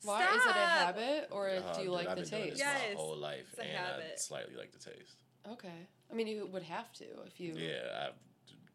Why 0.03 0.23
is 0.25 0.43
it 0.45 0.49
a 0.49 0.53
habit 0.53 1.29
or 1.31 1.47
Oh, 1.49 1.73
do 1.73 1.79
you 1.79 1.85
dude, 1.85 1.93
like 1.93 2.07
I've 2.09 2.17
the 2.17 2.21
been 2.23 2.29
doing 2.31 2.43
taste? 2.43 2.57
this 2.57 2.59
Yes, 2.59 2.81
my 2.95 2.99
whole 3.01 3.15
life, 3.15 3.45
it's 3.53 3.59
a 3.59 3.63
and 3.63 3.77
I 4.03 4.15
slightly 4.17 4.55
like 4.57 4.73
the 4.73 4.79
taste. 4.79 5.15
Okay. 5.49 5.87
I 6.11 6.13
mean, 6.13 6.27
you 6.27 6.47
would 6.51 6.63
have 6.63 6.91
to 6.95 7.05
if 7.25 7.39
you. 7.39 7.53
Yeah, 7.55 8.07
I've 8.07 8.13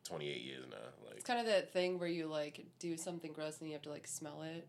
28 0.05 0.41
years 0.43 0.65
now. 0.71 0.77
Like, 1.07 1.17
It's 1.17 1.27
kind 1.27 1.41
of 1.41 1.47
that 1.47 1.75
thing 1.75 1.99
where 1.99 2.09
you 2.09 2.27
like 2.27 2.65
do 2.79 2.97
something 2.97 3.33
gross 3.35 3.59
and 3.61 3.69
you 3.69 3.75
have 3.75 3.83
to 3.83 3.91
like 3.91 4.07
smell 4.07 4.41
it. 4.43 4.67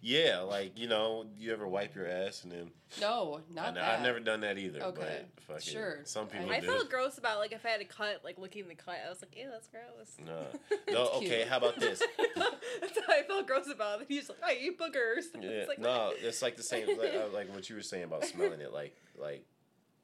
Yeah, 0.00 0.40
like 0.40 0.78
you 0.78 0.88
know, 0.88 1.24
you 1.38 1.52
ever 1.52 1.66
wipe 1.66 1.94
your 1.94 2.06
ass 2.06 2.42
and 2.44 2.52
then 2.52 2.70
No, 3.00 3.40
I 3.50 3.54
not 3.54 3.74
know, 3.74 3.80
that. 3.80 3.98
I've 3.98 4.02
never 4.02 4.20
done 4.20 4.40
that 4.40 4.58
either. 4.58 4.80
Okay, 4.82 5.24
but 5.34 5.42
fucking, 5.56 5.72
sure. 5.72 6.00
Some 6.04 6.26
people 6.26 6.50
I 6.50 6.60
do. 6.60 6.66
felt 6.66 6.90
gross 6.90 7.18
about 7.18 7.38
like 7.38 7.52
if 7.52 7.64
I 7.64 7.70
had 7.70 7.80
a 7.80 7.84
cut, 7.84 8.20
like 8.24 8.38
looking 8.38 8.68
the 8.68 8.74
cut. 8.74 8.96
I 9.04 9.08
was 9.08 9.22
like, 9.22 9.36
ew, 9.36 9.48
that's 9.50 9.68
gross. 9.68 10.16
No, 10.24 10.46
no. 10.92 11.10
Okay, 11.18 11.44
how 11.48 11.58
about 11.58 11.78
this? 11.78 12.02
that's 12.80 12.98
how 13.06 13.12
I 13.12 13.22
felt 13.22 13.46
gross 13.46 13.68
about 13.70 14.02
it. 14.02 14.06
He's 14.08 14.28
like, 14.28 14.38
I 14.44 14.58
eat 14.60 14.78
boogers. 14.78 15.24
Yeah, 15.34 15.48
It's 15.48 15.68
like, 15.68 15.78
no, 15.78 16.12
it's 16.16 16.42
like 16.42 16.56
the 16.56 16.62
same, 16.62 16.86
like, 16.98 17.14
uh, 17.14 17.28
like 17.32 17.52
what 17.54 17.68
you 17.68 17.76
were 17.76 17.82
saying 17.82 18.04
about 18.04 18.24
smelling 18.24 18.60
it. 18.60 18.72
Like, 18.72 18.96
like 19.18 19.44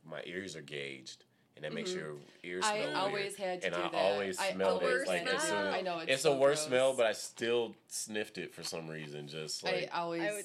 my 0.04 0.22
ears 0.24 0.56
are 0.56 0.62
gauged, 0.62 1.24
and 1.58 1.64
that 1.64 1.74
makes 1.74 1.90
Mhm. 1.90 1.96
your 1.96 2.14
ears 2.44 2.64
smell 2.64 2.74
I 2.76 2.78
weird. 2.84 2.94
always 2.96 3.36
had 3.36 3.60
to 3.60 3.66
and 3.66 3.76
do 3.76 3.82
I 3.82 3.88
that. 3.90 3.94
always 3.96 4.38
I 4.38 4.52
smelled 4.52 4.82
always 4.82 5.02
it 5.02 5.06
like 5.08 5.26
as 5.26 5.42
soon 5.42 5.56
as 5.66 5.74
I 5.74 5.80
know 5.80 5.98
it's, 5.98 6.12
it's 6.12 6.22
so 6.22 6.32
a 6.32 6.36
worse 6.38 6.60
gross. 6.60 6.68
smell, 6.68 6.94
but 6.94 7.06
I 7.06 7.12
still 7.12 7.74
sniffed 7.88 8.38
it 8.38 8.54
for 8.54 8.62
some 8.62 8.88
reason. 8.88 9.26
Just 9.28 9.62
like 9.64 9.90
I 9.92 9.98
always. 9.98 10.22
I, 10.22 10.32
would- 10.32 10.44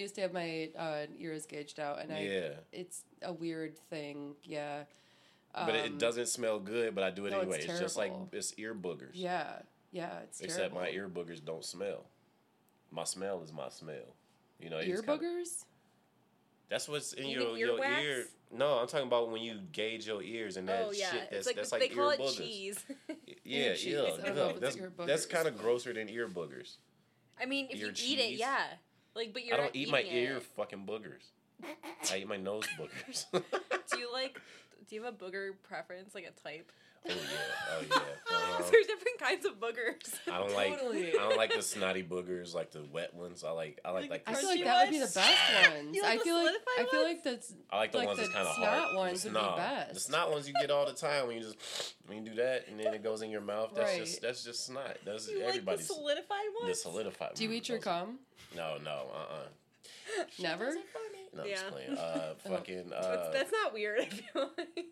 used 0.00 0.14
to 0.14 0.20
have 0.20 0.32
my 0.32 0.70
uh, 0.78 1.06
ears 1.18 1.46
gauged 1.46 1.80
out, 1.80 2.00
and 2.00 2.12
I. 2.12 2.20
yeah, 2.20 2.50
It's 2.72 3.02
a 3.22 3.32
weird 3.32 3.76
thing. 3.90 4.36
Yeah. 4.44 4.84
but 5.52 5.74
it 5.74 5.86
Um, 5.92 5.98
doesn't 5.98 6.26
smell 6.26 6.58
good. 6.60 6.94
But 6.94 7.02
I 7.04 7.10
do 7.10 7.26
it 7.26 7.30
no, 7.30 7.40
anyway. 7.40 7.58
It's, 7.64 7.78
just 7.80 7.96
like 7.96 8.12
it's 8.32 8.54
ear 8.54 8.74
boogers. 8.74 9.10
Yeah. 9.14 9.60
Yeah. 9.92 10.20
It's 10.20 10.40
Except 10.40 10.58
terrible. 10.74 10.80
my 10.80 10.88
ear 10.90 11.08
boogers 11.08 11.44
don't 11.44 11.64
smell. 11.64 12.04
My 12.90 13.04
smell 13.04 13.42
is 13.42 13.52
my 13.52 13.68
smell. 13.68 14.14
You 14.60 14.70
know, 14.70 14.78
ear 14.80 14.96
just 14.96 15.06
kinda- 15.06 15.24
boogers. 15.24 15.64
That's 16.68 16.88
what's 16.88 17.12
in 17.12 17.26
You 17.26 17.40
your 17.40 17.58
your 17.58 17.78
earwax? 17.78 18.02
ear. 18.02 18.26
No, 18.54 18.78
I'm 18.78 18.86
talking 18.86 19.06
about 19.06 19.30
when 19.30 19.42
you 19.42 19.58
gauge 19.72 20.06
your 20.06 20.22
ears 20.22 20.56
and 20.56 20.68
that 20.68 20.84
oh 20.86 20.92
yeah, 20.92 21.10
shit. 21.10 21.28
That's 21.30 21.46
like 21.46 21.56
that's 21.56 21.70
they 21.70 21.80
like 21.80 21.94
call 21.94 22.10
ear 22.10 22.14
it 22.14 22.20
boogers. 22.20 22.36
cheese. 22.38 22.84
Yeah, 23.44 23.74
cheese. 23.74 23.86
yeah. 23.86 24.00
I 24.00 24.06
don't 24.06 24.24
know 24.24 24.34
no, 24.34 24.48
if 24.50 24.62
it's 24.62 24.76
that's 24.76 25.06
that's 25.06 25.26
kind 25.26 25.48
of 25.48 25.58
grosser 25.58 25.92
than 25.92 26.08
ear 26.08 26.28
boogers. 26.28 26.76
I 27.40 27.46
mean, 27.46 27.68
if 27.70 27.80
Ear 27.80 27.88
you 27.88 27.92
eat 28.04 28.18
it, 28.18 28.38
yeah. 28.38 28.64
Like, 29.14 29.32
but 29.32 29.44
you're 29.44 29.54
I 29.54 29.58
don't 29.58 29.76
eat 29.76 29.90
my 29.90 30.00
eating 30.02 30.16
ear 30.16 30.40
fucking 30.56 30.86
boogers. 30.86 31.30
I 32.12 32.18
eat 32.18 32.28
my 32.28 32.36
nose 32.36 32.66
boogers. 32.78 33.26
Do 33.32 33.98
you 33.98 34.12
like? 34.12 34.40
Do 34.88 34.96
you 34.96 35.02
have 35.04 35.14
a 35.14 35.16
booger 35.16 35.52
preference, 35.62 36.14
like 36.14 36.24
a 36.24 36.48
type? 36.48 36.70
oh 37.10 37.12
yeah, 37.12 37.16
oh 37.72 37.82
yeah. 37.90 37.96
Uh-huh. 37.96 38.62
There's 38.70 38.86
different 38.86 39.18
kinds 39.18 39.44
of 39.44 39.60
boogers. 39.60 40.14
I 40.32 40.38
don't 40.38 40.54
like 40.54 40.78
Totally. 40.78 41.10
I 41.10 41.18
don't 41.18 41.36
like 41.36 41.52
the 41.54 41.60
snotty 41.62 42.02
boogers, 42.02 42.54
like 42.54 42.70
the 42.70 42.82
wet 42.92 43.12
ones. 43.14 43.44
I 43.44 43.50
like 43.50 43.78
I 43.84 43.90
like 43.90 44.02
like 44.10 44.10
Like 44.10 44.22
I 44.26 44.32
the, 44.32 44.38
feel 44.38 44.48
like 44.48 44.60
Crunchy 44.60 44.64
that 44.64 44.84
would 44.84 44.90
be 44.90 44.96
the 44.98 45.02
ones? 45.04 45.14
best 45.14 45.74
ones. 45.76 45.96
You 45.96 46.02
like 46.02 46.10
I 46.12 46.16
the 46.18 46.24
feel 46.24 46.34
like 46.36 46.44
solidified 46.46 46.78
I 46.78 46.84
feel 46.90 47.02
like 47.02 47.24
that's 47.24 47.52
I 47.70 47.76
like 47.76 47.92
the 47.92 47.98
like 47.98 48.06
ones 48.06 48.18
that's 48.18 48.28
the 48.30 48.34
kind 48.34 48.48
of 48.48 48.54
snot 48.56 48.68
hard. 48.68 48.96
ones 48.96 49.22
the 49.22 49.28
would 49.28 49.34
be 49.34 49.40
snot. 49.40 49.56
best. 49.56 49.94
The 49.94 50.00
snot 50.00 50.30
ones 50.30 50.48
you 50.48 50.54
get 50.60 50.70
all 50.70 50.86
the 50.86 50.92
time 50.92 51.26
when 51.26 51.36
you 51.36 51.42
just 51.42 51.94
when 52.06 52.18
you 52.24 52.30
do 52.30 52.36
that 52.36 52.68
and 52.68 52.80
then 52.80 52.94
it 52.94 53.02
goes 53.02 53.22
in 53.22 53.30
your 53.30 53.40
mouth. 53.42 53.72
That's 53.74 53.90
Right. 53.92 54.00
just 54.04 54.22
that's 54.22 54.42
just 54.44 54.64
snot. 54.66 54.96
That's 55.04 55.28
You 55.28 55.34
like 55.36 55.42
the 55.44 55.48
everybody's 55.50 55.86
solidified 55.86 56.28
ones? 56.28 56.60
the 56.60 56.66
ones? 56.66 56.80
solidified. 56.82 57.34
Do 57.34 57.44
you 57.44 57.52
eat 57.52 57.68
your 57.68 57.78
those- 57.78 57.84
cum? 57.84 58.18
No, 58.56 58.76
no, 58.84 59.06
uh, 59.14 59.34
uh 59.34 60.24
Never. 60.38 60.72
No, 61.34 61.42
I'm 61.42 61.48
just 61.48 61.64
Yeah. 61.64 61.70
playing. 61.70 61.98
Uh, 61.98 62.34
fucking. 62.48 62.88
That's, 62.90 63.06
Uh, 63.06 63.30
that's 63.32 63.50
not 63.52 63.74
weird. 63.74 64.00
I 64.00 64.04
feel 64.06 64.50
like. 64.56 64.86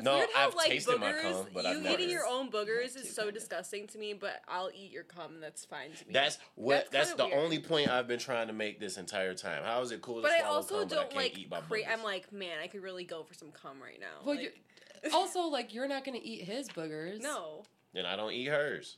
It's 0.00 0.04
No, 0.04 0.16
weird 0.16 0.28
how, 0.34 0.48
I've 0.48 0.54
like, 0.54 0.68
tasted 0.68 0.98
my 0.98 1.12
cum, 1.12 1.46
but 1.54 1.64
you 1.64 1.70
I've 1.70 1.82
never- 1.82 1.94
eating 1.94 2.10
your 2.10 2.26
own 2.26 2.50
boogers 2.50 2.96
is 2.96 3.14
so 3.14 3.30
disgusting 3.30 3.86
to 3.88 3.98
me. 3.98 4.12
But 4.14 4.42
I'll 4.48 4.70
eat 4.74 4.90
your 4.90 5.04
cum, 5.04 5.40
that's 5.40 5.64
fine 5.64 5.90
to 5.92 6.06
me. 6.06 6.12
that's 6.12 6.38
what. 6.54 6.90
That's 6.90 7.10
That's, 7.10 7.14
the 7.14 7.26
weird. 7.26 7.38
only 7.38 7.58
point 7.58 7.88
I've 7.90 8.08
been 8.08 8.18
trying 8.18 8.46
to 8.48 8.52
make 8.52 8.80
this 8.80 8.96
entire 8.98 9.34
time. 9.34 9.62
How 9.64 9.80
is 9.82 9.92
it 9.92 10.00
cool 10.02 10.16
to 10.16 10.22
but 10.22 10.32
I 10.32 10.40
also 10.40 10.80
cum, 10.80 10.88
don't 10.88 11.02
can't 11.10 11.14
like. 11.16 11.38
eat 11.38 11.50
my 11.50 11.60
Cra- 11.60 11.80
boogers? 11.82 11.92
I'm 11.92 12.02
like, 12.02 12.32
man, 12.32 12.58
I 12.62 12.66
could 12.66 12.82
really 12.82 13.04
go 13.04 13.22
for 13.22 13.34
some 13.34 13.50
cum 13.52 13.80
right 13.82 14.00
now. 14.00 14.24
Well, 14.24 14.36
like, 14.36 14.58
Also, 15.14 15.42
like 15.42 15.72
you're 15.74 15.88
not 15.88 16.04
gonna 16.04 16.18
eat 16.22 16.44
his 16.44 16.68
boogers. 16.68 17.20
no. 17.22 17.62
Then 17.92 18.06
I 18.06 18.16
don't 18.16 18.32
eat 18.32 18.46
hers. 18.46 18.96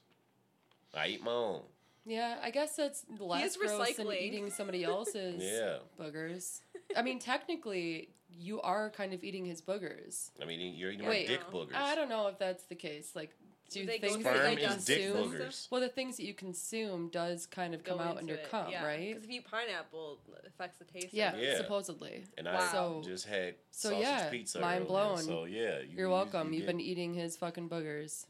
I 0.95 1.07
eat 1.09 1.23
my 1.23 1.31
own. 1.31 1.63
Yeah, 2.05 2.37
I 2.43 2.51
guess 2.51 2.75
that's 2.77 3.05
less 3.19 3.53
is 3.53 3.57
gross 3.57 3.97
than 3.97 4.13
eating 4.13 4.51
somebody 4.51 4.83
else's 4.85 5.41
Yeah. 5.43 5.77
boogers. 5.99 6.61
I 6.97 7.03
mean, 7.03 7.19
technically, 7.21 8.09
you 8.39 8.61
are 8.63 8.91
kind 8.91 9.13
of 9.13 9.23
eating 9.25 9.45
his 9.45 9.61
boogers. 9.63 10.31
I 10.41 10.45
mean, 10.45 10.75
you're 10.75 10.91
eating 10.93 11.07
Wait. 11.07 11.29
my 11.29 11.35
dick 11.37 11.43
No. 11.53 11.59
boogers. 11.61 11.75
I 11.75 11.95
don't 11.95 12.09
know 12.09 12.27
if 12.29 12.39
that's 12.39 12.65
the 12.65 12.75
case. 12.75 13.13
Like, 13.15 13.31
do 13.71 13.87
They 13.87 13.99
things 13.99 14.17
through 14.17 14.25
that 14.25 14.61
you 14.61 14.67
is 14.67 14.85
dick 14.85 15.13
consume? 15.13 15.33
boogers. 15.33 15.71
Well, 15.71 15.81
the 15.81 15.89
things 15.89 16.19
that 16.19 16.25
you 16.25 16.35
consume 16.35 17.09
does 17.09 17.47
kind 17.47 17.75
of 17.75 17.83
Go 17.85 17.97
come 17.97 18.07
out 18.07 18.21
in 18.21 18.29
your 18.29 18.37
it, 18.37 18.51
cum, 18.51 18.71
yeah. 18.71 18.85
right? 18.85 19.09
Because 19.09 19.25
if 19.25 19.31
you 19.31 19.37
eat 19.41 19.47
pineapple, 19.51 20.19
it 20.37 20.45
affects 20.47 20.79
the 20.79 20.85
taste. 20.85 21.15
Yeah, 21.15 21.33
of 21.33 21.39
it. 21.39 21.45
Yeah. 21.45 21.57
supposedly. 21.57 22.25
And 22.37 22.47
Wow. 22.47 22.59
I 22.59 22.73
So- 22.73 23.03
just 23.05 23.27
had 23.27 23.55
so 23.71 23.99
yeah, 23.99 24.29
pizza. 24.29 24.61
mind 24.61 24.77
earlier, 24.83 24.89
blown. 24.89 25.19
So 25.19 25.45
yeah, 25.45 25.79
you, 25.81 25.97
You're 25.97 26.11
welcome. 26.11 26.53
you 26.53 26.59
You've 26.59 26.67
been 26.67 26.81
eating 26.81 27.15
his 27.15 27.37
fucking 27.39 27.69
boogers. 27.71 28.27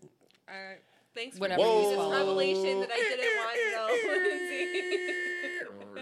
All 0.48 0.54
right. 0.54 0.78
Thanks 1.14 1.36
for 1.36 1.42
Whenever 1.42 1.62
giving 1.62 1.90
this 1.90 2.10
revelation 2.12 2.80
that 2.80 2.90
I 2.90 2.96
didn't 2.96 3.36
want 3.36 3.56
to 3.58 3.70
know. 3.74 3.88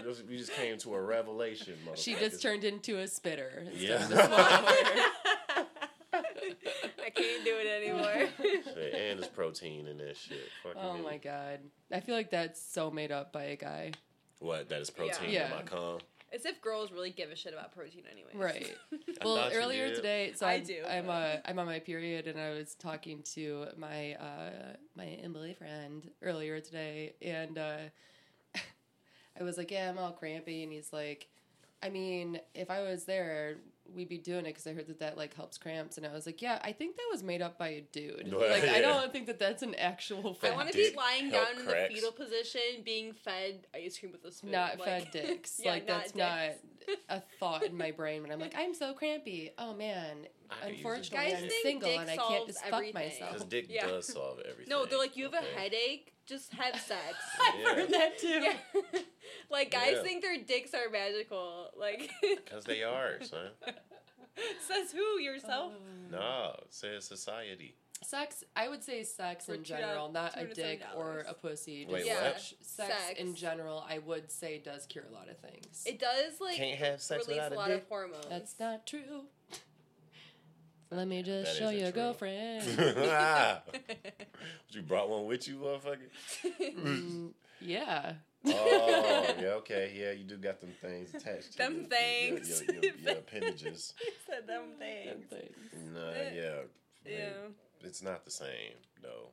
Just- 0.03 0.25
we 0.25 0.37
just 0.37 0.53
came 0.53 0.77
to 0.79 0.93
a 0.93 1.01
revelation. 1.01 1.75
She 1.95 2.15
just 2.15 2.41
turned 2.41 2.63
into 2.63 2.99
a 2.99 3.07
spitter. 3.07 3.65
Yeah. 3.75 4.03
of 4.03 4.09
the. 4.09 4.21
I 6.13 7.09
can't 7.09 7.43
do 7.45 7.55
it 7.57 7.67
anymore. 7.83 8.29
Shit, 8.41 8.93
and 8.93 9.19
there's 9.19 9.27
protein 9.31 9.87
in 9.87 9.97
that 9.97 10.15
shit. 10.17 10.37
Fucking 10.63 10.79
oh 10.81 10.93
hell. 10.95 11.03
my 11.03 11.17
god. 11.17 11.59
I 11.91 11.99
feel 11.99 12.15
like 12.15 12.29
that's 12.31 12.61
so 12.61 12.91
made 12.91 13.11
up 13.11 13.31
by 13.33 13.43
a 13.43 13.55
guy. 13.55 13.91
What? 14.39 14.69
That 14.69 14.81
is 14.81 14.89
protein 14.89 15.29
Yeah. 15.29 15.45
in 15.45 15.51
my 15.55 15.61
cum. 15.63 15.99
As 16.33 16.45
if 16.45 16.61
girls 16.61 16.91
really 16.93 17.09
give 17.11 17.29
a 17.29 17.35
shit 17.35 17.53
about 17.53 17.73
protein 17.75 18.03
anyway. 18.11 18.29
Right. 18.33 18.75
Well, 19.23 19.51
earlier 19.53 19.93
today, 19.93 20.31
so 20.35 20.47
I 20.47 20.53
I'm, 20.53 20.63
do, 20.63 20.77
I'm 20.89 21.05
but- 21.05 21.11
uh, 21.11 21.37
I'm 21.45 21.59
on 21.59 21.67
my 21.67 21.77
period, 21.79 22.25
and 22.25 22.39
I 22.39 22.49
was 22.51 22.73
talking 22.73 23.21
to 23.35 23.67
my 23.77 24.13
uh, 24.15 24.73
my 24.95 25.19
boyfriend 25.27 26.09
earlier 26.23 26.59
today, 26.59 27.13
and 27.21 27.55
uh, 27.59 27.77
I 29.39 29.43
was 29.43 29.57
like, 29.57 29.71
"Yeah, 29.71 29.89
I'm 29.89 29.97
all 29.97 30.11
crampy," 30.11 30.63
and 30.63 30.71
he's 30.71 30.91
like, 30.93 31.27
"I 31.81 31.89
mean, 31.89 32.39
if 32.53 32.69
I 32.69 32.81
was 32.81 33.05
there, 33.05 33.57
we'd 33.93 34.07
be 34.09 34.17
doing 34.17 34.41
it 34.45 34.49
because 34.49 34.67
I 34.67 34.73
heard 34.73 34.87
that 34.87 34.99
that 34.99 35.17
like 35.17 35.33
helps 35.35 35.57
cramps," 35.57 35.97
and 35.97 36.05
I 36.05 36.11
was 36.13 36.25
like, 36.25 36.41
"Yeah, 36.41 36.59
I 36.63 36.71
think 36.73 36.95
that 36.97 37.07
was 37.11 37.23
made 37.23 37.41
up 37.41 37.57
by 37.57 37.69
a 37.69 37.81
dude. 37.81 38.31
Well, 38.33 38.49
like, 38.51 38.63
I 38.63 38.81
don't 38.81 39.11
think 39.11 39.27
that 39.27 39.39
that's 39.39 39.63
an 39.63 39.75
actual 39.75 40.33
fact. 40.33 40.43
I 40.43 40.47
fact. 40.47 40.57
want 40.57 40.71
to 40.71 40.77
be 40.77 40.93
lying 40.95 41.29
help 41.31 41.47
down 41.47 41.59
in 41.59 41.65
the 41.65 41.87
fetal 41.89 42.11
position, 42.11 42.61
being 42.83 43.13
fed 43.13 43.67
ice 43.75 43.97
cream 43.97 44.11
with 44.11 44.23
a 44.25 44.31
spoon. 44.31 44.51
not 44.51 44.79
like- 44.79 44.87
fed 44.87 45.07
dicks. 45.27 45.59
Yeah, 45.63 45.71
like 45.71 45.87
that's 45.87 46.13
not 46.15 46.49
not 46.87 46.97
a 47.09 47.21
thought 47.39 47.63
in 47.63 47.77
my 47.77 47.91
brain 47.99 48.21
when 48.21 48.31
I'm 48.31 48.39
like, 48.39 48.53
I'm 48.57 48.73
so 48.73 48.93
crampy. 48.93 49.51
Oh 49.57 49.73
man, 49.73 50.27
I 50.51 50.65
could 50.67 50.75
use 50.77 50.85
a 50.85 50.87
unfortunately 50.89 51.17
Guys 51.31 51.33
I'm 51.43 51.49
think 51.49 51.63
single 51.63 51.89
dick 51.89 51.99
and 51.99 52.09
I 52.09 52.15
can't 52.17 52.27
solves 52.29 52.45
just 52.47 52.63
fuck 52.63 52.73
everything. 52.73 52.93
myself. 52.93 53.31
Because 53.33 53.47
dick 53.47 53.65
Yeah. 53.69 53.85
does 53.87 54.07
solve 54.13 54.39
everything. 54.49 54.69
No, 54.69 54.85
they're 54.85 54.97
like, 54.99 55.17
you 55.17 55.23
have 55.25 55.33
a 55.33 55.37
okay? 55.39 55.47
headache, 55.55 56.13
just 56.25 56.53
have 56.53 56.75
sex. 56.79 57.15
I've 57.41 57.59
Yeah. 57.59 57.75
heard 57.75 57.89
that 57.89 58.17
too. 58.19 58.27
yeah. 58.27 58.53
like 59.49 59.71
guys 59.71 59.93
Yeah. 59.97 60.03
think 60.03 60.21
their 60.21 60.37
dicks 60.37 60.73
are 60.73 60.89
magical. 60.89 61.69
Like 61.77 62.09
Because 62.21 62.63
they 62.65 62.83
are, 62.83 63.21
son. 63.23 63.49
says 64.67 64.91
who 64.91 65.19
yourself? 65.19 65.73
Oh. 65.75 66.11
No, 66.11 66.55
it 66.61 66.73
says 66.73 67.05
society. 67.05 67.75
Sex, 68.03 68.43
I 68.55 68.67
would 68.67 68.83
say 68.83 69.03
sex 69.03 69.45
For 69.45 69.53
in 69.53 69.59
two 69.59 69.65
general, 69.75 70.11
dollars- 70.11 70.35
not 70.35 70.41
a 70.43 70.51
dick 70.55 70.81
or 70.95 71.19
a 71.27 71.35
pussy. 71.35 71.83
Just 71.83 71.93
Wait, 71.93 72.05
Yeah. 72.07 72.23
what? 72.23 72.33
sex, 72.41 72.53
sex 72.61 72.93
Sex. 73.07 73.19
in 73.19 73.35
general, 73.35 73.85
I 73.87 73.99
would 73.99 74.31
say 74.31 74.57
does 74.57 74.87
cure 74.87 75.03
a 75.07 75.13
lot 75.13 75.29
of 75.29 75.37
things. 75.37 75.83
It 75.85 75.99
does 75.99 76.39
like 76.41 76.55
Can't 76.55 76.79
have 76.79 76.99
sex 76.99 77.27
release 77.27 77.43
without 77.43 77.51
a 77.51 77.55
a 77.55 77.57
lot 77.57 77.67
dick. 77.67 77.81
of 77.83 77.87
hormones. 77.89 78.25
That's 78.27 78.59
not 78.59 78.87
true. 78.87 79.25
Let 80.93 81.07
me 81.07 81.23
just 81.23 81.53
That 81.53 81.57
show 81.57 81.69
isn't 81.69 81.79
your 81.79 81.91
true. 81.91 82.01
girlfriend. 82.01 82.65
you 84.71 84.81
brought 84.81 85.09
one 85.09 85.25
with 85.25 85.47
you, 85.47 85.55
motherfucker? 85.57 86.09
Mm, 86.59 87.31
yeah. 87.61 88.13
oh, 88.45 89.25
yeah, 89.39 89.47
okay, 89.59 89.93
yeah, 89.95 90.11
you 90.11 90.23
do 90.25 90.35
got 90.37 90.59
them 90.59 90.71
things 90.81 91.13
attached 91.13 91.53
to 91.53 91.57
Them 91.59 91.73
your- 91.73 91.81
your- 91.81 91.89
things. 92.39 92.63
Your, 92.67 92.75
your, 92.83 92.93
your 92.95 93.11
appendages. 93.19 93.93
said 94.27 94.47
them 94.47 94.63
things. 94.79 95.31
Nah, 95.93 96.09
Eh, 96.09 96.31
yeah, 96.33 96.41
Yeah. 97.05 97.29
they- 97.81 97.87
it's 97.87 98.01
not 98.03 98.25
the 98.25 98.31
same 98.31 98.73
though. 99.01 99.29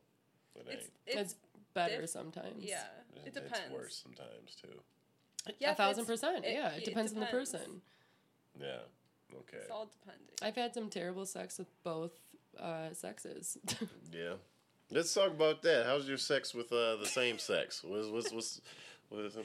It 0.55 0.67
ain't. 0.71 0.79
It's, 0.79 0.89
It's, 1.07 1.17
it's, 1.21 1.35
better 1.75 2.01
diff- 2.03 2.11
sometimes. 2.11 2.65
yeah. 2.65 2.85
It 3.27 3.35
depends. 3.35 3.59
It's 3.67 3.73
worse 3.75 4.01
sometimes 4.03 4.55
too. 4.61 4.81
Yeah, 5.59 5.73
a 5.73 5.75
thousand 5.75 6.07
percent. 6.07 6.45
it- 6.45 6.53
yeah, 6.53 6.69
it 6.71 6.79
it 6.79 6.85
depends 6.85 7.13
on 7.15 7.21
the 7.21 7.27
person. 7.27 7.83
Yeah. 8.61 8.79
Okay. 9.35 9.59
It's 9.63 9.71
all 9.71 9.91
depending. 10.01 10.27
I've 10.43 10.55
had 10.57 10.75
some 10.75 10.89
terrible 10.89 11.27
sex 11.27 11.59
with 11.59 11.69
both 11.83 12.13
uh, 12.61 12.93
sexes. 12.93 13.59
Yeah. 14.13 14.35
Let's 14.91 15.13
talk 15.13 15.29
about 15.29 15.61
that. 15.63 15.85
How's 15.85 16.09
your 16.09 16.17
sex 16.17 16.55
with 16.55 16.73
uh, 16.73 16.97
the 16.97 17.05
same 17.07 17.39
sex? 17.39 17.85
What's 17.85 18.09
what's 18.09 18.33
what's, 18.33 18.61
what's 19.11 19.37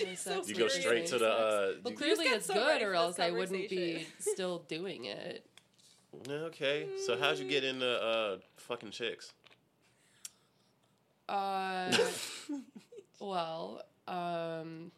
You're 0.00 0.14
so 0.14 0.44
you 0.46 0.54
go 0.54 0.64
with 0.64 0.72
straight 0.72 1.06
to 1.06 1.18
the 1.18 1.28
uh, 1.28 1.72
well, 1.82 1.92
you- 1.92 1.98
clearly 1.98 2.26
it's 2.26 2.46
so 2.46 2.54
good, 2.54 2.82
or 2.82 2.94
else 2.94 3.18
I 3.18 3.32
wouldn't 3.32 3.68
be 3.68 4.06
still 4.20 4.60
doing 4.68 5.06
it. 5.06 5.44
Okay. 6.30 6.86
So 7.04 7.18
how'd 7.18 7.38
you 7.38 7.48
get 7.48 7.64
into 7.64 7.86
uh 7.86 8.36
fucking 8.58 8.92
chicks? 8.92 9.32
Uh, 11.28 11.96
well, 13.20 13.82
um, 14.06 14.92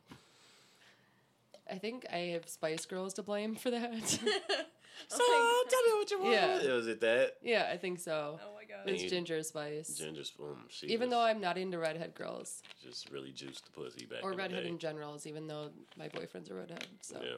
I 1.70 1.76
think 1.78 2.06
I 2.12 2.32
have 2.34 2.48
Spice 2.48 2.86
Girls 2.86 3.14
to 3.14 3.22
blame 3.22 3.54
for 3.56 3.70
that. 3.70 4.18
So 5.08 5.18
tell 5.18 5.82
me 5.82 5.92
what 5.98 6.10
you 6.10 6.20
want. 6.20 6.32
Yeah. 6.32 6.72
Was 6.72 6.86
it 6.86 7.00
that? 7.00 7.34
yeah, 7.42 7.68
I 7.70 7.76
think 7.76 7.98
so. 7.98 8.38
Oh 8.40 8.54
my 8.54 8.64
god. 8.64 8.88
It's 8.88 9.02
you- 9.02 9.10
Ginger 9.10 9.42
Spice. 9.42 9.96
Ginger 9.98 10.22
Spoon. 10.24 10.56
She 10.68 10.86
Even 10.86 11.08
was 11.08 11.16
though 11.16 11.20
I'm 11.22 11.40
not 11.40 11.58
into 11.58 11.78
redhead 11.78 12.14
girls 12.14 12.62
just 12.82 13.10
really 13.10 13.32
juiced 13.32 13.64
the 13.66 13.72
pussy 13.72 14.06
back 14.06 14.20
or 14.22 14.30
in 14.30 14.36
the 14.36 14.42
redhead 14.42 14.62
day. 14.62 14.68
in 14.68 14.78
generals, 14.78 15.26
even 15.26 15.46
though 15.48 15.70
my 15.98 16.08
boyfriend's 16.08 16.48
a 16.50 16.54
redhead, 16.54 16.86
so 17.00 17.20
Yeah. 17.22 17.34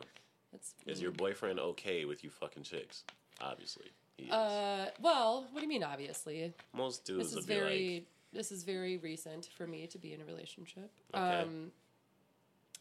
it's 0.53 0.74
Is 0.87 1.01
your 1.01 1.12
boyfriend 1.12 1.59
okay 1.59 2.05
with 2.05 2.22
you 2.22 2.31
fucking 2.31 2.62
chicks? 2.62 3.05
Obviously. 3.41 3.87
He 4.18 4.24
is. 4.27 4.33
uh 4.33 4.91
well, 5.01 5.47
what 5.51 5.61
do 5.61 5.62
you 5.62 5.68
mean? 5.68 5.83
Obviously, 5.83 6.53
Most 6.74 7.07
dudes 7.07 7.24
this 7.29 7.35
would 7.35 7.41
is 7.41 7.47
be 7.47 7.55
very 7.55 7.95
like, 7.95 8.07
this 8.35 8.53
is 8.53 8.64
very 8.64 8.99
recent 8.99 9.47
for 9.57 9.66
me 9.66 9.87
to 9.87 9.99
be 9.99 10.12
in 10.12 10.20
a 10.20 10.24
relationship. 10.27 10.91
Okay. 11.14 11.41
Um, 11.41 11.72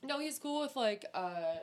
no, 0.05 0.19
he's 0.19 0.39
cool 0.39 0.61
with 0.61 0.75
like 0.75 1.05
uh 1.13 1.57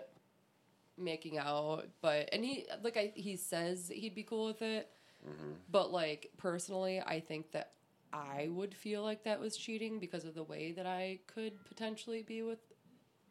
making 0.99 1.39
out, 1.39 1.87
but 2.01 2.29
and 2.33 2.45
he 2.45 2.67
like 2.83 2.97
I 2.97 3.13
he 3.15 3.37
says 3.37 3.91
he'd 3.93 4.15
be 4.15 4.23
cool 4.23 4.47
with 4.47 4.63
it, 4.63 4.89
Mm-hmm. 5.25 5.53
but 5.71 5.93
like 5.93 6.31
personally, 6.37 7.01
I 7.01 7.21
think 7.21 7.53
that 7.53 7.75
I 8.13 8.49
would 8.51 8.75
feel 8.75 9.05
like 9.05 9.23
that 9.23 9.39
was 9.39 9.57
cheating 9.57 10.01
because 10.01 10.25
of 10.25 10.35
the 10.35 10.43
way 10.43 10.73
that 10.73 10.85
I 10.85 11.21
could 11.29 11.65
potentially 11.65 12.23
be 12.23 12.43
with 12.43 12.59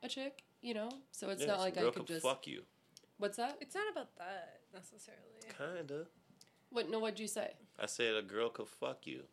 a 0.01 0.07
chick. 0.07 0.43
You 0.61 0.73
know, 0.75 0.89
so 1.11 1.29
it's 1.29 1.41
yes, 1.41 1.49
not 1.49 1.59
like 1.59 1.77
I 1.77 1.81
could 1.81 1.93
can 1.95 2.05
just. 2.05 2.23
fuck 2.23 2.47
you. 2.47 2.61
What's 3.17 3.37
that? 3.37 3.57
It's 3.59 3.75
not 3.75 3.91
about 3.91 4.15
that 4.17 4.61
necessarily. 4.73 5.23
Kinda. 5.57 6.05
What? 6.69 6.89
No, 6.89 6.99
what'd 6.99 7.19
you 7.19 7.27
say? 7.27 7.51
I 7.79 7.87
said 7.87 8.15
a 8.15 8.21
girl 8.21 8.49
could 8.49 8.67
fuck 8.69 9.05
you. 9.05 9.23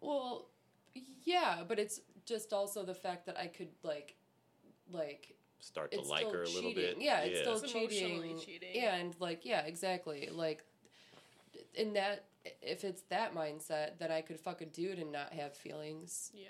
Well, 0.00 0.48
yeah, 1.24 1.62
but 1.66 1.78
it's 1.78 2.00
just 2.26 2.52
also 2.52 2.84
the 2.84 2.94
fact 2.94 3.26
that 3.26 3.38
I 3.38 3.46
could 3.46 3.68
like, 3.82 4.16
like 4.90 5.34
Start 5.60 5.92
to 5.92 6.00
like 6.00 6.24
her 6.30 6.42
a 6.42 6.46
little 6.46 6.70
cheating. 6.72 6.74
bit. 6.74 6.96
Yeah, 7.00 7.20
it's 7.20 7.40
still 7.40 7.54
It's 7.54 7.72
cheating. 7.72 8.38
cheating. 8.38 8.70
Yeah, 8.74 8.96
and 8.96 9.14
like 9.20 9.44
yeah, 9.44 9.60
exactly. 9.62 10.28
Like 10.32 10.64
in 11.74 11.92
that 11.94 12.24
if 12.60 12.82
it's 12.82 13.02
that 13.10 13.34
mindset, 13.34 13.98
then 14.00 14.10
I 14.10 14.22
could 14.22 14.40
fuck 14.40 14.60
a 14.60 14.66
dude 14.66 14.98
and 14.98 15.12
not 15.12 15.32
have 15.32 15.54
feelings. 15.56 16.32
Yeah. 16.34 16.48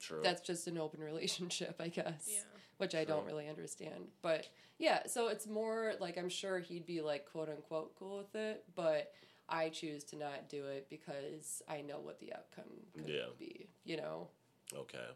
True. 0.00 0.20
That's 0.22 0.40
just 0.40 0.66
an 0.68 0.78
open 0.78 1.00
relationship, 1.00 1.76
I 1.78 1.88
guess. 1.88 2.28
Yeah. 2.32 2.40
Which 2.78 2.94
I 2.94 3.04
don't 3.04 3.26
really 3.26 3.46
understand. 3.46 4.08
But 4.22 4.48
yeah, 4.78 5.00
so 5.06 5.28
it's 5.28 5.46
more 5.46 5.92
like 6.00 6.16
I'm 6.16 6.30
sure 6.30 6.58
he'd 6.60 6.86
be 6.86 7.02
like 7.02 7.26
quote 7.30 7.50
unquote 7.50 7.94
cool 7.98 8.16
with 8.16 8.34
it, 8.34 8.64
but 8.74 9.12
I 9.50 9.68
choose 9.68 10.02
to 10.04 10.16
not 10.16 10.48
do 10.48 10.64
it 10.64 10.86
because 10.88 11.62
I 11.68 11.82
know 11.82 11.98
what 12.00 12.20
the 12.20 12.32
outcome 12.32 12.72
could 12.96 13.06
Yeah. 13.06 13.26
be, 13.38 13.68
you 13.84 13.98
know? 13.98 14.28
Okay. 14.76 15.06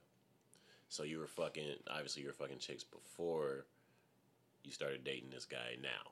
So 0.89 1.03
you 1.03 1.19
were 1.19 1.27
fucking 1.27 1.77
obviously 1.91 2.23
you 2.23 2.29
were 2.29 2.35
fucking 2.35 2.59
chicks 2.59 2.85
before 2.85 3.67
you 4.63 4.71
started 4.71 5.05
dating 5.05 5.31
this 5.31 5.45
guy 5.45 5.77
now. 5.83 6.11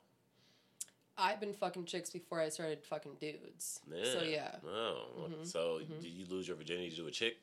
I've 1.17 1.39
been 1.39 1.53
fucking 1.53 1.85
chicks 1.85 2.09
before 2.09 2.39
I 2.39 2.49
started 2.49 2.83
fucking 2.83 3.17
dudes. 3.19 3.79
So 4.03 4.23
yeah. 4.23 4.55
Oh. 4.67 5.29
Mhm. 5.29 5.45
So 5.45 5.79
did 5.79 6.03
you 6.03 6.25
lose 6.25 6.47
your 6.47 6.57
virginity 6.57 6.95
to 6.95 7.07
a 7.07 7.11
chick? 7.11 7.37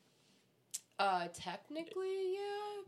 Uh 1.00 1.28
technically, 1.34 2.34
yeah. 2.34 2.40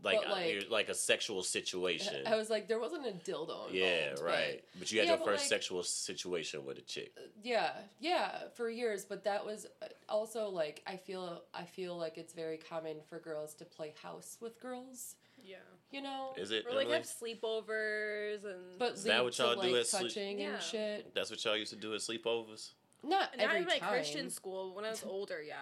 Like 0.03 0.19
but 0.21 0.27
uh, 0.29 0.31
like 0.33 0.67
like 0.69 0.89
a 0.89 0.93
sexual 0.93 1.41
situation. 1.43 2.23
I 2.27 2.35
was 2.35 2.49
like 2.49 2.67
there 2.67 2.79
wasn't 2.79 3.05
a 3.07 3.11
dildo 3.11 3.41
involved. 3.41 3.73
yeah, 3.73 4.15
right. 4.21 4.61
But, 4.77 4.91
you 4.91 4.99
had 4.99 5.07
Yeah, 5.07 5.15
your 5.15 5.25
first 5.25 5.43
like- 5.43 5.49
sexual 5.49 5.81
situation 5.83 6.65
with 6.65 6.77
a 6.77 6.81
chick. 6.81 7.11
yeah 7.41 7.71
yeah 7.99 8.29
for 8.55 8.69
years 8.69 9.05
but 9.05 9.23
that 9.23 9.45
was 9.45 9.65
uh, 9.81 9.85
also 10.09 10.41
like 10.49 10.81
i 10.87 10.95
feel 10.97 11.41
i 11.53 11.63
feel 11.63 11.97
like 11.97 12.17
it's 12.17 12.33
very 12.33 12.57
common 12.57 12.97
for 13.09 13.17
girls 13.19 13.53
to 13.55 13.65
play 13.65 13.93
house 14.03 14.37
with 14.41 14.59
girls 14.61 15.15
Yeah. 15.43 15.57
you 15.91 16.01
know 16.01 16.33
Is 16.37 16.51
it? 16.51 16.65
Or 16.67 16.73
like 16.75 16.85
Emily? 16.87 16.97
have 16.97 17.05
sleepovers 17.05 18.43
and 18.45 18.77
but 18.79 18.93
Is 18.93 19.03
that 19.03 19.23
what 19.23 19.37
y'all 19.37 19.55
do 19.55 19.61
like, 19.69 19.81
at 19.81 19.87
sleep- 19.87 20.03
touching 20.03 20.39
Yeah. 20.39 20.53
and 20.53 20.61
shit 20.63 21.13
That's 21.15 21.29
what 21.31 21.43
y'all 21.43 21.57
used 21.57 21.71
to 21.73 21.79
do 21.79 21.93
at 21.93 22.01
sleepovers. 22.01 22.71
not 23.03 23.35
not 23.37 23.45
every 23.45 23.59
in 23.59 23.65
my 23.65 23.77
time 23.79 23.89
Christian 23.93 24.29
school 24.29 24.73
when 24.75 24.85
I 24.85 24.91
was 24.91 25.03
older. 25.15 25.41
Yeah. 25.41 25.55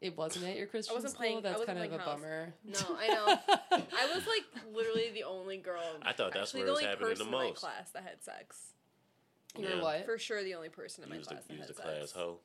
It 0.00 0.16
wasn't 0.16 0.44
at 0.46 0.56
your 0.56 0.66
christian 0.66 0.92
I 0.92 0.94
wasn't 0.96 1.12
school 1.14 1.20
playing- 1.20 1.38
I 1.38 1.40
that's 1.40 1.58
wasn't 1.60 1.78
kind 1.78 1.92
of 1.92 2.00
a 2.00 2.02
house. 2.02 2.20
bummer 2.20 2.54
No, 2.64 2.96
I 2.98 3.06
know. 3.08 3.38
I 3.98 4.14
was 4.14 4.26
like 4.26 4.44
literally 4.74 5.10
the 5.14 5.24
only 5.24 5.56
girl. 5.58 5.82
I 6.02 6.12
thought 6.12 6.32
that's 6.34 6.50
actually 6.54 6.60
where 6.60 6.66
the 6.66 6.70
it 6.72 6.72
was 6.72 6.78
only 6.80 6.84
happening 6.90 7.08
the 7.08 7.14
person 7.14 7.26
in 7.26 7.32
my 7.32 7.44
most. 7.48 7.58
class 7.60 7.90
that 7.92 8.02
had 8.02 8.22
sex. 8.22 8.58
you 9.56 9.64
were 9.64 9.70
Yeah. 9.76 9.82
what 9.82 10.04
For 10.04 10.18
sure, 10.18 10.42
the 10.44 10.54
only 10.54 10.68
person 10.68 11.04
in 11.04 11.10
my 11.10 11.16
Use 11.16 11.26
the 11.26 11.34
class 11.34 11.44
that 11.46 11.52
use 11.54 11.66
had 11.66 11.76
the 11.76 11.80
class 11.82 12.12
hoe. 12.12 12.38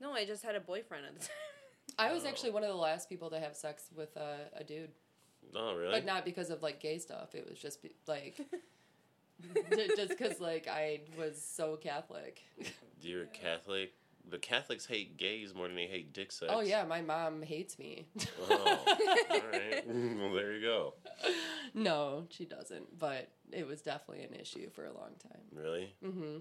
No, 0.00 0.12
I 0.12 0.24
just 0.24 0.42
had 0.42 0.54
a 0.56 0.60
boyfriend 0.60 1.04
at 1.06 1.14
the 1.14 1.20
time. 1.20 1.30
i 1.98 2.12
was 2.12 2.24
Oh. 2.24 2.28
actually 2.28 2.50
one 2.50 2.62
of 2.64 2.68
the 2.70 2.74
last 2.76 3.08
people 3.08 3.30
to 3.30 3.38
have 3.38 3.54
sex 3.54 3.84
with 3.94 4.16
uh, 4.16 4.22
a 4.56 4.64
dude 4.64 4.90
Oh 5.54 5.76
really? 5.76 5.92
but 5.92 6.04
not 6.04 6.24
because 6.24 6.50
of 6.50 6.60
like 6.62 6.80
gay 6.80 6.98
stuff 6.98 7.34
it 7.34 7.48
was 7.48 7.58
just 7.58 7.80
be- 7.82 7.94
like 8.08 8.36
just 9.96 10.08
because 10.08 10.40
like 10.40 10.66
i 10.68 11.00
was 11.16 11.40
so 11.40 11.76
catholic 11.76 12.42
You're 13.00 13.26
Catholic. 13.26 13.92
But 14.28 14.42
Catholics 14.42 14.86
hate 14.86 15.16
gays 15.16 15.54
more 15.54 15.68
than 15.68 15.76
they 15.76 15.86
hate 15.86 16.12
dick 16.12 16.32
sex. 16.32 16.50
oh 16.54 16.60
yeah 16.60 16.84
my 16.84 17.00
mom 17.00 17.42
hates 17.42 17.78
me 17.78 18.06
Oh, 18.50 18.84
all 19.30 19.40
right. 19.52 19.84
well, 19.86 20.32
there 20.34 20.52
you 20.52 20.60
go. 20.62 20.94
No, 21.74 22.24
she 22.30 22.44
doesn't. 22.44 22.98
But 22.98 23.28
it 23.52 23.66
was 23.66 23.82
definitely 23.82 24.24
an 24.24 24.34
issue 24.34 24.70
for 24.70 24.84
a 24.84 24.92
long 24.92 25.12
time. 25.22 25.42
Really? 25.52 25.94
Mm-hmm. 26.04 26.38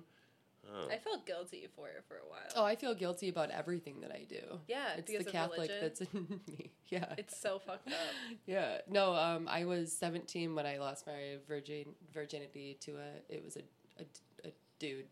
Oh. 0.68 0.88
I 0.92 0.98
felt 0.98 1.28
guilty 1.28 1.68
for 1.76 1.90
it 1.90 2.04
for 2.08 2.16
a 2.16 2.28
while. 2.28 2.40
Oh, 2.56 2.66
I 2.66 2.76
feel 2.76 2.96
guilty 2.96 3.30
about 3.30 3.52
everything 3.52 4.02
that 4.02 4.12
I 4.12 4.26
do. 4.28 4.42
yeah, 4.68 4.94
It's 4.98 5.12
because 5.12 5.26
the 5.26 5.32
Catholic 5.32 5.70
religion. 5.70 5.78
that's 5.82 6.02
in 6.02 6.40
me. 6.58 6.72
Yeah. 6.88 7.14
It's 7.20 7.40
so 7.40 7.60
fucked 7.60 7.90
up. 7.90 7.94
yeah. 8.48 8.78
No, 8.90 9.14
um, 9.14 9.48
I 9.48 9.66
was 9.66 9.92
17 9.96 10.56
when 10.56 10.66
I 10.66 10.80
lost 10.80 11.06
my 11.06 11.38
virgin 11.48 11.86
virginity 12.12 12.78
to 12.82 12.94
a. 12.94 13.34
It 13.34 13.44
was 13.46 13.58
a, 13.58 13.62
a, 14.02 14.48
a 14.48 14.52
dude. 14.80 15.06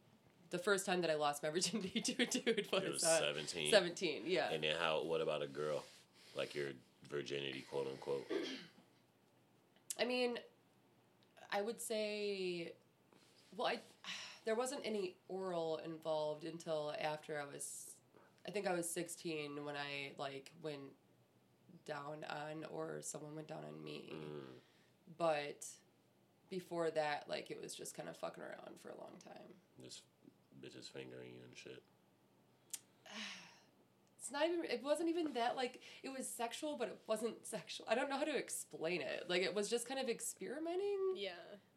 The 0.53 0.59
first 0.59 0.85
time 0.85 1.01
that 1.01 1.09
I 1.09 1.15
lost 1.15 1.41
my 1.41 1.49
virginity 1.49 1.99
to 2.05 2.11
a 2.21 2.25
dude 2.27 2.67
was, 2.71 2.83
It 2.83 2.93
was 2.93 3.03
uh, 3.03 3.19
17. 3.33 3.71
17. 3.71 4.21
Yeah. 4.27 4.51
And 4.51 4.63
then 4.63 4.75
how? 4.79 5.01
What 5.03 5.19
about 5.19 5.41
a 5.41 5.47
girl? 5.47 5.83
Like 6.37 6.53
your 6.53 6.67
virginity, 7.09 7.65
quote 7.71 7.87
unquote. 7.87 8.27
I 9.99 10.05
mean, 10.05 10.37
I 11.51 11.63
would 11.63 11.81
say, 11.81 12.71
well, 13.57 13.67
I 13.67 13.79
there 14.45 14.53
wasn't 14.53 14.81
any 14.85 15.15
oral 15.27 15.79
involved 15.83 16.45
until 16.45 16.93
after 17.01 17.41
I 17.41 17.51
was, 17.51 17.89
I 18.47 18.51
think 18.51 18.67
I 18.67 18.73
was 18.73 18.87
sixteen 18.87 19.65
when 19.65 19.73
I 19.75 20.11
like 20.19 20.51
went 20.61 20.81
down 21.87 22.25
on 22.29 22.63
or 22.71 22.99
someone 23.01 23.33
went 23.35 23.47
down 23.47 23.63
on 23.67 23.83
me, 23.83 24.13
Mm. 24.13 24.53
but 25.17 25.65
before 26.51 26.91
that, 26.91 27.25
like 27.27 27.49
it 27.49 27.59
was 27.59 27.73
just 27.73 27.97
kind 27.97 28.07
of 28.07 28.15
fucking 28.17 28.43
around 28.43 28.79
for 28.83 28.89
a 28.89 28.97
long 28.99 29.13
time. 29.23 29.49
Just 29.83 30.03
bitches 30.63 30.89
fingering 30.91 31.31
you 31.35 31.41
and 31.47 31.55
shit. 31.57 31.83
It's 34.19 34.31
not 34.31 34.47
even. 34.47 34.63
It 34.63 34.81
wasn't 34.81 35.09
even 35.09 35.33
that 35.33 35.57
like 35.57 35.81
it 36.01 36.07
was 36.07 36.25
sexual, 36.25 36.77
but 36.77 36.87
it 36.87 36.97
wasn't 37.07 37.45
sexual. 37.45 37.85
I 37.89 37.95
don't 37.95 38.09
know 38.09 38.15
how 38.17 38.23
to 38.23 38.33
explain 38.37 39.01
it. 39.01 39.25
Like 39.27 39.41
it 39.41 39.53
was 39.53 39.69
just 39.69 39.85
kind 39.85 39.99
of 39.99 40.07
experimenting. 40.07 41.15
Yeah. 41.17 41.31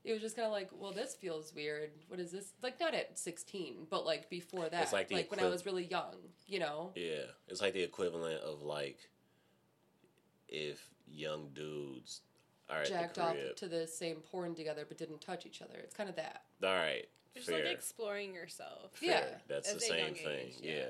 it 0.04 0.12
was 0.12 0.22
just 0.22 0.36
kind 0.36 0.46
of 0.46 0.52
like, 0.52 0.70
well, 0.72 0.92
this 0.92 1.16
feels 1.16 1.52
weird. 1.52 1.90
What 2.06 2.20
is 2.20 2.30
this? 2.30 2.52
Like 2.62 2.78
not 2.78 2.94
at 2.94 3.18
sixteen, 3.18 3.88
but 3.90 4.06
like 4.06 4.30
before 4.30 4.68
that, 4.68 4.80
It's 4.84 4.92
like 4.92 5.10
like, 5.10 5.28
the 5.28 5.36
when 5.36 5.44
I 5.44 5.50
was 5.50 5.66
really 5.66 5.86
young, 5.86 6.14
you 6.46 6.60
know. 6.60 6.92
Yeah, 6.94 7.24
it's 7.48 7.60
like 7.60 7.74
the 7.74 7.82
equivalent 7.82 8.40
of 8.42 8.62
like 8.62 9.10
if 10.48 10.88
young 11.08 11.48
dudes 11.52 12.20
are 12.70 12.82
at 12.82 12.88
Jacked 12.88 13.16
the 13.16 13.22
off 13.24 13.36
to 13.56 13.66
the 13.66 13.88
same 13.88 14.18
porn 14.18 14.54
together, 14.54 14.84
but 14.86 14.98
didn't 14.98 15.20
touch 15.20 15.46
each 15.46 15.62
other. 15.62 15.74
It's 15.82 15.96
kind 15.96 16.08
of 16.08 16.14
that. 16.14 16.42
All 16.62 16.72
right, 16.74 17.08
Just 17.36 17.48
Fair. 17.48 17.64
like 17.64 17.74
exploring 17.74 18.34
yourself. 18.34 18.92
Yeah. 19.00 19.24
That's 19.46 19.72
the 19.72 19.80
same 19.80 19.98
young 19.98 20.14
thing. 20.14 20.26
age, 20.28 20.54
yeah. 20.62 20.86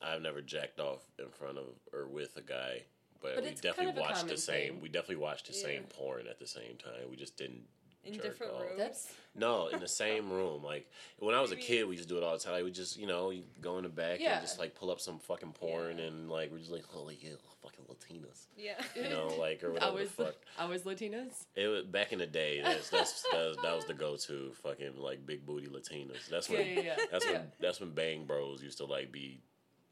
I've 0.00 0.22
never 0.22 0.40
jacked 0.40 0.78
off 0.78 1.00
in 1.18 1.28
front 1.30 1.58
of 1.58 1.64
or 1.92 2.06
with 2.06 2.36
a 2.36 2.42
guy, 2.42 2.82
but, 3.20 3.34
But 3.34 3.44
we 3.44 3.50
it's 3.50 3.60
kind 3.60 3.74
definitely 3.76 4.00
of 4.02 4.08
watched 4.08 4.28
the 4.28 4.36
same. 4.36 4.74
thing. 4.74 4.82
We 4.82 4.88
definitely 4.88 5.16
watched 5.16 5.46
the 5.48 5.52
same 5.54 5.84
porn 5.84 6.26
at 6.28 6.38
the 6.38 6.46
same 6.46 6.76
time. 6.78 7.10
We 7.10 7.16
just 7.16 7.36
didn't. 7.36 7.64
In 8.06 8.14
jerk 8.14 8.22
different 8.22 8.52
off. 8.54 8.62
rooms. 8.62 8.74
That's 8.78 9.08
No, 9.38 9.66
in 9.68 9.80
the 9.80 9.88
same 9.88 10.30
room. 10.30 10.62
Like 10.64 10.90
when 11.18 11.34
I 11.34 11.40
was 11.42 11.52
a 11.52 11.56
kid, 11.56 11.84
we 11.86 11.96
used 11.96 12.08
to 12.08 12.14
do 12.14 12.18
it 12.18 12.24
all 12.24 12.32
the 12.38 12.42
time. 12.42 12.64
We 12.64 12.70
just, 12.70 12.96
you 12.98 13.06
know, 13.06 13.30
you 13.30 13.42
go 13.60 13.76
in 13.76 13.82
the 13.82 13.88
back 13.90 14.18
Yeah. 14.20 14.38
and 14.38 14.40
just 14.42 14.58
like 14.58 14.74
pull 14.74 14.90
up 14.90 14.98
some 15.00 15.18
fucking 15.18 15.52
porn 15.52 15.98
Yeah. 15.98 16.04
and 16.06 16.30
like 16.30 16.50
we're 16.50 16.58
just 16.58 16.70
like, 16.70 16.84
holy 16.84 17.18
yeah, 17.20 17.32
fucking 17.62 17.84
Latinas, 17.84 18.46
Yeah. 18.56 18.82
you 18.94 19.10
know, 19.10 19.28
like 19.38 19.62
or 19.62 19.68
I 19.68 19.72
whatever 19.72 19.92
was 19.98 20.10
the 20.12 20.24
fuck. 20.24 20.34
I 20.58 20.64
was 20.64 20.82
Latinas. 20.82 21.44
It 21.54 21.66
was 21.68 21.84
back 21.84 22.12
in 22.14 22.18
the 22.18 22.26
day. 22.26 22.62
That's, 22.62 22.88
that's 22.88 23.22
that, 23.32 23.46
was, 23.48 23.56
that 23.62 23.76
was 23.76 23.84
the 23.84 23.94
go-to 23.94 24.52
fucking 24.62 24.96
like 24.98 25.26
big 25.26 25.44
booty 25.44 25.66
Latinas. 25.66 26.28
That's 26.30 26.48
when 26.48 26.60
Yeah, 26.60 26.72
yeah, 26.72 26.80
yeah. 26.82 26.96
that's 27.10 27.26
yeah. 27.26 27.32
when 27.32 27.52
that's 27.60 27.80
when 27.80 27.90
Bang 27.90 28.24
Bros 28.24 28.62
used 28.62 28.78
to 28.78 28.86
like 28.86 29.12
be 29.12 29.40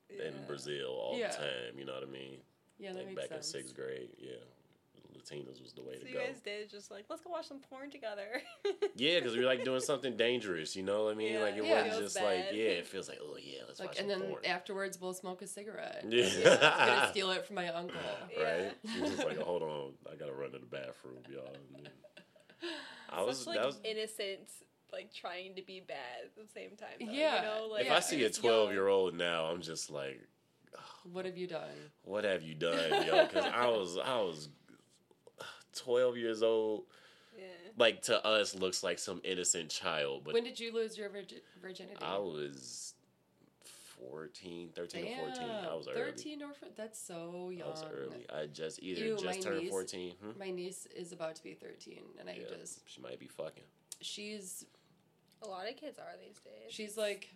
in 0.08 0.32
Brazil 0.46 0.88
all 0.88 1.18
Yeah. 1.18 1.32
the 1.32 1.36
time. 1.36 1.78
You 1.78 1.84
know 1.84 1.94
what 1.94 2.02
I 2.04 2.10
mean? 2.10 2.38
Yeah, 2.78 2.92
that 2.92 2.98
like 2.98 3.06
makes 3.08 3.20
back 3.20 3.28
sense. 3.30 3.46
in 3.54 3.60
sixth 3.60 3.74
grade. 3.76 4.08
Yeah, 4.18 4.36
Latinas 5.24 5.62
was 5.62 5.72
the 5.72 5.82
way 5.82 5.94
So 5.98 6.04
to 6.04 6.08
you 6.08 6.14
go. 6.14 6.24
guys 6.24 6.40
did 6.44 6.70
just 6.70 6.90
like 6.90 7.04
let's 7.08 7.22
go 7.22 7.30
watch 7.30 7.48
some 7.48 7.58
porn 7.60 7.90
together. 7.90 8.42
Yeah, 8.96 9.18
because 9.18 9.32
we 9.34 9.40
were 9.40 9.46
like 9.46 9.64
doing 9.64 9.80
something 9.80 10.16
dangerous. 10.16 10.76
You 10.76 10.82
know 10.84 11.04
what 11.04 11.12
I 11.14 11.14
mean? 11.16 11.34
Yeah. 11.34 11.40
Like 11.40 11.56
it 11.56 11.64
Yeah. 11.64 11.70
wasn't 11.82 11.90
Feels 11.92 12.02
just 12.14 12.24
like 12.24 12.44
yeah, 12.52 12.62
it 12.80 12.86
feels 12.86 13.08
like 13.08 13.18
oh 13.22 13.36
yeah, 13.42 13.60
let's 13.66 13.80
Like, 13.80 13.88
watch 13.90 13.98
and 13.98 14.10
some 14.10 14.20
then 14.20 14.28
porn. 14.30 14.44
afterwards 14.44 15.00
we'll 15.00 15.14
smoke 15.14 15.42
a 15.42 15.46
cigarette. 15.46 16.04
Yeah. 16.08 16.26
I'm 16.78 16.88
gonna 16.88 17.08
steal 17.10 17.30
it 17.32 17.44
from 17.46 17.56
my 17.56 17.68
uncle. 17.70 17.96
right? 18.38 18.72
Yeah. 18.84 18.92
She 18.94 19.00
just 19.00 19.18
like, 19.24 19.38
hold 19.38 19.62
on, 19.62 19.92
I 20.10 20.14
gotta 20.16 20.32
run 20.32 20.52
to 20.52 20.58
the 20.58 20.66
bathroom, 20.66 21.18
y'all. 21.30 21.46
And 21.74 21.84
then 21.86 21.92
I 23.10 23.22
was 23.22 23.38
Such 23.38 23.48
like 23.48 23.56
that 23.58 23.66
was 23.66 23.80
innocent, 23.84 24.48
like 24.92 25.12
trying 25.12 25.54
to 25.56 25.62
be 25.62 25.80
bad 25.86 25.96
at 26.24 26.36
the 26.36 26.46
same 26.54 26.76
time. 26.76 26.88
Though, 27.00 27.12
Yeah. 27.12 27.36
You 27.36 27.42
know, 27.42 27.66
like 27.72 27.86
if 27.86 27.92
I 27.92 28.00
see 28.00 28.22
a 28.24 28.30
twelve 28.30 28.66
young. 28.66 28.74
year 28.74 28.88
old 28.88 29.14
now, 29.14 29.46
I'm 29.46 29.60
just 29.60 29.90
like, 29.90 30.20
What 31.12 31.24
have 31.26 31.36
you 31.36 31.46
done? 31.46 31.68
what 32.04 32.24
have 32.24 32.42
you 32.42 32.54
done, 32.54 33.06
yo? 33.06 33.26
Because 33.26 33.44
I 33.52 33.66
was 33.66 33.98
I 33.98 34.20
was 34.20 34.48
twelve 35.74 36.16
years 36.16 36.42
old. 36.42 36.84
Yeah. 37.36 37.44
Like 37.76 38.02
to 38.02 38.24
us, 38.24 38.54
looks 38.54 38.82
like 38.84 38.98
some 38.98 39.20
innocent 39.24 39.68
child, 39.70 40.22
but 40.24 40.34
when 40.34 40.44
did 40.44 40.58
you 40.60 40.72
lose 40.72 40.96
your 40.96 41.08
virgi- 41.08 41.40
virginity? 41.60 41.96
I 42.02 42.16
was 42.18 42.94
14, 44.10 44.70
13 44.74 45.04
or 45.04 45.16
14. 45.30 45.42
I 45.50 45.74
was 45.74 45.88
early. 45.88 46.10
13 46.12 46.42
or 46.42 46.52
four, 46.52 46.68
that's 46.76 46.98
so 47.00 47.50
young. 47.50 47.66
I 47.66 47.70
was 47.70 47.84
early. 47.92 48.26
I 48.32 48.46
just 48.46 48.82
either 48.82 49.04
Ew, 49.04 49.16
just 49.18 49.42
turned 49.42 49.60
niece- 49.62 49.70
14. 49.70 50.14
Hmm? 50.16 50.38
My 50.38 50.50
niece 50.50 50.86
is 50.94 51.12
about 51.12 51.34
to 51.36 51.42
be 51.42 51.54
13, 51.54 52.02
and 52.20 52.28
I 52.28 52.34
Yeah, 52.34 52.56
just 52.56 52.88
she 52.88 53.00
might 53.00 53.18
be 53.18 53.26
fucking. 53.28 53.64
she's 54.00 54.66
A 55.42 55.48
lot 55.48 55.68
of 55.68 55.76
kids 55.76 55.98
are 55.98 56.14
these 56.24 56.38
days. 56.40 56.72
she's 56.72 56.96
like 56.96 57.34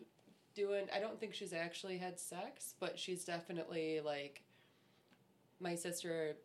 doing. 0.55 0.89
I 0.95 0.99
don't 1.01 1.18
think 1.20 1.34
she's 1.34 1.53
actually 1.53 1.99
had 1.99 2.18
sex, 2.18 2.74
but 2.80 2.99
she's 2.99 3.24
definitely 3.24 4.01
like. 4.01 4.43
My 5.61 5.74
sister 5.74 6.36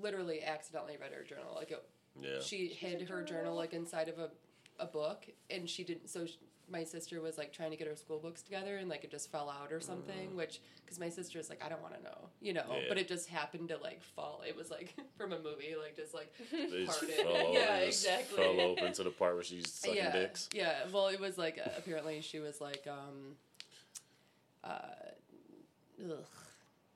literally 0.00 0.42
accidentally 0.42 0.96
read 1.00 1.12
her 1.12 1.24
journal. 1.24 1.52
Like 1.54 1.70
it, 1.70 1.84
Yeah. 2.20 2.40
she 2.40 2.66
hid 2.68 3.08
her 3.08 3.22
journal 3.22 3.54
like 3.54 3.72
inside 3.72 4.08
of 4.08 4.18
a, 4.18 4.30
a 4.78 4.86
book, 4.86 5.26
and 5.50 5.68
she 5.68 5.84
didn't. 5.84 6.08
So 6.08 6.26
sh 6.26 6.32
my 6.70 6.84
sister 6.84 7.22
was 7.22 7.38
like 7.38 7.50
trying 7.50 7.70
to 7.70 7.78
get 7.78 7.86
her 7.88 7.96
school 7.96 8.18
books 8.18 8.42
together, 8.42 8.76
and 8.76 8.90
like 8.90 9.02
it 9.02 9.10
just 9.10 9.32
fell 9.32 9.48
out 9.48 9.72
or 9.72 9.80
something. 9.80 10.36
Which 10.36 10.60
because 10.84 11.00
my 11.00 11.08
sister 11.08 11.38
is 11.38 11.48
like, 11.48 11.64
I 11.64 11.70
don't 11.70 11.80
want 11.80 11.94
to 11.96 12.02
know, 12.02 12.28
you 12.42 12.52
know. 12.52 12.66
Yeah. 12.70 12.82
But 12.90 12.98
it 12.98 13.08
just 13.08 13.26
happened 13.30 13.70
to 13.70 13.78
like 13.78 14.02
fall. 14.02 14.42
It 14.46 14.54
was 14.54 14.70
like 14.70 14.94
from 15.16 15.32
a 15.32 15.38
movie, 15.38 15.74
like 15.82 15.96
just 15.96 16.12
like 16.12 16.30
It 16.52 16.84
just 16.86 17.00
parted. 17.00 17.16
fell 17.16 17.28
over, 17.36 17.58
yeah, 17.58 17.84
just 17.86 18.04
exactly. 18.04 18.36
Fell 18.36 18.60
open 18.60 18.92
to 18.92 19.02
the 19.02 19.10
part 19.10 19.34
where 19.34 19.42
she's 19.44 19.72
sucking 19.72 19.96
yeah, 19.96 20.12
dicks. 20.12 20.50
Yeah, 20.52 20.74
well, 20.92 21.08
it 21.08 21.18
was 21.18 21.38
like 21.38 21.58
uh, 21.64 21.70
apparently 21.78 22.20
she 22.20 22.38
was 22.38 22.60
like, 22.60 22.86
um, 22.86 23.36
uh, 24.62 24.78
ugh, 26.04 26.26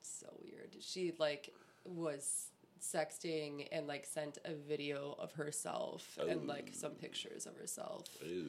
so 0.03 0.27
weird. 0.43 0.77
She 0.81 1.15
like 1.19 1.51
was 1.87 2.49
sexting 2.83 3.69
and 3.71 3.87
like 3.87 4.05
sent 4.05 4.39
a 4.45 4.55
video 4.55 5.15
of 5.19 5.33
herself 5.33 6.19
and 6.29 6.47
like 6.47 6.71
some 6.73 6.93
pictures 6.93 7.47
of 7.47 7.57
herself. 7.57 8.07
Ooh. 8.25 8.47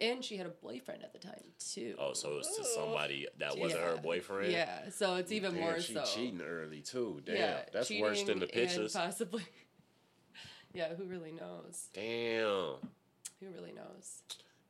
And 0.00 0.24
she 0.24 0.36
had 0.36 0.46
a 0.46 0.50
boyfriend 0.50 1.02
at 1.02 1.12
the 1.12 1.18
time 1.18 1.44
too. 1.58 1.94
Oh, 1.98 2.14
so 2.14 2.38
it's 2.38 2.56
to 2.56 2.62
Ooh. 2.62 2.74
somebody 2.74 3.26
that 3.38 3.58
wasn't 3.58 3.82
her 3.82 3.96
boyfriend. 3.96 4.52
Yeah, 4.52 4.88
so 4.90 5.16
it's 5.16 5.32
even 5.32 5.54
Damn, 5.54 5.62
more 5.62 5.80
she 5.80 5.94
so. 5.94 6.04
cheating 6.04 6.40
early 6.40 6.80
too. 6.80 7.20
Damn, 7.24 7.36
yeah, 7.36 7.60
that's 7.72 7.90
worse 7.90 8.22
than 8.22 8.40
the 8.40 8.46
cheating 8.46 8.62
and 8.62 8.68
pictures. 8.70 8.92
Possibly. 8.94 9.44
yeah, 10.72 10.94
who 10.94 11.04
really 11.04 11.32
knows? 11.32 11.88
Damn, 11.92 12.76
Who 13.40 13.50
really 13.54 13.72
knows? 13.72 14.22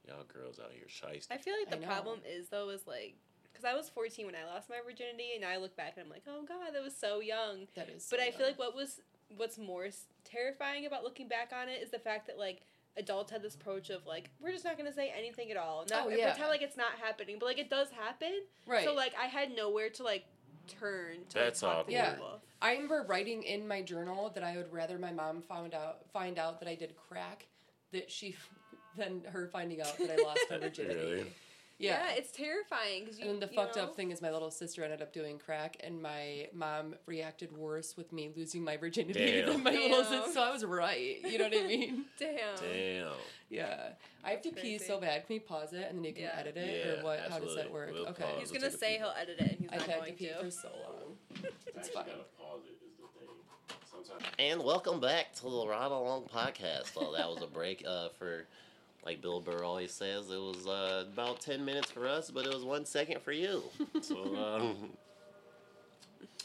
y'all 0.06 0.24
girls 0.32 0.58
out 0.58 0.70
here 0.72 0.86
shiesty. 0.86 1.28
I 1.30 1.38
feel 1.38 1.54
like 1.58 1.70
the 1.70 1.86
problem 1.86 2.20
is 2.28 2.48
though 2.48 2.70
is 2.70 2.86
like 2.86 3.16
because 3.64 3.74
I 3.74 3.76
was 3.76 3.88
14 3.88 4.26
when 4.26 4.34
I 4.34 4.44
lost 4.52 4.68
my 4.68 4.76
virginity, 4.84 5.32
and 5.36 5.44
I 5.44 5.56
look 5.56 5.76
back 5.76 5.94
and 5.96 6.04
I'm 6.04 6.10
like, 6.10 6.24
oh 6.28 6.44
god, 6.46 6.74
that 6.74 6.82
was 6.82 6.96
so 6.96 7.20
young. 7.20 7.66
That 7.74 7.88
is. 7.88 8.06
But 8.10 8.20
so 8.20 8.26
I 8.26 8.30
feel 8.30 8.46
like 8.46 8.58
what 8.58 8.74
was 8.74 9.00
what's 9.36 9.58
more 9.58 9.88
terrifying 10.24 10.86
about 10.86 11.02
looking 11.02 11.28
back 11.28 11.52
on 11.58 11.68
it 11.68 11.82
is 11.82 11.90
the 11.90 11.98
fact 11.98 12.26
that 12.26 12.38
like 12.38 12.60
adults 12.96 13.32
had 13.32 13.42
this 13.42 13.54
approach 13.54 13.90
of 13.90 14.06
like 14.06 14.30
we're 14.40 14.52
just 14.52 14.64
not 14.64 14.76
gonna 14.76 14.92
say 14.92 15.12
anything 15.16 15.50
at 15.50 15.56
all, 15.56 15.84
not 15.90 16.06
Oh, 16.06 16.08
yeah. 16.10 16.30
pretend 16.30 16.50
like 16.50 16.62
it's 16.62 16.76
not 16.76 16.92
happening, 17.02 17.36
but 17.40 17.46
like 17.46 17.58
it 17.58 17.70
does 17.70 17.88
happen. 17.90 18.32
right. 18.66 18.84
So 18.84 18.94
like 18.94 19.14
I 19.20 19.26
had 19.26 19.54
nowhere 19.56 19.88
to 19.90 20.02
like 20.02 20.24
turn 20.68 21.16
to 21.30 21.38
That's 21.38 21.62
like, 21.62 21.72
talk 21.74 21.86
Yeah. 21.90 22.12
people. 22.12 22.40
I 22.62 22.72
remember 22.72 23.04
writing 23.08 23.42
in 23.42 23.66
my 23.68 23.82
journal 23.82 24.30
that 24.34 24.42
I 24.44 24.56
would 24.56 24.72
rather 24.72 24.98
my 24.98 25.12
mom 25.12 25.42
found 25.42 25.74
out 25.74 26.08
find 26.12 26.38
out 26.38 26.60
that 26.60 26.68
I 26.68 26.74
did 26.74 26.94
crack, 26.96 27.46
that 27.92 28.10
she, 28.10 28.36
than 28.96 29.22
her 29.32 29.48
finding 29.48 29.80
out 29.82 29.98
that 29.98 30.10
I 30.18 30.22
lost 30.22 30.40
my 30.50 30.58
virginity. 30.68 31.00
Really? 31.00 31.26
Yeah, 31.78 32.06
Yeah. 32.08 32.14
it's 32.18 32.30
terrifying 32.30 33.02
because 33.04 33.18
you. 33.18 33.24
and 33.24 33.32
then 33.32 33.40
the 33.48 33.52
you 33.52 33.60
fucked 33.60 33.76
know? 33.76 33.82
up 33.84 33.96
thing 33.96 34.12
is 34.12 34.22
my 34.22 34.30
little 34.30 34.50
sister 34.52 34.84
ended 34.84 35.02
up 35.02 35.12
doing 35.12 35.38
crack, 35.38 35.76
and 35.80 36.00
my 36.00 36.48
mom 36.52 36.94
reacted 37.06 37.50
worse 37.56 37.96
with 37.96 38.12
me 38.12 38.30
losing 38.36 38.62
my 38.62 38.76
virginity 38.76 39.42
Damn. 39.42 39.52
than 39.54 39.62
my 39.64 39.72
little 39.72 40.04
sister. 40.04 40.32
So 40.32 40.42
I 40.42 40.50
was 40.52 40.64
right. 40.64 41.20
You 41.24 41.38
know 41.38 41.44
what 41.48 41.56
I 41.56 41.66
mean? 41.66 42.04
Damn. 42.18 42.56
Damn. 42.60 43.12
Yeah. 43.50 43.88
I 44.22 44.30
have 44.30 44.42
to 44.42 44.50
That's 44.50 44.62
pee 44.62 44.78
so 44.78 45.00
bad. 45.00 45.26
Can 45.26 45.34
we 45.34 45.40
pause 45.40 45.72
it 45.72 45.86
and 45.90 45.98
then 45.98 46.04
you 46.04 46.12
can 46.12 46.22
Yeah. 46.22 46.36
edit 46.38 46.56
it, 46.56 46.86
Yeah, 46.86 46.92
or 47.00 47.04
what? 47.04 47.20
How 47.28 47.40
does 47.40 47.56
that 47.56 47.70
work? 47.72 47.90
We'll 47.92 48.06
okay. 48.08 48.22
pause. 48.22 48.34
He's 48.38 48.52
We'll 48.52 48.60
gonna 48.60 48.72
say 48.72 48.96
he'll 48.98 49.12
edit 49.20 49.40
it, 49.40 49.50
and 49.50 49.60
he's 49.60 49.70
I've 49.72 49.88
not 49.88 49.96
had 49.98 50.04
to 50.06 50.12
pee 50.12 50.28
to. 50.28 50.44
for 50.44 50.50
so 50.50 50.68
long. 50.68 51.16
It's 51.76 51.88
fine. 51.88 52.04
And 54.38 54.62
welcome 54.62 55.00
back 55.00 55.32
to 55.36 55.42
the 55.42 55.66
Ride 55.66 55.86
Along 55.90 56.24
podcast. 56.32 56.94
Well, 56.96 57.12
that 57.12 57.28
was 57.28 57.42
a 57.42 57.46
break 57.46 57.84
uh, 57.86 58.08
for, 58.10 58.46
like 59.04 59.20
Bill 59.20 59.40
Burr 59.40 59.62
always 59.64 59.92
says, 59.92 60.30
it 60.30 60.36
was 60.40 60.66
uh, 60.66 61.04
about 61.12 61.40
10 61.40 61.64
minutes 61.64 61.90
for 61.90 62.06
us, 62.08 62.30
but 62.30 62.46
it 62.46 62.54
was 62.54 62.64
one 62.64 62.84
second 62.86 63.20
for 63.22 63.32
you. 63.32 63.62
So, 64.02 64.36
um, 64.36 64.76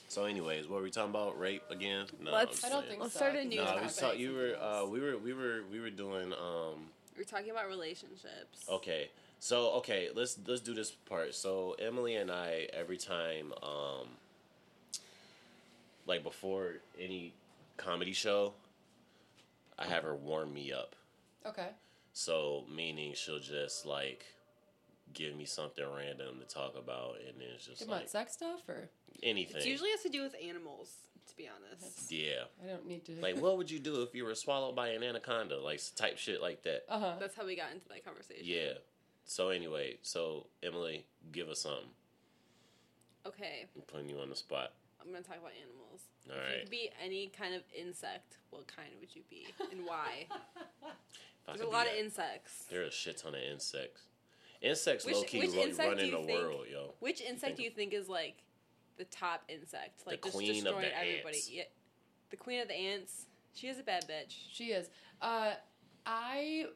so 0.08 0.26
anyways, 0.26 0.68
what 0.68 0.78
were 0.78 0.84
we 0.84 0.90
talking 0.92 1.12
about? 1.12 1.40
Rape 1.40 1.64
again? 1.70 2.06
No, 2.24 2.32
Let's- 2.32 2.64
I'm 2.64 2.72
don't 2.72 2.80
saying- 2.82 2.90
think 2.90 3.02
Let's 3.02 3.14
so. 3.14 3.18
start 3.20 3.36
a 3.36 3.38
I 3.38 3.42
think 3.42 3.50
new 3.52 3.58
No, 3.58 3.64
not 3.66 3.76
we 3.76 3.80
topic. 3.82 3.92
saw 3.96 4.12
you 4.12 4.34
were 4.34 4.56
uh, 4.60 4.86
we 4.86 5.00
were 5.00 5.18
we 5.18 5.34
were 5.34 5.62
we 5.72 5.80
were 5.80 5.90
doing 5.92 6.34
um 6.34 6.90
We're 7.18 7.24
talking 7.26 7.52
about 7.52 7.68
relationships. 7.70 8.66
Okay. 8.68 9.10
So 9.40 9.72
okay, 9.76 10.10
let's 10.14 10.38
let's 10.48 10.62
do 10.62 10.74
this 10.74 10.90
part. 10.92 11.36
So 11.36 11.76
Emily 11.80 12.16
and 12.16 12.32
I 12.32 12.68
every 12.74 12.98
time 12.98 13.54
um 13.62 14.08
like 16.08 16.24
before 16.24 16.74
any 17.00 17.34
comedy 17.78 18.14
show, 18.14 18.54
I 19.78 19.86
have 19.86 20.04
her 20.04 20.16
warm 20.16 20.54
me 20.54 20.74
up. 20.74 20.96
Okay. 21.46 21.70
So 22.20 22.66
meaning 22.70 23.14
she'll 23.16 23.40
just 23.40 23.86
like 23.86 24.26
give 25.14 25.38
me 25.38 25.46
something 25.46 25.86
random 25.96 26.42
to 26.42 26.54
talk 26.54 26.76
about 26.78 27.16
and 27.26 27.40
then 27.40 27.48
it's 27.56 27.66
just 27.66 27.80
Come 27.80 27.92
like 27.92 28.02
on, 28.02 28.08
sex 28.10 28.34
stuff 28.34 28.68
or 28.68 28.90
anything. 29.24 29.62
It 29.62 29.66
usually 29.66 29.92
has 29.92 30.02
to 30.02 30.10
do 30.10 30.22
with 30.22 30.36
animals, 30.46 30.92
to 31.30 31.38
be 31.38 31.48
honest. 31.48 32.12
yeah. 32.12 32.44
I 32.62 32.68
don't 32.68 32.86
need 32.86 33.06
to. 33.06 33.14
Like 33.22 33.38
what 33.38 33.56
would 33.56 33.72
you 33.72 33.80
do 33.80 34.02
if 34.08 34.14
you 34.14 34.26
were 34.26 34.36
swallowed 34.36 34.76
by 34.76 34.90
an 34.90 35.02
anaconda? 35.02 35.62
Like 35.62 35.80
type 35.96 36.18
shit 36.18 36.42
like 36.42 36.62
that. 36.64 36.82
Uh 36.90 37.00
huh. 37.00 37.14
That's 37.22 37.38
how 37.38 37.46
we 37.46 37.56
got 37.56 37.72
into 37.72 37.88
that 37.88 38.04
conversation. 38.04 38.44
Yeah. 38.44 38.74
So 39.24 39.48
anyway, 39.48 39.96
so 40.02 40.48
Emily, 40.62 41.06
give 41.32 41.48
us 41.48 41.62
something. 41.62 41.88
Okay, 43.28 43.68
I'm 43.78 43.84
putting 43.84 44.10
you 44.10 44.20
on 44.20 44.30
the 44.30 44.36
spot. 44.36 44.74
I'm 45.00 45.10
gonna 45.10 45.24
talk 45.24 45.38
about 45.38 45.52
animals. 45.56 46.02
All 46.30 46.36
If 46.36 46.54
you 46.54 46.60
could 46.64 46.70
be 46.70 46.90
any 47.02 47.28
kind 47.28 47.56
of 47.56 47.62
insect, 47.74 48.40
what 48.50 48.68
kind 48.68 48.90
would 49.00 49.16
you 49.16 49.22
be, 49.30 49.48
and 49.72 49.86
why? 49.86 50.26
If 51.50 51.56
I 51.56 51.58
There's 51.58 51.68
a 51.68 51.72
be 51.72 51.76
lot 51.78 51.88
of 51.88 51.94
a- 51.94 52.00
insects. 52.00 52.64
There 52.70 52.82
are 52.82 52.86
a 52.86 52.92
shit 52.92 53.18
ton 53.18 53.36
of 53.36 53.42
insects. 53.42 54.02
Insects 54.62 55.06
Which- 55.06 55.16
low 55.16 55.24
key 55.24 55.40
which 55.40 55.52
ru- 55.52 55.62
insect 55.62 55.78
do 55.78 55.88
running 55.90 56.06
you 56.08 56.12
the 56.12 56.24
think- 56.24 56.40
world, 56.42 56.68
yo. 56.70 56.94
Which 57.00 57.22
insect 57.22 57.58
do 57.58 57.64
you 57.64 57.70
think 57.70 57.94
is 57.94 58.10
like 58.10 58.44
the 58.98 59.06
top 59.06 59.44
insect? 59.48 60.06
Like 60.06 60.22
just 60.22 60.36
queen 60.36 60.50
of 60.50 60.56
destroying 60.76 60.82
the 60.90 60.96
everybody. 60.98 61.38
ants. 61.38 61.50
Yeah, 61.50 61.64
the 62.30 62.38
queen 62.38 62.60
of 62.60 62.68
the 62.68 62.76
ants. 62.76 63.26
She 63.54 63.68
is 63.68 63.80
a 63.80 63.84
bad 63.84 64.08
bitch. 64.08 64.36
She 64.52 64.72
is. 64.72 64.90
Uh, 65.22 65.54
I 66.06 66.68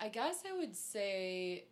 I 0.00 0.08
guess 0.08 0.42
I 0.48 0.52
would 0.56 0.74
say 0.76 1.64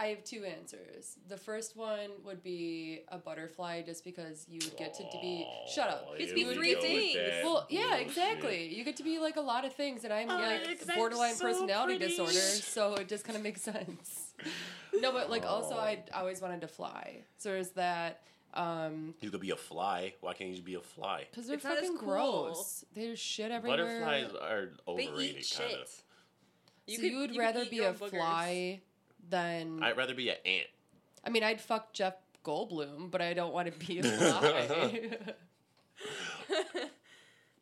I 0.00 0.06
have 0.06 0.22
two 0.22 0.44
answers. 0.44 1.16
The 1.28 1.36
first 1.36 1.76
one 1.76 2.10
would 2.24 2.40
be 2.42 3.00
a 3.08 3.18
butterfly, 3.18 3.82
just 3.82 4.04
because 4.04 4.46
you 4.48 4.60
would 4.62 4.76
get 4.76 4.94
to, 4.94 5.02
to 5.02 5.18
be. 5.20 5.44
Shut 5.74 5.88
up. 5.90 6.08
It's 6.16 6.32
here 6.32 6.48
be 6.50 6.54
three 6.54 6.74
things. 6.76 7.16
Well, 7.42 7.66
yeah, 7.68 7.96
exactly. 7.96 8.72
You 8.72 8.84
get 8.84 8.96
to 8.98 9.02
be 9.02 9.18
like 9.18 9.36
a 9.36 9.40
lot 9.40 9.64
of 9.64 9.72
things, 9.74 10.04
and 10.04 10.12
I'm 10.12 10.30
Oh, 10.30 10.36
like 10.36 10.60
it's, 10.68 10.86
like, 10.86 10.96
borderline 10.96 11.34
so 11.34 11.46
personality 11.46 11.96
pretty. 11.96 12.12
disorder, 12.12 12.32
so 12.32 12.94
it 12.94 13.08
just 13.08 13.24
kind 13.24 13.36
of 13.36 13.42
makes 13.42 13.60
sense. 13.62 14.34
no, 14.94 15.10
but 15.12 15.30
like 15.30 15.44
also. 15.44 15.74
I 15.74 15.98
always 16.14 16.40
wanted 16.40 16.60
to 16.60 16.68
fly. 16.68 17.24
So 17.38 17.48
there's 17.50 17.70
that. 17.70 18.22
Um, 18.54 19.14
You 19.20 19.30
could 19.30 19.40
be 19.40 19.50
a 19.50 19.56
fly. 19.56 20.14
Why 20.20 20.32
can't 20.32 20.50
you 20.50 20.62
be 20.62 20.74
a 20.74 20.80
fly? 20.80 21.26
because 21.30 21.46
they're 21.48 21.56
It's 21.56 21.66
fucking 21.66 21.98
cool. 21.98 22.08
gross. 22.08 22.84
There's 22.94 23.18
shit 23.18 23.50
everywhere. 23.50 24.00
Butterflies 24.00 24.30
are 24.40 24.70
They 24.96 25.08
overrated, 25.08 25.36
eat 25.42 25.54
kind 25.56 25.70
shit. 25.70 25.80
of. 25.80 25.88
so 25.88 26.96
could- 26.96 27.02
you 27.04 27.18
would 27.18 27.30
could 27.30 27.38
rather 27.38 27.66
be 27.66 27.80
a 27.80 27.92
boogers. 27.92 28.10
fly 28.10 28.80
than. 29.30 29.82
I'd 29.82 29.96
rather 29.96 30.14
be 30.14 30.28
an 30.30 30.36
ant. 30.44 30.66
I 31.24 31.30
mean, 31.30 31.42
I'd 31.42 31.60
fuck 31.60 31.92
Jeff 31.92 32.14
Goldblum, 32.44 33.10
but 33.10 33.20
I 33.20 33.34
don't 33.34 33.52
want 33.54 33.72
to 33.72 33.86
be 33.86 33.98
a 33.98 34.02
fly. 34.02 35.10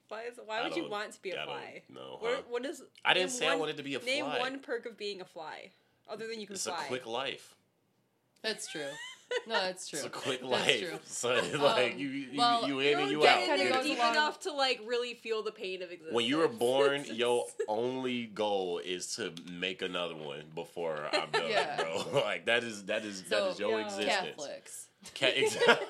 Why 0.09 0.23
is 0.23 0.39
why 0.45 0.63
would 0.63 0.77
you 0.77 0.89
want 0.89 1.13
to 1.13 1.21
be 1.23 1.33
I 1.33 1.35
a 1.35 1.39
don't 1.39 1.47
fly? 1.47 1.83
No. 1.93 2.19
huh? 2.21 2.29
What, 2.29 2.51
what 2.51 2.65
is? 2.67 2.83
I 3.05 3.13
didn't 3.15 3.31
name 3.31 3.39
say 3.39 3.49
I 3.49 3.57
wanted 3.57 3.77
to 3.79 3.83
be 3.83 3.95
a 3.97 4.01
fly. 4.01 4.13
Name 4.13 4.27
one 4.27 4.61
perk 4.61 4.87
of 4.87 4.97
being 4.97 5.21
a 5.21 5.25
fly, 5.25 5.73
other 6.09 6.29
than 6.29 6.39
you 6.41 6.47
can 6.47 6.55
It's 6.55 6.65
fly. 6.65 6.75
It's 6.77 6.85
a 6.85 6.89
quick 6.89 7.07
life. 7.07 7.57
that's 8.43 8.69
true. 8.69 8.87
No, 9.49 9.55
that's 9.55 9.89
true. 9.89 9.99
It's 9.99 10.07
a 10.07 10.11
quick 10.11 10.41
That's 10.41 10.51
life. 10.51 10.81
true. 10.81 10.99
So 11.07 11.29
like 11.59 11.93
Um, 11.95 11.99
you, 11.99 12.09
you, 12.09 12.39
well, 12.39 12.69
you 12.69 12.81
you 12.81 12.81
in 12.81 12.87
and 12.95 13.01
don't 13.03 13.11
you 13.11 13.21
get 13.21 13.37
out. 13.37 13.41
in 13.43 13.47
Kinda 13.57 13.73
there 13.75 13.83
deep 13.83 13.99
along- 13.99 14.13
enough 14.15 14.41
to 14.41 14.53
like 14.53 14.81
really 14.87 15.15
feel 15.15 15.43
the 15.43 15.53
pain 15.53 15.83
of 15.83 15.91
existence. 15.91 16.15
When 16.15 16.25
you 16.27 16.39
were 16.39 16.49
born, 16.49 17.05
your 17.07 17.47
only 17.69 18.27
goal 18.27 18.81
is 18.85 19.15
to 19.17 19.33
make 19.51 19.83
another 19.83 20.17
one 20.17 20.45
before 20.55 21.09
I'm 21.13 21.31
done, 21.31 21.51
Yeah. 21.51 21.77
bro. 21.77 22.05
Like 22.25 22.47
that 22.47 22.65
is 22.65 22.85
that 22.87 23.05
is 23.05 23.23
that 23.25 23.29
So, 23.31 23.49
is 23.51 23.59
your 23.59 23.79
yeah. 23.81 23.87
existence. 23.87 24.27
Catholics. 24.37 24.89
Ca- 25.15 25.27
exactly. 25.37 25.87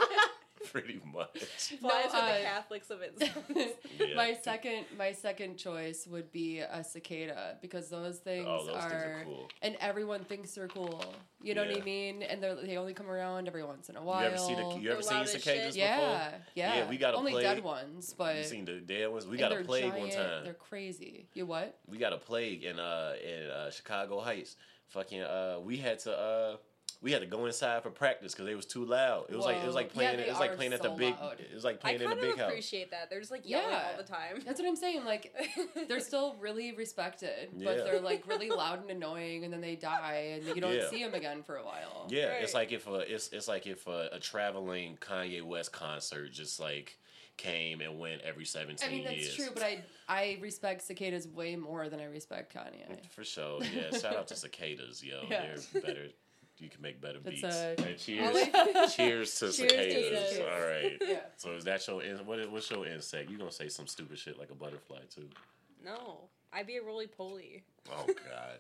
Pretty 0.73 1.01
much. 1.13 1.39
flies 1.81 2.13
No, 2.13 2.21
are 2.21 2.29
the 2.29 2.39
uh, 2.41 2.43
Catholics 2.43 2.91
of 2.91 3.01
it. 3.03 3.13
Yeah. 3.99 4.15
My 4.15 4.35
second, 4.43 4.85
my 4.99 5.13
second 5.13 5.57
choice 5.57 6.07
would 6.07 6.31
be 6.31 6.59
a 6.61 6.85
cicada 6.85 7.57
because 7.63 7.89
those 7.89 8.19
things 8.19 8.47
Oh, 8.49 8.67
those 8.67 8.77
are, 8.77 8.91
things 8.91 9.03
are 9.03 9.23
cool. 9.25 9.49
and 9.63 9.77
everyone 9.81 10.23
thinks 10.25 10.53
they're 10.55 10.69
cool. 10.69 11.03
You 11.43 11.55
know 11.55 11.65
what 11.65 11.77
I 11.81 11.85
mean? 11.85 12.23
And 12.23 12.43
they 12.43 12.55
they 12.65 12.77
only 12.77 12.93
come 12.93 13.09
around 13.09 13.49
every 13.49 13.65
once 13.65 13.89
in 13.89 13.97
a 13.97 14.03
while. 14.03 14.23
You 14.25 14.35
while. 14.37 14.51
ever 14.51 14.73
see 14.73 14.79
the 14.79 14.83
you 14.85 14.93
ever 14.93 15.03
seen 15.03 15.27
cicadas 15.27 15.75
shit. 15.75 15.89
before? 15.89 16.05
yeah, 16.05 16.31
yeah, 16.55 16.77
Yeah, 16.77 16.89
we 16.91 16.97
got 16.99 17.15
a 17.15 17.17
only 17.17 17.33
plague. 17.33 17.45
dead 17.45 17.65
ones, 17.65 18.15
but 18.17 18.37
You 18.37 18.45
seen 18.45 18.65
the 18.67 18.81
dead 18.81 19.09
ones? 19.11 19.27
We 19.27 19.37
got 19.39 19.53
a 19.53 19.57
they're 19.57 19.65
plague 19.65 19.95
one 19.95 20.11
time. 20.11 20.45
They're 20.45 20.55
crazy. 20.55 21.27
You 21.35 21.47
what? 21.47 21.79
we 21.89 21.97
got 21.99 22.13
a 22.13 22.19
plague 22.19 22.65
in 22.65 22.79
uh 22.79 23.15
in 23.25 23.51
uh, 23.51 23.71
Chicago 23.71 24.21
Heights. 24.21 24.57
Fucking 24.89 25.23
uh, 25.23 25.59
we 25.63 25.79
had 25.79 25.99
to 26.01 26.13
uh. 26.17 26.57
We 27.03 27.13
had 27.13 27.21
to 27.21 27.27
go 27.27 27.45
inside 27.47 27.83
for 27.83 27.91
practice 27.91 28.33
because 28.33 28.47
they 28.47 28.55
was 28.55 28.67
too 28.67 28.85
loud. 28.85 29.27
It 29.29 29.37
was 29.37 29.45
like 29.45 29.57
it 29.59 29.67
was 29.67 29.75
like 29.75 29.93
Whoa. 29.93 30.03
Yeah, 30.03 30.09
playing. 30.13 30.17
they 30.19 30.27
it 30.27 30.31
was 30.31 30.41
like 30.41 30.51
are 30.53 30.57
playing 30.57 30.73
at 30.73 30.83
the 30.83 30.89
big. 30.91 31.15
loud. 31.15 31.41
It 31.41 31.55
was 31.55 31.63
like 31.65 31.81
playing 31.81 32.01
in 32.01 32.09
the 32.11 32.17
big 32.17 32.31
house. 32.39 32.41
I 32.41 32.45
appreciate 32.49 32.91
that. 32.91 33.11
They're 33.11 33.21
just 33.21 33.31
like 33.31 33.49
yelling 33.49 33.69
Yeah. 33.71 33.89
all 33.93 33.97
the 33.99 34.03
time. 34.11 34.41
That's 34.45 34.59
what 34.61 34.69
I'm 34.69 34.77
saying. 34.77 35.05
Like 35.05 35.33
they're 35.89 36.01
still 36.01 36.37
really 36.41 36.73
respected, 36.73 37.51
Yeah. 37.57 37.65
but 37.65 37.77
they're 37.85 38.01
like 38.01 38.27
really 38.27 38.51
loud 38.51 38.81
and 38.81 38.91
annoying, 38.91 39.45
and 39.45 39.53
then 39.53 39.61
they 39.61 39.77
die, 39.77 40.33
and 40.37 40.45
you 40.57 40.61
don't 40.61 40.75
Yeah. 40.75 40.89
see 40.89 41.05
them 41.05 41.15
again 41.15 41.43
for 41.43 41.57
a 41.57 41.65
while. 41.65 42.07
Yeah, 42.09 42.33
it's 42.41 42.55
like 42.55 42.73
if 42.73 42.87
a 42.87 42.95
it's 43.15 43.29
it's 43.29 43.47
like 43.49 43.67
if 43.67 43.87
a, 43.87 44.09
a 44.13 44.19
traveling 44.19 44.97
Kanye 45.01 45.43
West 45.43 45.73
concert 45.73 46.33
just 46.33 46.59
like 46.59 46.99
came 47.37 47.83
and 47.83 47.99
went 48.01 48.23
every 48.23 48.47
seventeen 48.47 48.89
I 48.89 48.93
mean 48.93 49.05
that's 49.05 49.17
years. 49.19 49.35
true, 49.37 49.49
but 49.53 49.63
I 49.63 49.85
I 50.09 50.39
respect 50.41 50.81
cicadas 50.83 51.29
way 51.29 51.55
more 51.57 51.91
than 51.91 52.01
I 52.01 52.05
respect 52.05 52.55
Kanye. 52.55 53.07
For 53.11 53.23
sure, 53.25 53.61
yeah. 53.63 53.97
Shout 53.99 54.17
out 54.17 54.29
to 54.29 54.35
cicadas, 54.37 55.05
yo. 55.05 55.21
Yeah. 55.31 55.55
They're 55.75 55.83
better. 55.83 56.07
You 56.59 56.69
can 56.71 56.81
make 56.81 57.01
better 57.01 57.19
beats. 57.21 57.43
a- 57.43 57.75
And 57.79 57.99
cheers, 57.99 58.37
cheers 58.97 59.35
to 59.41 59.53
Cheers 59.53 59.57
cicadas. 59.57 60.31
cicadas. 60.31 60.39
All 60.41 60.67
right. 60.67 60.97
Yeah. 61.09 61.19
So 61.37 61.53
is 61.53 61.65
that 61.65 61.87
your 61.87 62.03
in- 62.03 62.25
what? 62.27 62.39
is- 62.39 62.49
What's 62.49 62.71
your 62.71 62.87
insect? 62.87 63.31
You 63.31 63.37
gonna 63.39 63.53
say 63.53 63.69
some 63.69 63.87
stupid 63.87 64.19
shit 64.19 64.39
like 64.39 64.51
a 64.51 64.55
butterfly 64.55 65.01
too? 65.15 65.29
no, 65.85 66.19
I'd 66.53 66.67
be 66.67 66.77
a 66.77 66.83
roly 66.83 67.07
poly. 67.07 67.63
Oh 67.91 68.07
God. 68.07 68.59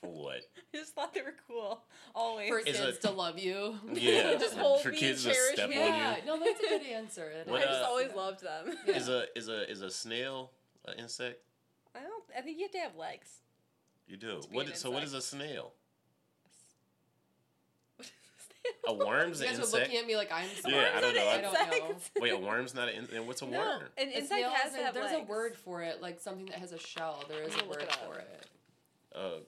For 0.00 0.08
what? 0.10 0.42
I 0.74 0.76
just 0.76 0.94
thought 0.94 1.14
they 1.14 1.22
were 1.22 1.34
cool. 1.48 1.80
Always. 2.14 2.48
For 2.50 2.58
Is 2.58 2.64
kids 2.76 2.80
it- 2.96 3.00
to 3.02 3.10
love 3.10 3.38
you. 3.38 3.78
Yeah. 3.92 4.34
Just 4.38 4.56
hold 4.56 4.82
for 4.82 4.90
me, 4.90 4.98
kids 4.98 5.22
to 5.24 5.32
cherish 5.32 5.54
step 5.54 5.70
me. 5.70 5.76
on 5.80 5.86
Yeah, 5.88 6.16
you. 6.18 6.26
no, 6.26 6.38
that's 6.38 6.60
a 6.60 6.68
good 6.68 6.82
answer. 6.82 7.30
It 7.30 7.46
What, 7.48 7.62
I 7.62 7.64
just 7.66 7.82
uh, 7.82 7.86
always 7.86 8.12
loved 8.14 8.42
them. 8.42 8.74
Yeah. 8.86 8.96
Is 8.96 9.08
a 9.08 9.24
is 9.38 9.48
a 9.48 9.70
is 9.70 9.80
a 9.82 9.90
snail 9.90 10.50
an 10.86 10.98
insect? 10.98 11.40
I 11.94 12.00
don't. 12.00 12.24
I 12.36 12.40
think 12.42 12.58
you 12.58 12.64
have 12.64 12.72
to 12.72 12.78
have 12.78 12.96
legs. 12.96 13.28
You 14.08 14.16
do. 14.16 14.40
What? 14.50 14.76
So 14.76 14.90
what 14.90 15.02
is 15.04 15.14
a 15.14 15.22
snail? 15.22 15.72
A 18.88 18.92
worm's 18.94 19.40
You 19.40 19.46
an 19.46 19.50
guys 19.52 19.58
are 19.58 19.62
insect. 19.62 19.72
looking 19.84 19.98
at 19.98 20.06
me 20.06 20.16
like 20.16 20.30
I'm 20.32 20.48
smart. 20.48 20.74
Yeah, 20.76 20.90
I 20.96 21.00
don't 21.00 21.14
know. 21.14 21.28
I 21.28 21.40
don't 21.40 21.52
know. 21.52 21.96
Wait, 22.20 22.32
a 22.32 22.36
worm's 22.38 22.74
not 22.74 22.88
an. 22.88 23.08
And 23.14 23.26
what's 23.26 23.42
a 23.42 23.46
No, 23.46 23.58
worm? 23.58 23.82
an 23.98 24.08
A 24.08 24.18
insect 24.18 24.42
has 24.44 24.72
has 24.72 24.74
a- 24.74 24.84
have 24.84 24.94
there's 24.94 25.12
legs. 25.12 25.26
a 25.28 25.30
word 25.30 25.56
for 25.56 25.82
it, 25.82 26.00
like 26.02 26.20
something 26.20 26.46
that 26.46 26.56
has 26.56 26.72
a 26.72 26.78
shell. 26.78 27.24
There 27.28 27.42
is 27.42 27.54
a 27.60 27.64
word 27.68 27.82
it 27.82 27.92
for 28.06 28.18
it. 28.18 28.46
Uh, 29.14 29.40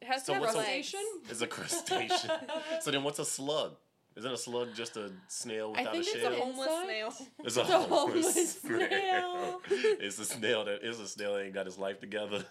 It 0.00 0.06
has 0.08 0.24
So 0.24 0.32
to 0.32 0.34
have 0.34 0.42
what's 0.42 0.54
a- 0.54 0.58
legs. 0.58 0.90
Crustacean? 0.90 1.20
it's 1.28 1.40
a 1.42 1.46
crustacean. 1.46 2.30
so 2.80 2.90
then, 2.90 3.02
what's 3.02 3.18
a 3.18 3.24
slug? 3.24 3.76
Isn't 4.16 4.32
a 4.32 4.36
slug 4.36 4.74
just 4.74 4.96
a 4.96 5.12
snail 5.28 5.72
I 5.76 5.80
without 5.82 5.92
think 5.92 6.04
a 6.04 6.08
it's 6.08 6.14
It's 6.16 6.22
shell? 6.24 6.32
a 6.32 6.36
homeless 6.36 6.84
snail. 6.84 7.14
It's 7.44 7.56
a 7.56 7.60
It's 7.60 7.70
a 7.70 7.78
homeless 7.78 8.60
snail. 8.60 9.60
it's 9.70 10.18
a 10.18 10.24
snail 10.24 10.64
that 10.64 10.82
is 10.82 10.98
a 11.00 11.06
snail 11.08 11.34
that 11.34 11.44
ain't 11.44 11.54
got 11.54 11.66
his 11.66 11.78
life 11.78 12.00
together. 12.00 12.44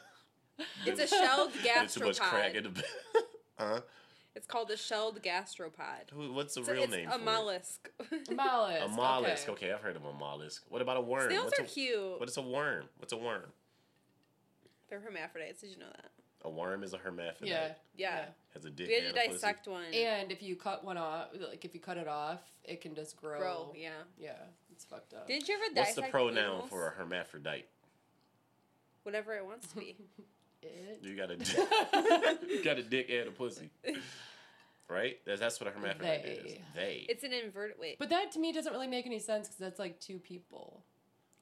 It's 0.86 0.99
a 1.01 1.07
shelled 1.07 1.51
There's 1.64 1.93
too 1.93 2.05
much 2.05 2.20
crack 2.20 2.55
in 2.55 2.64
gastropod. 2.66 2.76
the. 2.76 2.84
huh? 3.57 3.82
It's 4.40 4.48
called 4.48 4.72
a 4.72 4.78
shelled 4.78 5.22
gastropod. 5.22 6.12
Who- 6.14 6.32
What's 6.32 6.56
the 6.56 6.64
So 6.64 6.72
real 6.72 6.84
it's 6.84 6.94
name 6.94 7.10
a 7.10 7.12
for 7.12 7.20
mollusk. 7.20 7.90
A 8.30 8.34
mollusk. 8.34 8.86
A 8.86 8.88
mollusk. 8.88 9.50
Okay. 9.50 9.66
Okay. 9.66 9.74
I've 9.74 9.82
heard 9.82 9.98
of 9.98 10.06
a 10.06 10.14
mollusk. 10.14 10.64
What 10.70 10.82
about 10.82 10.96
a 10.96 11.02
worm? 11.02 11.30
Snails 11.30 11.44
What's 11.48 11.60
are 11.60 11.64
a, 11.64 11.68
cute. 11.68 12.20
What 12.22 12.30
is 12.30 12.38
a 12.38 12.42
worm? 12.42 12.86
What's 13.00 13.12
a 13.12 13.18
worm? 13.18 13.52
They're 14.90 15.02
hermaphrodites. 15.02 15.60
Did 15.60 15.72
you 15.72 15.78
know 15.78 15.88
that? 15.94 16.12
A 16.46 16.50
worm 16.50 16.84
is 16.84 16.94
a 16.94 16.98
hermaphrodite. 16.98 17.50
Yeah. 17.52 17.74
Yeah. 17.98 18.26
Has 18.54 18.64
a 18.64 18.70
dick 18.70 18.88
We 18.88 18.94
had 18.94 19.04
and 19.04 19.14
to 19.14 19.20
a 19.20 19.24
pussy. 19.26 19.34
dissect 19.34 19.68
one. 19.68 19.94
And 19.94 20.32
if 20.32 20.42
you 20.42 20.56
cut 20.56 20.86
one 20.86 20.98
off, 20.98 21.28
like 21.38 21.66
if 21.66 21.74
you 21.74 21.82
cut 21.82 21.98
it 21.98 22.08
off, 22.08 22.40
it 22.64 22.80
can 22.80 22.96
just 22.96 23.18
grow. 23.18 23.40
Grow, 23.40 23.74
yeah. 23.76 23.90
Yeah, 24.18 24.32
it's 24.72 24.86
fucked 24.86 25.14
up. 25.16 25.28
Didn't 25.28 25.50
you 25.50 25.56
ever 25.56 25.76
dissect 25.76 25.76
it? 25.76 25.80
What's 25.80 25.96
dissect 25.96 26.08
the 26.08 26.12
pronoun 26.18 26.38
animals? 26.38 26.70
for 26.70 26.88
a 26.88 26.92
hermaphrodite? 26.92 27.66
Whatever 29.04 29.36
it 29.36 29.44
wants 29.46 29.68
to 29.68 29.76
be. 29.76 29.98
It? 30.62 31.00
You 31.04 31.16
got 31.16 31.32
a 31.32 31.38
dick. 31.38 31.56
you 32.50 32.62
got 32.66 32.78
a 32.78 32.84
dick 32.84 33.10
and 33.10 33.30
a 33.30 33.32
pussy. 33.32 33.70
Right? 34.90 35.20
That's, 35.26 35.40
that's 35.40 35.60
what 35.60 35.70
a 35.70 35.72
hermaphrodite 35.72 36.26
is. 36.26 36.44
They. 36.54 36.62
They. 36.76 37.06
It's 37.08 37.24
an 37.24 37.32
inverted. 37.32 37.78
Wait. 37.80 38.00
But 38.00 38.10
that 38.10 38.32
to 38.34 38.40
me 38.40 38.52
doesn't 38.52 38.74
really 38.74 38.88
make 38.88 39.06
any 39.06 39.20
sense 39.20 39.48
because 39.48 39.60
that's 39.60 39.80
like 39.80 40.00
two 40.00 40.18
people. 40.18 40.84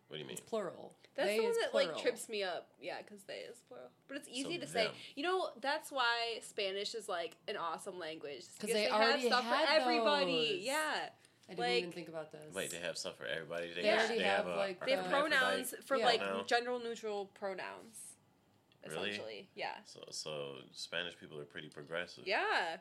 what 0.09 0.17
do 0.17 0.21
you 0.21 0.27
mean? 0.27 0.33
It's 0.37 0.41
plural. 0.41 0.93
That's 1.15 1.29
They 1.29 1.37
the 1.37 1.43
one 1.43 1.51
is 1.51 1.57
that 1.59 1.71
plural. 1.71 1.87
like 1.93 2.01
trips 2.01 2.27
me 2.29 2.43
up. 2.43 2.67
Yeah, 2.81 2.97
because 3.03 3.23
they 3.23 3.35
is 3.49 3.57
plural. 3.67 3.87
But 4.09 4.17
it's 4.17 4.27
easy 4.29 4.55
So 4.55 4.65
to 4.65 4.67
say. 4.67 4.89
You 5.15 5.23
know, 5.23 5.49
that's 5.61 5.91
why 5.91 6.39
Spanish 6.41 6.93
is 6.93 7.07
like 7.07 7.37
an 7.47 7.55
awesome 7.57 7.97
language 7.97 8.43
Because 8.59 8.73
they 8.73 8.83
have 8.83 8.91
already 9.01 9.27
stuff 9.27 9.43
had 9.45 9.83
for 9.83 9.89
everybody. 9.89 10.57
those. 10.57 10.65
Yeah. 10.65 11.09
I 11.49 11.53
didn't 11.53 11.59
like- 11.59 11.77
even 11.79 11.91
think 11.93 12.09
about 12.09 12.31
this. 12.33 12.53
Wait, 12.53 12.69
they 12.71 12.77
have 12.79 12.97
stuff 12.97 13.15
for 13.17 13.25
everybody. 13.25 13.71
They, 13.73 13.81
They 13.83 13.87
have, 13.87 13.99
already 13.99 14.17
they 14.17 14.23
have, 14.25 14.45
have, 14.45 14.53
a, 14.53 14.57
like, 14.57 14.85
They 14.85 14.91
have 14.91 15.05
Uh, 15.05 15.09
pronouns 15.09 15.73
for 15.85 15.95
Yeah. 15.95 16.05
like 16.05 16.19
No. 16.19 16.43
gender 16.45 16.77
neutral 16.83 17.27
pronouns. 17.27 17.97
Really? 18.85 19.09
Essentially. 19.11 19.49
Yeah. 19.55 19.71
So, 19.85 20.03
so 20.11 20.55
Spanish 20.73 21.17
people 21.17 21.39
are 21.39 21.45
pretty 21.45 21.69
progressive. 21.69 22.27
Yeah. 22.27 22.77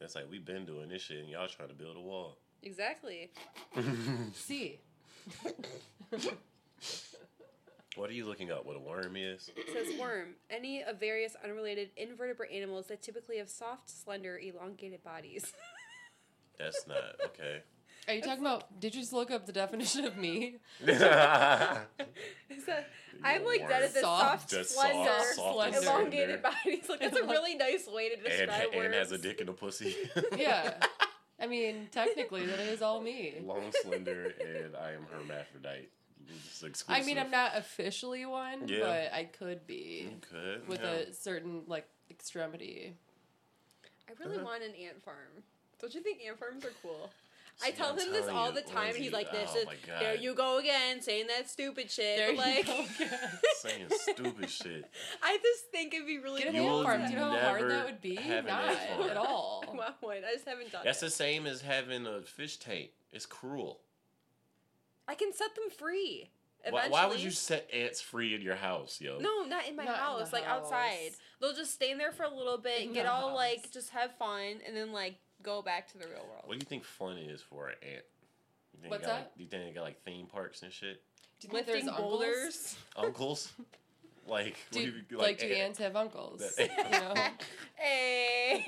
It's 0.00 0.14
like 0.14 0.24
we've 0.30 0.44
been 0.44 0.64
doing 0.64 0.88
this 0.88 1.02
shit, 1.02 1.18
and 1.18 1.28
y'all 1.28 1.48
trying 1.48 1.68
to 1.68 1.74
build 1.74 1.96
a 1.96 2.00
wall. 2.00 2.38
Exactly. 2.62 3.30
See. 4.34 4.80
What 7.96 8.10
are 8.10 8.12
you 8.12 8.26
looking 8.26 8.50
up? 8.50 8.66
What 8.66 8.76
a 8.76 8.78
worm 8.78 9.16
is? 9.16 9.50
It 9.56 9.70
says 9.72 9.98
worm. 9.98 10.34
Any 10.50 10.82
of 10.82 11.00
various 11.00 11.34
unrelated 11.42 11.90
invertebrate 11.96 12.50
animals 12.52 12.88
that 12.88 13.00
typically 13.00 13.38
have 13.38 13.48
soft, 13.48 13.88
slender, 13.88 14.38
elongated 14.38 15.02
bodies. 15.02 15.50
That's 16.58 16.86
not 16.86 17.16
okay. 17.24 17.62
Are 18.08 18.14
you 18.14 18.22
talking 18.22 18.40
about? 18.40 18.78
Did 18.80 18.94
you 18.94 19.00
just 19.00 19.12
look 19.12 19.30
up 19.30 19.46
the 19.46 19.52
definition 19.52 20.04
of 20.04 20.16
me? 20.16 20.56
Is 20.86 20.98
that, 20.98 21.88
I'm 23.22 23.44
like 23.44 23.66
dead 23.68 23.82
at 23.82 23.92
this 23.94 24.02
Soft. 24.02 24.50
soft, 24.50 24.50
Just 24.50 24.70
slender, 24.74 25.08
soft, 25.08 25.34
soft 25.36 25.66
and 25.66 25.74
slender. 25.76 25.90
elongated 26.00 26.42
bodies. 26.42 26.88
Like 26.88 27.00
that's 27.00 27.16
a 27.18 27.24
really 27.24 27.56
nice 27.56 27.88
way 27.88 28.10
to 28.10 28.14
and, 28.14 28.24
describe 28.24 28.68
and 28.74 28.94
has 28.94 29.12
a 29.12 29.18
dick 29.18 29.40
and 29.40 29.48
a 29.48 29.52
pussy. 29.52 29.94
Yeah. 30.36 30.74
I 31.38 31.46
mean, 31.46 31.88
technically, 31.92 32.46
that 32.46 32.60
is 32.60 32.80
all 32.80 33.00
me. 33.00 33.34
Long, 33.44 33.70
slender, 33.82 34.32
and 34.40 34.74
I 34.76 34.92
am 34.92 35.06
hermaphrodite. 35.12 35.90
It's 36.62 36.84
I 36.88 37.02
mean, 37.02 37.18
I'm 37.18 37.30
not 37.30 37.52
officially 37.56 38.24
one, 38.26 38.66
Yeah. 38.68 38.80
but 38.80 39.12
I 39.12 39.24
could 39.24 39.66
be 39.66 40.08
You 40.10 40.16
could 40.30 40.66
with 40.68 40.80
yeah. 40.80 40.90
a 40.90 41.12
certain 41.12 41.62
like 41.66 41.86
extremity. 42.10 42.94
I 44.08 44.12
really 44.22 44.36
Uh-huh. 44.36 44.44
want 44.44 44.62
an 44.62 44.72
ant 44.74 45.02
farm. 45.04 45.42
Don't 45.80 45.94
you 45.94 46.00
think 46.00 46.20
ant 46.26 46.38
farms 46.38 46.64
are 46.64 46.72
cool? 46.82 47.10
I 47.64 47.70
tell 47.70 47.96
him 47.96 48.12
this 48.12 48.28
all 48.28 48.52
the 48.52 48.60
time, 48.60 48.88
and 48.94 48.96
he's 48.96 49.12
like, 49.12 49.32
"This 49.32 49.50
oh 49.54 49.60
is 49.60 49.66
there 49.98 50.14
you 50.14 50.34
go 50.34 50.58
again, 50.58 51.00
saying 51.00 51.26
that 51.28 51.48
stupid 51.48 51.90
shit." 51.90 52.18
There 52.18 52.36
but 52.36 52.46
you 52.46 52.54
like, 52.56 52.66
go 52.66 52.84
again. 53.04 53.18
saying 53.60 53.86
stupid 53.90 54.50
shit. 54.50 54.90
I 55.22 55.38
just 55.42 55.64
think 55.72 55.94
it'd 55.94 56.06
be 56.06 56.18
really 56.18 56.42
Get 56.42 56.54
an 56.54 56.62
You 56.62 56.82
farm. 56.82 57.06
Do 57.06 57.10
you 57.12 57.16
know 57.18 57.30
how 57.30 57.48
hard 57.48 57.70
that 57.70 57.86
would 57.86 58.00
be? 58.02 58.14
Not 58.46 58.76
at 59.10 59.16
all. 59.16 59.64
Well, 59.76 59.94
wait, 60.02 60.22
I 60.26 60.32
just 60.32 60.46
haven't 60.46 60.72
done 60.72 60.82
That's 60.84 61.02
it. 61.02 61.06
the 61.06 61.10
same 61.10 61.46
as 61.46 61.60
having 61.60 62.06
a 62.06 62.22
fish 62.22 62.56
tank. 62.56 62.90
It's 63.12 63.26
cruel. 63.26 63.80
I 65.08 65.14
can 65.14 65.32
set 65.32 65.54
them 65.54 65.70
free. 65.76 66.30
Why, 66.68 66.88
why 66.88 67.06
would 67.06 67.20
you 67.20 67.30
set 67.30 67.68
ants 67.72 68.00
free 68.00 68.34
in 68.34 68.40
your 68.42 68.56
house, 68.56 69.00
yo? 69.00 69.18
No, 69.18 69.44
not 69.44 69.68
in 69.68 69.76
my 69.76 69.84
Not 69.84 69.98
house, 69.98 70.30
the 70.30 70.36
like 70.36 70.46
outside. 70.48 71.10
They'll 71.40 71.52
just 71.54 71.72
stay 71.74 71.90
in 71.92 71.98
there 71.98 72.10
for 72.10 72.24
a 72.24 72.34
little 72.34 72.58
bit, 72.58 72.80
In 72.82 72.92
get 72.92 73.06
all 73.06 73.28
house. 73.28 73.36
like, 73.36 73.70
just 73.72 73.90
have 73.90 74.16
fun, 74.18 74.56
and 74.66 74.76
then 74.76 74.92
like 74.92 75.16
go 75.46 75.62
back 75.62 75.86
to 75.92 75.98
the 75.98 76.06
real 76.06 76.26
world. 76.28 76.42
What 76.44 76.58
do 76.58 76.64
you 76.64 76.68
think 76.68 76.84
fun 76.84 77.16
is 77.16 77.40
for 77.40 77.68
an 77.68 77.76
ant? 77.82 78.04
You 78.74 78.80
think 78.80 78.90
What's 78.90 79.04
they 79.04 79.08
got, 79.10 79.14
that? 79.16 79.20
Like, 79.22 79.36
do 79.38 79.42
you 79.44 79.48
think 79.48 79.64
they 79.64 79.72
got 79.72 79.82
like 79.84 80.02
theme 80.04 80.26
parks 80.26 80.62
and 80.62 80.72
shit? 80.72 81.00
Do 81.40 81.48
you 81.48 81.52
think 81.54 81.66
Lifting 81.66 81.86
there's 81.86 81.96
uncles? 81.96 82.10
boulders. 82.10 82.76
Uncles? 82.96 83.52
like, 84.28 84.56
what 84.72 84.84
Do, 84.84 84.90
do 84.90 84.96
you, 85.10 85.18
like, 85.18 85.38
do 85.38 85.46
ant- 85.46 85.58
ants 85.58 85.78
have 85.78 85.96
uncles? 85.96 86.40
That- 86.56 86.68
you 86.68 86.90
know? 86.90 87.14
hey. 87.76 88.66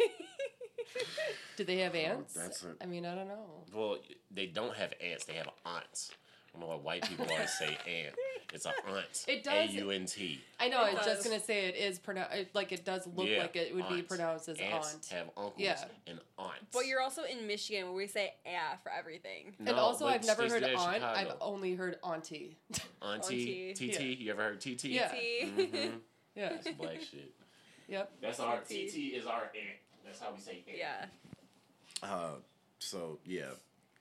Do 1.57 1.65
they 1.65 1.79
have 1.79 1.95
ants? 1.95 2.33
that's 2.35 2.63
a- 2.65 2.77
I 2.81 2.87
mean, 2.87 3.05
I 3.05 3.15
don't 3.15 3.29
know. 3.29 3.65
Well, 3.75 3.99
they 4.31 4.47
don't 4.47 4.75
have 4.77 4.93
ants. 5.05 5.25
They 5.25 5.35
have 5.35 5.49
aunts. 5.67 6.13
I 6.59 6.61
don't 6.61 6.71
know 6.71 6.77
why 6.77 6.83
white 6.83 7.09
people 7.09 7.27
always 7.31 7.53
say 7.59 7.67
aunt. 7.87 8.15
It's 8.53 8.67
a 8.67 8.71
aunt. 8.89 9.25
It 9.29 9.45
does- 9.45 9.71
A 9.71 9.73
U 9.75 9.91
N 9.91 10.07
T. 10.07 10.41
I 10.59 10.69
know. 10.69 10.79
I 10.83 10.95
was 10.95 11.05
just 11.05 11.25
gonna 11.25 11.39
say 11.41 11.67
it 11.67 11.77
is 11.77 11.99
pronounced. 11.99 12.33
Like 12.55 12.73
it 12.73 12.85
does 12.85 13.07
look 13.15 13.29
Yeah, 13.29 13.43
like 13.43 13.55
it 13.57 13.75
would 13.75 13.89
be 13.89 13.97
aunts. 13.97 14.09
pronounced 14.09 14.49
as 14.49 14.59
Ants 14.59 14.95
aunt. 14.95 15.07
have 15.07 15.27
uncles 15.37 15.55
Yeah. 15.59 15.85
and 16.07 16.19
aunts. 16.39 16.57
but 16.73 16.87
you're 16.87 17.01
also 17.01 17.23
in 17.25 17.47
Michigan 17.47 17.85
where 17.87 17.95
we 17.95 18.07
say 18.07 18.35
"ah" 18.47 18.77
for 18.83 18.91
everything. 18.91 19.55
and 19.61 19.69
also, 19.71 20.07
but 20.07 20.15
I've 20.15 20.25
never 20.27 20.49
states 20.49 20.55
heard 20.55 20.63
there 20.65 20.73
in 20.73 20.79
aunt. 20.79 21.05
I've 21.05 21.19
Chicago. 21.29 21.39
only 21.41 21.75
heard 21.75 21.99
auntie. 22.03 22.57
Auntie, 23.03 23.71
Auntie. 23.71 23.89
TT. 23.91 24.01
Yeah. 24.01 24.07
You 24.07 24.31
ever 24.33 24.43
heard 24.43 24.61
TT? 24.61 24.85
Yeah. 24.87 25.11
See? 25.13 25.45
hmm 25.45 25.97
yeah. 26.35 26.49
That's 26.51 26.69
black 26.71 27.01
shit. 27.01 27.33
Yep. 27.89 28.13
That's 28.21 28.41
our 28.41 28.59
TT. 28.59 28.89
TT 28.91 28.97
is 29.15 29.27
our 29.27 29.43
aunt. 29.43 29.79
That's 30.05 30.19
how 30.21 30.33
we 30.35 30.41
say 30.41 30.63
aunt. 30.69 30.77
yeah. 30.79 31.07
Uh, 32.03 32.35
so 32.79 33.19
yeah, 33.27 33.51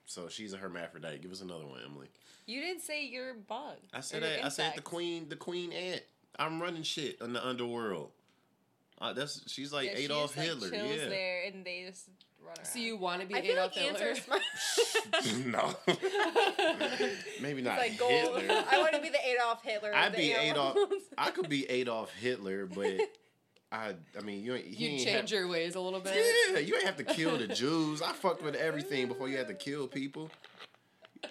so 0.06 0.28
she's 0.28 0.52
a 0.52 0.56
hermaphrodite. 0.56 1.20
Give 1.20 1.32
us 1.32 1.42
another 1.42 1.66
one, 1.66 1.80
Emily. 1.84 2.08
You 2.48 2.62
didn't 2.62 2.80
say 2.80 3.04
your 3.04 3.34
bug. 3.34 3.76
I 3.92 4.00
said 4.00 4.22
that. 4.22 4.42
I 4.42 4.48
said 4.48 4.72
the 4.74 4.80
queen, 4.80 5.28
the 5.28 5.36
queen 5.36 5.70
ant. 5.70 6.00
I'm 6.38 6.62
running 6.62 6.82
shit 6.82 7.20
in 7.20 7.34
the 7.34 7.46
underworld. 7.46 8.10
Uh, 9.00 9.12
that's 9.12 9.42
she's 9.50 9.70
like 9.72 9.90
Yeah, 9.90 9.96
she 9.96 10.04
Adolf 10.04 10.34
just, 10.34 10.38
like, 10.38 10.46
Hitler. 10.46 10.70
chills 10.70 11.00
yeah. 11.02 11.08
there 11.10 11.42
and 11.44 11.64
they 11.64 11.84
just 11.86 12.08
run 12.42 12.56
around. 12.56 12.66
So 12.66 12.78
you 12.78 12.96
want 12.96 13.20
to 13.20 13.26
be 13.28 13.34
I 13.34 13.42
feel 13.42 13.52
Adolf 13.52 13.76
like 13.76 13.84
Hitler? 13.84 14.10
are 14.10 14.14
smart. 15.44 15.76
no, 15.86 17.08
maybe 17.42 17.60
not 17.60 17.78
like 17.78 17.98
gold. 17.98 18.40
Hitler. 18.40 18.64
I 18.70 18.78
want 18.78 18.94
to 18.94 19.00
be 19.02 19.10
the 19.10 19.24
Adolf 19.28 19.62
Hitler. 19.62 19.94
I'd 19.94 20.16
be 20.16 20.32
animals. 20.32 20.76
Adolf. 20.76 21.02
I 21.18 21.30
could 21.30 21.48
be 21.50 21.68
Adolf 21.70 22.12
Hitler, 22.14 22.64
but 22.66 22.98
I. 23.70 23.94
I 24.18 24.22
mean, 24.22 24.42
you. 24.42 24.54
ain't- 24.54 24.66
you 24.66 24.88
ain't 24.88 25.04
change 25.04 25.30
have, 25.30 25.30
your 25.30 25.48
ways 25.48 25.74
a 25.74 25.80
little 25.80 26.00
bit. 26.00 26.16
Yeah, 26.52 26.58
you 26.60 26.74
ain't 26.76 26.84
have 26.84 26.96
to 26.96 27.04
kill 27.04 27.36
the 27.36 27.46
Jews. 27.46 28.00
I 28.00 28.12
fucked 28.12 28.42
with 28.42 28.54
everything 28.54 29.06
before 29.06 29.28
you 29.28 29.36
had 29.36 29.48
to 29.48 29.54
kill 29.54 29.86
people. 29.86 30.30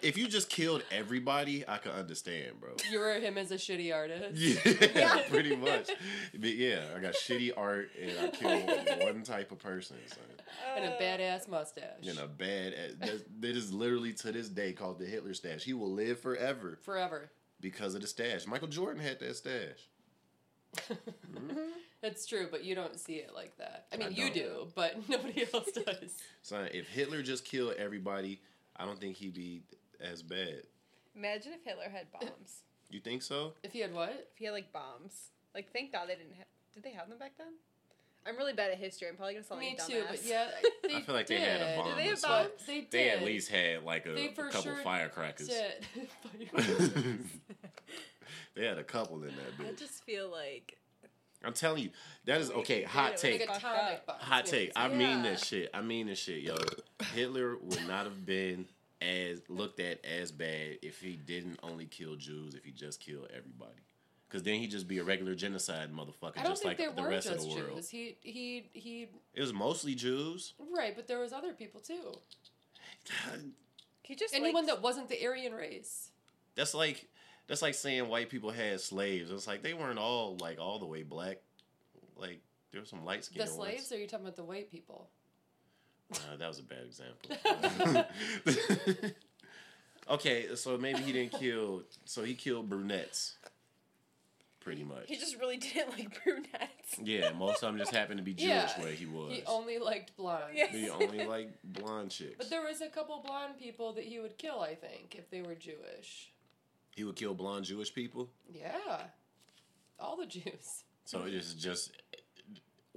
If 0.01 0.17
you 0.17 0.27
just 0.27 0.49
killed 0.49 0.83
everybody, 0.91 1.63
I 1.67 1.77
could 1.77 1.93
understand, 1.93 2.59
bro. 2.59 2.71
You 2.91 2.99
were 2.99 3.13
him 3.15 3.37
as 3.37 3.51
a 3.51 3.55
shitty 3.55 3.93
artist. 3.93 4.35
Yeah, 4.95 5.21
pretty 5.29 5.55
much. 5.55 5.89
But 6.33 6.55
yeah, 6.55 6.81
I 6.95 6.99
got 6.99 7.13
shitty 7.13 7.51
art 7.55 7.89
and 8.01 8.11
I 8.19 8.27
killed 8.29 9.03
one 9.03 9.23
type 9.23 9.51
of 9.51 9.59
person. 9.59 9.97
Son. 10.07 10.19
And 10.75 10.85
a 10.85 10.97
badass 10.97 11.47
mustache. 11.47 12.07
And 12.07 12.19
a 12.19 12.27
bad. 12.27 12.73
That 12.99 13.41
that 13.41 13.55
is 13.55 13.73
literally 13.73 14.13
to 14.13 14.31
this 14.31 14.49
day 14.49 14.73
called 14.73 14.99
the 14.99 15.05
Hitler 15.05 15.33
stash. 15.33 15.63
He 15.63 15.73
will 15.73 15.91
live 15.91 16.19
forever 16.19 16.79
Forever. 16.83 17.29
because 17.61 17.95
of 17.95 18.01
the 18.01 18.07
stash. 18.07 18.45
Michael 18.47 18.67
Jordan 18.67 19.01
had 19.01 19.19
that 19.19 19.35
stash. 19.35 19.89
That's 22.01 22.25
true, 22.25 22.47
but 22.51 22.63
you 22.63 22.75
don't 22.75 22.99
see 22.99 23.15
it 23.15 23.31
like 23.33 23.57
that. 23.57 23.87
I 23.91 23.97
mean, 23.97 24.09
I 24.09 24.11
you 24.11 24.31
do, 24.31 24.67
but 24.75 25.09
nobody 25.09 25.45
else 25.53 25.71
does. 25.71 26.13
Son, 26.43 26.69
if 26.73 26.87
Hitler 26.87 27.23
just 27.23 27.43
killed 27.45 27.73
everybody, 27.77 28.39
I 28.75 28.85
don't 28.85 28.99
think 28.99 29.15
he'd 29.17 29.33
be 29.33 29.61
as 30.01 30.23
bad. 30.23 30.63
Imagine 31.15 31.53
if 31.53 31.63
Hitler 31.63 31.89
had 31.89 32.11
bombs. 32.11 32.61
You 32.89 33.01
think 33.01 33.21
so? 33.21 33.51
If 33.63 33.73
he 33.73 33.81
had 33.81 33.93
what? 33.93 34.29
if 34.31 34.37
he 34.37 34.45
had 34.45 34.53
like 34.53 34.71
bombs. 34.71 35.31
Like, 35.53 35.73
thank 35.73 35.91
God 35.91 36.07
they 36.07 36.15
didn't 36.15 36.35
have. 36.37 36.45
Did 36.73 36.83
they 36.83 36.91
have 36.91 37.09
them 37.09 37.17
back 37.17 37.33
then? 37.37 37.47
I'm 38.25 38.37
really 38.37 38.53
bad 38.53 38.71
at 38.71 38.77
history. 38.77 39.09
I'm 39.09 39.17
probably 39.17 39.33
gonna 39.33 39.43
sound 39.45 39.59
Me 39.59 39.75
like 39.77 39.79
a 39.79 39.81
dumbass. 39.81 39.87
too, 39.87 40.03
but 40.09 40.25
yeah, 40.25 40.47
they 40.87 40.95
I 40.95 41.01
feel 41.01 41.15
like 41.15 41.27
they 41.27 41.39
had 41.39 41.61
a 41.61 41.75
bomb. 41.77 41.89
Did 41.89 41.97
they 41.97 42.07
have 42.09 42.21
bombs? 42.21 42.47
something. 42.59 42.65
They 42.67 42.79
did. 42.81 42.91
They 42.91 43.09
at 43.09 43.23
least 43.23 43.49
had 43.49 43.83
like 43.83 44.05
a, 44.05 44.15
a 44.15 44.27
couple 44.29 44.61
sure 44.61 44.75
firecrackers. 44.77 45.49
Did. 45.49 45.85
they 48.55 48.65
had 48.65 48.77
a 48.77 48.83
couple 48.85 49.23
in 49.23 49.33
that 49.35 49.67
I 49.67 49.71
just 49.73 50.03
feel 50.05 50.29
like 50.31 50.77
I'm 51.43 51.53
telling 51.53 51.83
you, 51.83 51.89
that 52.25 52.41
is 52.41 52.51
okay. 52.51 52.83
Hot 52.83 53.15
take. 53.17 53.41
like 53.41 53.49
Fucked 53.49 53.63
atomic 53.63 53.93
up. 53.93 54.07
bombs. 54.07 54.23
Hot 54.23 54.45
take. 54.45 54.71
I 54.75 54.87
mean 54.87 55.23
this 55.23 55.43
shit. 55.45 55.69
I 55.73 55.81
mean 55.81 56.07
this 56.07 56.19
shit, 56.19 56.41
yo. 56.41 56.55
Hitler 57.13 57.57
would 57.57 57.87
not 57.87 58.05
have 58.05 58.25
been 58.25 58.65
as 59.01 59.41
looked 59.47 59.79
at 59.79 60.03
as 60.05 60.31
bad 60.31 60.79
if 60.81 60.99
he 60.99 61.15
didn't 61.15 61.59
only 61.63 61.85
kill 61.85 62.15
Jews. 62.15 62.55
If 62.55 62.63
he 62.63 62.71
just 62.71 62.99
killed 62.99 63.27
everybody, 63.29 63.81
because 64.27 64.43
then 64.43 64.55
he'd 64.55 64.71
just 64.71 64.87
be 64.87 64.97
a 64.99 65.03
regular 65.03 65.35
genocide 65.35 65.91
motherfucker, 65.93 66.43
just 66.43 66.65
like 66.65 66.77
the 66.77 67.03
rest 67.03 67.27
just 67.27 67.45
of 67.45 67.49
the 67.49 67.55
world. 67.55 67.75
Jews. 67.77 67.89
He 67.89 68.17
he 68.21 68.69
he. 68.73 69.07
It 69.33 69.41
was 69.41 69.53
mostly 69.53 69.95
Jews. 69.95 70.53
Right, 70.75 70.95
but 70.95 71.07
there 71.07 71.19
was 71.19 71.33
other 71.33 71.53
people 71.53 71.79
too. 71.81 72.17
he 74.03 74.15
just 74.15 74.33
Anyone 74.33 74.65
likes- 74.65 74.67
that 74.67 74.81
wasn't 74.81 75.09
the 75.09 75.25
Aryan 75.25 75.53
race. 75.53 76.11
That's 76.55 76.73
like 76.73 77.07
that's 77.47 77.61
like 77.61 77.75
saying 77.75 78.07
white 78.09 78.29
people 78.29 78.51
had 78.51 78.81
slaves. 78.81 79.31
It's 79.31 79.47
like 79.47 79.63
they 79.63 79.73
weren't 79.73 79.99
all 79.99 80.37
like 80.41 80.59
all 80.59 80.79
the 80.79 80.85
way 80.85 81.03
black. 81.03 81.37
Like 82.15 82.41
there 82.71 82.81
were 82.81 82.87
some 82.87 83.05
light 83.05 83.23
skinned 83.23 83.47
The 83.47 83.51
slaves, 83.51 83.91
or 83.91 83.95
are 83.95 83.99
you 83.99 84.07
talking 84.07 84.25
about 84.25 84.35
the 84.35 84.43
white 84.43 84.69
people? 84.69 85.09
Uh, 86.13 86.37
that 86.37 86.47
was 86.47 86.59
a 86.59 86.63
bad 86.63 86.85
example. 86.85 88.05
okay, 90.09 90.55
so 90.55 90.77
maybe 90.77 90.99
he 91.01 91.11
didn't 91.11 91.33
kill. 91.33 91.83
So 92.05 92.23
he 92.23 92.33
killed 92.33 92.69
brunettes. 92.69 93.37
Pretty 94.59 94.83
much. 94.83 95.03
He 95.07 95.15
just 95.17 95.37
really 95.39 95.57
didn't 95.57 95.91
like 95.97 96.21
brunettes. 96.23 96.99
yeah, 97.01 97.31
most 97.31 97.63
of 97.63 97.69
them 97.69 97.77
just 97.77 97.93
happened 97.93 98.17
to 98.17 98.23
be 98.23 98.33
Jewish 98.35 98.49
Yeah, 98.49 98.81
where 98.81 98.91
he 98.91 99.05
was. 99.05 99.31
He 99.33 99.43
only 99.45 99.77
liked 99.79 100.15
blondes. 100.17 100.51
Yeah. 100.55 100.67
He 100.67 100.89
only 100.89 101.25
like 101.25 101.51
blonde 101.63 102.11
chicks. 102.11 102.35
But 102.37 102.49
there 102.49 102.61
was 102.63 102.81
a 102.81 102.87
couple 102.89 103.21
blonde 103.25 103.57
people 103.57 103.93
that 103.93 104.03
he 104.03 104.19
would 104.19 104.37
kill. 104.37 104.59
I 104.61 104.75
think 104.75 105.15
if 105.17 105.29
they 105.29 105.41
were 105.41 105.55
Jewish. 105.55 106.31
he 106.95 107.03
would 107.05 107.15
kill 107.15 107.33
blonde 107.33 107.63
Jewish 107.65 107.93
people. 107.93 108.29
Yeah, 108.53 109.03
all 109.99 110.17
the 110.17 110.25
Jews. 110.25 110.83
So 111.05 111.23
it 111.23 111.33
is 111.33 111.53
just. 111.53 111.91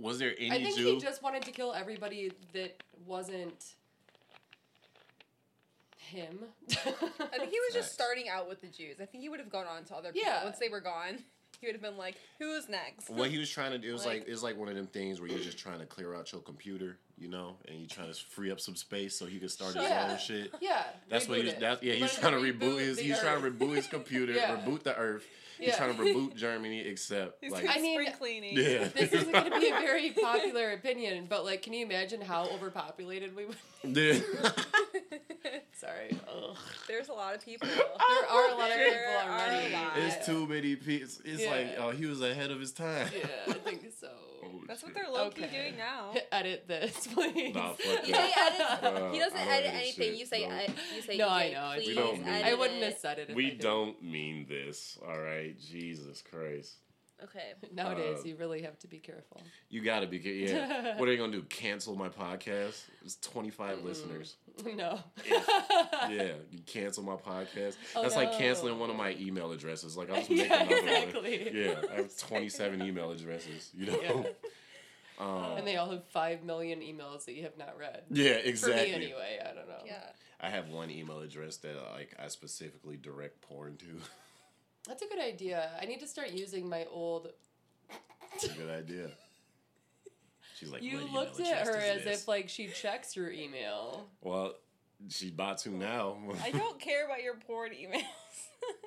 Was 0.01 0.18
there 0.18 0.35
any 0.39 0.51
I 0.51 0.62
think 0.62 0.77
Jew? 0.77 0.94
he 0.94 0.98
just 1.01 1.22
wanted 1.22 1.43
to 1.43 1.51
kill 1.52 1.72
everybody 1.74 2.32
that 2.55 2.82
wasn't 3.06 3.74
him. 5.98 6.39
I 6.70 6.72
think 7.39 7.51
he 7.51 7.60
was 7.60 7.74
just 7.74 7.93
starting 7.93 8.28
out 8.28 8.48
with 8.48 8.60
the 8.60 8.66
Jews. 8.68 8.97
I 9.01 9.05
think 9.06 9.22
he 9.22 9.28
would 9.28 9.40
have 9.40 9.51
gone 9.51 9.66
on 9.66 9.85
to 9.85 9.94
other 9.94 10.12
people 10.12 10.28
Yeah. 10.31 10.44
once 10.44 10.59
they 10.59 10.68
were 10.68 10.81
gone. 10.81 11.18
He 11.60 11.66
would 11.66 11.74
have 11.74 11.82
been 11.82 11.98
like, 11.98 12.14
"Who's 12.39 12.70
next?" 12.70 13.10
what 13.10 13.28
he 13.28 13.36
was 13.36 13.51
trying 13.51 13.72
to 13.72 13.78
do 13.78 13.90
it 13.90 13.93
was 13.93 14.06
like, 14.06 14.20
Like- 14.20 14.28
it's 14.31 14.43
like 14.43 14.56
one 14.56 14.68
of 14.70 14.77
them 14.77 14.86
things 14.86 15.20
where 15.20 15.28
you're 15.28 15.40
just 15.44 15.59
trying 15.59 15.78
to 15.81 15.85
clear 15.85 16.14
out 16.14 16.32
your 16.32 16.40
computer, 16.40 16.97
you 17.18 17.28
know, 17.28 17.59
and 17.68 17.78
you're 17.81 17.86
trying 17.89 18.10
to 18.10 18.14
free 18.18 18.51
up 18.51 18.60
some 18.60 18.74
space 18.74 19.14
so 19.14 19.27
he 19.27 19.39
can 19.39 19.51
start 19.51 19.74
his 19.74 19.82
Yeah. 19.85 20.09
own 20.10 20.18
shit. 20.18 20.55
yeah, 20.62 20.85
That's 21.10 21.28
what 21.28 21.36
he 21.36 21.44
was. 21.44 21.55
That, 21.56 21.82
yeah, 21.82 21.93
He 21.93 22.01
he's 22.01 22.14
trying 22.16 22.32
to 22.32 22.39
reboot 22.39 22.78
his. 22.78 22.97
the 22.97 23.02
He's 23.02 23.18
trying 23.20 23.43
to 23.43 23.51
reboot 23.51 23.77
his 23.77 23.86
computer, 23.89 24.32
Yeah. 24.36 24.56
reboot 24.56 24.85
the 24.85 24.97
Earth. 24.97 25.27
He's 25.60 25.68
Yeah. 25.68 25.76
trying 25.76 25.96
to 25.96 26.02
reboot 26.02 26.34
Germany, 26.36 26.80
except 26.80 27.42
He's 27.44 27.52
like, 27.52 27.62
doing 27.64 27.74
I 27.76 27.80
mean, 27.80 28.00
spring 28.00 28.16
cleaning. 28.18 28.56
yeah, 28.56 28.88
This 28.94 29.12
isn't 29.12 29.30
going 29.32 29.50
to 29.52 29.60
be 29.60 29.68
a 29.68 29.72
very 29.80 30.10
popular 30.22 30.72
opinion, 30.72 31.26
but 31.28 31.44
like, 31.44 31.62
can 31.62 31.72
you 31.74 31.84
imagine 31.84 32.20
how 32.20 32.44
overpopulated 32.48 33.36
we 33.36 33.44
would? 33.46 33.56
Yeah. 33.84 34.14
Sorry, 35.72 36.18
Ugh. 36.28 36.56
There's 36.88 37.08
a 37.08 37.12
lot 37.12 37.34
of 37.34 37.44
people. 37.44 37.68
there 37.68 37.78
are 38.30 38.50
a 38.50 38.54
lot 38.54 38.70
of 38.70 38.76
people 38.76 38.98
already. 39.26 39.74
It's 40.06 40.26
too 40.26 40.46
many 40.46 40.76
people. 40.76 41.08
It's 41.24 41.42
Yeah. 41.42 41.50
like, 41.50 41.74
oh, 41.78 41.90
he 41.90 42.06
was 42.06 42.20
ahead 42.20 42.50
of 42.50 42.60
his 42.60 42.72
time. 42.72 43.08
Yeah, 43.16 43.26
I 43.48 43.52
think 43.54 43.82
so. 43.98 44.08
Oh, 44.42 44.62
That's 44.66 44.82
what 44.82 44.94
they're 44.94 45.08
low 45.08 45.30
key 45.30 45.44
Okay. 45.44 45.62
doing 45.62 45.76
now. 45.76 46.14
Edit 46.32 46.66
this, 46.66 47.06
please. 47.14 47.54
Nah, 47.54 47.72
fuck 47.74 48.08
You 48.08 48.14
edit. 48.14 48.60
Uh, 48.82 49.10
he 49.12 49.18
doesn't 49.18 49.38
edit 49.38 49.52
edit 49.66 49.74
anything. 49.74 50.04
shit, 50.10 50.14
You 50.18 50.26
say 50.26 50.46
no. 50.46 50.54
ed- 50.54 50.74
you 50.96 51.02
say 51.02 51.16
No, 51.16 51.28
DJ, 51.28 51.30
I 51.30 51.50
know, 51.52 51.72
Please 51.76 51.88
We 51.88 51.94
don't 51.94 52.18
mean- 52.18 52.28
edit 52.28 52.46
I 52.46 52.54
wouldn't 52.54 52.82
have 52.82 52.98
said 52.98 53.18
it. 53.18 53.34
We 53.34 53.50
don't 53.52 54.02
mean 54.02 54.46
this, 54.48 54.98
all 55.06 55.18
right? 55.20 55.54
Jesus 55.60 56.22
Christ. 56.22 56.74
Okay. 57.24 57.52
Nowadays, 57.72 58.18
Uh, 58.20 58.28
you 58.28 58.36
really 58.36 58.62
have 58.62 58.78
to 58.80 58.86
be 58.88 58.98
careful. 58.98 59.40
You 59.68 59.82
gotta 59.82 60.06
be, 60.06 60.18
yeah. 60.18 60.97
what 60.98 61.09
are 61.09 61.12
you 61.12 61.18
gonna 61.18 61.32
do? 61.32 61.42
Cancel 61.42 61.97
my 61.97 62.09
podcast? 62.09 62.82
It's 63.05 63.16
25 63.16 63.78
Mm. 63.78 63.84
listeners. 63.84 64.36
No. 64.76 64.98
Yeah, 65.26 66.32
you 66.51 66.59
cancel 66.66 67.02
my 67.02 67.14
podcast. 67.16 67.76
Oh, 67.97 68.02
That's 68.02 68.16
like 68.16 68.32
canceling 68.36 68.78
one 68.78 68.90
of 68.90 68.97
my 68.97 69.16
email 69.18 69.52
addresses. 69.52 69.97
Like 69.97 70.10
I'll 70.10 70.16
just 70.16 70.30
make 70.30 70.48
Yeah, 70.48 70.62
another 70.62 70.76
exactly. 70.76 71.44
one. 71.44 71.56
Yeah, 71.56 71.74
I 71.92 71.94
have 71.97 72.16
27 72.18 72.82
email 72.82 73.10
addresses. 73.10 73.70
You 73.74 73.86
know. 73.86 74.01
Yeah. 74.02 74.22
Um, 75.18 75.59
and 75.59 75.66
they 75.66 75.76
all 75.76 75.90
have 75.90 76.05
five 76.09 76.42
million 76.44 76.80
emails 76.80 77.26
that 77.26 77.34
you 77.34 77.42
have 77.42 77.56
not 77.59 77.76
read. 77.78 78.02
yeah, 78.10 78.34
For 78.34 78.38
exactly. 78.48 78.88
me, 78.88 78.94
anyway. 78.94 79.38
I 79.42 79.55
don't 79.55 79.68
know. 79.68 79.82
Yeah. 79.84 80.02
I 80.40 80.48
have 80.48 80.68
one 80.70 80.90
email 80.90 81.20
address 81.20 81.59
that 81.59 81.76
like 81.94 82.14
I 82.18 82.28
specifically 82.28 82.97
direct 82.97 83.40
porn 83.42 83.76
to. 83.78 83.86
That's 84.86 85.02
a 85.02 85.07
good 85.07 85.20
idea. 85.20 85.70
I 85.81 85.85
need 85.85 86.01
to 86.01 86.07
start 86.07 86.31
using 86.32 86.69
my 86.69 86.86
old. 86.90 87.28
It's 88.35 88.44
a 88.44 88.48
good 88.48 88.70
idea. 88.70 89.11
She's 90.57 90.70
like, 90.70 90.82
You 90.82 90.98
"What 90.98 91.11
looked 91.12 91.40
email 91.40 91.52
at 91.55 91.66
her 91.66 91.77
as 91.77 92.05
this?" 92.05 92.23
if 92.23 92.28
like 92.28 92.48
she 92.48 92.69
checks 92.69 93.16
your 93.16 93.31
email. 93.31 94.07
Well, 94.20 94.55
she's 95.09 95.31
about 95.31 95.59
to 95.59 95.70
now. 95.70 96.16
I 96.43 96.51
don't 96.51 96.78
care 96.78 97.07
about 97.07 97.23
your 97.23 97.35
porn 97.35 97.73
emails. 97.73 98.02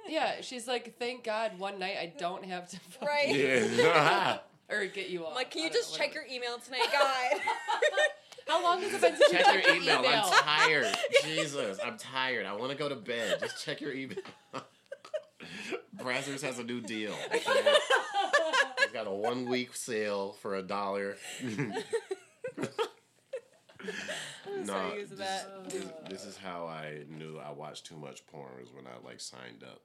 Yeah, 0.08 0.42
she's 0.42 0.68
like, 0.68 1.00
thank 1.00 1.24
God 1.24 1.58
one 1.58 1.80
night 1.80 1.96
I 2.00 2.14
don't 2.18 2.46
have 2.46 2.70
to 2.70 2.80
fucking- 2.80 3.08
Right. 3.08 3.72
yeah. 3.72 4.38
or 4.70 4.86
get 4.86 5.10
you 5.10 5.24
off. 5.24 5.30
I'm 5.30 5.36
like, 5.36 5.50
can 5.50 5.64
you 5.64 5.70
just 5.72 5.92
know, 5.94 5.98
check 5.98 6.14
your 6.14 6.26
email 6.30 6.60
tonight, 6.60 6.88
God? 6.92 7.42
How 8.48 8.62
long 8.62 8.82
has 8.82 8.94
it 8.94 9.02
been 9.02 9.16
since 9.18 9.32
you 9.34 9.40
checked 9.40 9.66
your 9.68 9.76
email. 9.76 10.04
I'm 10.06 10.24
tired. 10.44 10.96
Jesus, 11.24 11.80
I'm 11.84 11.98
tired. 11.98 12.46
I 12.46 12.54
want 12.54 12.72
to 12.72 12.78
go 12.78 12.88
to 12.90 12.96
bed. 12.96 13.40
Just 13.40 13.64
check 13.66 13.82
your 13.82 13.94
email. 13.94 14.18
Brazzers 15.98 16.42
has 16.42 16.60
a 16.60 16.64
new 16.64 16.82
deal. 16.82 17.14
Okay? 17.34 17.74
He's 18.80 18.92
got 18.92 19.08
a 19.08 19.12
one 19.12 19.46
week 19.48 19.76
sale 19.76 20.34
for 20.42 20.56
a 20.56 20.62
dollar. 20.64 21.16
I'm 24.48 24.66
no, 24.66 24.74
so 24.74 24.96
this, 24.98 25.10
that. 25.20 25.70
this, 25.70 25.86
this 26.10 26.26
is 26.26 26.38
how 26.38 26.68
I 26.68 27.00
knew 27.10 27.38
I 27.38 27.52
watched 27.52 27.86
too 27.86 27.98
much 27.98 28.26
porn 28.28 28.50
was 28.60 28.74
when 28.74 28.86
I 28.86 29.06
like 29.06 29.20
signed 29.20 29.64
up. 29.64 29.82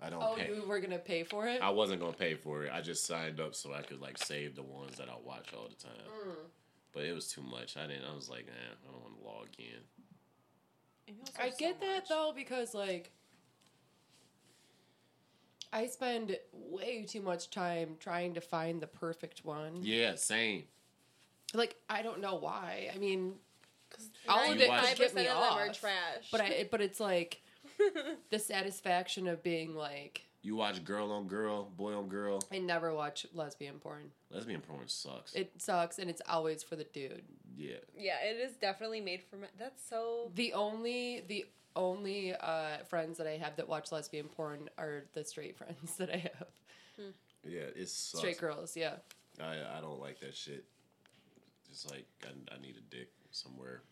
I 0.00 0.10
don't 0.10 0.22
Oh, 0.22 0.34
pay. 0.36 0.48
you 0.52 0.64
were 0.66 0.80
gonna 0.80 0.98
pay 0.98 1.22
for 1.22 1.46
it? 1.46 1.62
I 1.62 1.70
wasn't 1.70 2.00
gonna 2.00 2.12
pay 2.12 2.34
for 2.34 2.64
it. 2.64 2.72
I 2.72 2.80
just 2.80 3.06
signed 3.06 3.40
up 3.40 3.54
so 3.54 3.72
I 3.72 3.82
could 3.82 4.00
like 4.00 4.18
save 4.18 4.56
the 4.56 4.62
ones 4.62 4.96
that 4.98 5.08
I 5.08 5.14
watch 5.24 5.46
all 5.56 5.68
the 5.68 5.74
time. 5.82 5.92
Mm. 6.26 6.34
But 6.92 7.04
it 7.04 7.14
was 7.14 7.28
too 7.28 7.42
much. 7.42 7.76
I 7.76 7.86
didn't. 7.86 8.04
I 8.10 8.14
was 8.14 8.28
like, 8.28 8.46
eh, 8.48 8.74
I 8.88 8.92
don't 8.92 9.00
want 9.02 9.18
to 9.18 9.24
log 9.24 9.48
in. 9.58 11.14
Emails 11.14 11.38
are 11.38 11.44
I 11.44 11.50
so 11.50 11.56
get 11.58 11.80
that 11.80 12.08
though 12.08 12.32
because 12.34 12.74
like 12.74 13.10
I 15.72 15.86
spend 15.86 16.36
way 16.52 17.04
too 17.08 17.22
much 17.22 17.50
time 17.50 17.96
trying 17.98 18.34
to 18.34 18.40
find 18.40 18.80
the 18.80 18.86
perfect 18.86 19.44
one. 19.44 19.80
Yeah, 19.82 20.14
same. 20.16 20.64
Like 21.54 21.76
I 21.88 22.02
don't 22.02 22.20
know 22.20 22.36
why. 22.36 22.90
I 22.94 22.98
mean, 22.98 23.34
all 24.28 24.50
of 24.50 24.56
You 24.56 24.62
it 24.64 24.68
watch- 24.68 24.88
could 24.90 24.98
get 24.98 25.12
95% 25.12 25.14
me 25.14 25.26
of 25.28 25.36
off. 25.36 25.58
them 25.58 25.68
are 25.70 25.72
trash. 25.72 26.28
But 26.30 26.40
I 26.40 26.68
but 26.70 26.80
it's 26.80 27.00
like 27.00 27.42
the 28.30 28.38
satisfaction 28.38 29.26
of 29.28 29.42
being 29.42 29.74
like 29.74 30.22
You 30.42 30.56
watch 30.56 30.84
girl 30.84 31.10
on 31.12 31.26
girl, 31.28 31.64
boy 31.76 31.94
on 31.94 32.08
girl. 32.08 32.42
I 32.52 32.58
never 32.58 32.92
watch 32.94 33.26
lesbian 33.34 33.78
porn. 33.78 34.10
Lesbian 34.30 34.60
porn 34.60 34.88
sucks. 34.88 35.34
It 35.34 35.52
sucks 35.58 35.98
and 35.98 36.08
it's 36.10 36.22
always 36.28 36.62
for 36.62 36.76
the 36.76 36.84
dude. 36.84 37.22
yeah. 37.56 37.76
yeah, 37.96 38.20
it 38.24 38.36
is 38.40 38.56
definitely 38.56 39.00
made 39.00 39.22
for 39.22 39.36
men. 39.36 39.50
That's 39.58 39.82
so. 39.88 40.30
The 40.34 40.52
only 40.54 41.22
the 41.28 41.46
only 41.76 42.34
uh, 42.34 42.78
friends 42.88 43.18
that 43.18 43.26
I 43.26 43.36
have 43.36 43.56
that 43.56 43.68
watch 43.68 43.92
lesbian 43.92 44.28
porn 44.28 44.68
are 44.78 45.04
the 45.14 45.24
straight 45.24 45.56
friends 45.58 45.96
that 45.98 46.10
I 46.10 46.18
have. 46.18 46.48
Yeah, 47.44 47.62
it's. 47.74 47.92
Straight 47.92 48.38
girls, 48.38 48.76
yeah. 48.76 48.94
I 49.40 49.78
I 49.78 49.80
don't 49.80 50.00
like 50.00 50.20
that 50.20 50.34
shit. 50.34 50.64
It's 51.70 51.90
like 51.90 52.06
I, 52.24 52.54
I 52.54 52.60
need 52.60 52.76
a 52.76 52.94
dick 52.94 53.08
somewhere. 53.30 53.82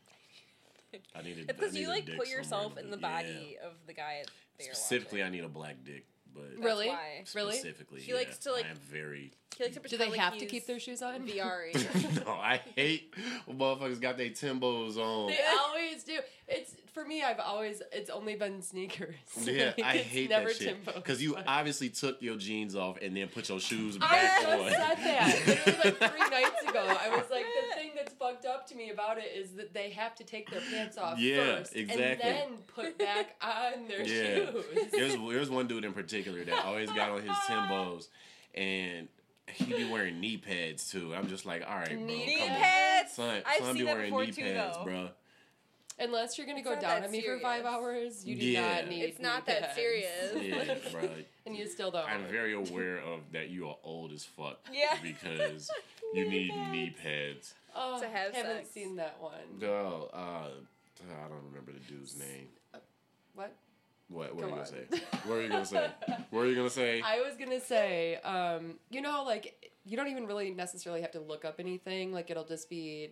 I 1.14 1.22
need 1.22 1.38
a. 1.38 1.44
Because 1.54 1.74
I 1.74 1.78
you 1.80 1.88
a 1.88 1.90
like 1.90 2.06
dick 2.06 2.18
put 2.18 2.28
yourself 2.28 2.78
in 2.78 2.90
the 2.90 2.98
yeah. 2.98 3.22
body 3.22 3.58
of 3.64 3.72
the 3.86 3.94
guy. 3.94 4.22
That 4.58 4.64
you're 4.64 4.74
Specifically, 4.74 5.20
watching. 5.20 5.34
I 5.34 5.36
need 5.36 5.44
a 5.44 5.48
black 5.48 5.76
dick, 5.84 6.06
but 6.34 6.44
really? 6.64 6.88
why. 6.88 7.24
Really? 7.34 7.54
specifically, 7.54 8.00
He 8.00 8.14
likes 8.14 8.38
to, 8.38 8.52
like- 8.52 8.64
I 8.66 8.70
am 8.70 8.76
very. 8.90 9.32
He 9.56 9.64
likes 9.64 9.76
to 9.76 9.88
Do 9.88 9.96
they 9.98 10.08
like 10.08 10.20
have 10.20 10.38
to 10.38 10.46
keep 10.46 10.66
their 10.66 10.78
shoes 10.78 11.02
on? 11.02 11.26
VR. 11.26 12.24
no, 12.24 12.32
I 12.32 12.60
hate 12.76 13.12
when 13.46 13.58
motherfuckers 13.58 14.00
got 14.00 14.16
their 14.16 14.28
Timbos 14.30 14.96
on. 14.96 15.26
They 15.28 15.40
always 15.58 16.04
do. 16.04 16.20
It's 16.46 16.76
for 16.94 17.04
me. 17.04 17.22
I've 17.22 17.40
always. 17.40 17.82
It's 17.92 18.10
only 18.10 18.36
been 18.36 18.62
sneakers. 18.62 19.16
Yeah, 19.42 19.72
Like, 19.78 19.84
I 19.84 19.96
hate 19.98 20.30
never 20.30 20.46
that 20.48 20.56
shit. 20.56 20.84
Because 20.94 21.20
you 21.20 21.36
obviously 21.46 21.88
took 21.88 22.22
your 22.22 22.36
jeans 22.36 22.76
off 22.76 22.98
and 23.02 23.16
then 23.16 23.26
put 23.28 23.48
your 23.48 23.58
shoes 23.60 23.98
back 23.98 24.40
just 24.40 24.46
on. 24.46 24.70
said 24.70 24.96
that. 24.98 25.42
Literally 25.46 25.78
like 26.00 26.10
three 26.12 26.30
nights 26.30 26.62
ago. 26.68 26.96
I 27.00 27.08
was 27.10 27.24
like, 27.30 27.44
the 28.04 28.10
that's 28.10 28.14
fucked 28.18 28.46
up 28.46 28.66
to 28.68 28.74
me 28.76 28.90
about 28.90 29.18
it 29.18 29.30
is 29.36 29.52
that 29.52 29.72
they 29.74 29.90
have 29.90 30.14
to 30.16 30.24
take 30.24 30.50
their 30.50 30.60
pants 30.60 30.96
off 30.98 31.18
Yeah, 31.18 31.56
first 31.58 31.76
exactly. 31.76 32.02
and 32.06 32.20
then 32.20 32.48
put 32.74 32.98
back 32.98 33.36
on 33.42 33.88
their 33.88 34.00
Yeah. 34.02 34.50
shoes. 34.50 34.64
There's 34.92 35.14
there's 35.16 35.50
one 35.50 35.66
dude 35.66 35.84
in 35.84 35.92
particular 35.92 36.44
that 36.44 36.64
always 36.64 36.90
got 36.90 37.10
on 37.10 37.22
his 37.22 37.30
Timbos, 37.48 38.08
and 38.54 39.08
he 39.52 39.72
be 39.72 39.84
wearing 39.90 40.20
knee 40.20 40.36
pads 40.36 40.90
too. 40.90 41.14
I'm 41.14 41.28
just 41.28 41.44
like, 41.46 41.64
all 41.68 41.76
right, 41.76 41.88
bro, 41.88 41.96
Knee 41.98 42.26
Knee 42.26 42.38
come 42.38 42.50
on. 42.50 42.56
pads. 42.60 43.12
Son, 43.12 43.42
I've 43.46 43.58
son 43.60 43.72
be 43.74 43.78
seen 43.80 43.86
that 43.86 43.96
wearing 43.96 44.16
knee 44.16 44.30
too, 44.32 44.42
pads, 44.42 44.76
though. 44.78 44.84
bro. 44.84 45.08
Unless 46.02 46.38
you're 46.38 46.46
gonna 46.46 46.60
It's 46.60 46.66
go 46.68 46.74
down 46.76 47.00
that 47.00 47.04
on 47.04 47.10
me 47.10 47.20
for 47.20 47.38
five 47.40 47.66
hours, 47.66 48.24
you 48.24 48.34
do 48.34 48.46
Yeah. 48.46 48.76
not 48.76 48.88
need. 48.88 48.90
Knee 48.90 49.00
pads. 49.02 49.10
It's 49.12 49.20
not 49.20 49.46
knee 49.46 49.52
that 49.54 49.62
pads. 49.62 49.74
serious. 49.74 50.32
Yeah, 50.40 50.74
bro. 50.92 51.08
and 51.44 51.54
you 51.56 51.66
still 51.68 51.90
don't. 51.90 52.08
I'm 52.08 52.24
very 52.26 52.54
aware 52.54 52.98
of 53.00 53.20
that 53.32 53.50
you 53.50 53.68
are 53.68 53.76
old 53.84 54.12
as 54.12 54.24
fuck. 54.24 54.60
Yeah. 54.72 54.96
Because 55.02 55.70
you 56.14 56.26
need 56.30 56.52
knee 56.70 56.94
pads. 57.02 57.54
Oh, 57.74 58.00
to 58.00 58.08
have 58.08 58.34
haven't 58.34 58.56
sex. 58.64 58.70
seen 58.70 58.96
that 58.96 59.16
one. 59.20 59.58
No, 59.60 60.10
uh, 60.12 60.48
I 60.48 61.28
don't 61.28 61.44
remember 61.50 61.72
the 61.72 61.80
dude's 61.80 62.18
name. 62.18 62.48
What? 63.34 63.54
What? 64.08 64.34
What 64.34 64.38
Go 64.38 64.44
are 64.44 64.48
you 64.48 64.54
gonna 64.54 64.66
say? 64.66 64.84
What 65.24 65.34
are 65.36 65.42
you 65.42 65.48
gonna 65.48 65.64
say? 65.64 65.90
What 66.30 66.40
are 66.40 66.46
you 66.46 66.56
gonna 66.56 66.70
say? 66.70 67.00
I 67.00 67.20
was 67.20 67.36
gonna 67.36 67.60
say, 67.60 68.16
um, 68.16 68.74
you 68.90 69.00
know, 69.00 69.22
like 69.24 69.72
you 69.84 69.96
don't 69.96 70.08
even 70.08 70.26
really 70.26 70.50
necessarily 70.50 71.00
have 71.02 71.12
to 71.12 71.20
look 71.20 71.44
up 71.44 71.56
anything. 71.60 72.12
Like 72.12 72.30
it'll 72.30 72.44
just 72.44 72.68
be 72.68 73.10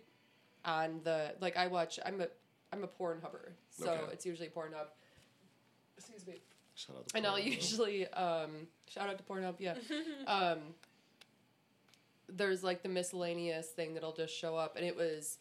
on 0.65 1.01
the 1.03 1.33
like 1.39 1.55
I 1.57 1.67
watch. 1.67 1.99
I'm 2.05 2.19
a 2.21 2.27
I'm 2.71 2.83
a 2.83 2.87
porn 2.87 3.19
hubber, 3.21 3.53
so 3.69 3.89
Okay. 3.91 4.03
it's 4.13 4.25
usually 4.25 4.49
Pornhub. 4.49 4.87
Excuse 5.97 6.27
me. 6.27 6.41
Shout 6.75 6.95
out 6.97 7.07
to 7.09 7.17
And 7.17 7.25
I'll 7.25 7.39
usually 7.39 8.07
um, 8.09 8.67
shout 8.87 9.09
out 9.09 9.17
to 9.17 9.23
Pornhub. 9.23 9.55
Yeah. 9.59 9.75
um, 10.27 10.59
there's 12.31 12.63
like 12.63 12.83
the 12.83 12.89
miscellaneous 12.89 13.67
thing 13.67 13.93
that'll 13.93 14.13
just 14.13 14.35
show 14.35 14.55
up, 14.55 14.75
and 14.75 14.85
it 14.85 14.95
was 14.95 15.37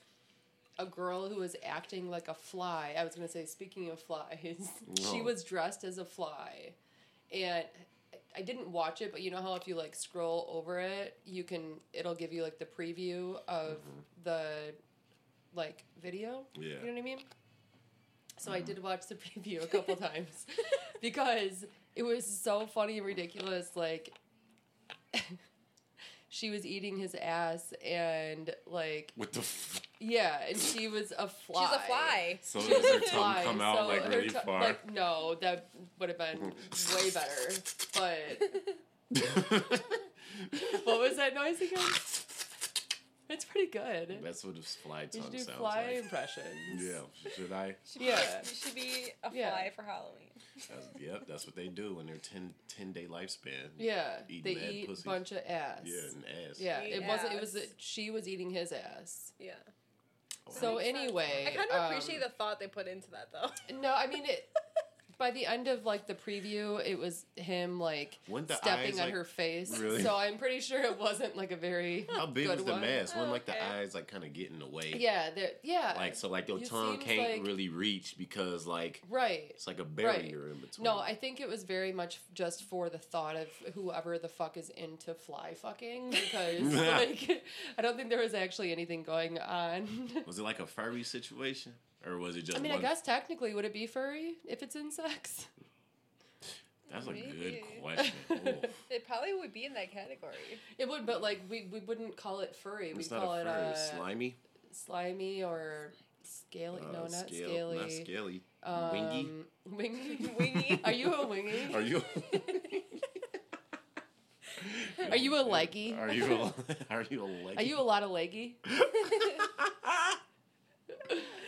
a 0.79 0.87
girl 0.87 1.29
who 1.29 1.37
was 1.37 1.57
acting 1.65 2.09
like 2.11 2.29
a 2.29 2.35
fly. 2.35 2.95
I 2.99 3.05
was 3.05 3.15
gonna 3.15 3.29
say, 3.29 3.45
speaking 3.47 3.91
of 3.91 4.01
flies, 4.01 4.71
she 4.99 5.21
Oh. 5.21 5.25
was 5.25 5.45
dressed 5.45 5.85
as 5.85 5.99
a 5.99 6.05
fly, 6.05 6.73
and 7.33 7.65
I 8.37 8.43
didn't 8.43 8.71
watch 8.71 9.03
it, 9.03 9.11
but 9.13 9.23
you 9.23 9.31
know 9.31 9.43
how 9.43 9.55
if 9.55 9.67
you 9.67 9.75
like 9.75 9.95
scroll 9.95 10.49
over 10.53 10.79
it, 10.79 11.19
you 11.25 11.45
can 11.45 11.81
it'll 11.93 12.15
give 12.15 12.33
you 12.33 12.43
like 12.43 12.59
the 12.59 12.67
preview 12.67 13.37
of 13.49 13.79
mm-hmm. 13.79 14.01
the 14.25 14.75
like 15.55 15.85
video. 16.01 16.45
Yeah. 16.55 16.69
You 16.81 16.87
know 16.87 16.93
what 16.93 16.99
I 16.99 17.03
mean? 17.03 17.19
So 18.39 18.53
I 18.53 18.59
mm-hmm. 18.59 18.67
did 18.67 18.83
watch 18.83 19.07
the 19.09 19.15
preview 19.17 19.63
a 19.63 19.67
couple 19.67 19.97
times 20.09 20.47
because 21.01 21.65
it 21.97 22.03
was 22.03 22.25
so 22.25 22.67
funny 22.67 22.99
and 22.99 23.07
ridiculous. 23.07 23.75
Like, 23.75 24.13
she 26.29 26.51
was 26.51 26.65
eating 26.67 26.97
his 26.99 27.15
ass, 27.15 27.73
and 27.85 28.55
like, 28.67 29.13
What 29.17 29.33
the? 29.33 29.41
F- 29.41 29.81
yeah, 30.01 30.39
and 30.49 30.59
she 30.59 30.87
was 30.89 31.13
a 31.19 31.27
fly. 31.29 31.67
She's 31.71 31.77
a 31.77 31.81
fly. 31.81 32.39
so 32.43 32.61
She 32.61 32.69
does 32.71 32.83
was 32.83 32.91
her 32.91 32.97
a 32.99 33.01
tongue 33.11 33.11
fly, 33.35 33.43
come 33.45 33.61
out 33.61 33.77
so 33.79 33.87
like 33.89 34.09
really 34.09 34.29
to- 34.31 34.41
far? 34.41 34.61
Like, 34.61 34.93
no, 34.93 35.35
that 35.41 35.69
would 35.99 36.09
have 36.11 36.19
been 36.19 36.41
way 36.95 37.11
better. 37.11 37.53
But 37.95 39.81
what 40.85 41.01
was 41.01 41.17
that 41.17 41.35
noise 41.35 41.61
again? 41.61 41.79
It's 43.31 43.45
pretty 43.45 43.71
good. 43.71 44.19
That's 44.23 44.43
what 44.45 44.57
a 44.57 44.63
fly 44.63 45.05
tongue 45.07 45.11
You 45.13 45.21
tongue 45.21 45.31
should 45.31 45.33
do 45.33 45.45
sounds 45.45 45.59
fly 45.59 45.87
like. 45.87 45.97
impressions. 46.05 46.47
Yeah, 46.79 47.31
should 47.37 47.53
I? 47.53 47.77
Should 47.91 48.03
Yeah. 48.03 48.41
Be, 48.43 48.49
should 48.55 48.75
be 48.75 49.07
a 49.23 49.31
Yeah. 49.35 49.51
fly 49.51 49.71
for 49.77 49.83
Halloween. 49.83 50.31
That's, 50.67 50.89
yep, 50.99 51.27
that's 51.29 51.47
what 51.47 51.55
they 51.57 51.69
do 51.69 52.01
in 52.01 52.07
their 52.07 52.17
10, 52.17 52.55
10 52.69 52.93
day 52.93 53.07
lifespan. 53.11 53.71
Yeah, 53.79 54.17
Eat 54.29 54.45
they 54.45 54.53
eat 54.53 54.91
a 54.91 55.05
bunch 55.05 55.33
of 55.33 55.39
ass. 55.49 55.81
Yeah, 55.85 56.01
and 56.13 56.25
ass. 56.51 56.61
Yeah, 56.61 56.83
Eat 56.83 56.95
it 56.95 57.05
wasn't. 57.05 57.35
It 57.35 57.41
was 57.41 57.55
ass. 57.55 57.63
that 57.63 57.73
she 57.79 58.11
was 58.11 58.29
eating 58.29 58.51
his 58.51 58.73
ass. 58.73 59.33
Yeah. 59.39 59.53
So 60.51 60.77
makes 60.77 60.87
sense. 60.87 60.99
anyway, 60.99 61.45
I 61.47 61.57
kind 61.57 61.71
of 61.71 61.77
um, 61.77 61.87
appreciate 61.87 62.21
the 62.21 62.31
thought 62.31 62.59
they 62.59 62.67
put 62.67 62.89
into 62.89 63.11
that 63.11 63.29
though. 63.33 63.51
No, 63.81 63.95
I 63.95 64.07
mean 64.07 64.25
it. 64.25 64.49
By 65.19 65.33
the 65.33 65.47
end 65.47 65.67
of 65.67 65.85
like 65.85 66.07
the 66.07 66.15
preview, 66.15 66.81
it 66.87 66.97
was 66.97 67.27
him 67.35 67.81
like 67.81 68.21
the 68.29 68.55
stepping 68.55 68.93
eyes, 68.95 68.99
on 69.01 69.07
like- 69.07 69.15
her 69.15 69.25
face. 69.25 69.77
Really? 69.77 70.03
So 70.05 70.15
I'm 70.17 70.39
pretty 70.39 70.61
sure 70.61 70.81
it 70.81 70.97
wasn't 70.97 71.37
like 71.37 71.51
a 71.51 71.57
very 71.57 72.07
How 72.17 72.27
big 72.27 72.47
good 72.47 72.59
was 72.59 72.65
the 72.65 72.73
one. 72.73 72.83
mask? 72.83 73.17
When 73.17 73.29
like 73.31 73.45
the 73.45 73.57
Okay. 73.57 73.65
eyes 73.81 73.95
like 73.97 74.07
kind 74.07 74.23
of 74.23 74.33
get 74.33 74.51
in 74.53 74.61
the 74.61 74.67
way. 74.67 74.95
Yeah, 74.97 75.31
there- 75.35 75.51
yeah. 75.65 75.95
Like 75.97 76.15
so, 76.15 76.29
like 76.29 76.47
your 76.47 76.59
It 76.59 76.67
tongue 76.67 76.93
seems 76.93 77.05
can't 77.05 77.31
like- 77.41 77.47
really 77.47 77.69
reach 77.69 78.17
because 78.17 78.65
like 78.67 79.03
right. 79.11 79.47
it's 79.51 79.67
like 79.67 79.81
a 79.81 79.85
barrier 79.85 80.51
in 80.51 80.59
between. 80.61 80.85
No, 80.85 80.99
I 81.01 81.17
think 81.17 81.41
it 81.41 81.49
was 81.49 81.65
very 81.65 81.93
much 81.93 82.21
just 82.33 82.63
for 82.65 82.89
the 82.89 82.99
thought 82.99 83.35
of 83.35 83.49
whoever 83.75 84.19
the 84.19 84.29
fuck 84.29 84.57
is 84.57 84.71
into 84.71 85.15
fly 85.15 85.55
fucking 85.55 86.11
because 86.11 86.63
like 86.75 87.43
I 87.77 87.83
don't 87.83 87.97
think 87.97 88.09
there 88.09 88.21
was 88.21 88.35
actually 88.35 88.71
anything 88.71 89.03
going 89.03 89.39
on. 89.41 89.89
was 90.27 90.39
it 90.39 90.43
like 90.43 90.61
a 90.61 90.67
furry 90.67 91.03
situation 91.03 91.73
or 92.07 92.19
was 92.19 92.37
it 92.37 92.43
just? 92.45 92.59
I 92.59 92.61
mean, 92.61 92.73
I 92.73 92.79
guess 92.79 93.03
technically 93.03 93.55
would 93.55 93.65
it 93.65 93.73
be 93.73 93.87
furry 93.87 94.35
if 94.47 94.63
it's 94.63 94.77
insects? 94.77 95.47
that's 96.91 97.07
a 97.07 97.13
good 97.13 97.59
question. 97.83 98.13
It 98.91 99.07
probably 99.07 99.35
would 99.35 99.53
be 99.53 99.65
in 99.67 99.75
that 99.75 99.93
category. 99.93 100.35
It 100.79 100.89
would, 100.89 101.05
but 101.05 101.21
like 101.21 101.43
we, 101.51 101.69
we 101.71 101.81
wouldn't 101.81 102.17
call 102.17 102.41
it 102.41 102.57
furry. 102.57 102.89
It's 102.91 102.99
We'd 102.99 103.11
not 103.11 103.21
call 103.23 103.35
a 103.35 103.41
it 103.41 103.45
fur. 103.45 103.51
uh, 103.51 103.75
slimy. 103.75 104.37
slimy 104.73 105.43
or 105.45 105.93
scaly. 106.23 106.81
no, 106.93 107.01
Uh, 107.01 107.03
not 107.03 107.11
scale- 107.29 107.49
scaly. 107.51 107.77
Not 107.79 107.93
scaly. 107.93 108.43
Wingy. 108.93 109.21
Um, 109.21 109.45
wingy. 109.77 110.31
Wingy. 110.39 110.81
Are 110.85 110.93
you 110.93 111.13
a 111.15 111.27
wingy? 111.27 111.69
Are 111.75 111.81
you? 111.83 112.03
Are 115.11 115.17
you 115.17 115.37
a 115.41 115.43
leggy? 115.43 115.95
Are 115.99 116.13
you? 116.13 116.25
A, 116.35 116.53
are 116.91 117.05
you 117.09 117.23
a 117.25 117.27
leggy? 117.47 117.57
Are 117.59 117.63
you 117.63 117.79
a 117.79 117.83
lot 117.83 118.03
of 118.03 118.11
leggy? 118.11 118.57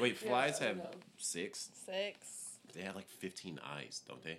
Wait, 0.01 0.19
flies 0.19 0.61
I 0.61 0.65
have 0.67 0.77
know. 0.79 0.91
six. 1.17 1.71
Six. 1.87 2.27
They 2.75 2.83
have 2.83 2.95
like 2.97 3.09
fifteen 3.09 3.59
eyes, 3.65 4.03
don't 4.07 4.23
they? 4.23 4.39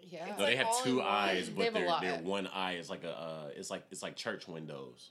Yeah. 0.00 0.26
It's 0.28 0.38
No, 0.38 0.44
like 0.44 0.52
they 0.52 0.56
have 0.56 0.84
two 0.84 0.98
one. 0.98 1.06
eyes, 1.06 1.48
but 1.50 1.72
their 1.74 2.00
their 2.00 2.18
one 2.22 2.46
eye 2.46 2.74
is 2.76 2.88
like 2.90 3.04
a 3.04 3.10
uh, 3.10 3.48
it's 3.56 3.70
like 3.70 3.84
it's 3.90 4.02
like 4.02 4.16
church 4.16 4.46
windows. 4.48 5.10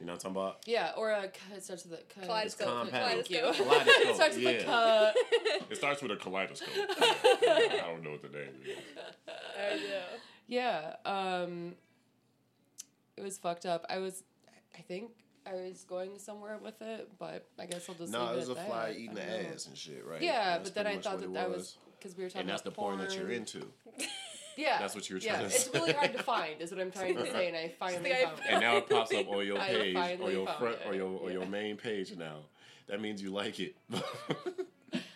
You 0.00 0.06
know 0.06 0.14
what 0.14 0.24
I'm 0.24 0.34
talking 0.34 0.42
about? 0.48 0.62
yeah, 0.66 0.92
or 0.96 1.12
a 1.12 1.22
c- 1.26 1.54
it 1.54 1.62
starts 1.62 1.84
with 1.84 1.92
a 1.92 1.98
c- 1.98 2.26
Kaleidoscope. 2.26 2.88
Thank 2.90 3.30
you. 3.30 3.38
Kaleidoscope. 3.38 3.86
it 3.86 4.14
starts 4.16 4.34
with 4.36 4.44
yeah. 4.66 5.10
a 5.10 5.12
c- 5.12 5.64
It 5.70 5.76
starts 5.76 6.02
with 6.02 6.10
a 6.10 6.16
kaleidoscope. 6.16 6.68
I 6.76 7.82
don't 7.86 8.02
know 8.02 8.10
what 8.10 8.22
the 8.22 8.36
name 8.36 8.48
is. 8.66 8.76
I 9.56 9.76
know. 9.76 10.02
Yeah. 10.48 10.96
Um 11.04 11.76
it 13.16 13.22
was 13.22 13.38
fucked 13.38 13.64
up. 13.64 13.86
I 13.88 13.98
was 13.98 14.24
I 14.76 14.80
think 14.80 15.12
I 15.46 15.54
was 15.54 15.84
going 15.84 16.18
somewhere 16.18 16.58
with 16.62 16.80
it, 16.80 17.10
but 17.18 17.46
I 17.58 17.66
guess 17.66 17.88
I'll 17.88 17.94
just 17.94 18.12
No, 18.12 18.24
leave 18.26 18.32
it 18.32 18.36
was 18.36 18.48
a 18.50 18.58
at 18.60 18.66
fly 18.66 18.86
that. 18.88 18.98
eating 18.98 19.14
the 19.14 19.20
know. 19.26 19.42
ass 19.52 19.66
and 19.66 19.76
shit, 19.76 20.04
right? 20.06 20.22
Yeah, 20.22 20.58
That's 20.58 20.70
but 20.70 20.74
then 20.74 20.86
I 20.86 20.98
thought 20.98 21.20
that 21.20 21.32
that 21.34 21.50
was 21.50 21.76
because 21.98 22.16
we 22.16 22.24
were 22.24 22.30
talking 22.30 22.42
and 22.42 22.50
that's 22.50 22.62
the 22.62 22.68
about 22.70 22.76
porn 22.80 22.98
that 22.98 23.16
you're 23.16 23.30
into. 23.30 23.66
Yeah, 24.54 24.78
That's 24.80 24.94
what 24.94 25.08
you 25.08 25.16
were 25.16 25.20
yeah. 25.22 25.36
trying 25.36 25.48
to 25.48 25.54
It's 25.54 25.70
really 25.72 25.92
hard 25.94 26.12
to 26.12 26.22
find, 26.22 26.60
is 26.60 26.70
what 26.70 26.78
I'm 26.78 26.90
trying 26.92 27.16
to 27.16 27.24
say, 27.32 27.48
and 27.48 27.56
I 27.56 27.68
finally 27.70 28.10
found 28.12 28.38
it. 28.38 28.44
And 28.50 28.60
now 28.60 28.76
it 28.76 28.86
pops 28.86 29.10
up 29.14 29.26
on 29.30 29.46
your 29.46 29.58
I 29.58 29.68
page, 29.68 29.96
on 29.96 30.02
finally 30.02 30.32
your 30.34 30.46
front, 30.46 30.74
it. 30.74 30.86
or 30.86 30.94
your 30.94 31.08
or 31.08 31.30
your 31.30 31.44
Yeah. 31.44 31.48
main 31.48 31.76
page 31.78 32.14
now. 32.18 32.40
That 32.88 33.00
means 33.00 33.22
you 33.22 33.30
like 33.30 33.58
it. 33.60 33.74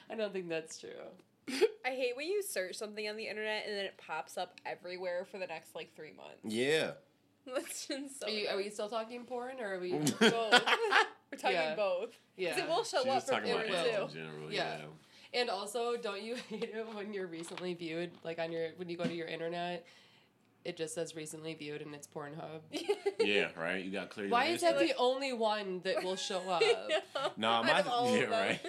I 0.09 0.15
don't 0.16 0.32
think 0.32 0.48
that's 0.48 0.78
true. 0.78 0.89
I 1.85 1.90
hate 1.90 2.16
when 2.16 2.27
you 2.27 2.43
search 2.43 2.77
something 2.77 3.07
on 3.09 3.16
the 3.16 3.27
internet 3.28 3.65
and 3.66 3.77
then 3.77 3.85
it 3.85 3.98
pops 3.98 4.39
up 4.39 4.55
everywhere 4.65 5.27
for 5.31 5.36
the 5.39 5.47
next 5.47 5.74
like 5.74 5.94
three 5.94 6.12
months. 6.16 6.40
yeah. 6.43 6.93
That's 7.55 7.86
just 7.86 8.20
so. 8.20 8.27
Are, 8.27 8.31
you, 8.31 8.48
are 8.48 8.56
we 8.56 8.70
still 8.70 8.89
talking 8.89 9.24
porn, 9.24 9.60
or 9.60 9.74
are 9.74 9.81
we? 9.81 9.93
both? 10.20 10.20
We're 10.20 11.39
talking 11.39 11.56
both. 11.56 11.56
Yeah. 11.56 11.74
both. 11.77 12.10
'Cause 12.10 12.18
yeah. 12.36 12.59
It 12.59 12.68
will 12.68 12.85
show 12.85 13.02
She 13.02 13.09
up 13.10 13.23
for 13.24 13.31
talking 13.32 13.52
porn 13.52 13.66
too. 13.66 13.73
in 13.73 14.09
general. 14.09 14.52
Yeah. 14.52 14.78
Yeah. 14.78 15.40
And 15.40 15.51
also, 15.51 15.97
don't 15.97 16.23
you 16.23 16.36
hate 16.48 16.70
it 16.74 16.86
when 16.94 17.12
you're 17.12 17.27
recently 17.27 17.74
viewed, 17.74 18.12
like 18.24 18.39
on 18.39 18.52
your 18.52 18.68
when 18.77 18.89
you 18.89 18.97
go 18.97 19.05
to 19.05 19.12
your 19.14 19.27
internet, 19.27 19.86
it 20.64 20.77
just 20.77 20.94
says 20.94 21.14
recently 21.16 21.52
viewed 21.55 21.82
and 21.82 21.94
it's 21.94 22.06
Pornhub. 22.06 22.60
Yeah, 23.20 23.48
right. 23.56 23.85
You 23.85 23.90
got 23.90 24.10
clear. 24.10 24.28
Why 24.28 24.47
is 24.47 24.62
that 24.62 24.78
the 24.78 24.94
only 24.97 25.32
one 25.32 25.81
that 25.85 26.02
will 26.05 26.16
show 26.16 26.40
up? 26.48 26.62
Nah, 27.36 27.59
Out 27.59 27.66
my 27.66 27.81
of 27.81 27.89
all 27.89 28.09
of 28.09 28.14
yeah, 28.20 28.20
them. 28.27 28.31
right. 28.31 28.60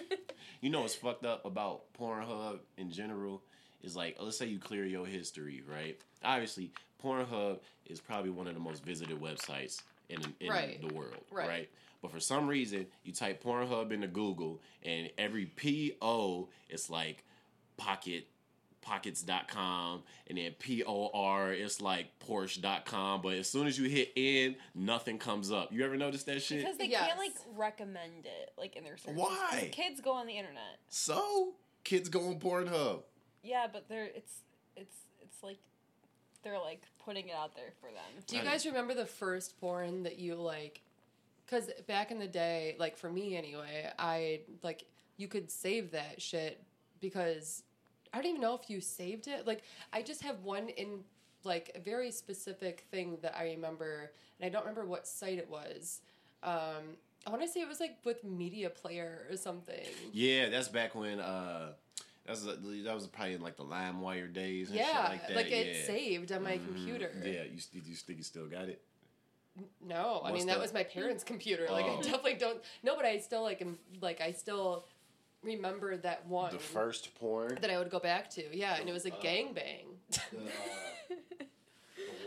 You 0.61 0.71
know 0.71 0.81
what's 0.81 0.95
fucked 0.95 1.25
up 1.25 1.45
about 1.45 1.93
Pornhub 1.99 2.59
in 2.77 2.91
general 2.91 3.43
is 3.83 3.95
like, 3.95 4.17
let's 4.19 4.37
say 4.37 4.47
you 4.47 4.57
clear 4.59 4.85
your 4.85 5.05
history, 5.05 5.61
right? 5.67 5.97
Obviously, 6.23 6.71
Pornhub 7.03 7.59
is 7.85 7.99
probably 7.99 8.29
one 8.31 8.47
of 8.47 8.53
the 8.53 8.59
most 8.59 8.83
visited 8.83 9.19
websites 9.19 9.81
in 10.09 10.21
in 10.39 10.49
Right. 10.49 10.81
the 10.81 10.93
world, 10.93 11.23
Right. 11.31 11.47
right. 11.47 11.69
But 12.01 12.11
for 12.11 12.19
some 12.19 12.47
reason, 12.47 12.87
you 13.03 13.11
type 13.13 13.43
Pornhub 13.43 13.91
into 13.91 14.07
Google, 14.07 14.61
and 14.83 15.09
every 15.17 15.45
P 15.45 15.97
O, 16.01 16.49
it's 16.69 16.89
like 16.89 17.23
pocket 17.77 18.27
pockets.com 18.81 20.01
and 20.27 20.37
then 20.37 20.51
p-o-r 20.59 21.51
it's 21.51 21.81
like 21.81 22.07
porsche.com 22.25 23.21
but 23.21 23.33
as 23.33 23.49
soon 23.49 23.67
as 23.67 23.77
you 23.77 23.89
hit 23.89 24.11
in 24.15 24.55
nothing 24.73 25.17
comes 25.17 25.51
up 25.51 25.73
you 25.73 25.83
ever 25.83 25.97
notice 25.97 26.23
that 26.23 26.41
shit 26.41 26.59
Because 26.61 26.77
they 26.77 26.85
Yes. 26.87 27.05
can't 27.05 27.17
like 27.19 27.33
recommend 27.55 28.25
it 28.25 28.51
like 28.57 28.77
in 28.77 28.85
their 28.85 28.95
search 28.95 29.15
Why? 29.15 29.69
Kids 29.73 29.99
go 29.99 30.13
on 30.13 30.25
the 30.25 30.37
internet. 30.37 30.79
so 30.87 31.53
kids 31.83 32.07
go 32.07 32.27
on 32.29 32.39
pornhub 32.39 33.01
Yeah, 33.43 33.67
but 33.71 33.89
they're 33.89 34.05
it's 34.05 34.41
it's 34.77 34.95
it's 35.21 35.43
like 35.43 35.57
they're 36.47 36.59
like 36.59 36.81
putting 37.03 37.29
it 37.29 37.35
out 37.35 37.55
there 37.55 37.71
for 37.79 37.87
them. 37.87 38.23
Do 38.25 38.37
you 38.37 38.43
guys 38.43 38.65
remember 38.65 38.93
the 38.93 39.05
first 39.05 39.59
porn 39.59 40.03
that 40.03 40.17
you 40.17 40.35
like? 40.35 40.81
Because 41.45 41.69
back 41.87 42.11
in 42.11 42.19
the 42.19 42.27
day, 42.27 42.75
like 42.79 42.97
for 42.97 43.09
me 43.09 43.35
anyway, 43.37 43.91
I 43.97 44.41
like 44.63 44.85
you 45.17 45.27
could 45.27 45.49
save 45.51 45.91
that 45.91 46.21
shit 46.21 46.61
because 46.99 47.63
I 48.13 48.17
don't 48.17 48.27
even 48.27 48.41
know 48.41 48.55
if 48.55 48.69
you 48.69 48.81
saved 48.81 49.27
it. 49.27 49.47
Like 49.47 49.63
I 49.93 50.01
just 50.01 50.21
have 50.23 50.43
one 50.43 50.69
in 50.69 50.99
like 51.43 51.71
a 51.75 51.79
very 51.79 52.11
specific 52.11 52.85
thing 52.91 53.17
that 53.21 53.35
I 53.37 53.43
remember, 53.45 54.11
and 54.39 54.47
I 54.47 54.49
don't 54.49 54.63
remember 54.63 54.85
what 54.85 55.07
site 55.07 55.37
it 55.37 55.49
was. 55.49 56.01
Um, 56.43 56.97
I 57.25 57.29
want 57.29 57.41
to 57.41 57.47
say 57.47 57.61
it 57.61 57.67
was 57.67 57.79
like 57.79 57.97
with 58.05 58.23
Media 58.23 58.69
Player 58.69 59.27
or 59.29 59.37
something. 59.37 59.85
Yeah, 60.13 60.49
that's 60.49 60.67
back 60.67 60.95
when 60.95 61.19
uh 61.19 61.73
that's 62.27 62.41
that 62.43 62.93
was 62.93 63.07
probably 63.07 63.33
in 63.35 63.41
like 63.41 63.55
the 63.55 63.63
LimeWire 63.63 64.31
days 64.33 64.67
and 64.69 64.77
yeah, 64.77 65.11
shit 65.11 65.35
like 65.35 65.49
that. 65.49 65.51
it 65.51 65.75
yeah. 65.77 65.85
saved 65.85 66.31
on 66.31 66.43
my 66.43 66.57
Mhm. 66.57 66.65
computer. 66.65 67.11
Yeah, 67.23 67.43
you 67.43 67.59
st- 67.59 67.85
you 67.85 67.95
think 67.95 68.17
you 68.19 68.23
still 68.23 68.47
got 68.47 68.67
it? 68.69 68.81
No, 69.83 70.21
I 70.23 70.29
What's 70.31 70.33
mean 70.39 70.47
that 70.47 70.55
the- 70.55 70.59
was 70.61 70.73
my 70.73 70.83
parents' 70.83 71.23
computer. 71.31 71.67
Like 71.71 71.85
I 71.85 71.95
Oh. 71.95 72.01
definitely 72.01 72.35
don't. 72.35 72.61
No, 72.83 72.95
but 72.95 73.05
I 73.05 73.17
still 73.19 73.41
like 73.43 73.61
am 73.61 73.79
like 74.01 74.21
I 74.21 74.31
still 74.33 74.85
remember 75.41 75.95
that 75.97 76.25
one 76.27 76.51
The 76.51 76.59
first 76.59 77.15
porn. 77.15 77.57
that 77.61 77.69
I 77.71 77.77
would 77.77 77.89
go 77.89 77.99
back 77.99 78.29
to. 78.31 78.43
Yeah, 78.55 78.75
and 78.75 78.89
it 78.89 78.93
was 78.93 79.05
a 79.05 79.13
Uh, 79.13 79.21
gangbang. 79.21 79.85
the, 80.09 80.17
uh, 80.19 81.45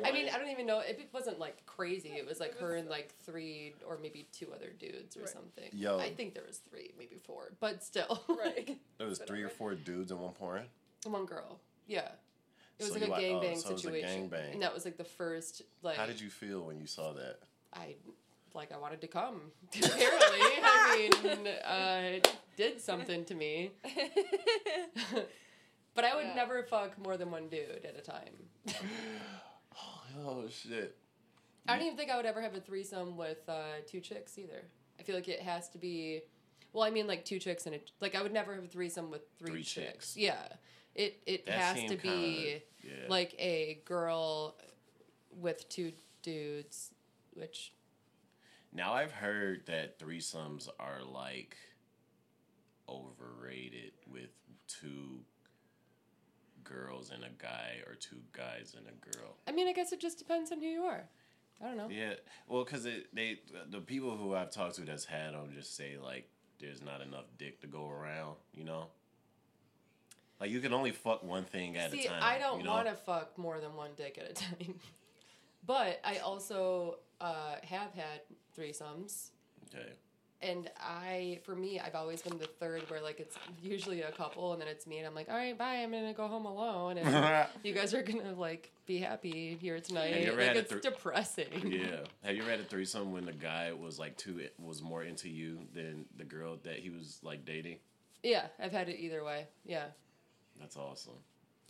I 0.04 0.12
mean, 0.12 0.28
I 0.32 0.38
don't 0.38 0.48
even 0.50 0.66
know. 0.66 0.80
If 0.80 0.98
it 0.98 1.08
wasn't 1.12 1.38
like 1.38 1.64
crazy. 1.66 2.10
It 2.16 2.26
was 2.26 2.40
like 2.40 2.58
her 2.58 2.74
and 2.76 2.88
like 2.88 3.14
three 3.24 3.74
or 3.86 3.98
maybe 4.02 4.28
two 4.32 4.52
other 4.54 4.70
dudes 4.78 5.16
or 5.16 5.20
Right. 5.20 5.28
something. 5.28 5.70
Yo. 5.72 5.98
I 5.98 6.10
think 6.12 6.34
there 6.34 6.44
was 6.46 6.58
three, 6.58 6.92
maybe 6.98 7.16
four, 7.16 7.52
but 7.60 7.82
still. 7.84 8.22
Right. 8.28 8.78
there 8.98 9.06
was 9.06 9.18
three 9.18 9.42
or 9.42 9.48
four 9.48 9.74
dudes 9.74 10.10
in 10.10 10.18
one 10.18 10.32
porn. 10.32 10.62
one 11.04 11.24
girl. 11.26 11.60
Yeah. 11.86 12.08
It 12.78 12.84
was 12.84 12.88
So 12.94 12.98
like 12.98 13.02
you 13.02 13.08
a 13.08 13.10
like- 13.12 13.24
oh, 13.24 13.28
gangbang 13.46 13.56
so 13.58 13.68
it 13.70 13.72
was 13.72 13.80
a 13.80 13.84
situation, 13.84 14.30
gangbang. 14.30 14.52
and 14.54 14.62
that 14.62 14.72
was 14.72 14.84
like 14.84 14.96
the 14.96 15.04
first 15.04 15.62
like. 15.82 15.96
How 15.96 16.06
did 16.06 16.20
you 16.20 16.30
feel 16.30 16.62
when 16.64 16.78
you 16.80 16.86
saw 16.86 17.12
that? 17.12 17.40
I 17.74 17.96
like 18.54 18.72
I 18.72 18.78
wanted 18.78 19.00
to 19.02 19.06
come. 19.06 19.40
Apparently, 19.76 20.40
I 20.62 21.10
mean, 21.22 21.46
uh, 21.64 22.16
it 22.16 22.36
did 22.56 22.80
something 22.80 23.24
to 23.26 23.34
me. 23.34 23.72
but 25.94 26.04
I 26.04 26.14
would 26.16 26.26
Yeah. 26.26 26.34
never 26.34 26.62
fuck 26.64 26.98
more 26.98 27.16
than 27.16 27.30
one 27.30 27.48
dude 27.48 27.84
at 27.84 27.96
a 27.96 28.00
time. 28.00 28.48
Oh 30.26 30.44
shit! 30.48 30.96
I 31.68 31.76
don't 31.76 31.84
even 31.86 31.96
think 31.96 32.10
I 32.10 32.16
would 32.16 32.26
ever 32.26 32.40
have 32.42 32.54
a 32.54 32.60
threesome 32.60 33.16
with 33.16 33.48
uh, 33.48 33.62
two 33.86 34.00
chicks 34.00 34.38
either. 34.38 34.62
I 34.98 35.02
feel 35.02 35.14
like 35.14 35.28
it 35.28 35.40
has 35.40 35.68
to 35.70 35.78
be. 35.78 36.20
Well, 36.72 36.84
I 36.84 36.90
mean, 36.90 37.06
like 37.06 37.24
two 37.24 37.38
chicks 37.38 37.66
and 37.66 37.74
a 37.74 37.80
like. 38.00 38.14
I 38.14 38.22
would 38.22 38.32
never 38.32 38.54
have 38.54 38.64
a 38.64 38.68
threesome 38.68 39.10
with 39.10 39.22
three, 39.38 39.50
Three 39.50 39.62
chicks. 39.62 40.14
chicks. 40.14 40.16
Yeah, 40.16 40.42
it 40.94 41.20
it 41.26 41.46
That 41.46 41.54
has 41.76 41.84
to 41.90 41.96
be 41.96 42.08
kinda- 42.08 42.60
yeah. 42.82 43.06
like 43.08 43.34
a 43.38 43.80
girl 43.84 44.56
with 45.38 45.68
two 45.68 45.92
dudes, 46.22 46.90
which 47.34 47.72
Now 48.72 48.92
I've 48.92 49.12
heard 49.12 49.66
that 49.66 49.98
threesomes 49.98 50.68
are 50.78 51.02
like 51.02 51.56
overrated 52.88 53.92
with 54.10 54.30
two 54.68 55.20
girls 56.70 57.10
and 57.10 57.24
a 57.24 57.30
guy 57.42 57.78
or 57.86 57.94
two 57.94 58.20
guys 58.32 58.74
and 58.76 58.86
a 58.86 59.16
girl. 59.16 59.36
I 59.46 59.52
mean, 59.52 59.68
I 59.68 59.72
guess 59.72 59.92
it 59.92 60.00
just 60.00 60.18
depends 60.18 60.52
on 60.52 60.60
who 60.60 60.66
you 60.66 60.82
are. 60.82 61.04
I 61.62 61.66
don't 61.66 61.76
know. 61.76 61.88
Yeah, 61.90 62.14
well, 62.48 62.64
because 62.64 62.84
they 62.84 63.38
the 63.70 63.80
people 63.80 64.16
who 64.16 64.34
I've 64.34 64.50
talked 64.50 64.76
to 64.76 64.82
that's 64.82 65.04
had 65.04 65.34
them 65.34 65.50
just 65.54 65.76
say 65.76 65.96
like 66.02 66.28
there's 66.58 66.82
not 66.82 67.00
enough 67.02 67.24
dick 67.38 67.60
to 67.60 67.66
go 67.66 67.88
around. 67.88 68.36
You 68.54 68.64
know, 68.64 68.86
like 70.40 70.50
you 70.50 70.60
can 70.60 70.72
only 70.72 70.92
fuck 70.92 71.22
one 71.22 71.44
thing 71.44 71.76
at 71.76 71.90
See, 71.90 72.06
a 72.06 72.08
time. 72.08 72.22
I 72.22 72.38
don't 72.38 72.58
you 72.58 72.64
know? 72.64 72.72
want 72.72 72.88
to 72.88 72.94
fuck 72.94 73.36
more 73.36 73.60
than 73.60 73.74
one 73.74 73.90
dick 73.96 74.18
at 74.18 74.30
a 74.30 74.34
time. 74.66 74.74
but 75.66 76.00
I 76.04 76.18
also 76.18 76.98
uh, 77.20 77.56
have 77.62 77.92
had 77.94 78.22
threesomes. 78.58 79.28
Okay. 79.74 79.92
And 80.42 80.70
I, 80.80 81.38
for 81.44 81.54
me, 81.54 81.78
I've 81.78 81.94
always 81.94 82.22
been 82.22 82.38
the 82.38 82.46
third 82.46 82.88
where 82.88 83.02
like 83.02 83.20
it's 83.20 83.36
usually 83.62 84.00
a 84.00 84.10
couple 84.10 84.52
and 84.54 84.62
then 84.62 84.68
it's 84.68 84.86
me 84.86 84.96
and 84.96 85.06
I'm 85.06 85.14
like, 85.14 85.28
all 85.28 85.36
right, 85.36 85.56
bye, 85.56 85.74
I'm 85.76 85.90
gonna 85.90 86.14
go 86.14 86.28
home 86.28 86.46
alone 86.46 86.96
and 86.96 87.46
you 87.62 87.74
guys 87.74 87.92
are 87.92 88.02
gonna 88.02 88.32
like 88.32 88.70
be 88.86 88.96
happy 88.98 89.58
here 89.60 89.78
tonight. 89.80 90.14
Have 90.14 90.22
you 90.22 90.28
ever 90.28 90.36
like 90.38 90.46
had 90.48 90.56
a 90.56 90.60
it's 90.60 90.72
thr- 90.72 90.78
depressing. 90.78 91.46
yeah. 91.70 91.96
Have 92.24 92.34
you 92.36 92.40
ever 92.42 92.52
had 92.52 92.60
a 92.60 92.64
threesome 92.64 93.12
when 93.12 93.26
the 93.26 93.32
guy 93.34 93.72
was 93.74 93.98
like 93.98 94.16
too 94.16 94.40
was 94.58 94.82
more 94.82 95.02
into 95.02 95.28
you 95.28 95.58
than 95.74 96.06
the 96.16 96.24
girl 96.24 96.56
that 96.64 96.76
he 96.78 96.88
was 96.88 97.18
like 97.22 97.44
dating? 97.44 97.76
Yeah, 98.22 98.46
I've 98.58 98.72
had 98.72 98.88
it 98.88 98.98
either 98.98 99.22
way. 99.22 99.46
Yeah. 99.66 99.84
That's 100.58 100.76
awesome. 100.78 101.14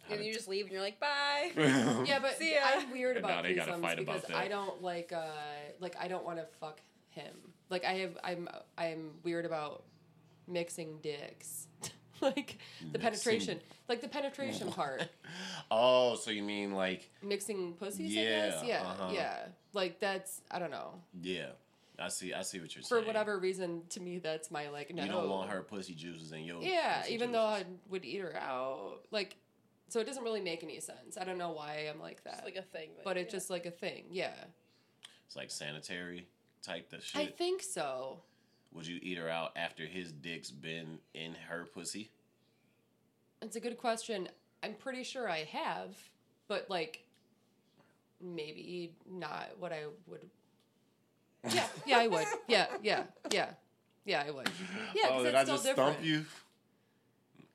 How 0.04 0.10
and 0.14 0.18
did- 0.20 0.26
you 0.28 0.32
just 0.32 0.46
leave 0.46 0.66
and 0.66 0.72
you're 0.72 0.80
like, 0.80 1.00
bye. 1.00 1.50
Yeah, 2.06 2.20
but 2.20 2.36
See 2.38 2.54
ya. 2.54 2.60
I'm 2.64 2.92
weird 2.92 3.16
about 3.18 3.28
now 3.30 3.42
they 3.42 3.54
gotta 3.54 3.72
threesomes 3.72 3.80
fight 3.82 3.98
about 3.98 4.14
because 4.22 4.28
that. 4.28 4.36
I 4.36 4.46
don't 4.46 4.80
like 4.80 5.12
uh 5.12 5.26
like 5.80 5.96
I 6.00 6.06
don't 6.06 6.24
want 6.24 6.38
to 6.38 6.46
fuck 6.60 6.80
him. 7.08 7.34
Like 7.70 7.84
I 7.84 7.92
have 7.94 8.18
I'm 8.22 8.48
I'm 8.76 9.10
weird 9.22 9.46
about 9.46 9.84
mixing 10.46 10.98
dicks. 11.02 11.66
like 12.20 12.58
the 12.92 12.98
Mixing. 12.98 13.00
penetration, 13.00 13.60
like 13.88 14.00
the 14.02 14.08
penetration 14.08 14.70
part, 14.72 15.08
Oh, 15.70 16.16
so 16.16 16.30
you 16.30 16.42
mean 16.42 16.72
like 16.74 17.08
mixing 17.22 17.72
pussies. 17.74 18.14
I 18.16 18.20
Yeah, 18.20 18.48
guess. 18.50 18.62
Yeah, 18.64 18.82
uh-huh. 18.82 19.10
yeah. 19.14 19.36
Like 19.72 20.00
that's 20.00 20.42
I 20.50 20.58
don't 20.58 20.70
know. 20.70 20.94
yeah? 21.22 21.46
I 21.98 22.08
see. 22.08 22.32
I 22.32 22.40
see 22.42 22.58
what 22.60 22.74
you're 22.74 22.82
For 22.82 22.88
saying. 22.88 23.02
For 23.02 23.06
whatever 23.06 23.38
reason, 23.38 23.82
to 23.90 24.00
me, 24.00 24.18
that's 24.18 24.50
my 24.50 24.68
like. 24.70 24.94
No, 24.94 25.04
you 25.04 25.10
don't 25.10 25.28
want 25.28 25.50
her 25.50 25.60
pussy 25.62 25.94
juices 25.94 26.32
in 26.32 26.44
your. 26.44 26.62
Yeah, 26.62 27.02
pussy 27.02 27.14
even 27.14 27.30
though 27.30 27.44
I 27.44 27.64
would 27.90 28.06
eat 28.06 28.20
her 28.20 28.34
out, 28.36 29.00
like, 29.10 29.36
so 29.88 30.00
it 30.00 30.06
doesn't 30.06 30.24
really 30.24 30.40
make 30.40 30.62
any 30.62 30.80
sense. 30.80 31.18
I 31.20 31.24
don't 31.24 31.36
know 31.36 31.50
why 31.50 31.88
I'm 31.92 32.00
like 32.00 32.24
that, 32.24 32.36
It's 32.36 32.44
like 32.44 32.56
a 32.56 32.62
thing. 32.62 32.88
but 33.04 33.18
it's 33.18 33.32
yeah. 33.32 33.38
just 33.38 33.50
like 33.50 33.66
a 33.66 33.70
thing. 33.70 34.04
Yeah, 34.10 34.32
it's 35.26 35.36
like 35.36 35.50
sanitary 35.50 36.26
type 36.62 36.92
of 36.92 37.04
shit. 37.04 37.20
I 37.20 37.26
think 37.26 37.62
so. 37.62 38.20
Would 38.72 38.86
you 38.86 38.98
eat 39.02 39.18
her 39.18 39.28
out 39.28 39.52
after 39.56 39.84
his 39.84 40.12
dick's 40.12 40.50
been 40.50 40.98
in 41.14 41.34
her 41.48 41.66
pussy? 41.72 42.10
It's 43.42 43.56
a 43.56 43.60
good 43.60 43.78
question. 43.78 44.28
I'm 44.62 44.74
pretty 44.74 45.02
sure 45.02 45.28
I 45.28 45.44
have, 45.44 45.96
but 46.46 46.66
like, 46.68 47.04
maybe 48.22 48.92
not 49.10 49.48
what 49.58 49.72
I 49.72 49.84
would. 50.06 50.28
Yeah, 51.50 51.66
yeah, 51.86 51.98
I 51.98 52.06
would. 52.06 52.26
Yeah, 52.48 52.66
yeah, 52.82 53.04
yeah, 53.30 53.48
yeah, 54.04 54.22
I 54.26 54.30
would. 54.30 54.50
Yeah, 54.94 55.08
oh, 55.10 55.24
did 55.24 55.28
it's 55.28 55.36
I 55.36 55.42
still 55.44 55.54
just 55.54 55.64
different. 55.64 55.92
stump 55.94 56.06
you? 56.06 56.26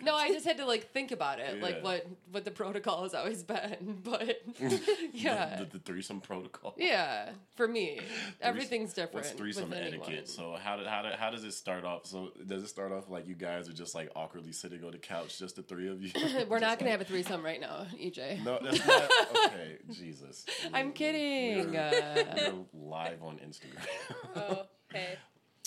No, 0.06 0.16
I 0.16 0.28
just 0.34 0.46
had 0.46 0.58
to 0.58 0.66
like 0.66 0.92
think 0.92 1.12
about 1.12 1.40
it, 1.40 1.58
Yeah. 1.58 1.64
like 1.64 1.84
what 1.84 2.06
what 2.32 2.46
the 2.46 2.52
protocol 2.52 3.04
has 3.04 3.14
always 3.14 3.44
been. 3.54 4.00
But 4.04 4.42
yeah, 5.14 5.58
The, 5.58 5.66
the, 5.66 5.72
the 5.74 5.80
threesome 5.80 6.22
protocol. 6.22 6.76
yeah, 6.78 7.30
for 7.56 7.68
me, 7.68 8.00
everything's 8.42 8.94
different. 8.94 9.16
What's 9.26 9.32
threesome 9.32 9.70
with 9.70 9.80
etiquette? 9.80 10.30
So 10.30 10.56
how 10.62 10.78
did 10.78 10.88
how 10.88 11.02
did, 11.02 11.14
how 11.16 11.30
does 11.32 11.44
it 11.44 11.54
start 11.54 11.84
off? 11.84 12.06
So 12.06 12.32
does 12.46 12.64
it 12.64 12.68
start 12.68 12.92
off 12.92 13.10
like 13.10 13.28
you 13.28 13.36
guys 13.36 13.68
are 13.68 13.74
just 13.74 13.96
like 13.96 14.10
awkwardly 14.16 14.52
sitting 14.52 14.84
on 14.84 14.92
the 14.92 14.98
couch, 14.98 15.40
just 15.40 15.56
the 15.56 15.62
three 15.64 15.88
of 15.90 16.02
you? 16.02 16.12
We're 16.50 16.60
not 16.60 16.78
gonna 16.80 16.92
like- 16.92 17.00
have 17.00 17.02
a 17.02 17.06
threesome 17.06 17.44
right 17.44 17.60
now, 17.60 17.86
EJ. 18.00 18.44
No, 18.44 18.60
that's 18.62 18.86
not 18.86 19.10
okay. 19.48 19.78
Jesus, 19.92 20.46
I'm 20.74 20.92
kidding. 20.92 21.72
We're, 21.72 21.80
Uh, 21.80 22.24
we're 22.74 22.90
live 22.90 23.24
on 23.24 23.38
Instagram. 23.38 23.86
Oh, 24.36 24.66
hey. 24.92 25.18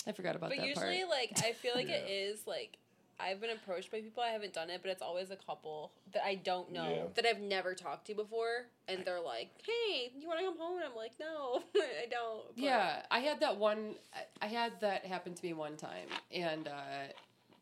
I 0.07 0.11
forgot 0.13 0.35
about 0.35 0.49
that. 0.49 0.57
But 0.57 0.61
that 0.63 0.67
usually, 0.69 1.03
part. 1.03 1.09
like, 1.09 1.31
I 1.45 1.51
feel 1.53 1.73
like 1.75 1.89
it 1.89 2.05
Yeah. 2.07 2.31
is 2.31 2.47
like 2.47 2.77
I've 3.19 3.41
been 3.41 3.49
approached 3.49 3.91
by 3.91 4.01
people. 4.01 4.23
I 4.23 4.29
haven't 4.29 4.53
done 4.53 4.69
it, 4.69 4.81
but 4.81 4.91
it's 4.91 5.01
always 5.01 5.29
a 5.31 5.35
couple 5.35 5.91
that 6.13 6.23
I 6.25 6.35
don't 6.35 6.71
know 6.71 6.89
Yeah. 6.89 7.03
that 7.15 7.25
I've 7.25 7.41
never 7.41 7.75
talked 7.75 8.07
to 8.07 8.13
before, 8.15 8.65
and 8.87 9.03
they're 9.05 9.19
like, 9.19 9.49
"Hey, 9.65 10.11
you 10.17 10.27
want 10.27 10.39
to 10.39 10.45
come 10.45 10.57
home?" 10.57 10.77
And 10.77 10.85
I'm 10.85 10.95
like, 10.95 11.11
"No, 11.19 11.61
I 11.75 12.05
don't." 12.09 12.47
But- 12.55 12.63
Yeah, 12.63 13.01
I 13.11 13.19
had 13.19 13.39
that 13.41 13.57
one. 13.57 13.95
I- 14.13 14.45
I 14.45 14.47
had 14.47 14.79
that 14.81 15.05
happen 15.05 15.33
to 15.33 15.45
me 15.45 15.53
one 15.53 15.75
time, 15.77 16.07
and 16.31 16.67
uh, 16.67 17.07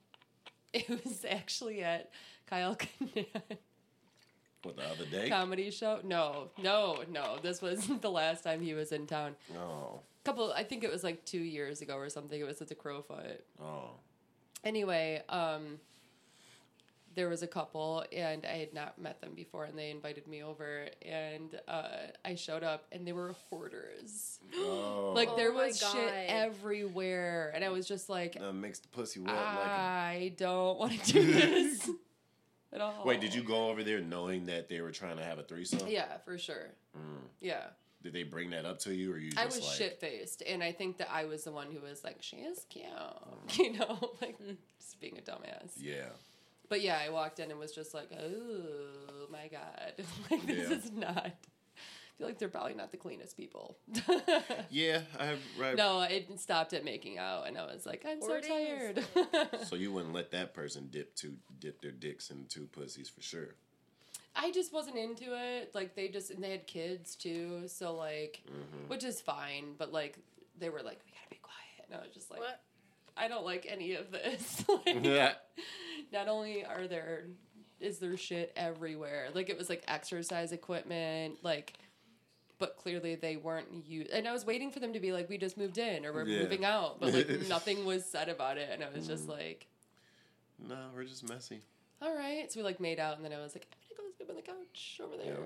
it 0.74 0.88
was 0.90 1.26
actually 1.28 1.82
at 1.84 2.12
Kyle 2.46 2.76
Kinane 2.76 3.26
what 4.64 4.76
the 4.76 4.84
other 4.84 5.06
day? 5.06 5.30
comedy 5.30 5.72
show. 5.72 6.00
No, 6.04 6.50
no, 6.62 7.04
no. 7.10 7.38
This 7.42 7.62
was 7.62 7.88
the 8.02 8.12
last 8.12 8.44
time 8.44 8.62
he 8.62 8.74
was 8.74 8.92
in 8.92 9.08
town. 9.08 9.36
Oh, 9.58 10.02
couple, 10.24 10.52
I 10.52 10.64
think 10.64 10.84
it 10.84 10.92
was 10.92 11.04
like 11.04 11.24
two 11.26 11.40
years 11.40 11.82
ago 11.82 11.96
or 11.96 12.10
something. 12.10 12.40
It 12.40 12.46
was 12.46 12.62
at 12.62 12.68
the 12.68 12.76
Crofoot. 12.76 13.40
oh, 13.62 13.92
Anyway, 14.64 15.22
um, 15.30 15.80
there 17.16 17.30
was 17.30 17.42
a 17.42 17.48
couple, 17.48 18.04
and 18.12 18.46
I 18.46 18.58
had 18.58 18.74
not 18.74 19.00
met 19.00 19.22
them 19.22 19.34
before, 19.34 19.64
and 19.66 19.78
they 19.78 19.90
invited 19.90 20.28
me 20.28 20.44
over, 20.44 20.88
and 21.04 21.60
uh, 21.68 21.88
I 22.24 22.36
showed 22.36 22.64
up, 22.64 22.86
and 22.92 23.08
they 23.08 23.12
were 23.14 23.34
hoarders. 23.50 24.40
oh. 24.56 25.14
Like 25.16 25.36
there 25.36 25.50
Oh 25.52 25.56
my 25.56 25.66
was 25.68 25.80
shit 25.80 26.14
everywhere, 26.28 27.52
and 27.56 27.64
I 27.64 27.70
was 27.70 27.88
just 27.88 28.10
like, 28.10 28.38
uh, 28.40 28.52
mixed 28.52 28.84
the 28.84 28.90
pussy 28.90 29.20
wet 29.20 29.34
Ah. 29.36 29.58
like. 29.60 29.70
I 29.72 30.34
don't 30.38 30.78
want 30.78 31.04
to 31.06 31.14
do 31.14 31.26
this 31.32 31.90
at 32.74 32.82
all. 32.82 33.04
Wait, 33.06 33.20
did 33.22 33.34
you 33.34 33.42
go 33.42 33.70
over 33.70 33.84
there 33.84 34.00
knowing 34.02 34.46
that 34.48 34.70
they 34.70 34.82
were 34.82 34.92
trying 34.92 35.18
to 35.18 35.24
have 35.24 35.40
a 35.40 35.44
threesome? 35.44 35.88
Yeah, 35.88 36.18
for 36.26 36.38
sure. 36.38 36.68
Mm. 36.96 37.22
Yeah, 37.42 37.64
Did 38.08 38.14
they 38.14 38.24
bring 38.24 38.52
that 38.52 38.64
up 38.64 38.80
to 38.80 38.96
you, 38.96 39.12
or 39.12 39.18
you? 39.18 39.32
Just 39.32 39.38
I 39.42 39.46
was 39.48 39.60
like, 39.62 39.78
shit 39.78 40.00
faced, 40.00 40.42
and 40.48 40.64
I 40.64 40.72
think 40.72 41.00
that 41.00 41.10
I 41.12 41.26
was 41.26 41.44
the 41.44 41.52
one 41.52 41.68
who 41.74 41.82
was 41.82 42.06
like, 42.06 42.20
"She 42.22 42.38
is 42.38 42.66
cute," 42.70 42.86
mm. 42.86 43.58
you 43.58 43.74
know, 43.78 44.00
like 44.22 44.38
just 44.80 45.02
being 45.02 45.18
a 45.18 45.22
dumbass. 45.22 45.72
Yeah. 45.78 46.06
But 46.70 46.80
yeah, 46.80 47.02
I 47.06 47.10
walked 47.10 47.42
in 47.42 47.52
and 47.52 47.60
was 47.60 47.74
just 47.74 47.94
like, 47.94 48.08
"Oh 48.18 49.28
my 49.30 49.50
god, 49.52 50.06
like 50.32 50.48
this 50.48 50.70
Yeah. 50.70 50.78
is 50.78 50.90
not." 50.94 51.18
I 51.18 51.34
feel 52.18 52.28
like 52.28 52.40
they're 52.40 52.48
probably 52.48 52.76
not 52.76 52.92
the 52.92 52.98
cleanest 52.98 53.36
people. 53.36 53.78
Yeah, 54.70 55.02
I 55.20 55.26
have. 55.26 55.40
Right. 55.60 55.76
no, 55.76 56.02
it 56.04 56.40
stopped 56.40 56.72
at 56.72 56.86
making 56.86 57.18
out, 57.18 57.46
and 57.46 57.58
I 57.58 57.66
was 57.66 57.86
like, 57.86 58.06
"I'm 58.08 58.22
so 58.22 58.40
tired." 58.40 59.04
So 59.66 59.76
you 59.76 59.92
wouldn't 59.92 60.14
let 60.14 60.32
that 60.32 60.54
person 60.54 60.88
dip 60.90 61.14
two 61.14 61.34
dip 61.60 61.82
their 61.82 61.92
dicks 61.92 62.30
in 62.30 62.46
two 62.48 62.68
pussies 62.68 63.10
for 63.10 63.22
sure. 63.22 63.56
I 64.40 64.52
just 64.52 64.72
wasn't 64.72 64.98
into 64.98 65.26
it. 65.36 65.72
Like 65.74 65.96
they 65.96 66.08
just 66.10 66.30
and 66.32 66.44
they 66.44 66.52
had 66.52 66.68
kids 66.68 67.16
too, 67.16 67.64
so 67.68 67.96
like, 67.96 68.44
Mm-hmm. 68.48 68.88
which 68.90 69.04
is 69.04 69.20
fine. 69.20 69.74
But 69.78 69.92
like 69.92 70.18
they 70.60 70.70
were 70.70 70.82
like, 70.84 71.00
"We 71.06 71.12
gotta 71.12 71.30
be 71.30 71.40
quiet," 71.42 71.90
and 71.90 72.00
I 72.00 72.04
was 72.06 72.14
just 72.14 72.30
like, 72.32 72.40
What? 72.42 72.62
"I 73.18 73.28
don't 73.28 73.46
like 73.46 73.66
any 73.70 73.94
of 73.96 74.12
this." 74.12 74.64
like, 74.86 75.04
Yeah. 75.04 75.34
not 76.14 76.28
only 76.28 76.64
are 76.64 76.88
there 76.88 77.26
is 77.80 78.00
there 78.00 78.18
shit 78.18 78.52
everywhere 78.56 79.28
like 79.36 79.50
it 79.52 79.58
was 79.58 79.70
like 79.70 79.84
exercise 79.88 80.52
equipment 80.52 81.36
like 81.44 81.74
but 82.58 82.76
clearly 82.76 83.14
they 83.14 83.36
weren't 83.38 83.68
used 83.86 84.10
and 84.10 84.28
i 84.28 84.32
was 84.32 84.44
waiting 84.48 84.72
for 84.72 84.80
them 84.80 84.94
to 84.94 85.00
be 85.00 85.12
like 85.12 85.30
we 85.30 85.38
just 85.38 85.58
moved 85.60 85.78
in 85.78 86.04
or 86.04 86.12
we're 86.12 86.26
Yeah. 86.26 86.42
moving 86.42 86.66
out 86.66 87.00
but 87.00 87.14
like 87.14 87.30
nothing 87.48 87.86
was 87.86 88.04
said 88.04 88.30
about 88.30 88.58
it 88.58 88.70
and 88.74 88.84
i 88.84 88.90
was 88.90 89.04
Mm. 89.06 89.10
just 89.10 89.28
like 89.30 89.68
No, 90.58 90.76
we're 90.96 91.04
just 91.04 91.30
messy. 91.30 91.62
all 92.02 92.16
right 92.16 92.52
so 92.52 92.60
we 92.60 92.64
like 92.64 92.80
made 92.80 93.00
out 93.00 93.16
and 93.18 93.24
then 93.24 93.32
i 93.32 93.38
was 93.38 93.54
like 93.54 93.68
i'm 93.72 93.77
gonna 93.77 93.77
go 93.98 94.04
sleep 94.16 94.30
on 94.30 94.36
the 94.36 94.42
couch 94.42 95.02
over 95.04 95.18
there 95.18 95.38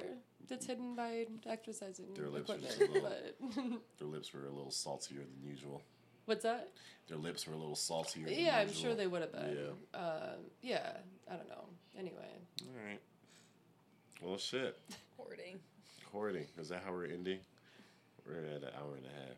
that's 0.50 0.66
hidden 0.66 0.96
by 0.96 1.26
exercising 1.48 2.14
Their 2.14 2.30
lips 2.30 2.50
were 2.50 2.56
equipment 2.56 2.80
just 2.80 2.90
a 2.90 2.94
little- 2.94 3.10
but 3.80 3.82
Their 4.00 4.08
lips 4.08 4.34
were 4.34 4.46
a 4.46 4.52
little 4.52 4.72
saltier 4.72 5.20
than 5.20 5.42
usual. 5.50 5.82
what's 6.26 6.44
that 6.44 6.70
Their 7.08 7.18
lips 7.18 7.48
were 7.48 7.54
a 7.54 7.58
little 7.58 7.76
saltier. 7.76 8.26
Than 8.26 8.34
yeah 8.40 8.58
i'm 8.60 8.68
usual. 8.68 8.82
sure 8.84 8.96
they 8.96 9.08
would 9.08 9.22
have 9.22 9.32
been 9.32 9.58
Yeah. 9.94 10.00
um, 10.00 10.40
yeah 10.62 10.92
i 11.32 11.36
don't 11.36 11.50
know 11.50 11.66
anyway 11.98 12.28
All 12.68 12.86
right. 12.88 13.00
Well, 14.24 14.38
shit. 14.38 14.78
Hoarding. 15.18 15.58
Hoarding. 16.12 16.46
Is 16.60 16.70
that 16.70 16.84
how 16.86 16.92
we're 16.92 17.06
ending? 17.06 17.40
We're 18.28 18.36
at 18.38 18.62
an 18.62 18.70
hour 18.80 18.96
and 18.96 19.06
a 19.08 19.10
half. 19.10 19.38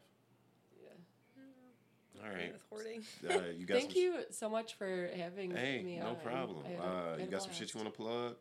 yeah 0.83 2.21
All 2.21 2.29
right. 2.29 2.51
With 2.51 2.63
hoarding. 2.69 3.03
Uh, 3.29 3.51
you 3.57 3.65
got 3.65 3.77
Thank 3.77 3.91
some, 3.93 4.01
you 4.01 4.15
so 4.31 4.49
much 4.49 4.73
for 4.73 5.09
having 5.15 5.51
Hey, 5.51 5.81
me 5.83 5.99
no 5.99 6.07
on. 6.07 6.15
problem. 6.17 6.57
I 6.65 6.69
had 6.71 6.79
Uh, 6.81 7.15
you 7.23 7.27
got 7.27 7.43
some 7.43 7.53
shit 7.53 7.73
you 7.73 7.79
want 7.79 7.93
to 7.93 7.97
plug? 7.97 8.35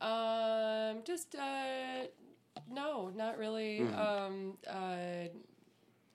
Um, 0.00 1.02
just 1.04 1.34
uh, 1.34 2.06
no, 2.70 3.10
not 3.14 3.38
really. 3.38 3.80
Mhm. 3.80 3.98
Um, 3.98 4.58
uh, 4.68 5.28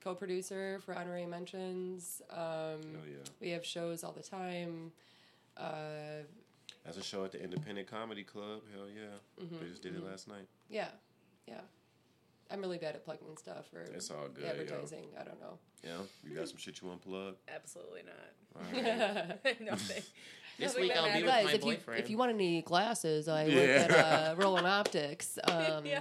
co-producer 0.00 0.78
for 0.84 0.94
honorary 0.96 1.26
mentions. 1.26 2.22
Um, 2.30 2.36
Hell 2.38 2.80
yeah. 3.08 3.16
we 3.40 3.50
have 3.50 3.64
shows 3.66 4.04
all 4.04 4.12
the 4.12 4.22
time. 4.22 4.92
Uh, 5.56 6.22
That's 6.84 6.96
a 6.96 7.02
show 7.02 7.24
at 7.24 7.32
the 7.32 7.42
Independent 7.42 7.88
Comedy 7.88 8.22
Club. 8.22 8.62
Hell 8.72 8.86
yeah. 8.88 9.44
mhm, 9.44 9.58
They 9.60 9.66
just 9.68 9.82
did 9.82 9.94
it 9.96 10.02
mhm. 10.04 10.08
last 10.10 10.28
night. 10.28 10.46
Yeah, 10.68 10.88
yeah. 11.48 11.60
I'm 12.48 12.60
really 12.60 12.78
bad 12.78 12.94
at 12.94 13.04
plugging 13.04 13.36
stuff 13.36 13.72
or 13.74 13.80
It's 13.80 14.08
all 14.12 14.28
good. 14.32 14.44
yo. 14.44 14.50
advertising. 14.50 15.06
I 15.20 15.24
don't 15.24 15.40
know. 15.40 15.58
Yeah. 15.82 15.96
You 16.22 16.36
got 16.36 16.48
some 16.48 16.58
shit 16.58 16.80
you 16.80 16.86
want 16.86 17.02
to 17.02 17.08
plug? 17.08 17.34
Absolutely 17.52 18.02
not. 18.04 18.14
All 18.54 19.42
right. 19.42 19.60
Nothing. 19.60 20.02
This 20.58 20.74
week 20.76 20.92
I'll 20.96 21.04
be 21.04 21.08
matters. 21.08 21.22
with 21.22 21.30
Guys, 21.30 21.44
my 21.44 21.52
if 21.52 21.64
you 21.64 21.72
boyfriend. 21.72 22.00
if 22.04 22.10
you 22.10 22.16
want 22.18 22.32
any 22.32 22.62
glasses, 22.62 23.28
I 23.28 23.44
work 23.44 23.54
Yeah. 23.54 23.86
at 23.88 23.90
uh, 23.92 24.34
Roland 24.38 24.66
Optics. 24.66 25.38
Um, 25.44 25.84
Yeah. 25.86 26.00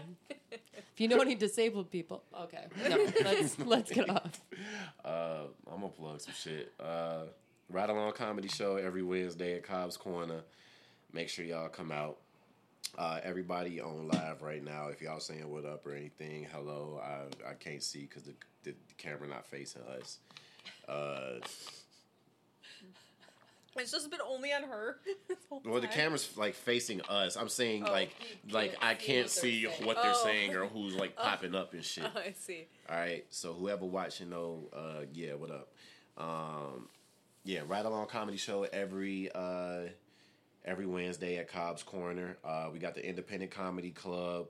If 0.52 1.02
you 1.02 1.10
know 1.10 1.18
any 1.19 1.36
disabled 1.36 1.91
people, 1.91 2.23
okay, 2.44 2.68
no, 2.90 2.98
let's 3.23 3.60
let's 3.60 3.91
get 3.91 4.10
off. 4.10 4.40
Uh, 5.03 5.41
I'm 5.69 5.82
gonna 5.82 5.90
plug 5.90 6.22
some 6.22 6.34
shit. 6.34 6.72
Uh, 6.80 7.23
Ride 7.69 7.90
Along 7.90 8.14
Comedy 8.14 8.48
Show 8.48 8.77
every 8.77 9.03
Wednesday 9.03 9.56
at 9.57 9.64
Cobb's 9.64 9.98
Corner. 9.98 10.41
Make 11.11 11.27
sure 11.27 11.44
y'all 11.44 11.68
come 11.68 11.91
out. 11.91 12.18
Uh, 12.98 13.19
everybody 13.23 13.82
on 13.82 14.07
live 14.07 14.41
right 14.41 14.64
now. 14.64 14.88
If 14.88 15.02
y'all 15.02 15.19
saying 15.19 15.49
what 15.52 15.65
up 15.65 15.86
or 15.86 15.94
anything, 15.94 16.48
hello. 16.53 17.02
I 17.03 17.49
I 17.49 17.53
can't 17.56 17.84
see 17.84 18.02
because 18.02 18.23
the, 18.23 18.34
the 18.64 18.73
camera 18.98 19.27
not 19.27 19.45
facing 19.45 19.82
us. 19.99 20.19
Uh, 20.88 21.40
It's 23.78 23.92
just 23.92 24.10
been 24.10 24.22
only 24.26 24.54
on 24.54 24.64
her. 24.64 24.98
well, 25.66 25.82
the 25.82 25.88
camera's 25.88 26.30
like 26.38 26.54
facing 26.56 27.02
us. 27.02 27.36
I'm 27.36 27.50
saying 27.50 27.84
Oh, 27.88 27.92
like 27.92 28.12
like 28.50 28.80
can't 28.80 29.26
I 29.26 29.28
see 29.28 29.64
can't 29.64 29.72
what 29.72 29.74
they're 29.74 29.74
see 29.74 29.86
what 29.86 29.96
they're 30.02 30.12
Oh. 30.16 30.24
saying 30.24 30.56
or 30.56 30.66
who's 30.68 30.96
like 30.96 31.16
popping 31.18 31.56
up 31.56 31.74
and 31.74 31.84
shit. 31.84 32.06
Oh, 32.06 32.20
I 32.20 32.34
see. 32.40 32.68
All 32.90 32.96
right. 32.96 33.26
So 33.30 33.54
whoever 33.54 33.86
watching 33.86 34.30
though, 34.30 34.70
uh, 34.74 35.06
yeah, 35.14 35.34
what 35.34 35.52
up? 35.52 35.72
Um, 36.18 36.88
yeah, 37.44 37.62
Ride 37.68 37.86
Along 37.86 38.08
Comedy 38.08 38.38
Show 38.38 38.64
every 38.64 39.30
uh, 39.36 39.82
every 40.64 40.86
Wednesday 40.86 41.38
at 41.38 41.50
Cobb's 41.52 41.84
Corner. 41.84 42.38
Uh, 42.46 42.70
we 42.72 42.80
got 42.80 42.96
the 42.96 43.06
Independent 43.08 43.52
Comedy 43.52 43.92
Club. 43.92 44.48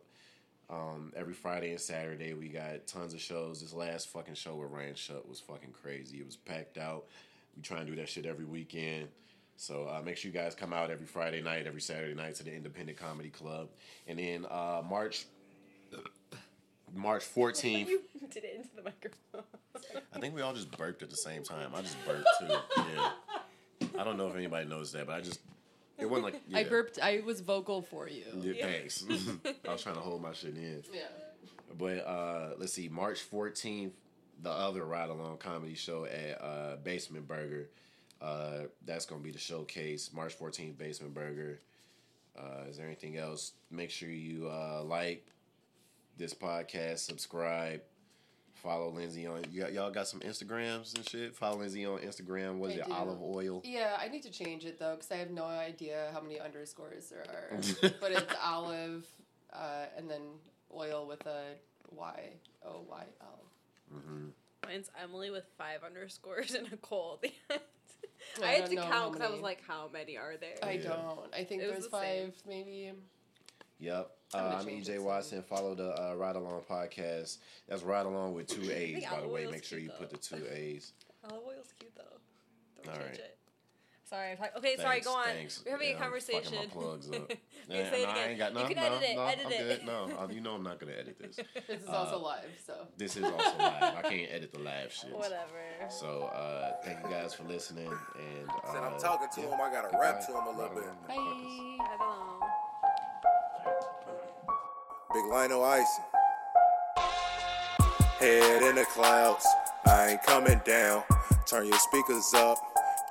Um, 0.70 1.14
every 1.16 1.34
Friday 1.34 1.72
and 1.72 1.80
Saturday 1.80 2.34
we 2.34 2.48
got 2.48 2.88
tons 2.88 3.14
of 3.14 3.22
shows. 3.22 3.62
This 3.62 3.74
last 3.74 4.08
fucking 4.10 4.34
show 4.36 4.56
with 4.56 4.72
Ryan 4.72 4.96
Shutt 4.96 5.28
was 5.28 5.40
fucking 5.40 5.74
crazy. 5.84 6.18
It 6.20 6.26
was 6.26 6.36
packed 6.38 6.78
out. 6.78 7.06
We 7.56 7.62
try 7.62 7.80
and 7.80 7.88
do 7.88 7.96
that 7.96 8.10
shit 8.10 8.26
every 8.26 8.46
weekend. 8.46 9.08
So 9.58 9.88
uh, 9.88 10.02
make 10.04 10.18
sure 10.18 10.30
you 10.30 10.38
guys 10.38 10.54
come 10.54 10.74
out 10.74 10.92
every 10.92 11.06
Friday 11.06 11.42
night, 11.42 11.66
every 11.66 11.80
Saturday 11.82 12.14
night 12.14 12.36
to 12.36 12.44
the 12.44 12.54
Independent 12.54 12.98
Comedy 12.98 13.30
Club, 13.30 13.70
and 14.08 14.20
then 14.20 14.46
uh, 14.50 14.82
March 14.88 15.26
March 16.94 17.24
fourteenth. 17.24 17.90
You 18.26 18.32
did 18.32 18.44
it 18.44 18.56
into 18.56 18.76
the 18.76 18.82
microphone. 18.82 19.44
I 20.12 20.20
think 20.20 20.34
we 20.34 20.42
all 20.42 20.54
just 20.54 20.76
burped 20.76 21.04
at 21.04 21.12
the 21.12 21.16
same 21.18 21.44
time. 21.44 21.72
I 21.76 21.82
just 21.82 21.96
burped 22.06 22.26
too. 22.40 22.48
Yeah. 22.96 23.12
I 24.00 24.04
don't 24.04 24.18
know 24.18 24.28
if 24.28 24.36
anybody 24.36 24.68
knows 24.68 24.92
that, 24.94 25.06
but 25.06 25.16
I 25.16 25.22
just 25.22 25.40
it 25.98 26.10
wasn't 26.10 26.26
like 26.26 26.42
yeah. 26.48 26.60
I 26.60 26.64
burped. 26.64 27.00
I 27.02 27.22
was 27.26 27.42
vocal 27.42 27.82
for 27.82 28.10
you. 28.10 28.24
Yeah, 28.42 28.66
thanks. 28.66 29.06
I 29.68 29.72
was 29.72 29.84
trying 29.84 29.96
to 29.96 30.02
hold 30.02 30.22
my 30.22 30.34
shit 30.34 30.56
in. 30.56 30.84
Yeah. 30.94 31.02
But 31.78 32.06
uh, 32.08 32.54
let's 32.58 32.74
see, 32.74 32.90
March 32.90 33.22
fourteenth, 33.22 33.94
the 34.42 34.52
other 34.52 34.86
ride 34.86 35.10
along 35.10 35.38
comedy 35.38 35.76
show 35.76 36.06
at 36.06 36.42
uh, 36.44 36.76
Basement 36.84 37.28
Burger. 37.28 37.70
Uh, 38.22 38.64
that's 38.86 39.06
gonna 39.06 39.22
be 39.22 39.32
the 39.32 39.40
showcase. 39.40 40.12
March 40.14 40.34
fourteenth, 40.34 40.78
Basement 40.78 41.14
Burger. 41.14 41.60
Uh, 42.38 42.66
is 42.70 42.78
there 42.78 42.86
anything 42.86 43.18
else? 43.18 43.54
Make 43.72 43.90
sure 43.90 44.10
you 44.10 44.50
uh, 44.50 44.84
like 44.84 45.26
this 46.18 46.34
podcast, 46.34 47.00
subscribe, 47.00 47.82
follow 48.56 48.90
Lindsay 48.90 49.28
on. 49.28 49.44
Y'all 49.52 49.92
got 49.92 50.08
some 50.08 50.20
Instagrams 50.22 50.96
and 50.96 51.08
shit. 51.08 51.36
Follow 51.36 51.60
Lindsay 51.60 51.86
on 51.86 52.00
Instagram. 52.00 52.58
What 52.58 52.72
is 52.72 52.78
I 52.78 52.82
it? 52.82 52.88
do. 52.88 52.94
Olive 52.94 53.22
oil. 53.22 53.62
Yeah, 53.64 53.98
I 54.00 54.08
need 54.08 54.24
to 54.24 54.32
change 54.32 54.66
it 54.66 54.80
though 54.80 54.96
because 54.96 55.12
I 55.12 55.18
have 55.18 55.32
no 55.32 55.46
idea 55.46 56.10
how 56.14 56.22
many 56.22 56.40
underscores 56.40 57.10
there 57.10 57.26
are. 57.30 57.58
but 58.02 58.12
it's 58.12 58.34
olive, 58.44 59.06
uh, 59.54 59.86
and 59.98 60.10
then 60.10 60.22
oil 60.76 61.06
with 61.08 61.26
a 61.26 61.54
Y 61.92 62.30
O 62.66 62.86
Y 62.90 63.04
L. 63.22 63.45
Mine's 64.66 64.90
Emily 65.02 65.30
with 65.30 65.46
five 65.58 65.84
underscores 65.86 66.54
and 66.56 66.72
a 66.74 66.78
cold. 66.78 67.20
at 67.24 67.32
the 67.50 67.54
end. 67.54 67.62
I 68.44 68.48
I 68.48 68.52
had 68.54 68.70
to 68.72 68.76
count 68.78 69.14
because 69.14 69.28
I 69.28 69.32
was 69.32 69.42
like, 69.42 69.62
how 69.68 69.90
many 69.94 70.18
are 70.18 70.36
there? 70.38 70.56
I 70.64 70.72
Yeah. 70.74 70.90
don't. 70.90 71.20
I 71.34 71.44
think 71.44 71.62
It 71.62 71.66
was 71.68 71.74
there's 71.74 71.92
the 71.92 72.00
same. 72.00 72.32
five, 72.32 72.34
maybe. 72.48 72.92
Yep. 73.80 74.12
Uh, 74.34 74.38
I'm 74.38 74.44
gonna 74.46 74.56
I'm 74.58 74.66
change 74.66 74.86
EJ 74.88 74.90
it 74.90 74.96
soon. 74.96 75.04
Watson. 75.06 75.42
Follow 75.44 75.76
the 75.76 75.92
uh, 76.02 76.16
Ride 76.16 76.36
Along 76.36 76.62
podcast. 76.70 77.38
That's 77.68 77.84
Ride 77.84 78.06
Along 78.08 78.34
with 78.34 78.48
two 78.48 78.72
A's, 78.74 79.04
by 79.12 79.22
the 79.22 79.28
way. 79.28 79.46
Make 79.46 79.64
sure 79.64 79.78
you 79.78 79.90
cute, 79.90 80.00
put 80.00 80.10
the 80.10 80.18
two 80.18 80.44
A's. 80.52 80.94
Olive 81.30 81.44
oil's 81.46 81.74
cute 81.80 81.94
though. 81.96 82.04
Don't 82.84 82.94
All 82.96 83.00
change 83.02 83.12
right. 83.12 83.20
it. 83.20 83.38
Sorry. 84.08 84.32
I'm 84.32 84.38
talk- 84.38 84.52
okay, 84.58 84.78
sorry. 84.78 85.02
Go 85.02 85.14
on. 85.16 85.26
thanks. 85.26 85.64
We're 85.66 85.72
having 85.72 85.88
Yeah, 85.88 85.94
a 85.94 85.98
I'm 85.98 86.04
conversation. 86.04 86.44
fucking 86.44 86.60
my 86.60 86.66
plugs 86.68 87.10
up. 87.12 87.32
Okay, 87.68 87.84
Nah, 87.84 87.90
say 87.90 88.04
again. 88.04 88.16
I 88.16 88.28
ain't 88.30 88.38
got 88.38 88.54
no, 88.54 88.62
you 88.62 88.68
can 88.68 88.76
no, 88.78 88.84
edit 88.84 89.02
it. 89.10 89.16
no, 89.16 89.24
edit 89.26 89.46
I'm 89.48 89.52
it. 89.52 89.58
good. 89.80 89.86
No, 89.88 90.18
uh, 90.20 90.28
you 90.32 90.40
know 90.42 90.52
I'm 90.54 90.62
not 90.62 90.80
gonna 90.80 90.92
edit 90.92 91.18
this. 91.18 91.38
This 91.68 91.82
is 91.82 91.90
Uh, 91.90 91.94
also 91.94 92.20
live, 92.20 92.46
so. 92.64 92.74
This 92.96 93.18
is 93.18 93.24
also 93.24 93.58
live. 93.58 93.82
I 93.98 94.02
can't 94.04 94.32
edit 94.32 94.54
the 94.54 94.60
live 94.60 94.94
shit. 95.02 95.12
Whatever. 95.12 95.90
So 95.90 96.26
uh, 96.26 96.74
thank 96.84 97.00
you 97.04 97.10
guys 97.10 97.34
for 97.34 97.44
listening. 97.46 97.88
And 97.88 98.48
uh, 98.50 98.72
Said 98.72 98.84
I'm 98.84 99.00
talking 99.00 99.28
to 99.34 99.42
yeah, 99.42 99.48
him, 99.56 99.60
I 99.60 99.72
gotta 99.72 99.88
goodbye. 99.90 100.00
rap 100.00 100.22
to 100.28 100.32
him 100.32 100.44
a 100.46 100.50
little 100.52 100.64
Ride 100.70 100.76
bit. 100.76 100.84
along, 100.84 100.98
Bye. 101.08 101.84
motherfuckers. 101.84 102.42
I. 105.10 105.14
Big 105.14 105.26
Lionel 105.26 105.64
Icy. 105.64 106.02
Head 108.20 108.62
in 108.62 108.76
the 108.76 108.86
clouds, 108.86 109.46
I 109.88 110.10
ain't 110.12 110.24
coming 110.24 110.62
down. 110.66 111.04
Turn 111.48 111.66
your 111.68 111.80
speakers 111.80 112.34
up, 112.36 112.58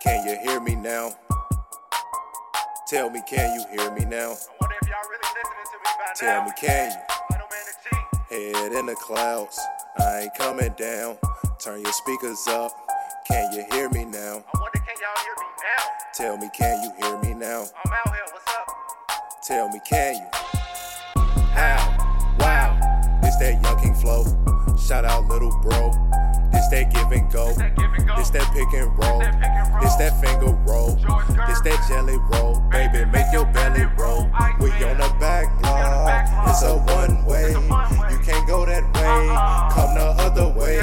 can 0.05 0.27
you 0.29 0.37
hear 0.43 0.61
me 0.61 0.75
now? 0.75 1.11
Tell 2.87 3.09
me, 3.09 3.23
can 3.27 3.59
you 3.59 3.65
hear 3.71 3.91
me 3.93 4.05
now? 4.05 4.35
wonder 4.61 4.77
if 4.83 4.89
y'all 4.89 4.99
really 5.09 5.31
listening 5.35 5.67
to 5.73 5.79
me 5.81 5.91
by 5.99 6.13
Tell 6.15 6.41
now. 6.41 6.45
me, 6.45 6.53
can 6.59 6.91
you? 6.91 6.97
Lionel 7.31 7.49
Man 7.51 7.65
the 7.67 8.37
G. 8.37 8.53
Head 8.53 8.73
in 8.73 8.87
the 8.87 8.95
clouds, 8.97 9.59
I 9.99 10.21
ain't 10.21 10.35
coming 10.35 10.75
down. 10.77 11.17
Turn 11.59 11.81
your 11.81 11.93
speakers 11.93 12.47
up, 12.49 12.73
can 13.27 13.51
you 13.55 13.65
hear 13.73 13.89
me 13.89 14.05
now? 14.05 14.45
I 14.55 14.61
wonder 14.61 14.79
can 14.79 14.95
y'all 15.01 15.25
hear 15.25 15.37
me 15.39 15.47
now? 15.63 15.85
Tell 16.13 16.37
me, 16.37 16.51
can 16.53 16.83
you 16.83 17.07
hear 17.07 17.19
me 17.23 17.33
now? 17.33 17.65
I'm 17.85 17.93
out 17.93 18.15
here. 18.15 18.25
What's 18.31 18.47
up? 18.49 18.67
Tell 19.43 19.69
me, 19.71 19.81
can 19.89 20.17
you? 20.17 20.27
How? 21.55 22.37
Wow. 22.39 23.21
This 23.23 23.37
that 23.37 23.63
Young 23.63 23.81
King 23.81 23.95
flow. 23.95 24.25
Shout 24.77 25.07
out, 25.07 25.25
little 25.29 25.59
bro. 25.63 25.93
This 26.65 26.71
that 26.71 26.95
give 26.95 27.13
and 27.13 27.31
go. 27.31 27.53
that 27.53 27.77
give 27.77 27.93
and 27.93 28.09
go. 28.09 28.17
This 28.17 28.31
that 28.31 28.51
pick 28.55 28.73
and 28.73 28.89
roll. 28.97 29.19
that 29.21 29.37
pick 29.37 29.53
and 29.53 29.69
roll. 29.69 29.83
This 29.85 29.97
that 29.97 30.17
finger 30.17 30.53
roll. 30.65 30.97
It's 31.45 31.61
that 31.61 31.85
jelly 31.87 32.17
roll. 32.33 32.61
Baby, 32.73 33.05
make 33.13 33.31
your 33.35 33.45
belly 33.45 33.85
roll. 33.99 34.33
We 34.61 34.73
on 34.81 34.97
the 34.97 35.13
back 35.21 35.53
block. 35.61 36.49
It's 36.49 36.63
a 36.63 36.79
one 36.89 37.23
way. 37.27 37.53
It's. 37.53 38.13
You 38.13 38.19
can't 38.25 38.49
go 38.49 38.65
that 38.65 38.83
way. 38.97 39.29
Uh-uh. 39.29 39.71
Come 39.77 39.95
the 39.95 40.09
other 40.25 40.59
way. 40.59 40.81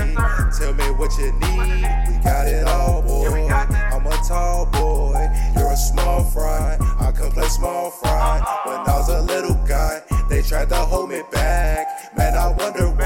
Tell 0.56 0.72
me 0.76 0.86
what 1.02 1.18
you 1.18 1.32
need. 1.41 1.82
We 2.06 2.22
got 2.22 2.45
it 2.48 2.64
all, 2.68 3.02
boy. 3.02 3.24
Yeah, 3.24 3.41
we 3.41 3.49
got 3.49 3.70
that. 3.72 3.91
I'm 3.91 4.06
a 4.06 4.16
tall 4.28 4.68
boy. 4.68 5.18
You're 5.58 5.72
a 5.72 5.76
small 5.76 6.24
fry. 6.26 6.78
I 6.99 7.12
can 7.12 7.32
play 7.32 7.49
small 7.49 7.90
fry. 7.90 8.38
Uh-huh. 8.38 8.70
When 8.70 8.88
I 8.88 8.99
was 8.99 9.10
a 9.10 9.22
little 9.24 9.56
guy, 9.66 10.03
they 10.30 10.44
tried 10.44 10.70
to 10.70 10.76
hold 10.76 11.10
me 11.10 11.24
back. 11.32 12.16
Man, 12.16 12.38
I 12.38 12.49
wonder 12.49 12.86
why. 12.86 12.91
You 12.91 12.98
better 12.98 13.01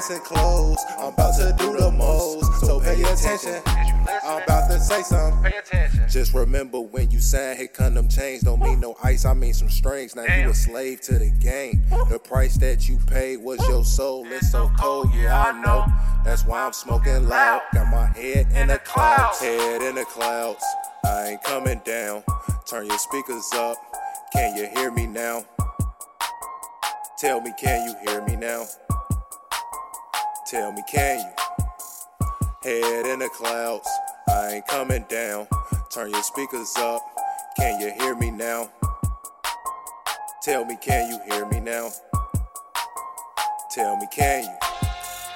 listen 0.00 0.20
close. 0.20 0.82
I'm 0.98 1.12
about 1.12 1.36
to 1.36 1.54
do 1.58 1.76
the 1.76 1.90
most. 1.90 2.64
So 2.64 2.80
pay 2.80 3.02
attention. 3.02 3.60
I'm 4.24 4.42
about 4.42 4.70
to 4.70 4.80
say 4.80 5.02
something. 5.02 5.42
Pay 5.42 5.58
attention. 5.58 6.08
Just 6.08 6.32
remember 6.32 6.80
when 6.80 7.10
you 7.10 7.20
sang, 7.20 7.58
here 7.58 7.68
come 7.68 7.92
them 7.92 8.08
chains. 8.08 8.40
Don't 8.40 8.62
mean 8.62 8.80
no 8.80 8.96
ice, 9.04 9.26
I 9.26 9.34
mean 9.34 9.52
some 9.52 9.68
strings. 9.68 10.16
Now 10.16 10.22
you 10.22 10.28
Damn. 10.28 10.50
a 10.50 10.54
slave 10.54 11.02
to 11.02 11.18
the 11.18 11.28
game. 11.28 11.84
The 12.08 12.18
price 12.18 12.56
that 12.58 12.88
you 12.88 12.98
paid 13.08 13.42
was 13.42 13.60
your 13.68 13.84
soul. 13.84 14.26
It's 14.28 14.50
so 14.50 14.70
cold, 14.78 15.12
yeah, 15.14 15.38
I 15.38 15.60
know. 15.60 15.84
That's 16.24 16.46
why 16.46 16.64
I'm 16.64 16.72
smoking 16.72 17.28
loud. 17.28 17.60
Got 17.74 17.88
my 17.88 18.06
head 18.06 18.46
in 18.54 18.68
the 18.68 18.78
clouds. 18.78 19.40
Head 19.40 19.82
in 19.82 19.96
the 19.96 20.06
clouds. 20.06 20.64
I 21.04 21.32
ain't 21.32 21.42
coming 21.42 21.82
down. 21.84 22.22
Turn 22.66 22.86
your 22.86 22.98
speakers 22.98 23.50
up. 23.52 23.76
Can 24.32 24.56
you 24.56 24.66
hear 24.74 24.90
me 24.92 25.06
now? 25.06 25.44
Tell 27.18 27.42
me, 27.42 27.52
can 27.60 27.86
you 27.86 28.10
hear 28.10 28.24
me 28.24 28.36
now? 28.36 28.64
Tell 30.50 30.72
me, 30.72 30.82
can 30.90 31.20
you? 31.20 32.26
Head 32.64 33.06
in 33.06 33.20
the 33.20 33.28
clouds, 33.28 33.88
I 34.28 34.54
ain't 34.54 34.66
coming 34.66 35.04
down. 35.08 35.46
Turn 35.90 36.10
your 36.10 36.24
speakers 36.24 36.74
up, 36.76 37.00
can 37.56 37.80
you 37.80 37.92
hear 37.92 38.16
me 38.16 38.32
now? 38.32 38.68
Tell 40.42 40.64
me, 40.64 40.76
can 40.82 41.08
you 41.08 41.20
hear 41.30 41.46
me 41.46 41.60
now? 41.60 41.90
Tell 43.70 43.96
me, 43.96 44.08
can 44.10 44.42
you? 44.42 44.70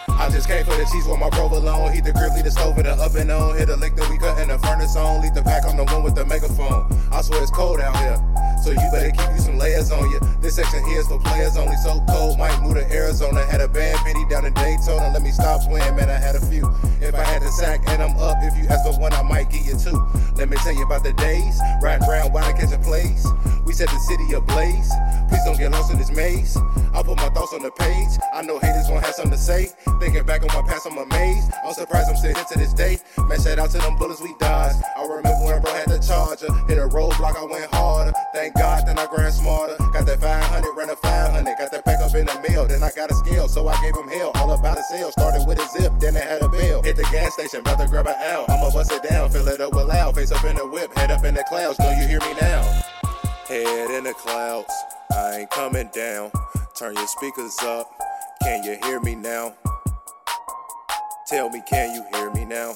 I 0.08 0.30
just 0.30 0.48
came 0.48 0.64
for 0.64 0.74
the 0.74 0.84
cheese 0.90 1.06
with 1.06 1.20
my 1.20 1.30
provolone. 1.30 1.92
Heat 1.92 2.02
the 2.02 2.32
leave 2.34 2.42
the 2.42 2.50
stove 2.50 2.76
in 2.78 2.84
the 2.84 2.94
oven 2.94 3.30
on. 3.30 3.56
Hit 3.56 3.68
the 3.68 3.76
lick 3.76 3.94
that 3.94 4.10
we 4.10 4.18
cut 4.18 4.40
in 4.40 4.48
the 4.48 4.58
furnace 4.58 4.96
on. 4.96 5.22
Leave 5.22 5.34
the 5.34 5.44
pack 5.44 5.64
on 5.64 5.76
the 5.76 5.84
one 5.84 6.02
with 6.02 6.16
the 6.16 6.26
megaphone. 6.26 6.90
I 7.12 7.22
swear 7.22 7.40
it's 7.40 7.52
cold 7.52 7.78
out 7.78 7.96
here. 7.98 8.18
So 8.64 8.70
you 8.70 8.90
better 8.90 9.12
keep 9.12 9.30
you 9.30 9.38
some 9.38 9.58
layers 9.58 9.92
on 9.92 10.10
you. 10.10 10.18
This 10.44 10.56
section 10.56 10.84
here 10.84 11.00
is 11.00 11.08
for 11.08 11.18
players 11.18 11.56
only. 11.56 11.74
So 11.76 12.04
cold, 12.06 12.38
might 12.38 12.60
move 12.60 12.74
to 12.74 12.84
Arizona. 12.92 13.46
Had 13.46 13.62
a 13.62 13.66
bad 13.66 13.96
pity 14.04 14.26
down 14.28 14.44
in 14.44 14.52
Daytona. 14.52 15.08
Let 15.10 15.22
me 15.22 15.30
stop 15.30 15.62
playing, 15.62 15.96
man. 15.96 16.10
I 16.10 16.20
had 16.20 16.36
a 16.36 16.40
few. 16.44 16.68
If 17.00 17.14
I 17.14 17.24
had 17.24 17.40
to 17.40 17.48
sack 17.48 17.80
and 17.88 18.02
I'm 18.02 18.14
up, 18.18 18.36
if 18.42 18.54
you 18.58 18.68
ask 18.68 18.84
for 18.84 19.00
one, 19.00 19.14
I 19.14 19.22
might 19.22 19.48
give 19.48 19.64
you 19.64 19.74
two. 19.78 19.96
Let 20.36 20.50
me 20.50 20.58
tell 20.58 20.74
you 20.74 20.84
about 20.84 21.02
the 21.02 21.14
days. 21.14 21.58
Riding 21.80 22.06
around 22.06 22.34
while 22.34 22.44
I 22.44 22.52
catch 22.52 22.74
a 22.74 22.78
place. 22.78 23.26
We 23.64 23.72
set 23.72 23.88
the 23.88 23.98
city 24.00 24.34
ablaze. 24.34 24.92
Please 25.28 25.44
don't 25.46 25.56
get 25.56 25.72
lost 25.72 25.90
in 25.90 25.98
this 25.98 26.10
maze. 26.10 26.58
I 26.92 27.02
put 27.02 27.16
my 27.16 27.30
thoughts 27.30 27.54
on 27.54 27.62
the 27.62 27.70
page. 27.70 28.20
I 28.34 28.42
know 28.42 28.58
haters 28.58 28.88
gon' 28.88 29.02
have 29.02 29.14
something 29.14 29.32
to 29.32 29.38
say. 29.38 29.68
Thinking 29.98 30.24
back 30.26 30.42
on 30.42 30.48
my 30.48 30.68
past, 30.68 30.86
I'm 30.86 30.98
amazed. 30.98 31.50
I'm 31.64 31.72
surprised 31.72 32.10
I'm 32.10 32.16
still 32.16 32.34
here 32.34 32.44
to 32.44 32.58
this 32.58 32.74
day. 32.74 32.98
Man, 33.28 33.40
shout 33.40 33.58
out 33.58 33.70
to 33.70 33.78
them 33.78 33.96
bullets 33.96 34.20
we 34.20 34.34
dodged. 34.38 34.76
I 34.96 35.02
remember 35.02 35.44
when 35.44 35.62
bro 35.62 35.72
had 35.72 35.88
the 35.88 35.98
charger. 35.98 36.52
Hit 36.68 36.76
a 36.76 36.86
roadblock, 36.86 37.36
I 37.36 37.44
went 37.44 37.72
harder. 37.72 38.12
Thank 38.34 38.54
God, 38.54 38.86
then 38.86 38.98
I 38.98 39.06
grind 39.06 39.32
smarter. 39.32 39.76
Got 39.92 40.06
that 40.06 40.20
500, 40.42 40.74
ran 40.76 40.90
a 40.90 40.96
500. 40.96 41.58
Got 41.58 41.70
that 41.70 41.84
pack 41.84 42.00
up 42.00 42.14
in 42.14 42.26
the 42.26 42.48
mail, 42.48 42.66
then 42.66 42.82
I 42.82 42.90
got 42.90 43.10
a 43.10 43.14
scale, 43.14 43.48
so 43.48 43.68
I 43.68 43.80
gave 43.80 43.94
him 43.94 44.08
hell. 44.08 44.32
All 44.34 44.50
about 44.52 44.78
a 44.78 44.82
sale. 44.82 45.10
Started 45.12 45.46
with 45.46 45.58
a 45.60 45.68
zip, 45.68 45.92
then 46.00 46.16
it 46.16 46.24
had 46.24 46.42
a 46.42 46.48
bell. 46.48 46.82
Hit 46.82 46.96
the 46.96 47.06
gas 47.12 47.34
station, 47.34 47.60
about 47.60 47.78
to 47.78 47.86
grab 47.86 48.06
an 48.06 48.16
L. 48.18 48.44
I'ma 48.48 48.70
bust 48.70 48.92
it 48.92 49.02
down, 49.02 49.30
fill 49.30 49.46
it 49.48 49.60
up 49.60 49.72
with 49.72 49.86
loud. 49.86 50.14
Face 50.14 50.32
up 50.32 50.44
in 50.44 50.56
the 50.56 50.66
whip, 50.66 50.92
head 50.96 51.10
up 51.10 51.24
in 51.24 51.34
the 51.34 51.44
clouds. 51.44 51.78
Know 51.78 51.90
you 51.90 52.06
hear 52.06 52.20
me 52.20 52.34
now. 52.40 52.62
Head 53.46 53.90
in 53.90 54.04
the 54.04 54.14
clouds, 54.14 54.72
I 55.12 55.40
ain't 55.40 55.50
coming 55.50 55.90
down. 55.94 56.32
Turn 56.74 56.94
your 56.94 57.06
speakers 57.06 57.56
up, 57.62 57.88
can 58.42 58.64
you 58.64 58.76
hear 58.82 59.00
me 59.00 59.14
now? 59.14 59.54
Tell 61.28 61.48
me, 61.50 61.62
can 61.68 61.94
you 61.94 62.04
hear 62.12 62.30
me 62.32 62.44
now? 62.44 62.74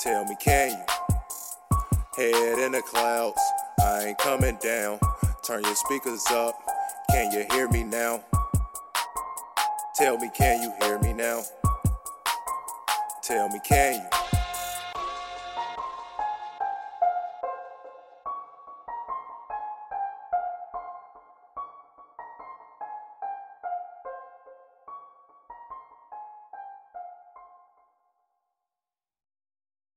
Tell 0.00 0.24
me, 0.24 0.36
can 0.40 0.70
you? 0.70 1.78
Head 2.16 2.58
in 2.58 2.72
the 2.72 2.82
clouds, 2.82 3.40
I 3.80 4.06
ain't 4.06 4.18
coming 4.18 4.58
down. 4.60 4.98
Turn 5.48 5.64
your 5.64 5.76
speakers 5.76 6.26
up, 6.26 6.60
can 7.08 7.32
you 7.32 7.46
hear 7.50 7.70
me 7.70 7.82
now? 7.82 8.22
Tell 9.96 10.18
me, 10.18 10.28
can 10.36 10.60
you 10.60 10.70
hear 10.82 10.98
me 10.98 11.14
now? 11.14 11.42
Tell 13.22 13.48
me, 13.48 13.58
can 13.66 13.94
you? 13.94 14.37